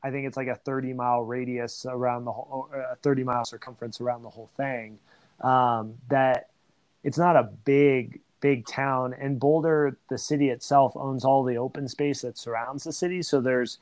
I 0.03 0.11
think 0.11 0.27
it's 0.27 0.37
like 0.37 0.47
a 0.47 0.55
30 0.55 0.93
mile 0.93 1.23
radius 1.23 1.83
around 1.89 2.25
the 2.25 2.31
whole, 2.31 2.69
a 2.91 2.95
30 2.97 3.23
mile 3.23 3.43
circumference 3.43 3.99
around 3.99 4.21
the 4.21 4.29
whole 4.29 4.51
thing. 4.55 4.99
Um, 5.41 5.95
that 6.09 6.51
it's 7.03 7.17
not 7.17 7.35
a 7.35 7.43
big 7.43 8.21
big 8.45 8.67
town, 8.67 9.15
and 9.19 9.39
Boulder, 9.39 9.97
the 10.07 10.19
city 10.19 10.49
itself, 10.49 10.95
owns 10.95 11.25
all 11.25 11.43
the 11.43 11.57
open 11.57 11.87
space 11.87 12.21
that 12.21 12.37
surrounds 12.37 12.83
the 12.83 12.93
city. 12.93 13.23
So 13.23 13.41
there's 13.41 13.79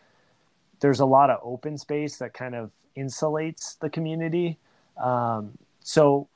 there's 0.79 1.01
a 1.01 1.05
lot 1.05 1.29
of 1.29 1.41
open 1.43 1.77
space 1.77 2.15
that 2.19 2.33
kind 2.33 2.55
of 2.55 2.71
insulates 2.95 3.77
the 3.77 3.89
community. 3.89 4.57
Um, 4.95 5.57
so 5.81 6.29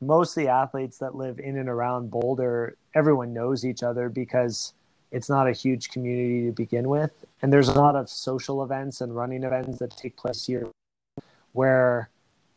most 0.00 0.36
of 0.36 0.44
the 0.44 0.48
athletes 0.48 0.98
that 0.98 1.16
live 1.16 1.40
in 1.40 1.58
and 1.58 1.68
around 1.68 2.12
Boulder, 2.12 2.76
everyone 2.94 3.32
knows 3.32 3.64
each 3.64 3.82
other 3.82 4.08
because 4.08 4.72
it's 5.10 5.28
not 5.28 5.48
a 5.48 5.52
huge 5.52 5.90
community 5.90 6.46
to 6.46 6.52
begin 6.52 6.88
with. 6.88 7.10
And 7.42 7.52
there's 7.52 7.68
a 7.68 7.80
lot 7.80 7.96
of 7.96 8.08
social 8.08 8.62
events 8.62 9.00
and 9.00 9.16
running 9.16 9.42
events 9.42 9.80
that 9.80 9.96
take 9.96 10.16
place 10.16 10.46
here 10.46 10.68
where 11.52 12.10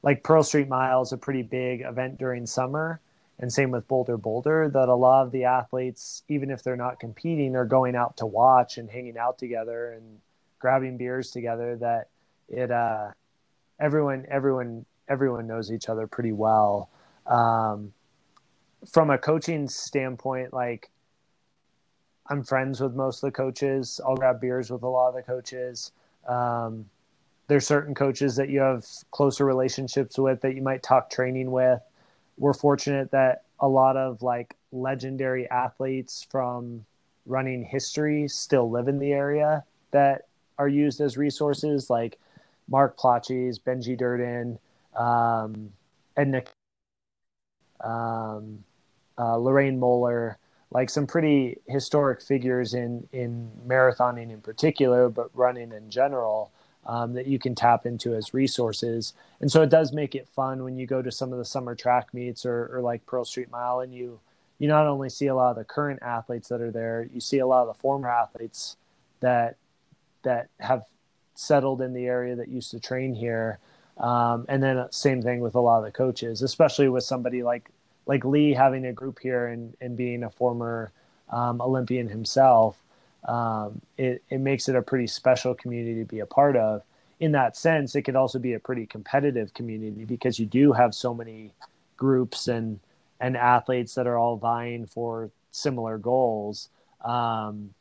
like 0.03 0.21
Pearl 0.21 0.43
Street 0.43 0.67
Mile 0.67 1.01
is 1.01 1.13
a 1.13 1.17
pretty 1.17 1.41
big 1.41 1.81
event 1.81 2.19
during 2.19 2.45
summer. 2.45 2.99
And 3.39 3.51
same 3.51 3.71
with 3.71 3.87
Boulder 3.87 4.17
Boulder, 4.17 4.69
that 4.69 4.89
a 4.89 4.95
lot 4.95 5.25
of 5.25 5.31
the 5.31 5.45
athletes, 5.45 6.23
even 6.29 6.49
if 6.51 6.63
they're 6.63 6.75
not 6.75 6.99
competing, 6.99 7.55
are 7.55 7.65
going 7.65 7.95
out 7.95 8.17
to 8.17 8.25
watch 8.25 8.77
and 8.77 8.89
hanging 8.89 9.17
out 9.17 9.37
together 9.37 9.91
and 9.91 10.19
grabbing 10.59 10.97
beers 10.97 11.31
together. 11.31 11.75
That 11.75 12.09
it, 12.47 12.71
uh, 12.71 13.11
everyone, 13.79 14.25
everyone, 14.29 14.85
everyone 15.09 15.47
knows 15.47 15.71
each 15.71 15.89
other 15.89 16.07
pretty 16.07 16.31
well. 16.31 16.89
Um, 17.25 17.93
from 18.91 19.09
a 19.09 19.17
coaching 19.17 19.67
standpoint, 19.67 20.53
like 20.53 20.89
I'm 22.27 22.43
friends 22.43 22.79
with 22.79 22.95
most 22.95 23.23
of 23.23 23.27
the 23.27 23.35
coaches. 23.35 23.99
I'll 24.05 24.15
grab 24.15 24.39
beers 24.39 24.71
with 24.71 24.83
a 24.83 24.87
lot 24.87 25.09
of 25.09 25.15
the 25.15 25.23
coaches. 25.23 25.91
Um, 26.27 26.85
there's 27.47 27.67
certain 27.67 27.93
coaches 27.93 28.35
that 28.37 28.49
you 28.49 28.61
have 28.61 28.85
closer 29.11 29.45
relationships 29.45 30.17
with 30.17 30.41
that 30.41 30.55
you 30.55 30.61
might 30.61 30.81
talk 30.81 31.09
training 31.09 31.51
with. 31.51 31.81
We're 32.37 32.53
fortunate 32.53 33.11
that 33.11 33.43
a 33.59 33.67
lot 33.67 33.95
of 33.97 34.21
like 34.21 34.55
legendary 34.71 35.49
athletes 35.49 36.25
from 36.29 36.85
running 37.25 37.63
history 37.63 38.27
still 38.27 38.69
live 38.69 38.87
in 38.87 38.99
the 38.99 39.13
area 39.13 39.63
that 39.91 40.27
are 40.57 40.67
used 40.67 40.99
as 41.01 41.17
resources, 41.17 41.89
like 41.89 42.19
Mark 42.67 42.97
Plaatjes, 42.97 43.59
Benji 43.59 43.97
Durden, 43.97 44.59
um, 44.95 45.71
Edna 46.17 46.43
um, 47.81 48.63
uh, 49.17 49.35
Lorraine 49.37 49.79
Moeller, 49.79 50.37
like 50.71 50.89
some 50.89 51.05
pretty 51.05 51.59
historic 51.67 52.21
figures 52.21 52.73
in 52.73 53.07
in 53.11 53.51
marathoning 53.67 54.31
in 54.31 54.41
particular, 54.41 55.09
but 55.09 55.29
running 55.33 55.71
in 55.71 55.89
general. 55.89 56.51
Um, 56.85 57.13
that 57.13 57.27
you 57.27 57.39
can 57.39 57.55
tap 57.55 57.85
into 57.85 58.13
as 58.13 58.33
resources. 58.33 59.13
And 59.39 59.49
so 59.49 59.61
it 59.61 59.69
does 59.69 59.93
make 59.93 60.15
it 60.15 60.27
fun 60.27 60.65
when 60.65 60.77
you 60.77 60.85
go 60.85 61.01
to 61.01 61.13
some 61.13 61.31
of 61.31 61.37
the 61.37 61.45
summer 61.45 61.75
track 61.75 62.13
meets 62.13 62.45
or, 62.45 62.69
or 62.73 62.81
like 62.81 63.05
Pearl 63.05 63.23
Street 63.23 63.49
Mile 63.49 63.79
and 63.79 63.93
you 63.93 64.19
you 64.59 64.67
not 64.67 64.87
only 64.87 65.09
see 65.09 65.27
a 65.27 65.35
lot 65.35 65.51
of 65.51 65.55
the 65.55 65.63
current 65.63 66.01
athletes 66.01 66.49
that 66.49 66.61
are 66.61 66.71
there, 66.71 67.07
you 67.13 67.19
see 67.19 67.39
a 67.39 67.47
lot 67.47 67.61
of 67.61 67.67
the 67.67 67.81
former 67.81 68.09
athletes 68.09 68.77
that 69.19 69.55
that 70.23 70.49
have 70.59 70.83
settled 71.35 71.81
in 71.81 71.93
the 71.93 72.05
area 72.05 72.35
that 72.35 72.47
used 72.47 72.71
to 72.71 72.79
train 72.79 73.15
here. 73.15 73.59
Um, 73.97 74.45
and 74.49 74.61
then 74.61 74.85
same 74.91 75.21
thing 75.21 75.39
with 75.39 75.55
a 75.55 75.59
lot 75.59 75.79
of 75.79 75.85
the 75.85 75.91
coaches, 75.91 76.41
especially 76.41 76.89
with 76.89 77.03
somebody 77.03 77.43
like 77.43 77.69
like 78.05 78.25
Lee 78.25 78.53
having 78.53 78.85
a 78.85 78.93
group 78.93 79.19
here 79.19 79.47
and, 79.47 79.75
and 79.79 79.95
being 79.95 80.23
a 80.23 80.29
former 80.29 80.91
um, 81.29 81.61
Olympian 81.61 82.09
himself, 82.09 82.82
um, 83.25 83.81
it, 83.97 84.23
it 84.29 84.39
makes 84.39 84.67
it 84.67 84.75
a 84.75 84.81
pretty 84.81 85.07
special 85.07 85.53
community 85.53 85.99
to 85.99 86.05
be 86.05 86.19
a 86.19 86.25
part 86.25 86.55
of. 86.55 86.83
In 87.19 87.31
that 87.33 87.55
sense, 87.55 87.95
it 87.95 88.01
could 88.01 88.15
also 88.15 88.39
be 88.39 88.53
a 88.53 88.59
pretty 88.59 88.85
competitive 88.85 89.53
community 89.53 90.03
because 90.03 90.39
you 90.39 90.45
do 90.45 90.73
have 90.73 90.93
so 90.93 91.13
many 91.13 91.51
groups 91.95 92.47
and 92.47 92.79
and 93.19 93.37
athletes 93.37 93.95
that 93.95 94.07
are 94.07 94.17
all 94.17 94.35
vying 94.35 94.85
for 94.85 95.29
similar 95.51 95.97
goals. 95.97 96.69
Um, 97.05 97.73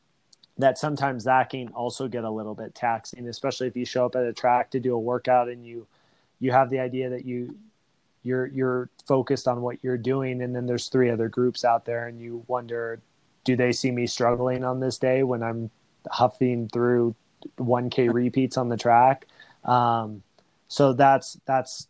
that 0.58 0.78
sometimes 0.78 1.24
that 1.24 1.50
can 1.50 1.68
also 1.68 2.06
get 2.06 2.24
a 2.24 2.30
little 2.30 2.54
bit 2.54 2.74
taxing, 2.74 3.26
especially 3.26 3.66
if 3.66 3.76
you 3.76 3.84
show 3.84 4.06
up 4.06 4.14
at 4.14 4.24
a 4.24 4.32
track 4.32 4.70
to 4.70 4.80
do 4.80 4.94
a 4.94 4.98
workout 4.98 5.48
and 5.48 5.66
you 5.66 5.86
you 6.38 6.52
have 6.52 6.70
the 6.70 6.78
idea 6.78 7.10
that 7.10 7.24
you 7.24 7.56
you're 8.22 8.46
you're 8.46 8.88
focused 9.06 9.48
on 9.48 9.62
what 9.62 9.78
you're 9.82 9.96
doing 9.96 10.42
and 10.42 10.54
then 10.54 10.66
there's 10.66 10.88
three 10.88 11.10
other 11.10 11.28
groups 11.28 11.64
out 11.64 11.84
there 11.84 12.06
and 12.06 12.20
you 12.20 12.44
wonder 12.46 13.00
do 13.44 13.56
they 13.56 13.72
see 13.72 13.90
me 13.90 14.06
struggling 14.06 14.64
on 14.64 14.80
this 14.80 14.98
day 14.98 15.22
when 15.22 15.42
i'm 15.42 15.70
huffing 16.10 16.68
through 16.68 17.14
1k 17.58 18.12
repeats 18.12 18.56
on 18.56 18.68
the 18.68 18.76
track 18.76 19.26
um, 19.64 20.22
so 20.68 20.92
that's 20.92 21.38
that's 21.46 21.88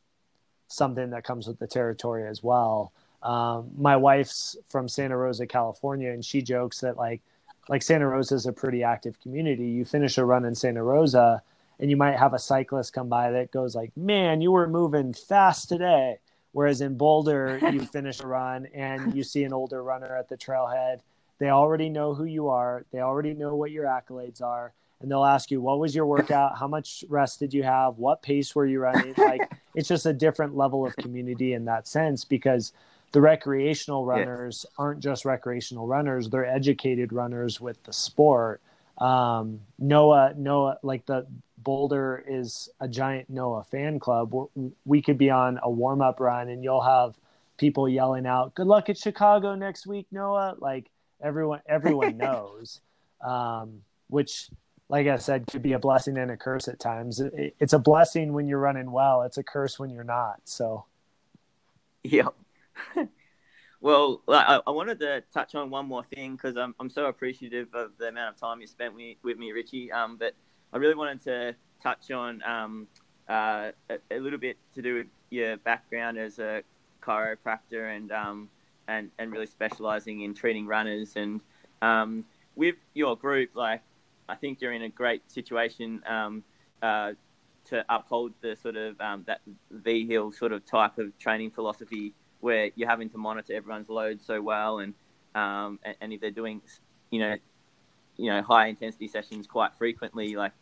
something 0.69 1.11
that 1.11 1.24
comes 1.24 1.47
with 1.47 1.59
the 1.59 1.66
territory 1.66 2.27
as 2.27 2.43
well 2.43 2.93
um, 3.23 3.70
my 3.77 3.97
wife's 3.97 4.57
from 4.69 4.89
santa 4.89 5.16
rosa 5.16 5.47
california 5.47 6.11
and 6.11 6.24
she 6.24 6.43
jokes 6.43 6.81
that 6.81 6.97
like 6.97 7.20
like 7.69 7.83
santa 7.83 8.07
rosa 8.07 8.35
is 8.35 8.47
a 8.47 8.53
pretty 8.53 8.83
active 8.83 9.20
community 9.20 9.66
you 9.66 9.85
finish 9.85 10.19
a 10.19 10.24
run 10.24 10.45
in 10.45 10.55
santa 10.55 10.83
rosa 10.83 11.43
and 11.83 11.91
you 11.91 11.97
might 11.97 12.16
have 12.16 12.33
a 12.33 12.39
cyclist 12.39 12.93
come 12.93 13.09
by 13.09 13.33
that 13.33 13.51
goes 13.51 13.74
like, 13.74 13.91
"Man, 13.97 14.41
you 14.41 14.53
were 14.53 14.69
moving 14.69 15.12
fast 15.12 15.69
today." 15.69 16.19
Whereas 16.53 16.81
in 16.81 16.97
Boulder, 16.97 17.59
you 17.73 17.81
finish 17.93 18.20
a 18.20 18.27
run 18.27 18.66
and 18.66 19.15
you 19.16 19.24
see 19.24 19.43
an 19.43 19.53
older 19.53 19.83
runner 19.83 20.15
at 20.16 20.29
the 20.29 20.37
trailhead. 20.37 21.01
They 21.43 21.51
already 21.51 21.89
know 21.89 22.14
who 22.14 22.23
you 22.23 22.51
are. 22.51 22.85
They 22.93 23.01
already 23.01 23.35
know 23.35 23.56
what 23.56 23.73
your 23.73 23.85
accolades 23.85 24.40
are, 24.40 24.73
and 25.01 25.10
they'll 25.10 25.24
ask 25.24 25.51
you, 25.51 25.60
"What 25.60 25.81
was 25.81 25.93
your 25.93 26.06
workout? 26.06 26.56
How 26.56 26.69
much 26.69 27.05
rest 27.09 27.40
did 27.40 27.52
you 27.52 27.64
have? 27.64 27.98
What 27.98 28.23
pace 28.23 28.55
were 28.55 28.64
you 28.64 28.78
running?" 28.78 29.12
Like 29.19 29.51
it's 29.74 29.89
just 29.89 30.06
a 30.06 30.12
different 30.12 30.56
level 30.56 30.86
of 30.86 30.94
community 30.94 31.55
in 31.55 31.64
that 31.64 31.89
sense 31.89 32.24
because 32.24 32.73
the 33.10 33.20
recreational 33.20 34.06
runners 34.06 34.64
yeah. 34.64 34.85
aren't 34.85 35.01
just 35.01 35.24
recreational 35.24 35.89
runners; 35.89 36.31
they're 36.31 36.47
educated 36.47 37.12
runners 37.12 37.60
with 37.60 37.82
the 37.82 37.93
sport. 37.93 38.60
Um, 38.98 39.62
Noah, 39.81 40.35
Noah, 40.36 40.78
like 40.85 41.06
the 41.06 41.27
Boulder 41.59 42.23
is 42.24 42.69
a 42.78 42.86
giant 42.86 43.28
Noah 43.28 43.64
fan 43.64 43.98
club. 43.98 44.32
We 44.85 45.02
could 45.02 45.19
be 45.19 45.31
on 45.31 45.59
a 45.60 45.69
warm 45.69 46.02
up 46.02 46.20
run 46.20 46.48
and 46.48 46.62
you'll 46.62 46.82
have 46.82 47.19
people 47.56 47.89
yelling 47.89 48.27
out, 48.27 48.55
"Good 48.55 48.69
luck 48.69 48.89
at 48.89 48.97
Chicago 48.97 49.56
next 49.56 49.89
week, 49.89 50.06
Noah!" 50.12 50.55
Like 50.60 50.91
everyone, 51.23 51.61
everyone 51.66 52.16
knows. 52.19 52.81
Um, 53.24 53.82
which, 54.09 54.51
like 54.89 55.07
I 55.07 55.16
said, 55.16 55.47
could 55.47 55.62
be 55.62 55.73
a 55.73 55.78
blessing 55.78 56.19
and 56.19 56.31
a 56.31 56.36
curse 56.36 56.69
at 56.69 56.78
times. 56.78 57.20
It, 57.20 57.57
it's 57.59 57.73
a 57.73 57.78
blessing 57.78 58.32
when 58.32 58.47
you're 58.47 58.59
running 58.59 58.90
well. 58.90 59.23
It's 59.23 59.39
a 59.39 59.43
curse 59.43 59.78
when 59.78 59.90
you're 59.90 60.05
not. 60.05 60.40
So, 60.44 60.85
yeah. 62.03 62.28
well, 63.81 64.20
I, 64.28 64.61
I, 64.66 64.70
wanted 64.70 65.01
to 65.01 65.23
touch 65.32 65.55
on 65.55 65.70
one 65.70 65.86
more 65.86 66.05
thing 66.05 66.32
because 66.36 66.57
I'm 66.57 66.74
I'm 66.78 66.90
so 66.90 67.07
appreciative 67.07 67.69
of 67.74 67.93
the 67.99 68.09
amount 68.09 68.35
of 68.35 68.40
time 68.40 68.61
you 68.61 68.66
spent 68.66 68.94
with, 68.94 69.16
with 69.23 69.39
me, 69.39 69.53
Richie. 69.53 69.90
Um, 69.90 70.16
but 70.16 70.35
I 70.73 70.77
really 70.78 70.94
wanted 70.94 71.23
to 71.24 71.55
touch 71.82 72.11
on 72.11 72.43
um, 72.43 72.86
uh, 73.28 73.70
a, 73.89 73.99
a, 74.11 74.19
little 74.19 74.39
bit 74.39 74.57
to 74.74 74.82
do 74.82 74.94
with 74.97 75.07
your 75.31 75.57
background 75.59 76.19
as 76.19 76.39
a 76.39 76.62
chiropractor 77.03 77.97
and 77.97 78.12
um, 78.12 78.49
and 78.89 79.11
and 79.19 79.33
really 79.33 79.47
specializing 79.47 80.23
in 80.23 80.35
treating 80.35 80.67
runners 80.67 81.17
and 81.17 81.41
um, 81.81 82.25
with 82.55 82.77
your 82.95 83.17
group, 83.17 83.51
like 83.55 83.83
I 84.29 84.35
think 84.35 84.61
you're 84.61 84.73
in 84.73 84.83
a 84.83 84.89
great 84.89 85.31
situation 85.31 86.03
um, 86.07 86.45
uh, 86.83 87.13
to 87.67 87.85
uphold 87.89 88.33
the 88.41 88.57
sort 88.57 88.77
of 88.77 89.01
um, 89.01 89.25
that 89.27 89.41
Vigil 89.71 90.33
sort 90.33 90.53
of 90.53 90.65
type 90.67 90.99
of 90.99 91.17
training 91.19 91.51
philosophy 91.51 92.13
where 92.41 92.71
you're 92.75 92.89
having 92.89 93.09
to 93.11 93.19
monitor 93.19 93.55
everyone's 93.55 93.89
load 93.89 94.21
so 94.21 94.41
well 94.41 94.81
and 94.81 94.95
um, 95.35 95.79
and, 95.85 95.97
and 96.01 96.13
if 96.13 96.21
they're 96.21 96.31
doing 96.31 96.61
you 97.11 97.21
know 97.21 97.37
you 98.17 98.31
know 98.31 98.43
high 98.43 98.67
intensity 98.67 99.09
sessions 99.09 99.47
quite 99.47 99.75
frequently 99.75 100.37
like 100.37 100.53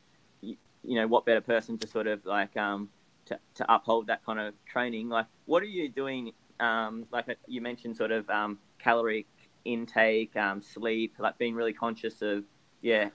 you 0.83 0.95
know, 0.97 1.07
what 1.07 1.25
better 1.25 1.41
person 1.41 1.79
to 1.79 1.87
sort 1.87 2.07
of 2.07 2.25
like 2.25 2.57
um, 2.57 2.89
to, 3.27 3.39
to 3.55 3.73
uphold 3.73 4.07
that 4.07 4.25
kind 4.25 4.39
of 4.41 4.55
training? 4.67 5.09
Like, 5.09 5.27
what 5.47 5.63
are 5.63 5.67
you 5.67 5.89
doing? 5.89 6.33
Um, 6.61 7.07
like 7.11 7.27
you 7.47 7.61
mentioned, 7.61 7.97
sort 7.97 8.13
of 8.13 8.29
um, 8.31 8.59
caloric 8.79 9.27
intake, 9.65 10.37
um, 10.37 10.63
sleep, 10.63 11.15
like 11.19 11.39
being 11.39 11.55
really 11.55 11.73
conscious 11.73 12.23
of, 12.23 12.45
yeah, 12.83 13.11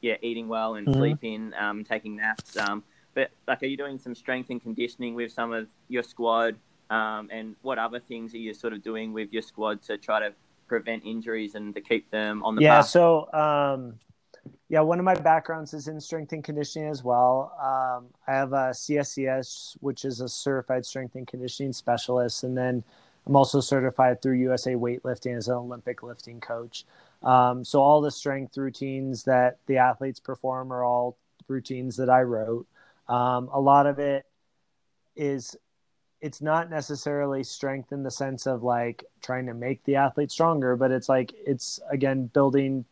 yeah, 0.00 0.16
eating 0.22 0.48
well 0.48 0.74
and 0.74 0.86
mm-hmm. 0.86 0.98
sleeping, 0.98 1.52
um, 1.58 1.84
taking 1.84 2.16
naps. 2.16 2.56
Um, 2.56 2.82
but 3.14 3.30
like, 3.46 3.62
are 3.62 3.66
you 3.66 3.76
doing 3.76 3.98
some 3.98 4.14
strength 4.14 4.50
and 4.50 4.60
conditioning 4.62 5.14
with 5.14 5.32
some 5.32 5.52
of 5.52 5.68
your 5.88 6.02
squad? 6.02 6.56
Um, 6.90 7.28
and 7.32 7.56
what 7.62 7.78
other 7.78 8.00
things 8.00 8.34
are 8.34 8.38
you 8.38 8.52
sort 8.54 8.72
of 8.72 8.82
doing 8.82 9.12
with 9.12 9.32
your 9.32 9.42
squad 9.42 9.82
to 9.84 9.96
try 9.96 10.20
to 10.20 10.34
prevent 10.66 11.04
injuries 11.04 11.54
and 11.54 11.74
to 11.74 11.80
keep 11.80 12.10
them 12.10 12.42
on 12.42 12.56
the 12.56 12.62
yeah 12.62 12.80
path? 12.80 12.88
so 12.88 13.32
um, 13.32 13.98
yeah, 14.68 14.80
one 14.80 14.98
of 14.98 15.04
my 15.04 15.14
backgrounds 15.14 15.74
is 15.74 15.88
in 15.88 16.00
strength 16.00 16.32
and 16.32 16.42
conditioning 16.42 16.88
as 16.88 17.04
well. 17.04 17.52
Um, 17.60 18.06
I 18.26 18.32
have 18.32 18.52
a 18.52 18.70
CSCS, 18.70 19.76
which 19.80 20.04
is 20.04 20.20
a 20.20 20.28
certified 20.28 20.86
strength 20.86 21.14
and 21.14 21.26
conditioning 21.26 21.72
specialist, 21.72 22.44
and 22.44 22.56
then 22.56 22.82
I'm 23.26 23.36
also 23.36 23.60
certified 23.60 24.20
through 24.20 24.34
USA 24.38 24.72
Weightlifting 24.74 25.36
as 25.36 25.48
an 25.48 25.54
Olympic 25.54 26.02
lifting 26.02 26.40
coach. 26.40 26.84
Um, 27.22 27.64
so 27.64 27.80
all 27.80 28.00
the 28.00 28.10
strength 28.10 28.56
routines 28.56 29.24
that 29.24 29.58
the 29.66 29.78
athletes 29.78 30.20
perform 30.20 30.72
are 30.72 30.84
all 30.84 31.16
routines 31.48 31.96
that 31.96 32.10
I 32.10 32.22
wrote. 32.22 32.66
Um, 33.08 33.48
a 33.52 33.60
lot 33.60 33.86
of 33.86 33.98
it 33.98 34.26
is 35.16 35.56
it's 36.20 36.40
not 36.40 36.70
necessarily 36.70 37.44
strength 37.44 37.92
in 37.92 38.02
the 38.02 38.10
sense 38.10 38.46
of 38.46 38.62
like 38.62 39.04
trying 39.22 39.46
to 39.46 39.54
make 39.54 39.84
the 39.84 39.96
athlete 39.96 40.30
stronger, 40.30 40.74
but 40.74 40.90
it's 40.90 41.08
like 41.08 41.32
it's 41.46 41.80
again 41.90 42.26
building 42.26 42.84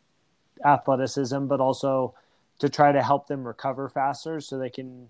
athleticism, 0.63 1.45
but 1.45 1.59
also 1.59 2.13
to 2.59 2.69
try 2.69 2.91
to 2.91 3.01
help 3.01 3.27
them 3.27 3.45
recover 3.45 3.89
faster 3.89 4.39
so 4.39 4.57
they 4.57 4.69
can 4.69 5.09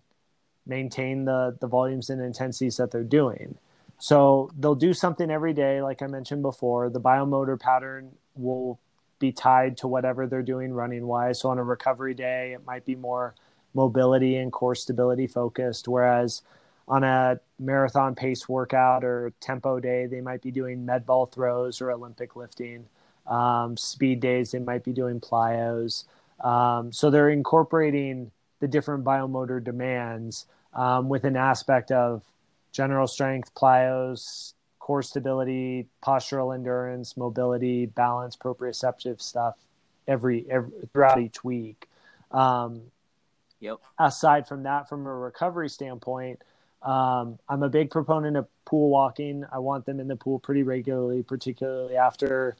maintain 0.65 1.25
the 1.25 1.57
the 1.59 1.67
volumes 1.67 2.09
and 2.09 2.21
intensities 2.21 2.77
that 2.77 2.91
they're 2.91 3.03
doing. 3.03 3.57
So 3.99 4.49
they'll 4.59 4.75
do 4.75 4.93
something 4.93 5.29
every 5.29 5.53
day, 5.53 5.81
like 5.81 6.01
I 6.01 6.07
mentioned 6.07 6.41
before. 6.41 6.89
The 6.89 7.01
biomotor 7.01 7.59
pattern 7.59 8.11
will 8.35 8.79
be 9.19 9.31
tied 9.31 9.77
to 9.77 9.87
whatever 9.87 10.27
they're 10.27 10.41
doing 10.41 10.73
running 10.73 11.07
wise. 11.07 11.39
So 11.39 11.49
on 11.49 11.57
a 11.57 11.63
recovery 11.63 12.13
day, 12.13 12.53
it 12.53 12.65
might 12.65 12.85
be 12.85 12.95
more 12.95 13.35
mobility 13.73 14.35
and 14.35 14.51
core 14.51 14.75
stability 14.75 15.27
focused, 15.27 15.87
whereas 15.87 16.41
on 16.87 17.03
a 17.03 17.39
marathon 17.59 18.15
pace 18.15 18.49
workout 18.49 19.03
or 19.03 19.31
tempo 19.39 19.79
day, 19.79 20.05
they 20.05 20.21
might 20.21 20.41
be 20.41 20.51
doing 20.51 20.85
med 20.85 21.05
ball 21.05 21.25
throws 21.25 21.81
or 21.81 21.91
Olympic 21.91 22.35
lifting. 22.35 22.85
Um, 23.27 23.77
speed 23.77 24.19
days, 24.19 24.51
they 24.51 24.59
might 24.59 24.83
be 24.83 24.91
doing 24.91 25.19
plyos. 25.19 26.05
Um, 26.43 26.91
so 26.91 27.09
they're 27.09 27.29
incorporating 27.29 28.31
the 28.59 28.67
different 28.67 29.03
biomotor 29.03 29.63
demands 29.63 30.45
um, 30.73 31.09
with 31.09 31.23
an 31.23 31.35
aspect 31.35 31.91
of 31.91 32.23
general 32.71 33.07
strength, 33.07 33.53
plyos, 33.55 34.53
core 34.79 35.03
stability, 35.03 35.87
postural 36.03 36.53
endurance, 36.53 37.15
mobility, 37.15 37.85
balance, 37.85 38.35
proprioceptive 38.35 39.21
stuff 39.21 39.55
every, 40.07 40.45
every 40.49 40.71
throughout 40.91 41.19
each 41.19 41.43
week. 41.43 41.87
Um, 42.31 42.81
yep. 43.59 43.77
Aside 43.97 44.47
from 44.47 44.63
that, 44.63 44.89
from 44.89 45.05
a 45.05 45.13
recovery 45.13 45.69
standpoint, 45.69 46.41
um, 46.81 47.39
I'm 47.47 47.63
a 47.63 47.69
big 47.69 47.91
proponent 47.91 48.35
of 48.35 48.47
pool 48.65 48.89
walking. 48.89 49.45
I 49.53 49.59
want 49.59 49.85
them 49.85 50.01
in 50.01 50.07
the 50.09 50.17
pool 50.17 50.39
pretty 50.39 50.63
regularly, 50.63 51.23
particularly 51.23 51.95
after 51.95 52.57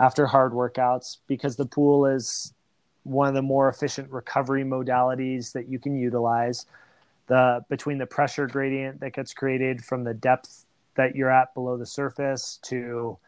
after 0.00 0.26
hard 0.26 0.52
workouts, 0.52 1.18
because 1.26 1.56
the 1.56 1.66
pool 1.66 2.06
is 2.06 2.52
one 3.04 3.28
of 3.28 3.34
the 3.34 3.42
more 3.42 3.68
efficient 3.68 4.10
recovery 4.10 4.64
modalities 4.64 5.52
that 5.52 5.68
you 5.68 5.78
can 5.78 5.96
utilize. 5.96 6.66
The 7.26 7.64
between 7.68 7.98
the 7.98 8.06
pressure 8.06 8.46
gradient 8.46 9.00
that 9.00 9.12
gets 9.12 9.34
created 9.34 9.84
from 9.84 10.04
the 10.04 10.14
depth 10.14 10.64
that 10.94 11.14
you're 11.14 11.30
at 11.30 11.54
below 11.54 11.76
the 11.76 11.86
surface 11.86 12.58
to 12.64 13.18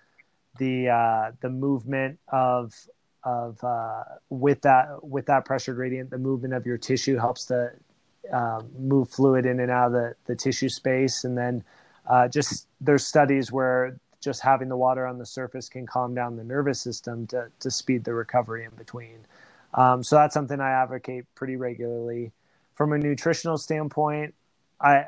the 0.59 0.89
uh, 0.89 1.33
the 1.41 1.51
movement 1.51 2.19
of 2.29 2.75
of 3.23 3.63
uh, 3.63 4.05
with 4.31 4.63
that 4.63 5.03
with 5.03 5.27
that 5.27 5.45
pressure 5.45 5.75
gradient, 5.75 6.11
the 6.11 6.19
movement 6.19 6.55
of 6.55 6.67
your 6.67 6.79
tissue 6.79 7.17
helps 7.17 7.45
to 7.47 7.71
um, 8.33 8.71
move 8.79 9.11
fluid 9.11 9.47
in 9.47 9.61
and 9.61 9.71
out 9.71 9.89
of 9.89 9.93
the, 9.93 10.15
the 10.27 10.37
tissue 10.37 10.69
space. 10.69 11.25
And 11.25 11.37
then 11.37 11.65
uh, 12.09 12.29
just 12.29 12.67
there's 12.81 13.07
studies 13.07 13.53
where 13.53 13.99
just 14.21 14.43
having 14.43 14.69
the 14.69 14.77
water 14.77 15.07
on 15.07 15.19
the 15.19 15.27
surface 15.27 15.69
can 15.69 15.87
calm 15.87 16.15
down 16.15 16.37
the 16.37 16.45
nervous 16.45 16.81
system 16.81 17.27
to, 17.29 17.51
to 17.61 17.71
speed 17.71 18.05
the 18.05 18.15
recovery 18.15 18.65
in 18.65 18.71
between. 18.77 19.19
Um, 19.75 20.03
so 20.03 20.17
that's 20.17 20.35
something 20.35 20.61
I 20.61 20.71
advocate 20.71 21.25
pretty 21.35 21.57
regularly. 21.57 22.33
From 22.75 22.93
a 22.93 22.99
nutritional 22.99 23.59
standpoint, 23.59 24.35
I, 24.81 25.07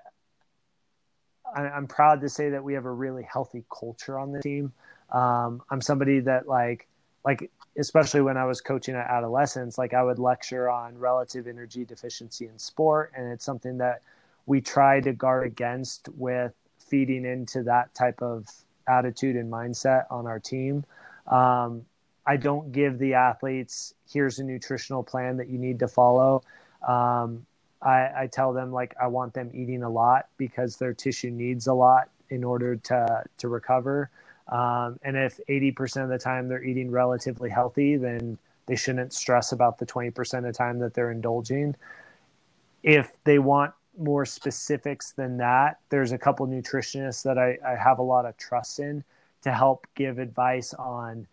I 1.55 1.67
am 1.77 1.87
proud 1.87 2.21
to 2.21 2.29
say 2.29 2.51
that 2.51 2.63
we 2.63 2.75
have 2.75 2.85
a 2.85 2.93
really 2.93 3.23
healthy 3.23 3.65
culture 3.71 4.19
on 4.19 4.33
the 4.33 4.41
team. 4.41 4.73
Um, 5.11 5.63
I'm 5.71 5.81
somebody 5.81 6.21
that 6.21 6.49
like 6.49 6.89
like 7.25 7.51
especially 7.79 8.21
when 8.21 8.37
I 8.37 8.45
was 8.45 8.61
coaching 8.61 8.95
at 8.95 9.09
adolescents, 9.09 9.79
like 9.79 9.95
I 9.95 10.03
would 10.03 10.19
lecture 10.19 10.69
on 10.69 10.99
relative 10.99 11.47
energy 11.47 11.85
deficiency 11.85 12.47
in 12.47 12.59
sport. 12.59 13.13
And 13.17 13.33
it's 13.33 13.45
something 13.45 13.79
that 13.79 14.03
we 14.47 14.61
try 14.61 15.01
to 15.01 15.13
guard 15.13 15.47
against 15.47 16.09
with 16.11 16.53
feeding 16.79 17.25
into 17.25 17.63
that 17.63 17.95
type 17.95 18.21
of 18.21 18.47
attitude 18.89 19.37
and 19.37 19.51
mindset 19.51 20.07
on 20.11 20.27
our 20.27 20.39
team. 20.39 20.85
Um, 21.27 21.85
I 22.27 22.37
don't 22.37 22.73
give 22.73 22.99
the 22.99 23.15
athletes, 23.15 23.95
here's 24.11 24.39
a 24.39 24.45
nutritional 24.45 25.03
plan 25.03 25.37
that 25.39 25.49
you 25.49 25.59
need 25.59 25.81
to 25.81 25.89
follow. 25.89 26.43
Um, 26.87 27.47
I, 27.81 28.11
I 28.17 28.29
tell 28.31 28.53
them 28.53 28.73
like 28.73 28.95
I 29.01 29.09
want 29.09 29.35
them 29.35 29.51
eating 29.53 29.83
a 29.83 29.91
lot 29.91 30.27
because 30.37 30.77
their 30.77 30.95
tissue 30.95 31.31
needs 31.31 31.67
a 31.67 31.75
lot 31.75 32.11
in 32.31 32.45
order 32.45 32.77
to 32.77 33.25
to 33.39 33.49
recover. 33.49 34.11
Um, 34.49 34.99
and 35.03 35.17
if 35.17 35.41
80% 35.49 36.03
of 36.03 36.09
the 36.09 36.19
time 36.19 36.49
they're 36.49 36.63
eating 36.63 36.91
relatively 36.91 37.51
healthy, 37.51 37.97
then 37.97 38.39
they 38.67 38.77
shouldn't 38.77 39.13
stress 39.13 39.53
about 39.53 39.79
the 39.79 39.87
20% 39.87 40.39
of 40.39 40.45
the 40.45 40.53
time 40.53 40.79
that 40.81 40.95
they're 40.95 41.11
indulging. 41.11 41.75
If 42.83 43.13
they 43.25 43.39
want 43.39 43.73
more 43.99 44.25
specifics 44.25 45.13
than 45.13 45.37
that, 45.39 45.79
there's 45.91 46.13
a 46.13 46.19
couple 46.19 46.47
nutritionists 46.47 47.23
that 47.23 47.39
I, 47.39 47.59
I 47.67 47.77
have 47.77 47.99
a 47.99 48.03
lot 48.03 48.27
of 48.27 48.37
trust 48.37 48.79
in 48.79 49.05
to 49.43 49.53
help 49.53 49.87
give 49.95 50.19
advice 50.19 50.73
on 50.75 51.27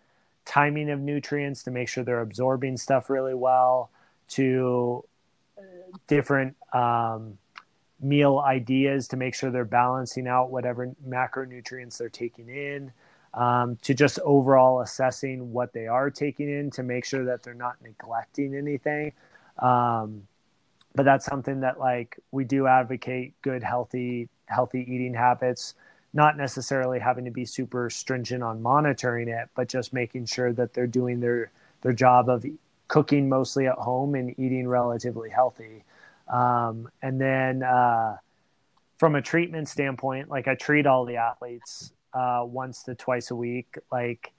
timing 0.45 0.89
of 0.89 0.99
nutrients 0.99 1.63
to 1.63 1.71
make 1.71 1.87
sure 1.87 2.03
they're 2.03 2.21
absorbing 2.21 2.75
stuff 2.75 3.09
really 3.09 3.35
well, 3.35 3.89
to 4.29 5.03
different 6.07 6.55
um, 6.73 7.37
meal 8.01 8.39
ideas 8.39 9.07
to 9.09 9.17
make 9.17 9.35
sure 9.35 9.51
they're 9.51 9.65
balancing 9.65 10.27
out 10.27 10.49
whatever 10.51 10.91
macronutrients 11.07 11.97
they're 11.97 12.09
taking 12.09 12.49
in 12.49 12.91
um, 13.33 13.77
to 13.81 13.93
just 13.93 14.19
overall 14.19 14.81
assessing 14.81 15.51
what 15.51 15.73
they 15.73 15.87
are 15.87 16.09
taking 16.09 16.49
in 16.49 16.71
to 16.71 16.83
make 16.83 17.05
sure 17.05 17.25
that 17.25 17.43
they're 17.43 17.53
not 17.53 17.75
neglecting 17.83 18.55
anything. 18.55 19.11
Um, 19.59 20.27
but 20.99 21.05
that's 21.05 21.25
something 21.25 21.61
that 21.61 21.79
like 21.79 22.19
we 22.31 22.43
do 22.43 22.67
advocate 22.67 23.33
good 23.41 23.63
healthy 23.63 24.27
healthy 24.47 24.81
eating 24.81 25.13
habits 25.13 25.75
not 26.11 26.35
necessarily 26.35 26.99
having 26.99 27.23
to 27.23 27.31
be 27.31 27.45
super 27.45 27.89
stringent 27.89 28.43
on 28.43 28.61
monitoring 28.61 29.29
it 29.29 29.47
but 29.55 29.69
just 29.69 29.93
making 29.93 30.25
sure 30.25 30.51
that 30.51 30.73
they're 30.73 30.85
doing 30.87 31.21
their 31.21 31.51
their 31.83 31.93
job 31.93 32.27
of 32.27 32.45
cooking 32.89 33.29
mostly 33.29 33.65
at 33.65 33.75
home 33.75 34.13
and 34.13 34.37
eating 34.37 34.67
relatively 34.67 35.29
healthy 35.29 35.85
um, 36.27 36.89
and 37.01 37.21
then 37.21 37.63
uh, 37.63 38.17
from 38.97 39.15
a 39.15 39.21
treatment 39.21 39.69
standpoint, 39.69 40.29
like 40.29 40.49
I 40.49 40.55
treat 40.55 40.85
all 40.85 41.05
the 41.05 41.15
athletes 41.15 41.93
uh, 42.13 42.41
once 42.43 42.83
to 42.83 42.95
twice 42.95 43.31
a 43.31 43.35
week. 43.35 43.77
Like 43.89 44.33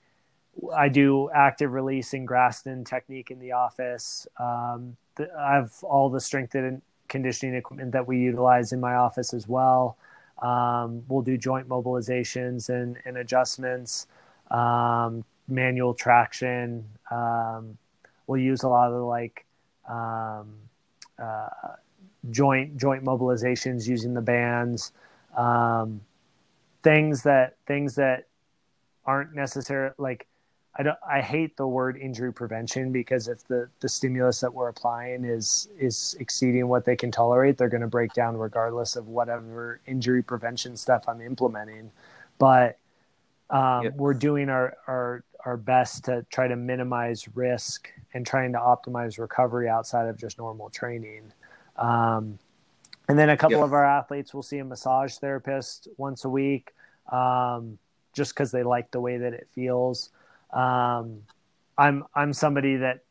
I 0.75 0.87
do 0.87 1.31
active 1.33 1.73
release 1.73 2.13
and 2.13 2.27
Graston 2.27 2.85
technique 2.85 3.31
in 3.31 3.39
the 3.39 3.53
office. 3.53 4.27
Um, 4.39 4.97
I 5.37 5.55
have 5.55 5.73
all 5.83 6.09
the 6.09 6.19
strength 6.19 6.55
and 6.55 6.81
conditioning 7.07 7.55
equipment 7.55 7.91
that 7.91 8.07
we 8.07 8.17
utilize 8.17 8.71
in 8.71 8.79
my 8.79 8.95
office 8.95 9.33
as 9.33 9.47
well. 9.47 9.97
Um, 10.41 11.03
we'll 11.07 11.21
do 11.21 11.37
joint 11.37 11.67
mobilizations 11.69 12.69
and, 12.69 12.97
and 13.05 13.17
adjustments, 13.17 14.07
um, 14.49 15.23
manual 15.47 15.93
traction. 15.93 16.85
Um, 17.11 17.77
we'll 18.27 18.41
use 18.41 18.63
a 18.63 18.69
lot 18.69 18.91
of 18.91 19.03
like 19.03 19.45
um, 19.87 20.55
uh, 21.21 21.47
joint 22.29 22.77
joint 22.77 23.03
mobilizations 23.03 23.87
using 23.87 24.13
the 24.13 24.21
bands, 24.21 24.93
um, 25.35 26.01
things 26.81 27.23
that 27.23 27.55
things 27.67 27.95
that 27.95 28.25
aren't 29.05 29.33
necessary 29.35 29.91
like 29.97 30.27
I 30.75 30.83
don't 30.83 30.97
I 31.07 31.19
hate 31.19 31.57
the 31.57 31.67
word 31.67 31.97
injury 31.97 32.31
prevention 32.31 32.91
because 32.91 33.27
if 33.27 33.45
the 33.47 33.69
the 33.81 33.89
stimulus 33.89 34.39
that 34.39 34.53
we're 34.53 34.69
applying 34.69 35.25
is 35.25 35.67
is 35.77 36.15
exceeding 36.19 36.67
what 36.67 36.85
they 36.85 36.95
can 36.95 37.11
tolerate, 37.11 37.57
they're 37.57 37.69
going 37.69 37.81
to 37.81 37.87
break 37.87 38.13
down 38.13 38.37
regardless 38.37 38.95
of 38.95 39.07
whatever 39.07 39.81
injury 39.85 40.23
prevention 40.23 40.77
stuff 40.77 41.03
I'm 41.09 41.21
implementing. 41.21 41.91
But 42.37 42.77
um, 43.49 43.83
yep. 43.83 43.95
we're 43.95 44.13
doing 44.13 44.49
our 44.49 44.77
our 44.87 45.23
our 45.43 45.57
best 45.57 46.05
to 46.05 46.25
try 46.31 46.47
to 46.47 46.55
minimize 46.55 47.27
risk 47.35 47.89
and 48.13 48.25
trying 48.25 48.53
to 48.53 48.59
optimize 48.59 49.19
recovery 49.19 49.67
outside 49.67 50.07
of 50.07 50.17
just 50.17 50.37
normal 50.37 50.69
training. 50.69 51.33
Um, 51.77 52.39
and 53.09 53.19
then 53.19 53.29
a 53.29 53.35
couple 53.35 53.57
yep. 53.57 53.65
of 53.65 53.73
our 53.73 53.85
athletes 53.85 54.33
will 54.33 54.43
see 54.43 54.59
a 54.59 54.65
massage 54.65 55.15
therapist 55.15 55.89
once 55.97 56.23
a 56.23 56.29
week, 56.29 56.73
um, 57.11 57.77
just 58.13 58.33
because 58.33 58.51
they 58.51 58.63
like 58.63 58.91
the 58.91 59.01
way 59.01 59.17
that 59.17 59.33
it 59.33 59.49
feels. 59.53 60.11
Um, 60.53 61.23
I'm 61.77 62.03
I'm 62.13 62.33
somebody 62.33 62.77
that 62.77 63.03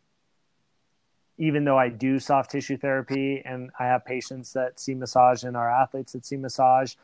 even 1.39 1.65
though 1.65 1.79
I 1.79 1.89
do 1.89 2.19
soft 2.19 2.51
tissue 2.51 2.77
therapy 2.77 3.43
and 3.45 3.71
I 3.79 3.87
have 3.87 4.05
patients 4.05 4.53
that 4.53 4.79
see 4.79 4.95
massage 4.95 5.43
and 5.43 5.57
our 5.57 5.71
athletes 5.71 6.12
that 6.12 6.27
see 6.27 6.37
massage, 6.37 6.95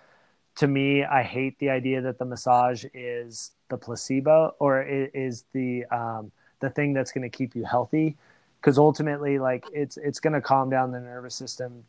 to 0.57 0.67
me, 0.67 1.05
I 1.05 1.23
hate 1.23 1.59
the 1.59 1.71
idea 1.71 2.03
that 2.03 2.19
the 2.19 2.27
massage 2.27 2.85
is 2.93 3.53
the 3.69 3.79
placebo 3.79 4.55
or 4.59 4.83
is 4.83 5.45
the 5.53 5.85
um, 5.87 6.31
the 6.61 6.71
thing 6.71 6.93
that's 6.93 7.13
going 7.13 7.29
to 7.29 7.35
keep 7.37 7.57
you 7.57 7.65
healthy. 7.65 8.17
Because 8.61 8.79
ultimately 8.79 9.39
like 9.39 9.65
it's 9.73 9.97
it's 9.97 10.21
going 10.21 10.33
to 10.33 10.41
calm 10.41 10.71
down 10.71 10.93
the 10.93 11.01
nervous 11.01 11.35
system 11.35 11.85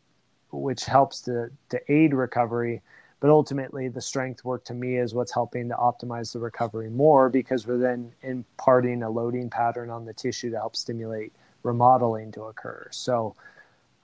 which 0.50 0.84
helps 0.84 1.20
to 1.22 1.50
to 1.68 1.92
aid 1.92 2.14
recovery 2.14 2.80
but 3.20 3.30
ultimately 3.30 3.88
the 3.88 4.00
strength 4.00 4.44
work 4.44 4.64
to 4.64 4.74
me 4.74 4.96
is 4.96 5.14
what's 5.14 5.32
helping 5.32 5.68
to 5.68 5.74
optimize 5.74 6.32
the 6.32 6.38
recovery 6.38 6.88
more 6.88 7.28
because 7.28 7.66
we're 7.66 7.78
then 7.78 8.12
imparting 8.22 9.02
a 9.02 9.10
loading 9.10 9.50
pattern 9.50 9.90
on 9.90 10.04
the 10.04 10.12
tissue 10.12 10.50
to 10.50 10.56
help 10.56 10.76
stimulate 10.76 11.32
remodeling 11.62 12.30
to 12.32 12.42
occur. 12.44 12.86
So 12.90 13.34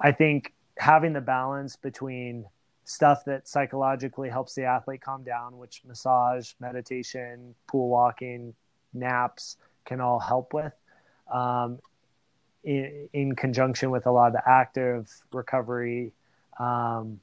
I 0.00 0.12
think 0.12 0.52
having 0.78 1.12
the 1.12 1.20
balance 1.20 1.76
between 1.76 2.46
stuff 2.84 3.24
that 3.24 3.48
psychologically 3.48 4.28
helps 4.28 4.54
the 4.54 4.64
athlete 4.64 5.00
calm 5.00 5.22
down, 5.22 5.58
which 5.58 5.82
massage, 5.86 6.52
meditation, 6.60 7.54
pool 7.66 7.88
walking, 7.88 8.54
naps 8.92 9.56
can 9.84 10.00
all 10.00 10.18
help 10.18 10.52
with, 10.52 10.72
um, 11.32 11.78
in, 12.62 13.08
in, 13.12 13.36
conjunction 13.36 13.90
with 13.90 14.06
a 14.06 14.10
lot 14.10 14.28
of 14.28 14.32
the 14.34 14.42
active 14.48 15.10
recovery, 15.32 16.12
um, 16.58 17.20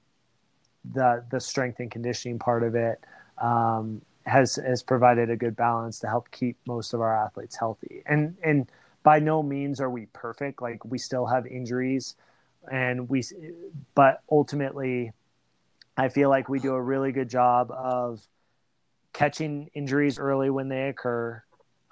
the 0.94 1.24
the 1.30 1.40
strength 1.40 1.80
and 1.80 1.92
conditioning 1.92 2.40
part 2.40 2.64
of 2.64 2.76
it 2.76 3.04
um, 3.42 4.02
has 4.26 4.56
has 4.56 4.84
provided 4.84 5.30
a 5.30 5.36
good 5.36 5.56
balance 5.56 6.00
to 6.00 6.08
help 6.08 6.30
keep 6.32 6.58
most 6.66 6.94
of 6.94 7.02
our 7.02 7.16
athletes 7.16 7.56
healthy. 7.56 8.04
And 8.06 8.36
and 8.44 8.70
by 9.04 9.20
no 9.20 9.42
means 9.42 9.82
are 9.82 9.90
we 9.90 10.08
perfect. 10.08 10.62
Like 10.62 10.84
we 10.86 10.98
still 10.98 11.26
have 11.26 11.46
injuries, 11.48 12.16
and 12.72 13.10
we, 13.10 13.24
but 13.96 14.22
ultimately 14.32 15.14
I 15.98 16.10
feel 16.10 16.30
like 16.30 16.50
we 16.50 16.60
do 16.60 16.74
a 16.74 16.82
really 16.82 17.12
good 17.12 17.30
job 17.30 17.72
of 17.72 18.22
catching 19.14 19.70
injuries 19.74 20.18
early 20.20 20.50
when 20.50 20.70
they 20.70 20.90
occur. 20.90 21.44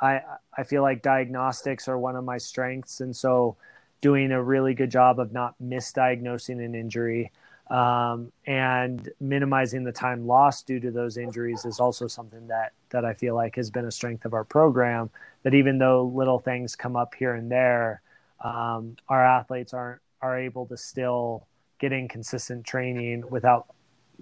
I 0.01 0.21
I 0.57 0.63
feel 0.63 0.81
like 0.81 1.01
diagnostics 1.01 1.87
are 1.87 1.97
one 1.97 2.15
of 2.15 2.23
my 2.23 2.37
strengths, 2.37 3.01
and 3.01 3.15
so 3.15 3.57
doing 4.01 4.31
a 4.31 4.41
really 4.41 4.73
good 4.73 4.89
job 4.89 5.19
of 5.19 5.33
not 5.33 5.55
misdiagnosing 5.61 6.63
an 6.63 6.73
injury 6.73 7.31
um, 7.69 8.31
and 8.47 9.09
minimizing 9.19 9.83
the 9.83 9.91
time 9.91 10.25
lost 10.25 10.65
due 10.65 10.79
to 10.79 10.91
those 10.91 11.17
injuries 11.17 11.65
is 11.65 11.79
also 11.79 12.07
something 12.07 12.47
that 12.47 12.73
that 12.89 13.05
I 13.05 13.13
feel 13.13 13.35
like 13.35 13.55
has 13.55 13.69
been 13.69 13.85
a 13.85 13.91
strength 13.91 14.25
of 14.25 14.33
our 14.33 14.43
program. 14.43 15.09
That 15.43 15.53
even 15.53 15.77
though 15.77 16.03
little 16.03 16.39
things 16.39 16.75
come 16.75 16.95
up 16.95 17.13
here 17.13 17.35
and 17.35 17.51
there, 17.51 18.01
um, 18.43 18.95
our 19.07 19.23
athletes 19.23 19.73
aren't 19.73 20.01
are 20.21 20.37
able 20.37 20.65
to 20.65 20.77
still 20.77 21.45
get 21.79 21.93
in 21.93 22.07
consistent 22.07 22.65
training 22.65 23.23
without 23.29 23.67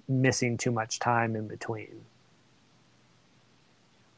missing 0.08 0.58
too 0.58 0.72
much 0.72 1.00
time 1.00 1.36
in 1.36 1.48
between. 1.48 2.06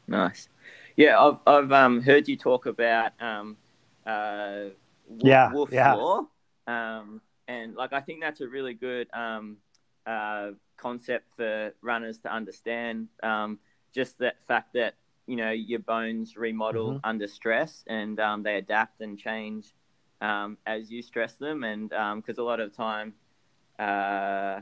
Nice. 0.06 0.48
Yeah, 0.96 1.20
I've 1.20 1.38
I've 1.46 1.72
um, 1.72 2.02
heard 2.02 2.28
you 2.28 2.36
talk 2.36 2.66
about 2.66 3.12
um, 3.20 3.56
uh, 4.04 4.64
yeah, 5.18 5.52
Wolff 5.52 5.70
yeah. 5.72 5.94
law, 5.94 6.26
um, 6.66 7.20
and 7.50 7.74
like 7.74 7.92
I 7.92 8.00
think 8.00 8.20
that's 8.20 8.40
a 8.40 8.48
really 8.48 8.74
good 8.74 9.08
um, 9.12 9.56
uh, 10.06 10.50
concept 10.76 11.34
for 11.36 11.74
runners 11.82 12.18
to 12.20 12.32
understand. 12.32 13.08
Um, 13.22 13.58
just 13.92 14.18
that 14.18 14.42
fact 14.46 14.74
that 14.74 14.94
you 15.26 15.36
know 15.36 15.50
your 15.50 15.80
bones 15.80 16.36
remodel 16.36 16.90
mm-hmm. 16.90 17.04
under 17.04 17.26
stress 17.26 17.84
and 17.88 18.20
um, 18.20 18.42
they 18.42 18.56
adapt 18.56 19.00
and 19.00 19.18
change 19.18 19.74
um, 20.20 20.58
as 20.66 20.90
you 20.90 21.02
stress 21.02 21.34
them, 21.34 21.64
and 21.64 21.90
because 21.90 22.38
um, 22.38 22.44
a 22.44 22.46
lot 22.46 22.60
of 22.60 22.74
time. 22.74 23.14
Uh, 23.78 24.60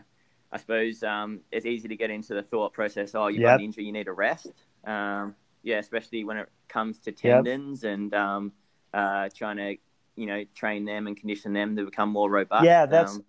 I 0.50 0.56
suppose 0.56 1.02
um, 1.02 1.40
it's 1.52 1.66
easy 1.66 1.88
to 1.88 1.96
get 1.96 2.10
into 2.10 2.32
the 2.32 2.42
thought 2.42 2.72
process. 2.72 3.14
Oh, 3.14 3.26
you've 3.26 3.42
yep. 3.42 3.48
got 3.48 3.54
an 3.58 3.66
injury, 3.66 3.84
you 3.84 3.92
need 3.92 4.08
a 4.08 4.12
rest. 4.12 4.50
Um, 4.86 5.34
yeah, 5.62 5.76
especially 5.76 6.24
when 6.24 6.38
it 6.38 6.48
comes 6.68 7.00
to 7.00 7.12
tendons 7.12 7.82
yep. 7.82 7.92
and 7.92 8.14
um, 8.14 8.52
uh, 8.94 9.28
trying 9.36 9.58
to, 9.58 9.76
you 10.18 10.26
know, 10.26 10.44
train 10.54 10.84
them 10.84 11.06
and 11.06 11.16
condition 11.16 11.52
them 11.52 11.76
to 11.76 11.84
become 11.84 12.10
more 12.10 12.30
robust. 12.30 12.64
Yeah, 12.64 12.86
that's 12.86 13.14
um, 13.14 13.24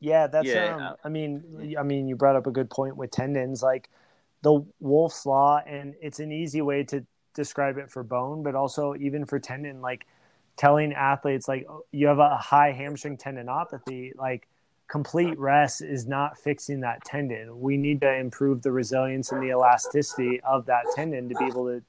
yeah, 0.00 0.26
that's. 0.26 0.48
Yeah, 0.48 0.74
um, 0.74 0.82
uh, 0.82 0.94
I 1.04 1.08
mean, 1.08 1.74
I 1.78 1.82
mean, 1.82 2.08
you 2.08 2.16
brought 2.16 2.36
up 2.36 2.46
a 2.46 2.50
good 2.50 2.70
point 2.70 2.96
with 2.96 3.10
tendons, 3.10 3.62
like 3.62 3.88
the 4.42 4.64
Wolff's 4.80 5.24
law, 5.24 5.60
and 5.66 5.94
it's 6.00 6.20
an 6.20 6.30
easy 6.30 6.60
way 6.60 6.84
to 6.84 7.04
describe 7.34 7.78
it 7.78 7.90
for 7.90 8.02
bone, 8.02 8.42
but 8.42 8.54
also 8.54 8.94
even 8.96 9.24
for 9.24 9.38
tendon, 9.38 9.80
like 9.80 10.06
telling 10.56 10.92
athletes, 10.92 11.48
like 11.48 11.66
oh, 11.68 11.84
you 11.92 12.06
have 12.06 12.18
a 12.18 12.36
high 12.36 12.72
hamstring 12.72 13.16
tendinopathy, 13.16 14.12
like 14.16 14.46
complete 14.88 15.38
rest 15.38 15.82
is 15.82 16.06
not 16.06 16.38
fixing 16.38 16.80
that 16.80 17.04
tendon. 17.04 17.60
We 17.60 17.76
need 17.76 18.00
to 18.02 18.14
improve 18.14 18.62
the 18.62 18.70
resilience 18.70 19.32
and 19.32 19.42
the 19.42 19.48
elasticity 19.48 20.40
of 20.42 20.66
that 20.66 20.84
tendon 20.94 21.28
to 21.30 21.34
be 21.34 21.46
able 21.46 21.66
to 21.66 21.82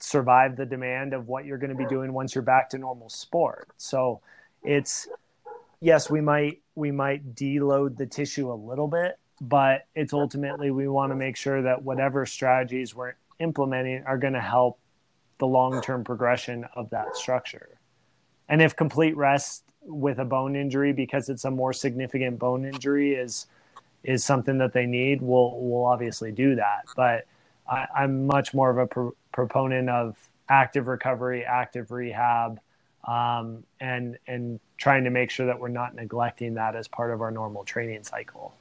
survive 0.00 0.56
the 0.56 0.66
demand 0.66 1.12
of 1.12 1.28
what 1.28 1.44
you're 1.44 1.58
going 1.58 1.70
to 1.70 1.76
be 1.76 1.86
doing 1.86 2.12
once 2.12 2.34
you're 2.34 2.42
back 2.42 2.70
to 2.70 2.78
normal 2.78 3.08
sport. 3.08 3.68
So 3.76 4.20
it's 4.64 5.08
yes, 5.80 6.10
we 6.10 6.20
might 6.20 6.60
we 6.74 6.90
might 6.90 7.34
deload 7.34 7.96
the 7.96 8.06
tissue 8.06 8.50
a 8.50 8.54
little 8.54 8.88
bit, 8.88 9.18
but 9.40 9.86
it's 9.94 10.12
ultimately 10.12 10.70
we 10.70 10.88
want 10.88 11.12
to 11.12 11.16
make 11.16 11.36
sure 11.36 11.62
that 11.62 11.82
whatever 11.82 12.26
strategies 12.26 12.94
we're 12.94 13.14
implementing 13.38 14.02
are 14.04 14.18
going 14.18 14.34
to 14.34 14.40
help 14.40 14.78
the 15.38 15.46
long-term 15.46 16.04
progression 16.04 16.66
of 16.74 16.90
that 16.90 17.16
structure. 17.16 17.80
And 18.48 18.60
if 18.60 18.76
complete 18.76 19.16
rest 19.16 19.64
with 19.82 20.18
a 20.18 20.24
bone 20.24 20.56
injury 20.56 20.92
because 20.92 21.28
it's 21.28 21.44
a 21.44 21.50
more 21.50 21.72
significant 21.72 22.38
bone 22.38 22.64
injury 22.64 23.14
is 23.14 23.46
is 24.02 24.24
something 24.24 24.58
that 24.58 24.72
they 24.72 24.86
need, 24.86 25.20
we'll 25.20 25.58
we'll 25.58 25.84
obviously 25.84 26.32
do 26.32 26.56
that. 26.56 26.84
But 26.96 27.26
I, 27.70 28.04
am 28.04 28.26
much 28.26 28.52
more 28.52 28.70
of 28.70 28.78
a 28.78 28.86
pro- 28.86 29.14
proponent 29.32 29.88
of 29.88 30.16
active 30.48 30.88
recovery, 30.88 31.44
active 31.44 31.90
rehab, 31.90 32.60
um, 33.06 33.62
and 33.80 34.18
and 34.26 34.60
trying 34.76 35.04
to 35.04 35.10
make 35.10 35.30
sure 35.30 35.46
that 35.46 35.58
we're 35.58 35.68
not 35.68 35.94
neglecting 35.94 36.54
that 36.54 36.74
as 36.74 36.88
part 36.88 37.12
of 37.12 37.22
our 37.22 37.30
normal 37.30 37.64
training 37.64 38.02
cycle. 38.02 38.52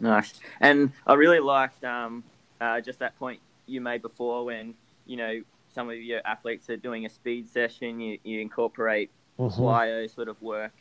Nice, 0.00 0.40
and 0.60 0.92
I 1.06 1.14
really 1.14 1.40
liked 1.40 1.84
um, 1.84 2.22
uh, 2.60 2.80
just 2.80 3.00
that 3.00 3.18
point 3.18 3.40
you 3.66 3.80
made 3.80 4.02
before 4.02 4.44
when 4.44 4.74
you 5.06 5.16
know 5.16 5.42
some 5.74 5.90
of 5.90 5.96
your 5.96 6.20
athletes 6.24 6.70
are 6.70 6.76
doing 6.76 7.04
a 7.04 7.10
speed 7.10 7.48
session, 7.48 8.00
you, 8.00 8.18
you 8.22 8.40
incorporate 8.40 9.10
mm-hmm. 9.38 9.60
plyo 9.60 10.14
sort 10.14 10.28
of 10.28 10.40
work 10.40 10.72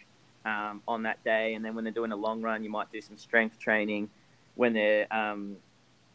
um, 0.45 0.81
on 0.88 1.03
that 1.03 1.23
day, 1.23 1.56
and 1.56 1.65
then 1.65 1.73
when 1.73 1.84
they're 1.84 1.94
doing 1.94 2.11
a 2.11 2.15
long 2.15 2.41
run, 2.41 2.64
you 2.64 2.69
might 2.69 2.91
do 2.91 3.02
some 3.02 3.18
strength 3.18 3.57
training. 3.57 4.10
When 4.56 4.73
they're 4.73 5.11
um, 5.11 5.57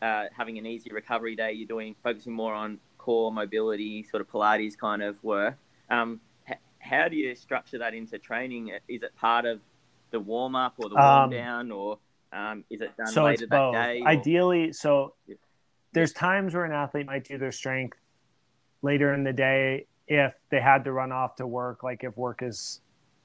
uh, 0.02 0.24
having 0.36 0.58
an 0.58 0.66
easy 0.66 0.90
recovery 0.90 1.36
day, 1.36 1.52
you're 1.52 1.68
doing 1.68 1.94
focusing 2.02 2.32
more 2.32 2.54
on 2.54 2.78
core 2.98 3.32
mobility, 3.32 4.02
sort 4.02 4.20
of 4.20 4.28
Pilates 4.28 4.76
kind 4.76 5.02
of 5.02 5.22
work. 5.24 5.56
Um, 5.90 6.20
h- 6.48 6.58
how 6.78 7.08
do 7.08 7.16
you 7.16 7.34
structure 7.34 7.78
that 7.78 7.94
into 7.94 8.18
training? 8.18 8.72
Is 8.88 9.02
it 9.02 9.14
part 9.16 9.44
of 9.44 9.60
the 10.10 10.20
warm 10.20 10.54
up 10.54 10.74
or 10.78 10.88
the 10.88 10.94
warm 10.94 11.24
um, 11.24 11.30
down, 11.30 11.70
or 11.70 11.98
um, 12.32 12.64
is 12.70 12.80
it 12.80 12.96
done 12.96 13.08
so 13.08 13.24
later 13.24 13.46
that 13.46 13.50
both. 13.50 13.74
day? 13.74 14.00
Or... 14.00 14.08
Ideally, 14.08 14.72
so 14.72 15.14
there's 15.92 16.12
times 16.12 16.54
where 16.54 16.64
an 16.64 16.72
athlete 16.72 17.06
might 17.06 17.24
do 17.24 17.38
their 17.38 17.52
strength 17.52 17.98
later 18.82 19.12
in 19.14 19.24
the 19.24 19.32
day 19.32 19.86
if 20.06 20.34
they 20.50 20.60
had 20.60 20.84
to 20.84 20.92
run 20.92 21.12
off 21.12 21.36
to 21.36 21.46
work, 21.46 21.82
like 21.82 22.04
if 22.04 22.16
work 22.16 22.42
is 22.42 22.80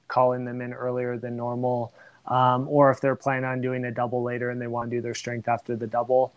calling 0.08 0.44
them 0.44 0.60
in 0.60 0.72
earlier 0.72 1.16
than 1.16 1.36
normal, 1.36 1.94
um, 2.26 2.66
or 2.68 2.90
if 2.90 3.00
they're 3.00 3.16
planning 3.16 3.44
on 3.44 3.60
doing 3.60 3.84
a 3.84 3.90
double 3.90 4.22
later 4.22 4.50
and 4.50 4.60
they 4.60 4.66
want 4.66 4.90
to 4.90 4.96
do 4.96 5.00
their 5.00 5.14
strength 5.14 5.48
after 5.48 5.76
the 5.76 5.86
double. 5.86 6.34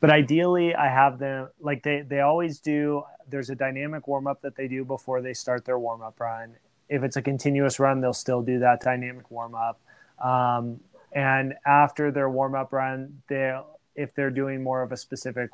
But 0.00 0.10
ideally, 0.10 0.74
I 0.74 0.88
have 0.88 1.18
them 1.18 1.48
like 1.60 1.82
they, 1.82 2.02
they 2.02 2.20
always 2.20 2.60
do. 2.60 3.04
There's 3.28 3.50
a 3.50 3.54
dynamic 3.54 4.06
warm 4.06 4.26
up 4.26 4.42
that 4.42 4.56
they 4.56 4.68
do 4.68 4.84
before 4.84 5.22
they 5.22 5.32
start 5.32 5.64
their 5.64 5.78
warm 5.78 6.02
up 6.02 6.20
run. 6.20 6.56
If 6.88 7.02
it's 7.02 7.16
a 7.16 7.22
continuous 7.22 7.80
run, 7.80 8.00
they'll 8.00 8.12
still 8.12 8.42
do 8.42 8.58
that 8.60 8.80
dynamic 8.80 9.30
warm 9.30 9.54
up. 9.54 9.80
Um, 10.24 10.80
and 11.12 11.54
after 11.66 12.10
their 12.10 12.28
warm 12.28 12.54
up 12.54 12.72
run, 12.72 13.22
they 13.28 13.58
if 13.94 14.14
they're 14.14 14.30
doing 14.30 14.62
more 14.62 14.82
of 14.82 14.92
a 14.92 14.96
specific 14.96 15.50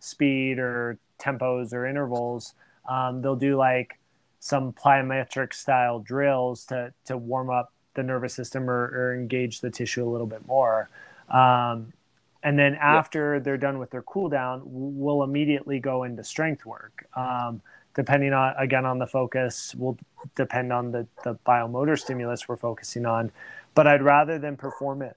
speed 0.00 0.58
or 0.58 0.98
tempos 1.18 1.72
or 1.72 1.86
intervals, 1.86 2.54
um, 2.88 3.20
they'll 3.20 3.36
do 3.36 3.56
like 3.56 3.98
some 4.40 4.72
plyometric 4.72 5.52
style 5.52 6.00
drills 6.00 6.64
to 6.66 6.92
to 7.04 7.16
warm 7.16 7.50
up 7.50 7.72
the 7.94 8.02
nervous 8.02 8.34
system 8.34 8.70
or, 8.70 8.84
or 8.86 9.14
engage 9.14 9.60
the 9.60 9.70
tissue 9.70 10.02
a 10.02 10.10
little 10.10 10.26
bit 10.26 10.46
more. 10.46 10.88
Um, 11.28 11.92
and 12.42 12.58
then 12.58 12.74
after 12.74 13.40
they're 13.40 13.56
done 13.56 13.78
with 13.78 13.90
their 13.90 14.02
cool 14.02 14.28
down, 14.28 14.62
we'll 14.64 15.22
immediately 15.22 15.78
go 15.78 16.04
into 16.04 16.24
strength 16.24 16.66
work. 16.66 17.06
Um, 17.14 17.62
depending 17.94 18.32
on 18.32 18.54
again 18.58 18.84
on 18.84 18.98
the 18.98 19.06
focus, 19.06 19.74
will 19.74 19.98
depend 20.34 20.72
on 20.72 20.92
the 20.92 21.06
the 21.24 21.34
biomotor 21.46 21.98
stimulus 21.98 22.48
we're 22.48 22.56
focusing 22.56 23.06
on. 23.06 23.30
But 23.74 23.86
I'd 23.86 24.02
rather 24.02 24.38
than 24.38 24.56
perform 24.56 25.02
it 25.02 25.16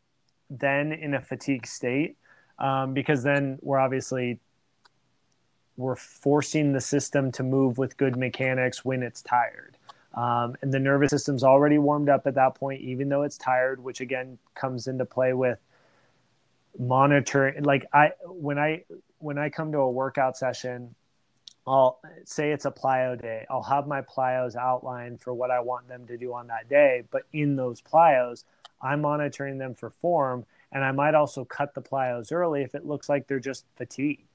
then 0.50 0.92
in 0.92 1.14
a 1.14 1.22
fatigue 1.22 1.66
state 1.66 2.18
um, 2.60 2.94
because 2.94 3.24
then 3.24 3.58
we're 3.62 3.80
obviously 3.80 4.40
we're 5.78 5.96
forcing 5.96 6.72
the 6.72 6.82
system 6.82 7.32
to 7.34 7.44
move 7.44 7.78
with 7.78 7.98
good 7.98 8.16
mechanics 8.16 8.86
when 8.86 9.04
it's 9.04 9.22
tired. 9.22 9.78
Um, 10.14 10.56
and 10.62 10.74
the 10.74 10.80
nervous 10.80 11.10
system's 11.10 11.44
already 11.44 11.78
warmed 11.78 12.08
up 12.08 12.26
at 12.26 12.36
that 12.36 12.56
point, 12.56 12.82
even 12.82 13.10
though 13.10 13.24
it's 13.24 13.38
tired, 13.38 13.84
which 13.84 14.00
again 14.00 14.38
comes 14.54 14.88
into 14.88 15.04
play 15.04 15.34
with 15.34 15.60
monitoring. 16.78 17.64
Like 17.64 17.86
I, 17.94 18.12
when 18.26 18.58
I, 18.60 18.84
when 19.20 19.38
I 19.38 19.50
come 19.50 19.72
to 19.72 19.80
a 19.80 19.92
workout 19.92 20.38
session, 20.38 20.96
I'll 21.68 22.00
say 22.26 22.52
it's 22.52 22.66
a 22.66 22.72
plyo 22.72 23.20
day. 23.20 23.46
I'll 23.50 23.64
have 23.64 23.88
my 23.88 24.02
plyos 24.02 24.56
outlined 24.56 25.22
for 25.22 25.34
what 25.34 25.50
I 25.50 25.60
want 25.60 25.88
them 25.88 26.06
to 26.08 26.18
do 26.18 26.34
on 26.34 26.48
that 26.48 26.70
day. 26.70 27.04
But 27.10 27.24
in 27.34 27.56
those 27.56 27.82
plyos, 27.82 28.44
I'm 28.82 29.02
monitoring 29.02 29.58
them 29.58 29.74
for 29.74 29.90
form. 29.90 30.46
And 30.72 30.84
I 30.84 30.92
might 30.92 31.16
also 31.16 31.46
cut 31.46 31.74
the 31.74 31.82
plyos 31.82 32.32
early 32.32 32.62
if 32.62 32.76
it 32.76 32.86
looks 32.86 33.10
like 33.10 33.28
they're 33.28 33.40
just 33.40 33.66
fatigued 33.78 34.28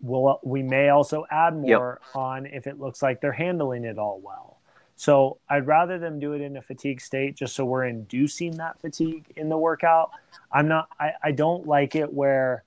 we'll 0.00 0.38
we 0.42 0.62
may 0.62 0.88
also 0.88 1.24
add 1.30 1.56
more 1.56 2.00
yep. 2.00 2.16
on 2.16 2.46
if 2.46 2.66
it 2.66 2.78
looks 2.78 3.02
like 3.02 3.20
they're 3.20 3.32
handling 3.32 3.84
it 3.84 3.98
all 3.98 4.20
well. 4.22 4.57
So 4.98 5.38
I'd 5.48 5.68
rather 5.68 5.96
them 5.96 6.18
do 6.18 6.32
it 6.32 6.40
in 6.40 6.56
a 6.56 6.60
fatigue 6.60 7.00
state 7.00 7.36
just 7.36 7.54
so 7.54 7.64
we're 7.64 7.84
inducing 7.84 8.56
that 8.56 8.80
fatigue 8.80 9.26
in 9.36 9.48
the 9.48 9.56
workout. 9.56 10.10
I'm 10.50 10.66
not 10.66 10.88
I, 10.98 11.12
I 11.22 11.30
don't 11.30 11.68
like 11.68 11.94
it 11.94 12.12
where 12.12 12.64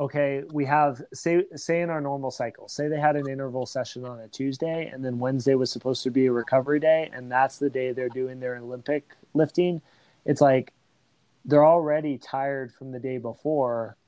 okay, 0.00 0.42
we 0.54 0.64
have 0.64 1.02
say 1.12 1.44
say 1.56 1.82
in 1.82 1.90
our 1.90 2.00
normal 2.00 2.30
cycle, 2.30 2.66
say 2.66 2.88
they 2.88 2.98
had 2.98 3.14
an 3.14 3.28
interval 3.28 3.66
session 3.66 4.06
on 4.06 4.20
a 4.20 4.28
Tuesday 4.28 4.90
and 4.90 5.04
then 5.04 5.18
Wednesday 5.18 5.54
was 5.54 5.70
supposed 5.70 6.02
to 6.04 6.10
be 6.10 6.24
a 6.24 6.32
recovery 6.32 6.80
day 6.80 7.10
and 7.12 7.30
that's 7.30 7.58
the 7.58 7.68
day 7.68 7.92
they're 7.92 8.08
doing 8.08 8.40
their 8.40 8.56
Olympic 8.56 9.14
lifting. 9.34 9.82
It's 10.24 10.40
like 10.40 10.72
they're 11.44 11.66
already 11.66 12.16
tired 12.16 12.72
from 12.72 12.90
the 12.90 12.98
day 12.98 13.18
before. 13.18 13.98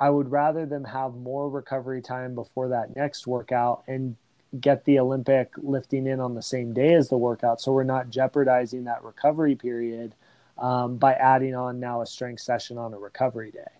I 0.00 0.08
would 0.08 0.30
rather 0.30 0.64
them 0.64 0.84
have 0.84 1.12
more 1.12 1.50
recovery 1.50 2.00
time 2.00 2.34
before 2.34 2.68
that 2.68 2.96
next 2.96 3.26
workout 3.26 3.82
and 3.86 4.16
get 4.60 4.84
the 4.84 4.98
Olympic 4.98 5.52
lifting 5.58 6.06
in 6.06 6.20
on 6.20 6.34
the 6.34 6.42
same 6.42 6.72
day 6.72 6.94
as 6.94 7.10
the 7.10 7.18
workout 7.18 7.60
so 7.60 7.70
we're 7.70 7.84
not 7.84 8.08
jeopardizing 8.08 8.84
that 8.84 9.04
recovery 9.04 9.54
period 9.54 10.14
um, 10.58 10.96
by 10.96 11.14
adding 11.14 11.54
on 11.54 11.80
now 11.80 12.02
a 12.02 12.06
strength 12.06 12.40
session 12.40 12.78
on 12.78 12.92
a 12.92 12.98
recovery 12.98 13.50
day. 13.50 13.70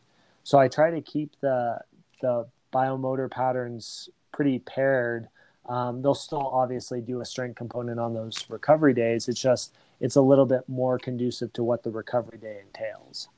So 0.44 0.58
I 0.58 0.68
try 0.68 0.90
to 0.90 1.00
keep 1.00 1.32
the 1.40 1.80
the 2.20 2.46
biomotor 2.72 3.30
patterns 3.30 4.08
pretty 4.32 4.58
paired. 4.60 5.28
Um, 5.68 6.00
they'll 6.02 6.14
still 6.14 6.46
obviously 6.46 7.00
do 7.00 7.20
a 7.20 7.24
strength 7.24 7.56
component 7.56 8.00
on 8.00 8.14
those 8.14 8.44
recovery 8.48 8.94
days. 8.94 9.28
It's 9.28 9.40
just 9.40 9.74
it's 10.00 10.16
a 10.16 10.20
little 10.20 10.46
bit 10.46 10.68
more 10.68 10.98
conducive 10.98 11.52
to 11.54 11.64
what 11.64 11.82
the 11.82 11.90
recovery 11.90 12.38
day 12.38 12.60
entails. 12.64 13.28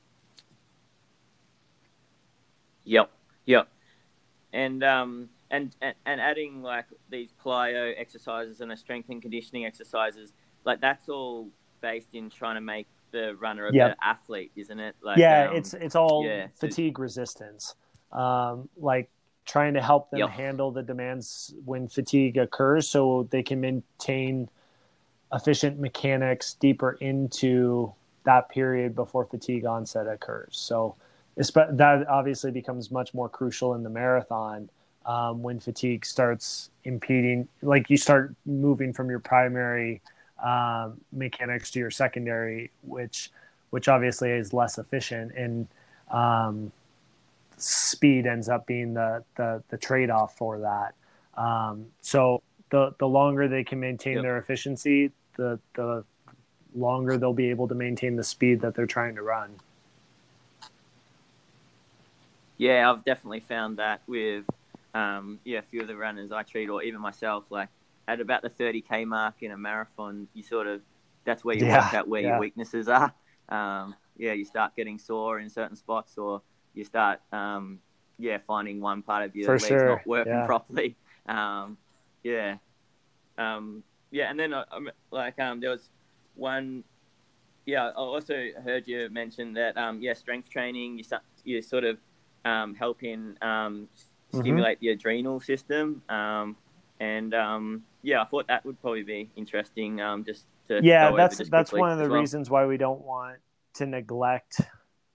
Yep, 2.83 3.11
yep, 3.45 3.67
and 4.53 4.83
um, 4.83 5.29
and, 5.51 5.75
and 5.81 5.93
and 6.05 6.21
adding 6.21 6.63
like 6.63 6.85
these 7.09 7.33
plyo 7.43 7.93
exercises 7.97 8.61
and 8.61 8.71
the 8.71 8.77
strength 8.77 9.09
and 9.09 9.21
conditioning 9.21 9.65
exercises, 9.65 10.33
like 10.65 10.81
that's 10.81 11.09
all 11.09 11.49
based 11.81 12.09
in 12.13 12.29
trying 12.29 12.55
to 12.55 12.61
make 12.61 12.87
the 13.11 13.35
runner 13.39 13.67
a 13.67 13.73
yep. 13.73 13.89
better 13.89 13.97
athlete, 14.01 14.51
isn't 14.55 14.79
it? 14.79 14.95
Like, 15.01 15.17
yeah, 15.17 15.49
um, 15.49 15.55
it's 15.55 15.73
it's 15.73 15.95
all 15.95 16.25
yeah, 16.25 16.47
fatigue 16.55 16.97
so... 16.97 17.01
resistance, 17.01 17.75
um, 18.11 18.69
like 18.77 19.09
trying 19.45 19.73
to 19.73 19.81
help 19.81 20.09
them 20.11 20.19
yep. 20.19 20.29
handle 20.29 20.71
the 20.71 20.83
demands 20.83 21.53
when 21.65 21.87
fatigue 21.87 22.37
occurs, 22.37 22.87
so 22.87 23.27
they 23.29 23.43
can 23.43 23.59
maintain 23.59 24.49
efficient 25.33 25.79
mechanics 25.79 26.53
deeper 26.55 26.93
into 27.01 27.93
that 28.23 28.49
period 28.49 28.95
before 28.95 29.25
fatigue 29.25 29.65
onset 29.65 30.07
occurs. 30.07 30.57
So 30.57 30.95
that 31.35 32.05
obviously 32.09 32.51
becomes 32.51 32.91
much 32.91 33.13
more 33.13 33.29
crucial 33.29 33.73
in 33.73 33.83
the 33.83 33.89
marathon 33.89 34.69
um, 35.05 35.41
when 35.41 35.59
fatigue 35.59 36.05
starts 36.05 36.69
impeding, 36.83 37.47
like 37.61 37.89
you 37.89 37.97
start 37.97 38.33
moving 38.45 38.93
from 38.93 39.09
your 39.09 39.19
primary 39.19 40.01
um, 40.43 40.99
mechanics 41.11 41.71
to 41.71 41.79
your 41.79 41.91
secondary, 41.91 42.71
which 42.83 43.31
which 43.69 43.87
obviously 43.87 44.31
is 44.31 44.53
less 44.53 44.77
efficient, 44.77 45.31
and 45.33 45.67
um, 46.11 46.71
speed 47.57 48.27
ends 48.27 48.49
up 48.49 48.65
being 48.65 48.93
the 48.93 49.23
the, 49.35 49.63
the 49.69 49.77
trade 49.77 50.09
off 50.09 50.37
for 50.37 50.59
that. 50.59 50.93
Um, 51.41 51.87
so 52.01 52.41
the 52.69 52.93
the 52.99 53.07
longer 53.07 53.47
they 53.47 53.63
can 53.63 53.79
maintain 53.79 54.15
yep. 54.15 54.23
their 54.23 54.37
efficiency, 54.37 55.11
the 55.37 55.59
the 55.75 56.03
longer 56.75 57.17
they'll 57.17 57.33
be 57.33 57.49
able 57.49 57.67
to 57.67 57.75
maintain 57.75 58.15
the 58.15 58.23
speed 58.23 58.61
that 58.61 58.75
they're 58.75 58.85
trying 58.85 59.15
to 59.15 59.21
run. 59.21 59.55
Yeah, 62.57 62.91
I've 62.91 63.03
definitely 63.03 63.39
found 63.39 63.77
that 63.77 64.01
with 64.07 64.45
um, 64.93 65.39
yeah 65.45 65.59
a 65.59 65.61
few 65.61 65.81
of 65.81 65.87
the 65.87 65.95
runners 65.95 66.31
I 66.31 66.43
treat, 66.43 66.69
or 66.69 66.83
even 66.83 67.01
myself, 67.01 67.45
like 67.49 67.69
at 68.07 68.19
about 68.19 68.41
the 68.41 68.49
30k 68.49 69.05
mark 69.05 69.35
in 69.41 69.51
a 69.51 69.57
marathon, 69.57 70.27
you 70.33 70.43
sort 70.43 70.67
of 70.67 70.81
that's 71.23 71.45
where 71.45 71.55
you 71.55 71.65
yeah, 71.65 71.85
work 71.85 71.93
out 71.93 72.07
where 72.07 72.21
yeah. 72.21 72.29
your 72.29 72.39
weaknesses 72.39 72.87
are. 72.87 73.13
Um, 73.49 73.95
yeah, 74.17 74.33
you 74.33 74.45
start 74.45 74.75
getting 74.75 74.97
sore 74.97 75.39
in 75.39 75.49
certain 75.49 75.75
spots, 75.75 76.17
or 76.17 76.41
you 76.73 76.83
start 76.83 77.21
um, 77.31 77.79
yeah 78.17 78.37
finding 78.37 78.81
one 78.81 79.01
part 79.01 79.25
of 79.25 79.35
your 79.35 79.45
For 79.45 79.53
legs 79.53 79.67
sure. 79.67 79.87
not 79.87 80.07
working 80.07 80.33
yeah. 80.33 80.45
properly. 80.45 80.95
Um, 81.27 81.77
yeah, 82.23 82.57
um, 83.37 83.83
yeah, 84.11 84.29
and 84.29 84.39
then 84.39 84.53
uh, 84.53 84.65
um, 84.71 84.89
like 85.11 85.39
um, 85.39 85.59
there 85.59 85.69
was 85.69 85.89
one. 86.35 86.83
Yeah, 87.65 87.89
I 87.89 87.91
also 87.91 88.49
heard 88.63 88.87
you 88.87 89.07
mention 89.11 89.53
that 89.53 89.77
um, 89.77 90.01
yeah, 90.01 90.13
strength 90.13 90.49
training. 90.49 90.97
You 90.97 91.03
start 91.03 91.23
you 91.43 91.61
sort 91.61 91.83
of 91.83 91.97
um, 92.45 92.75
helping 92.75 93.37
um. 93.41 93.87
Stimulate 94.31 94.77
mm-hmm. 94.77 94.85
the 94.85 94.91
adrenal 94.91 95.39
system. 95.39 96.01
Um, 96.09 96.55
and 96.99 97.33
um, 97.33 97.83
yeah, 98.03 98.21
I 98.21 98.25
thought 98.25 98.47
that 98.47 98.65
would 98.65 98.79
probably 98.81 99.03
be 99.03 99.29
interesting. 99.35 100.01
Um, 100.01 100.23
just 100.23 100.45
to 100.67 100.79
yeah, 100.83 101.11
that's 101.11 101.49
that's 101.49 101.71
one 101.73 101.91
of 101.91 101.97
the 101.97 102.09
well. 102.09 102.19
reasons 102.19 102.49
why 102.49 102.65
we 102.65 102.77
don't 102.77 103.01
want 103.01 103.37
to 103.75 103.85
neglect 103.85 104.61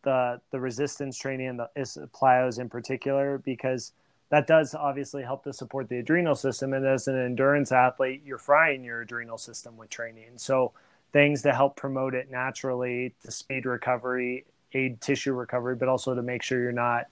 the 0.03 0.41
the 0.51 0.61
resistance 0.61 1.17
training 1.19 1.49
and 1.49 1.59
the 1.61 1.69
plyos 2.15 2.59
in 2.59 2.69
particular 2.69 3.39
because 3.39 3.93
that 4.31 4.47
does 4.47 4.75
obviously 4.75 5.23
help 5.23 5.45
to 5.45 5.53
support 5.53 5.89
the 5.89 5.99
adrenal 5.99 6.35
system. 6.35 6.73
And 6.73 6.85
as 6.85 7.07
an 7.07 7.17
endurance 7.17 7.71
athlete, 7.71 8.23
you're 8.25 8.39
frying 8.39 8.83
your 8.83 9.03
adrenal 9.03 9.39
system 9.39 9.77
with 9.77 9.91
training. 9.91 10.33
So 10.37 10.73
things 11.13 11.43
to 11.43 11.55
help 11.55 11.77
promote 11.77 12.15
it 12.15 12.31
naturally 12.31 13.15
to 13.25 13.31
speed 13.31 13.67
recovery, 13.67 14.45
aid 14.73 15.01
tissue 15.01 15.33
recovery, 15.33 15.77
but 15.77 15.89
also 15.89 16.15
to 16.15 16.23
make 16.23 16.43
sure 16.43 16.61
you're 16.61 16.73
not 16.73 17.05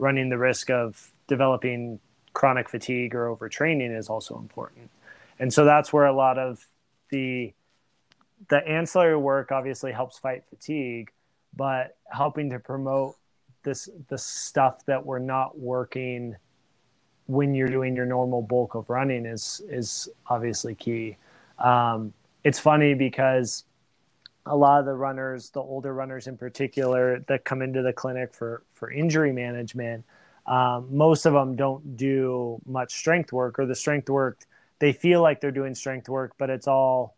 running 0.00 0.28
the 0.28 0.38
risk 0.38 0.70
of 0.70 1.12
developing 1.28 2.00
chronic 2.32 2.68
fatigue 2.68 3.14
or 3.14 3.34
overtraining 3.34 3.96
is 3.96 4.08
also 4.08 4.38
important. 4.38 4.90
And 5.38 5.52
so 5.52 5.64
that's 5.64 5.92
where 5.92 6.06
a 6.06 6.12
lot 6.12 6.38
of 6.38 6.66
the 7.10 7.52
the 8.48 8.66
ancillary 8.66 9.16
work 9.16 9.52
obviously 9.52 9.92
helps 9.92 10.18
fight 10.18 10.44
fatigue, 10.48 11.10
but 11.54 11.96
helping 12.10 12.50
to 12.50 12.58
promote 12.58 13.16
this 13.62 13.88
the 14.08 14.16
stuff 14.16 14.84
that 14.86 15.04
we're 15.04 15.18
not 15.18 15.58
working 15.58 16.36
when 17.26 17.54
you're 17.54 17.68
doing 17.68 17.94
your 17.94 18.06
normal 18.06 18.42
bulk 18.42 18.74
of 18.74 18.88
running 18.88 19.26
is 19.26 19.60
is 19.68 20.08
obviously 20.26 20.74
key. 20.74 21.16
Um, 21.58 22.12
it's 22.42 22.58
funny 22.58 22.94
because 22.94 23.64
a 24.50 24.56
lot 24.56 24.80
of 24.80 24.86
the 24.86 24.94
runners, 24.94 25.50
the 25.50 25.60
older 25.60 25.94
runners 25.94 26.26
in 26.26 26.36
particular, 26.36 27.20
that 27.28 27.44
come 27.44 27.62
into 27.62 27.82
the 27.82 27.92
clinic 27.92 28.34
for 28.34 28.62
for 28.74 28.90
injury 28.90 29.32
management, 29.32 30.04
um, 30.46 30.88
most 30.90 31.26
of 31.26 31.32
them 31.32 31.56
don't 31.56 31.96
do 31.96 32.60
much 32.66 32.92
strength 32.94 33.32
work 33.32 33.58
or 33.58 33.66
the 33.66 33.74
strength 33.74 34.10
work 34.10 34.40
they 34.80 34.92
feel 34.92 35.22
like 35.22 35.40
they're 35.40 35.50
doing 35.50 35.74
strength 35.74 36.08
work 36.08 36.32
but 36.38 36.50
it's 36.50 36.66
all 36.66 37.16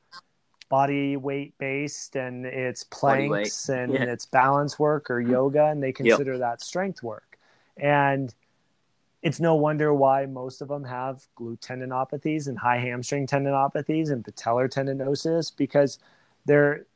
body 0.69 1.17
weight 1.17 1.57
based 1.59 2.17
and 2.17 2.47
it's 2.47 2.85
planks 2.85 3.69
and 3.69 3.93
yeah. 3.93 4.03
it's 4.03 4.27
balance 4.27 4.79
work 4.79 5.11
or 5.11 5.21
yoga 5.21 5.67
and 5.67 5.83
they 5.83 5.93
consider 5.93 6.33
yep. 6.33 6.41
that 6.41 6.61
strength 6.61 7.03
work 7.03 7.39
and 7.77 8.35
it's 9.23 9.39
no 9.39 9.55
wonder 9.55 9.95
why 9.95 10.27
most 10.27 10.61
of 10.61 10.69
them 10.69 10.85
have 10.85 11.25
glute 11.39 11.61
tendinopathies 11.61 12.49
and 12.49 12.59
high 12.59 12.79
hamstring 12.79 13.27
tendinopathies 13.27 14.11
and 14.11 14.25
patellar 14.25 14.69
tendinosis 14.69 15.55
because 15.57 15.99
they're 16.45 16.87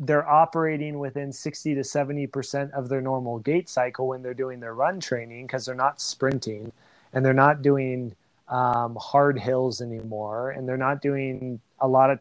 they're 0.00 0.28
operating 0.28 0.98
within 0.98 1.30
60 1.30 1.74
to 1.74 1.82
70% 1.82 2.72
of 2.72 2.88
their 2.88 3.02
normal 3.02 3.38
gait 3.38 3.68
cycle 3.68 4.08
when 4.08 4.22
they're 4.22 4.32
doing 4.32 4.58
their 4.58 4.74
run 4.74 4.98
training 4.98 5.46
because 5.46 5.66
they're 5.66 5.74
not 5.74 6.00
sprinting 6.00 6.72
and 7.12 7.24
they're 7.24 7.34
not 7.34 7.60
doing 7.60 8.16
um, 8.48 8.96
hard 8.98 9.38
hills 9.38 9.82
anymore. 9.82 10.50
And 10.50 10.66
they're 10.66 10.78
not 10.78 11.02
doing 11.02 11.60
a 11.78 11.86
lot 11.86 12.10
of 12.10 12.18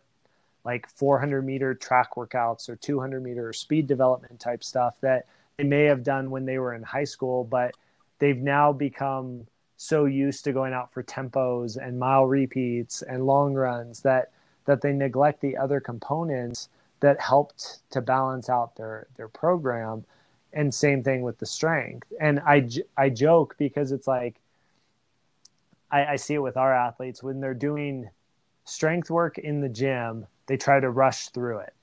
like 0.65 0.89
400 0.89 1.41
meter 1.41 1.73
track 1.73 2.15
workouts 2.15 2.67
or 2.67 2.75
200 2.75 3.23
meter 3.23 3.53
speed 3.53 3.87
development 3.87 4.41
type 4.41 4.61
stuff 4.61 4.99
that 5.01 5.25
they 5.57 5.63
may 5.63 5.85
have 5.85 6.03
done 6.03 6.29
when 6.29 6.45
they 6.45 6.59
were 6.59 6.73
in 6.73 6.83
high 6.83 7.05
school 7.05 7.45
but 7.45 7.73
they've 8.19 8.37
now 8.37 8.71
become 8.73 9.47
so 9.77 10.03
used 10.05 10.43
to 10.43 10.51
going 10.51 10.73
out 10.73 10.91
for 10.93 11.01
tempos 11.01 11.77
and 11.77 11.97
mile 11.97 12.25
repeats 12.25 13.01
and 13.01 13.25
long 13.25 13.53
runs 13.53 14.01
that 14.01 14.31
that 14.65 14.81
they 14.81 14.91
neglect 14.91 15.39
the 15.41 15.55
other 15.55 15.79
components 15.79 16.67
that 17.01 17.19
helped 17.19 17.79
to 17.91 18.01
balance 18.01 18.49
out 18.49 18.75
their 18.75 19.07
their 19.15 19.27
program. 19.27 20.05
And 20.51 20.73
same 20.73 21.03
thing 21.03 21.21
with 21.21 21.37
the 21.37 21.45
strength. 21.45 22.11
And 22.19 22.39
i 22.39 22.67
i 22.97 23.09
joke 23.09 23.55
because 23.57 23.91
it's 23.91 24.07
like 24.07 24.35
I, 25.91 26.05
I 26.05 26.15
see 26.17 26.35
it 26.35 26.39
with 26.39 26.57
our 26.57 26.73
athletes. 26.73 27.23
When 27.23 27.39
they're 27.39 27.53
doing 27.53 28.09
strength 28.65 29.09
work 29.09 29.37
in 29.37 29.61
the 29.61 29.69
gym 29.69 30.27
they 30.47 30.57
try 30.57 30.79
to 30.79 30.89
rush 30.89 31.29
through 31.29 31.59
it. 31.59 31.73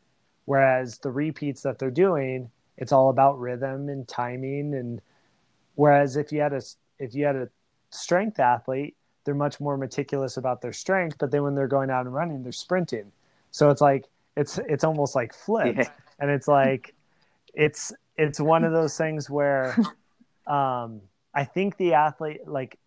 Whereas 0.45 0.99
the 0.99 1.11
repeats 1.11 1.63
that 1.63 1.79
they're 1.79 1.91
doing 1.91 2.51
it's 2.77 2.93
all 2.93 3.09
about 3.09 3.41
rhythm 3.41 3.89
and 3.89 4.07
timing. 4.07 4.75
And 4.75 5.01
whereas 5.77 6.17
if 6.17 6.33
you 6.33 6.41
had 6.41 6.53
a 6.53 6.63
if 6.99 7.15
you 7.15 7.25
had 7.25 7.37
a 7.37 7.49
strength 7.91 8.41
athlete 8.41 8.97
they're 9.25 9.35
much 9.35 9.59
more 9.61 9.77
meticulous 9.77 10.37
about 10.37 10.61
their 10.61 10.73
strength. 10.73 11.17
But 11.19 11.31
then 11.31 11.43
when 11.43 11.55
they're 11.55 11.69
going 11.69 11.91
out 11.91 12.07
and 12.07 12.15
running 12.15 12.43
they're 12.43 12.53
sprinting. 12.53 13.13
So 13.53 13.71
it's 13.71 13.81
like 13.81 14.07
it's 14.37 14.59
it's 14.69 14.85
almost 14.85 15.15
like 15.15 15.33
flipped 15.33 15.79
yeah. 15.79 15.89
and 16.19 16.31
it's 16.31 16.49
like 16.49 16.95
it's 17.55 17.93
it's 18.17 18.41
one 18.41 18.65
of 18.65 18.73
those 18.73 18.97
things 18.97 19.29
where 19.31 19.77
um 20.47 21.01
i 21.35 21.45
think 21.45 21.77
the 21.77 21.95
athlete 21.95 22.47
like 22.47 22.79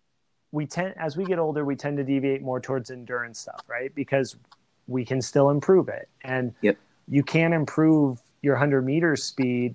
we 0.52 0.66
tend 0.66 0.94
as 0.96 1.16
we 1.16 1.24
get 1.24 1.38
older 1.38 1.64
we 1.64 1.76
tend 1.76 1.96
to 1.96 2.04
deviate 2.04 2.42
more 2.42 2.60
towards 2.60 2.90
endurance 2.90 3.38
stuff 3.38 3.62
right 3.68 3.94
because 3.94 4.36
we 4.90 5.04
can 5.04 5.22
still 5.22 5.50
improve 5.50 5.88
it. 5.88 6.08
And 6.22 6.52
yep. 6.60 6.76
you 7.08 7.22
can't 7.22 7.54
improve 7.54 8.20
your 8.42 8.54
100 8.54 8.84
meter 8.84 9.16
speed 9.16 9.74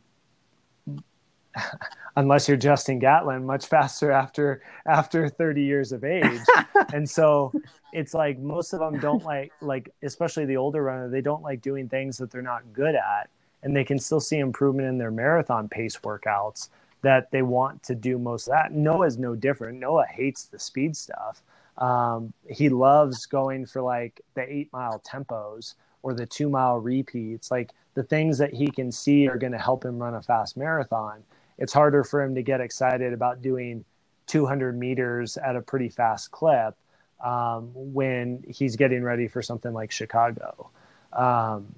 unless 2.15 2.48
you're 2.48 2.57
Justin 2.57 2.99
Gatlin 2.99 3.45
much 3.45 3.68
faster 3.68 4.11
after 4.11 4.61
after 4.86 5.30
30 5.30 5.64
years 5.64 5.91
of 5.91 6.03
age. 6.03 6.41
and 6.94 7.10
so 7.10 7.53
it's 7.94 8.14
like 8.14 8.40
most 8.40 8.73
of 8.73 8.80
them 8.80 8.99
don't 8.99 9.23
like 9.23 9.52
like 9.61 9.90
especially 10.03 10.45
the 10.45 10.57
older 10.57 10.84
runner, 10.84 11.10
they 11.10 11.22
don't 11.22 11.44
like 11.44 11.61
doing 11.61 11.90
things 11.90 12.18
that 12.18 12.32
they're 12.32 12.41
not 12.41 12.61
good 12.73 12.95
at 12.95 13.30
and 13.64 13.76
they 13.76 13.84
can 13.84 13.98
still 13.99 14.19
see 14.19 14.38
improvement 14.38 14.88
in 14.88 14.98
their 14.98 15.11
marathon 15.11 15.68
pace 15.68 15.98
workouts 15.98 16.69
that 17.02 17.30
they 17.32 17.41
want 17.41 17.84
to 17.84 17.95
do 17.95 18.18
most 18.18 18.48
of 18.48 18.53
that. 18.53 18.72
Noah's 18.72 19.18
no 19.18 19.36
different. 19.36 19.80
Noah 19.80 20.06
hates 20.06 20.45
the 20.45 20.60
speed 20.60 20.95
stuff. 20.95 21.41
Um, 21.77 22.34
he 22.49 22.69
loves 22.69 23.26
going 23.26 23.65
for 23.65 23.82
like 23.82 24.22
the 24.36 24.41
eight 24.52 24.72
mile 24.72 25.02
tempos 25.06 25.76
or 26.03 26.14
the 26.14 26.26
two 26.26 26.49
mile 26.49 26.80
repeats, 26.80 27.52
like 27.52 27.72
the 27.95 28.03
things 28.03 28.38
that 28.38 28.53
he 28.53 28.68
can 28.68 28.91
see 28.91 29.27
are 29.27 29.38
going 29.38 29.52
to 29.52 29.60
help 29.60 29.84
him 29.84 29.98
run 29.98 30.14
a 30.14 30.22
fast 30.22 30.56
marathon 30.57 31.23
it's 31.57 31.73
harder 31.73 32.03
for 32.03 32.22
him 32.22 32.36
to 32.36 32.41
get 32.41 32.61
excited 32.61 33.14
about 33.14 33.41
doing 33.41 33.86
200 34.27 34.77
meters 34.77 35.38
at 35.38 35.56
a 35.56 35.61
pretty 35.61 35.90
fast 35.90 36.32
clip 36.32 36.76
um, 37.23 37.72
when 37.73 38.44
he's 38.48 38.76
getting 38.76 39.03
ready 39.03 39.27
for 39.27 39.41
something 39.41 39.73
like 39.73 39.91
Chicago. 39.91 40.69
Um, 41.14 41.73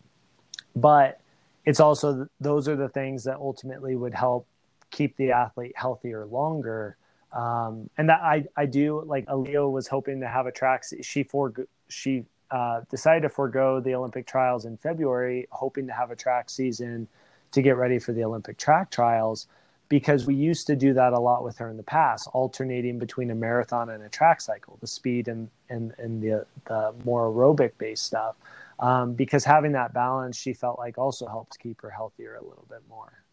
but 0.75 1.19
it's 1.65 1.79
also 1.79 2.27
those 2.39 2.67
are 2.67 2.75
the 2.75 2.89
things 2.89 3.25
that 3.25 3.37
ultimately 3.37 3.95
would 3.95 4.13
help 4.13 4.47
keep 4.89 5.15
the 5.17 5.31
athlete 5.31 5.73
healthier 5.75 6.25
longer. 6.25 6.97
Um, 7.33 7.89
and 7.97 8.09
that 8.09 8.21
I, 8.21 8.45
I 8.55 8.65
do 8.65 9.03
like 9.05 9.25
Alia 9.29 9.67
was 9.67 9.87
hoping 9.87 10.21
to 10.21 10.27
have 10.27 10.47
a 10.47 10.51
track. 10.51 10.85
She 11.01 11.23
for 11.23 11.53
she 11.89 12.23
uh, 12.49 12.81
decided 12.89 13.23
to 13.23 13.29
forego 13.29 13.79
the 13.81 13.93
Olympic 13.93 14.25
trials 14.25 14.65
in 14.65 14.77
February, 14.77 15.47
hoping 15.51 15.87
to 15.87 15.93
have 15.93 16.09
a 16.09 16.15
track 16.15 16.49
season 16.49 17.07
to 17.51 17.61
get 17.61 17.75
ready 17.75 17.99
for 17.99 18.13
the 18.13 18.23
Olympic 18.23 18.57
track 18.57 18.89
trials 18.89 19.47
because 19.89 20.25
we 20.25 20.35
used 20.35 20.67
to 20.67 20.75
do 20.75 20.93
that 20.93 21.13
a 21.13 21.19
lot 21.19 21.43
with 21.43 21.57
her 21.57 21.69
in 21.69 21.77
the 21.77 21.83
past, 21.83 22.27
alternating 22.33 22.99
between 22.99 23.31
a 23.31 23.35
marathon 23.35 23.89
and 23.89 24.03
a 24.03 24.09
track 24.09 24.41
cycle, 24.41 24.77
the 24.81 24.87
speed 24.87 25.27
and 25.27 25.49
and, 25.69 25.93
and 25.97 26.21
the 26.21 26.45
the 26.65 26.93
more 27.05 27.31
aerobic 27.31 27.71
based 27.77 28.03
stuff. 28.03 28.35
Um, 28.79 29.13
because 29.13 29.43
having 29.43 29.71
that 29.71 29.93
balance, 29.93 30.37
she 30.37 30.53
felt 30.53 30.77
like 30.77 30.97
also 30.97 31.27
helps 31.27 31.57
keep 31.57 31.81
her 31.81 31.89
healthier 31.89 32.35
a 32.35 32.43
little 32.43 32.65
bit 32.69 32.81
more. 32.87 33.23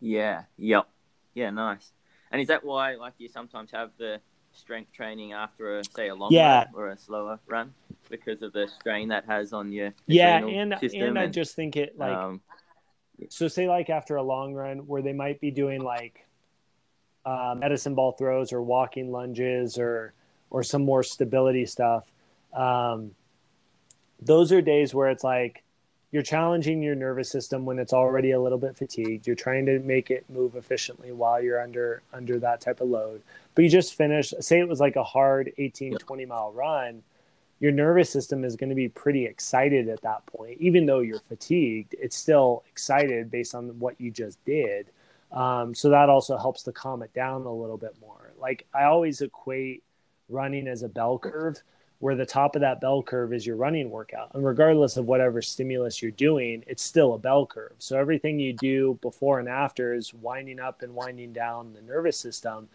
Yeah. 0.00 0.44
Yep. 0.58 0.88
Yeah. 1.34 1.50
Nice. 1.50 1.92
And 2.30 2.40
is 2.40 2.48
that 2.48 2.64
why, 2.64 2.94
like, 2.94 3.14
you 3.18 3.28
sometimes 3.28 3.72
have 3.72 3.90
the 3.98 4.20
strength 4.52 4.92
training 4.92 5.32
after 5.32 5.78
a 5.78 5.84
say 5.84 6.08
a 6.08 6.14
long 6.14 6.32
yeah. 6.32 6.58
run 6.58 6.66
or 6.74 6.88
a 6.90 6.98
slower 6.98 7.40
run 7.48 7.74
because 8.08 8.42
of 8.42 8.52
the 8.52 8.68
strain 8.68 9.08
that 9.08 9.24
has 9.26 9.52
on 9.52 9.72
your 9.72 9.92
yeah, 10.06 10.38
and 10.38 10.72
and, 10.72 10.94
and 10.94 11.18
I 11.18 11.26
just 11.26 11.54
think 11.54 11.76
it 11.76 11.98
like. 11.98 12.16
Um, 12.16 12.40
so 13.28 13.48
say 13.48 13.68
like 13.68 13.90
after 13.90 14.16
a 14.16 14.22
long 14.22 14.54
run 14.54 14.78
where 14.86 15.02
they 15.02 15.12
might 15.12 15.40
be 15.40 15.50
doing 15.50 15.82
like 15.82 16.26
uh, 17.24 17.54
medicine 17.58 17.94
ball 17.94 18.12
throws 18.12 18.52
or 18.52 18.62
walking 18.62 19.12
lunges 19.12 19.78
or 19.78 20.12
or 20.50 20.62
some 20.62 20.84
more 20.84 21.02
stability 21.02 21.66
stuff 21.66 22.10
um, 22.54 23.12
those 24.20 24.52
are 24.52 24.60
days 24.60 24.94
where 24.94 25.08
it's 25.08 25.24
like 25.24 25.62
you're 26.12 26.22
challenging 26.22 26.82
your 26.82 26.96
nervous 26.96 27.30
system 27.30 27.64
when 27.64 27.78
it's 27.78 27.92
already 27.92 28.32
a 28.32 28.40
little 28.40 28.58
bit 28.58 28.76
fatigued. 28.76 29.26
You're 29.26 29.36
trying 29.36 29.66
to 29.66 29.78
make 29.78 30.10
it 30.10 30.28
move 30.28 30.56
efficiently 30.56 31.12
while 31.12 31.40
you're 31.40 31.60
under 31.60 32.02
under 32.12 32.38
that 32.40 32.60
type 32.60 32.80
of 32.80 32.88
load. 32.88 33.22
But 33.54 33.62
you 33.62 33.70
just 33.70 33.94
finish 33.94 34.34
say 34.40 34.58
it 34.58 34.68
was 34.68 34.80
like 34.80 34.96
a 34.96 35.04
hard 35.04 35.52
18 35.56 35.98
20 35.98 36.26
mile 36.26 36.52
run 36.52 37.02
your 37.60 37.72
nervous 37.72 38.10
system 38.10 38.42
is 38.42 38.56
going 38.56 38.70
to 38.70 38.74
be 38.74 38.88
pretty 38.88 39.26
excited 39.26 39.88
at 39.88 40.00
that 40.02 40.24
point. 40.26 40.58
Even 40.60 40.86
though 40.86 41.00
you're 41.00 41.20
fatigued, 41.20 41.94
it's 41.98 42.16
still 42.16 42.64
excited 42.70 43.30
based 43.30 43.54
on 43.54 43.78
what 43.78 44.00
you 44.00 44.10
just 44.10 44.42
did. 44.44 44.86
Um, 45.30 45.74
so 45.74 45.90
that 45.90 46.08
also 46.08 46.36
helps 46.36 46.62
to 46.64 46.72
calm 46.72 47.02
it 47.02 47.12
down 47.14 47.42
a 47.42 47.52
little 47.52 47.76
bit 47.76 47.94
more. 48.00 48.32
Like 48.40 48.66
I 48.74 48.84
always 48.84 49.20
equate 49.20 49.84
running 50.28 50.66
as 50.66 50.82
a 50.82 50.88
bell 50.88 51.18
curve, 51.18 51.62
where 51.98 52.16
the 52.16 52.24
top 52.24 52.56
of 52.56 52.62
that 52.62 52.80
bell 52.80 53.02
curve 53.02 53.34
is 53.34 53.46
your 53.46 53.56
running 53.56 53.90
workout. 53.90 54.30
And 54.32 54.42
regardless 54.42 54.96
of 54.96 55.04
whatever 55.04 55.42
stimulus 55.42 56.00
you're 56.00 56.10
doing, 56.10 56.64
it's 56.66 56.82
still 56.82 57.12
a 57.12 57.18
bell 57.18 57.44
curve. 57.44 57.74
So 57.78 57.98
everything 57.98 58.40
you 58.40 58.54
do 58.54 58.98
before 59.02 59.38
and 59.38 59.48
after 59.48 59.92
is 59.92 60.14
winding 60.14 60.60
up 60.60 60.80
and 60.80 60.94
winding 60.94 61.34
down 61.34 61.74
the 61.74 61.82
nervous 61.82 62.16
system 62.16 62.70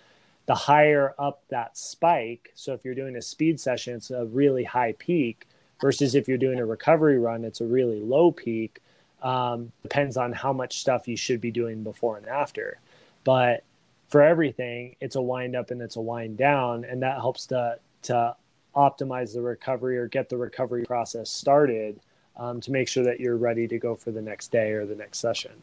the 0.46 0.56
higher 0.56 1.14
up 1.18 1.42
that 1.50 1.78
spike. 1.78 2.52
So 2.56 2.74
if 2.74 2.86
you're 2.86 2.96
doing 2.96 3.16
a 3.16 3.22
speed 3.22 3.60
session, 3.60 3.96
it's 3.96 4.12
a 4.12 4.26
really 4.26 4.64
high 4.64 4.94
peak 4.94 5.48
versus 5.82 6.16
if 6.16 6.28
you're 6.28 6.38
doing 6.38 6.60
a 6.60 6.66
recovery 6.66 7.18
run, 7.18 7.44
it's 7.44 7.62
a 7.62 7.66
really 7.66 8.00
low 8.00 8.32
peak. 8.32 8.80
Um, 9.22 9.72
depends 9.82 10.18
on 10.18 10.34
how 10.34 10.54
much 10.54 10.80
stuff 10.80 11.08
you 11.08 11.18
should 11.18 11.42
be 11.42 11.52
doing 11.52 11.84
before 11.84 12.18
and 12.18 12.28
after. 12.28 12.78
But 13.24 13.64
for 14.10 14.22
everything, 14.22 14.96
it's 15.02 15.16
a 15.16 15.22
wind 15.22 15.56
up 15.56 15.72
and 15.72 15.82
it's 15.82 15.96
a 15.96 16.02
wind 16.02 16.38
down, 16.38 16.86
and 16.86 17.02
that 17.02 17.16
helps 17.16 17.48
to 17.48 17.80
to 18.04 18.36
optimize 18.76 19.34
the 19.34 19.42
recovery 19.42 19.98
or 19.98 20.08
get 20.08 20.30
the 20.30 20.38
recovery 20.38 20.86
process 20.86 21.30
started 21.30 22.00
um, 22.38 22.60
to 22.62 22.72
make 22.72 22.88
sure 22.88 23.04
that 23.04 23.20
you're 23.20 23.38
ready 23.38 23.68
to 23.68 23.80
go 23.80 23.96
for 23.96 24.12
the 24.12 24.22
next 24.22 24.52
day 24.52 24.72
or 24.72 24.86
the 24.86 24.96
next 24.96 25.20
session. 25.20 25.54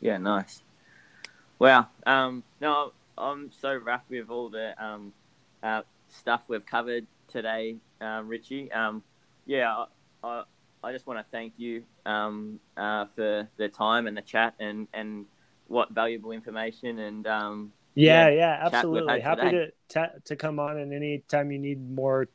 Yeah, 0.00 0.18
nice. 0.18 0.62
Wow. 1.58 1.88
Um, 2.04 2.42
no, 2.60 2.92
I'm 3.16 3.50
so 3.52 3.76
wrapped 3.76 4.10
with 4.10 4.28
all 4.30 4.48
the 4.48 4.74
um, 4.82 5.12
uh, 5.62 5.82
stuff 6.08 6.42
we've 6.48 6.66
covered 6.66 7.06
today, 7.28 7.76
um, 8.00 8.28
Richie. 8.28 8.70
Um, 8.72 9.02
yeah, 9.46 9.84
I, 10.22 10.42
I 10.84 10.92
just 10.92 11.06
want 11.06 11.18
to 11.18 11.24
thank 11.30 11.54
you 11.56 11.84
um, 12.04 12.60
uh, 12.76 13.06
for 13.14 13.48
the 13.56 13.68
time 13.68 14.06
and 14.06 14.16
the 14.16 14.22
chat 14.22 14.54
and, 14.60 14.86
and 14.92 15.24
what 15.68 15.90
valuable 15.90 16.32
information 16.32 16.98
and 16.98 17.26
um, 17.26 17.72
yeah, 17.94 18.28
yeah, 18.28 18.34
yeah 18.34 18.58
absolutely. 18.62 19.20
Happy 19.20 19.50
to, 19.50 19.72
to 19.88 20.12
to 20.26 20.36
come 20.36 20.60
on 20.60 20.76
and 20.76 20.92
anytime 20.92 21.50
you 21.50 21.58
need 21.58 21.90
more 21.90 22.28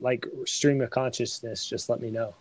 like 0.00 0.26
stream 0.44 0.80
of 0.80 0.90
consciousness, 0.90 1.66
just 1.66 1.88
let 1.88 2.00
me 2.00 2.10
know. 2.10 2.34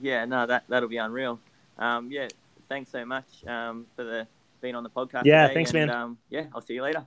Yeah, 0.00 0.24
no, 0.26 0.46
that 0.46 0.64
that'll 0.68 0.88
be 0.88 0.98
unreal. 0.98 1.40
Um, 1.78 2.12
yeah, 2.12 2.28
thanks 2.68 2.90
so 2.90 3.04
much 3.04 3.44
um, 3.46 3.86
for 3.96 4.04
the 4.04 4.26
being 4.60 4.74
on 4.74 4.82
the 4.82 4.90
podcast. 4.90 5.24
Yeah, 5.24 5.42
today, 5.42 5.54
thanks, 5.54 5.70
and, 5.74 5.86
man. 5.86 5.90
Um, 5.90 6.18
yeah, 6.30 6.46
I'll 6.54 6.60
see 6.60 6.74
you 6.74 6.82
later. 6.82 7.06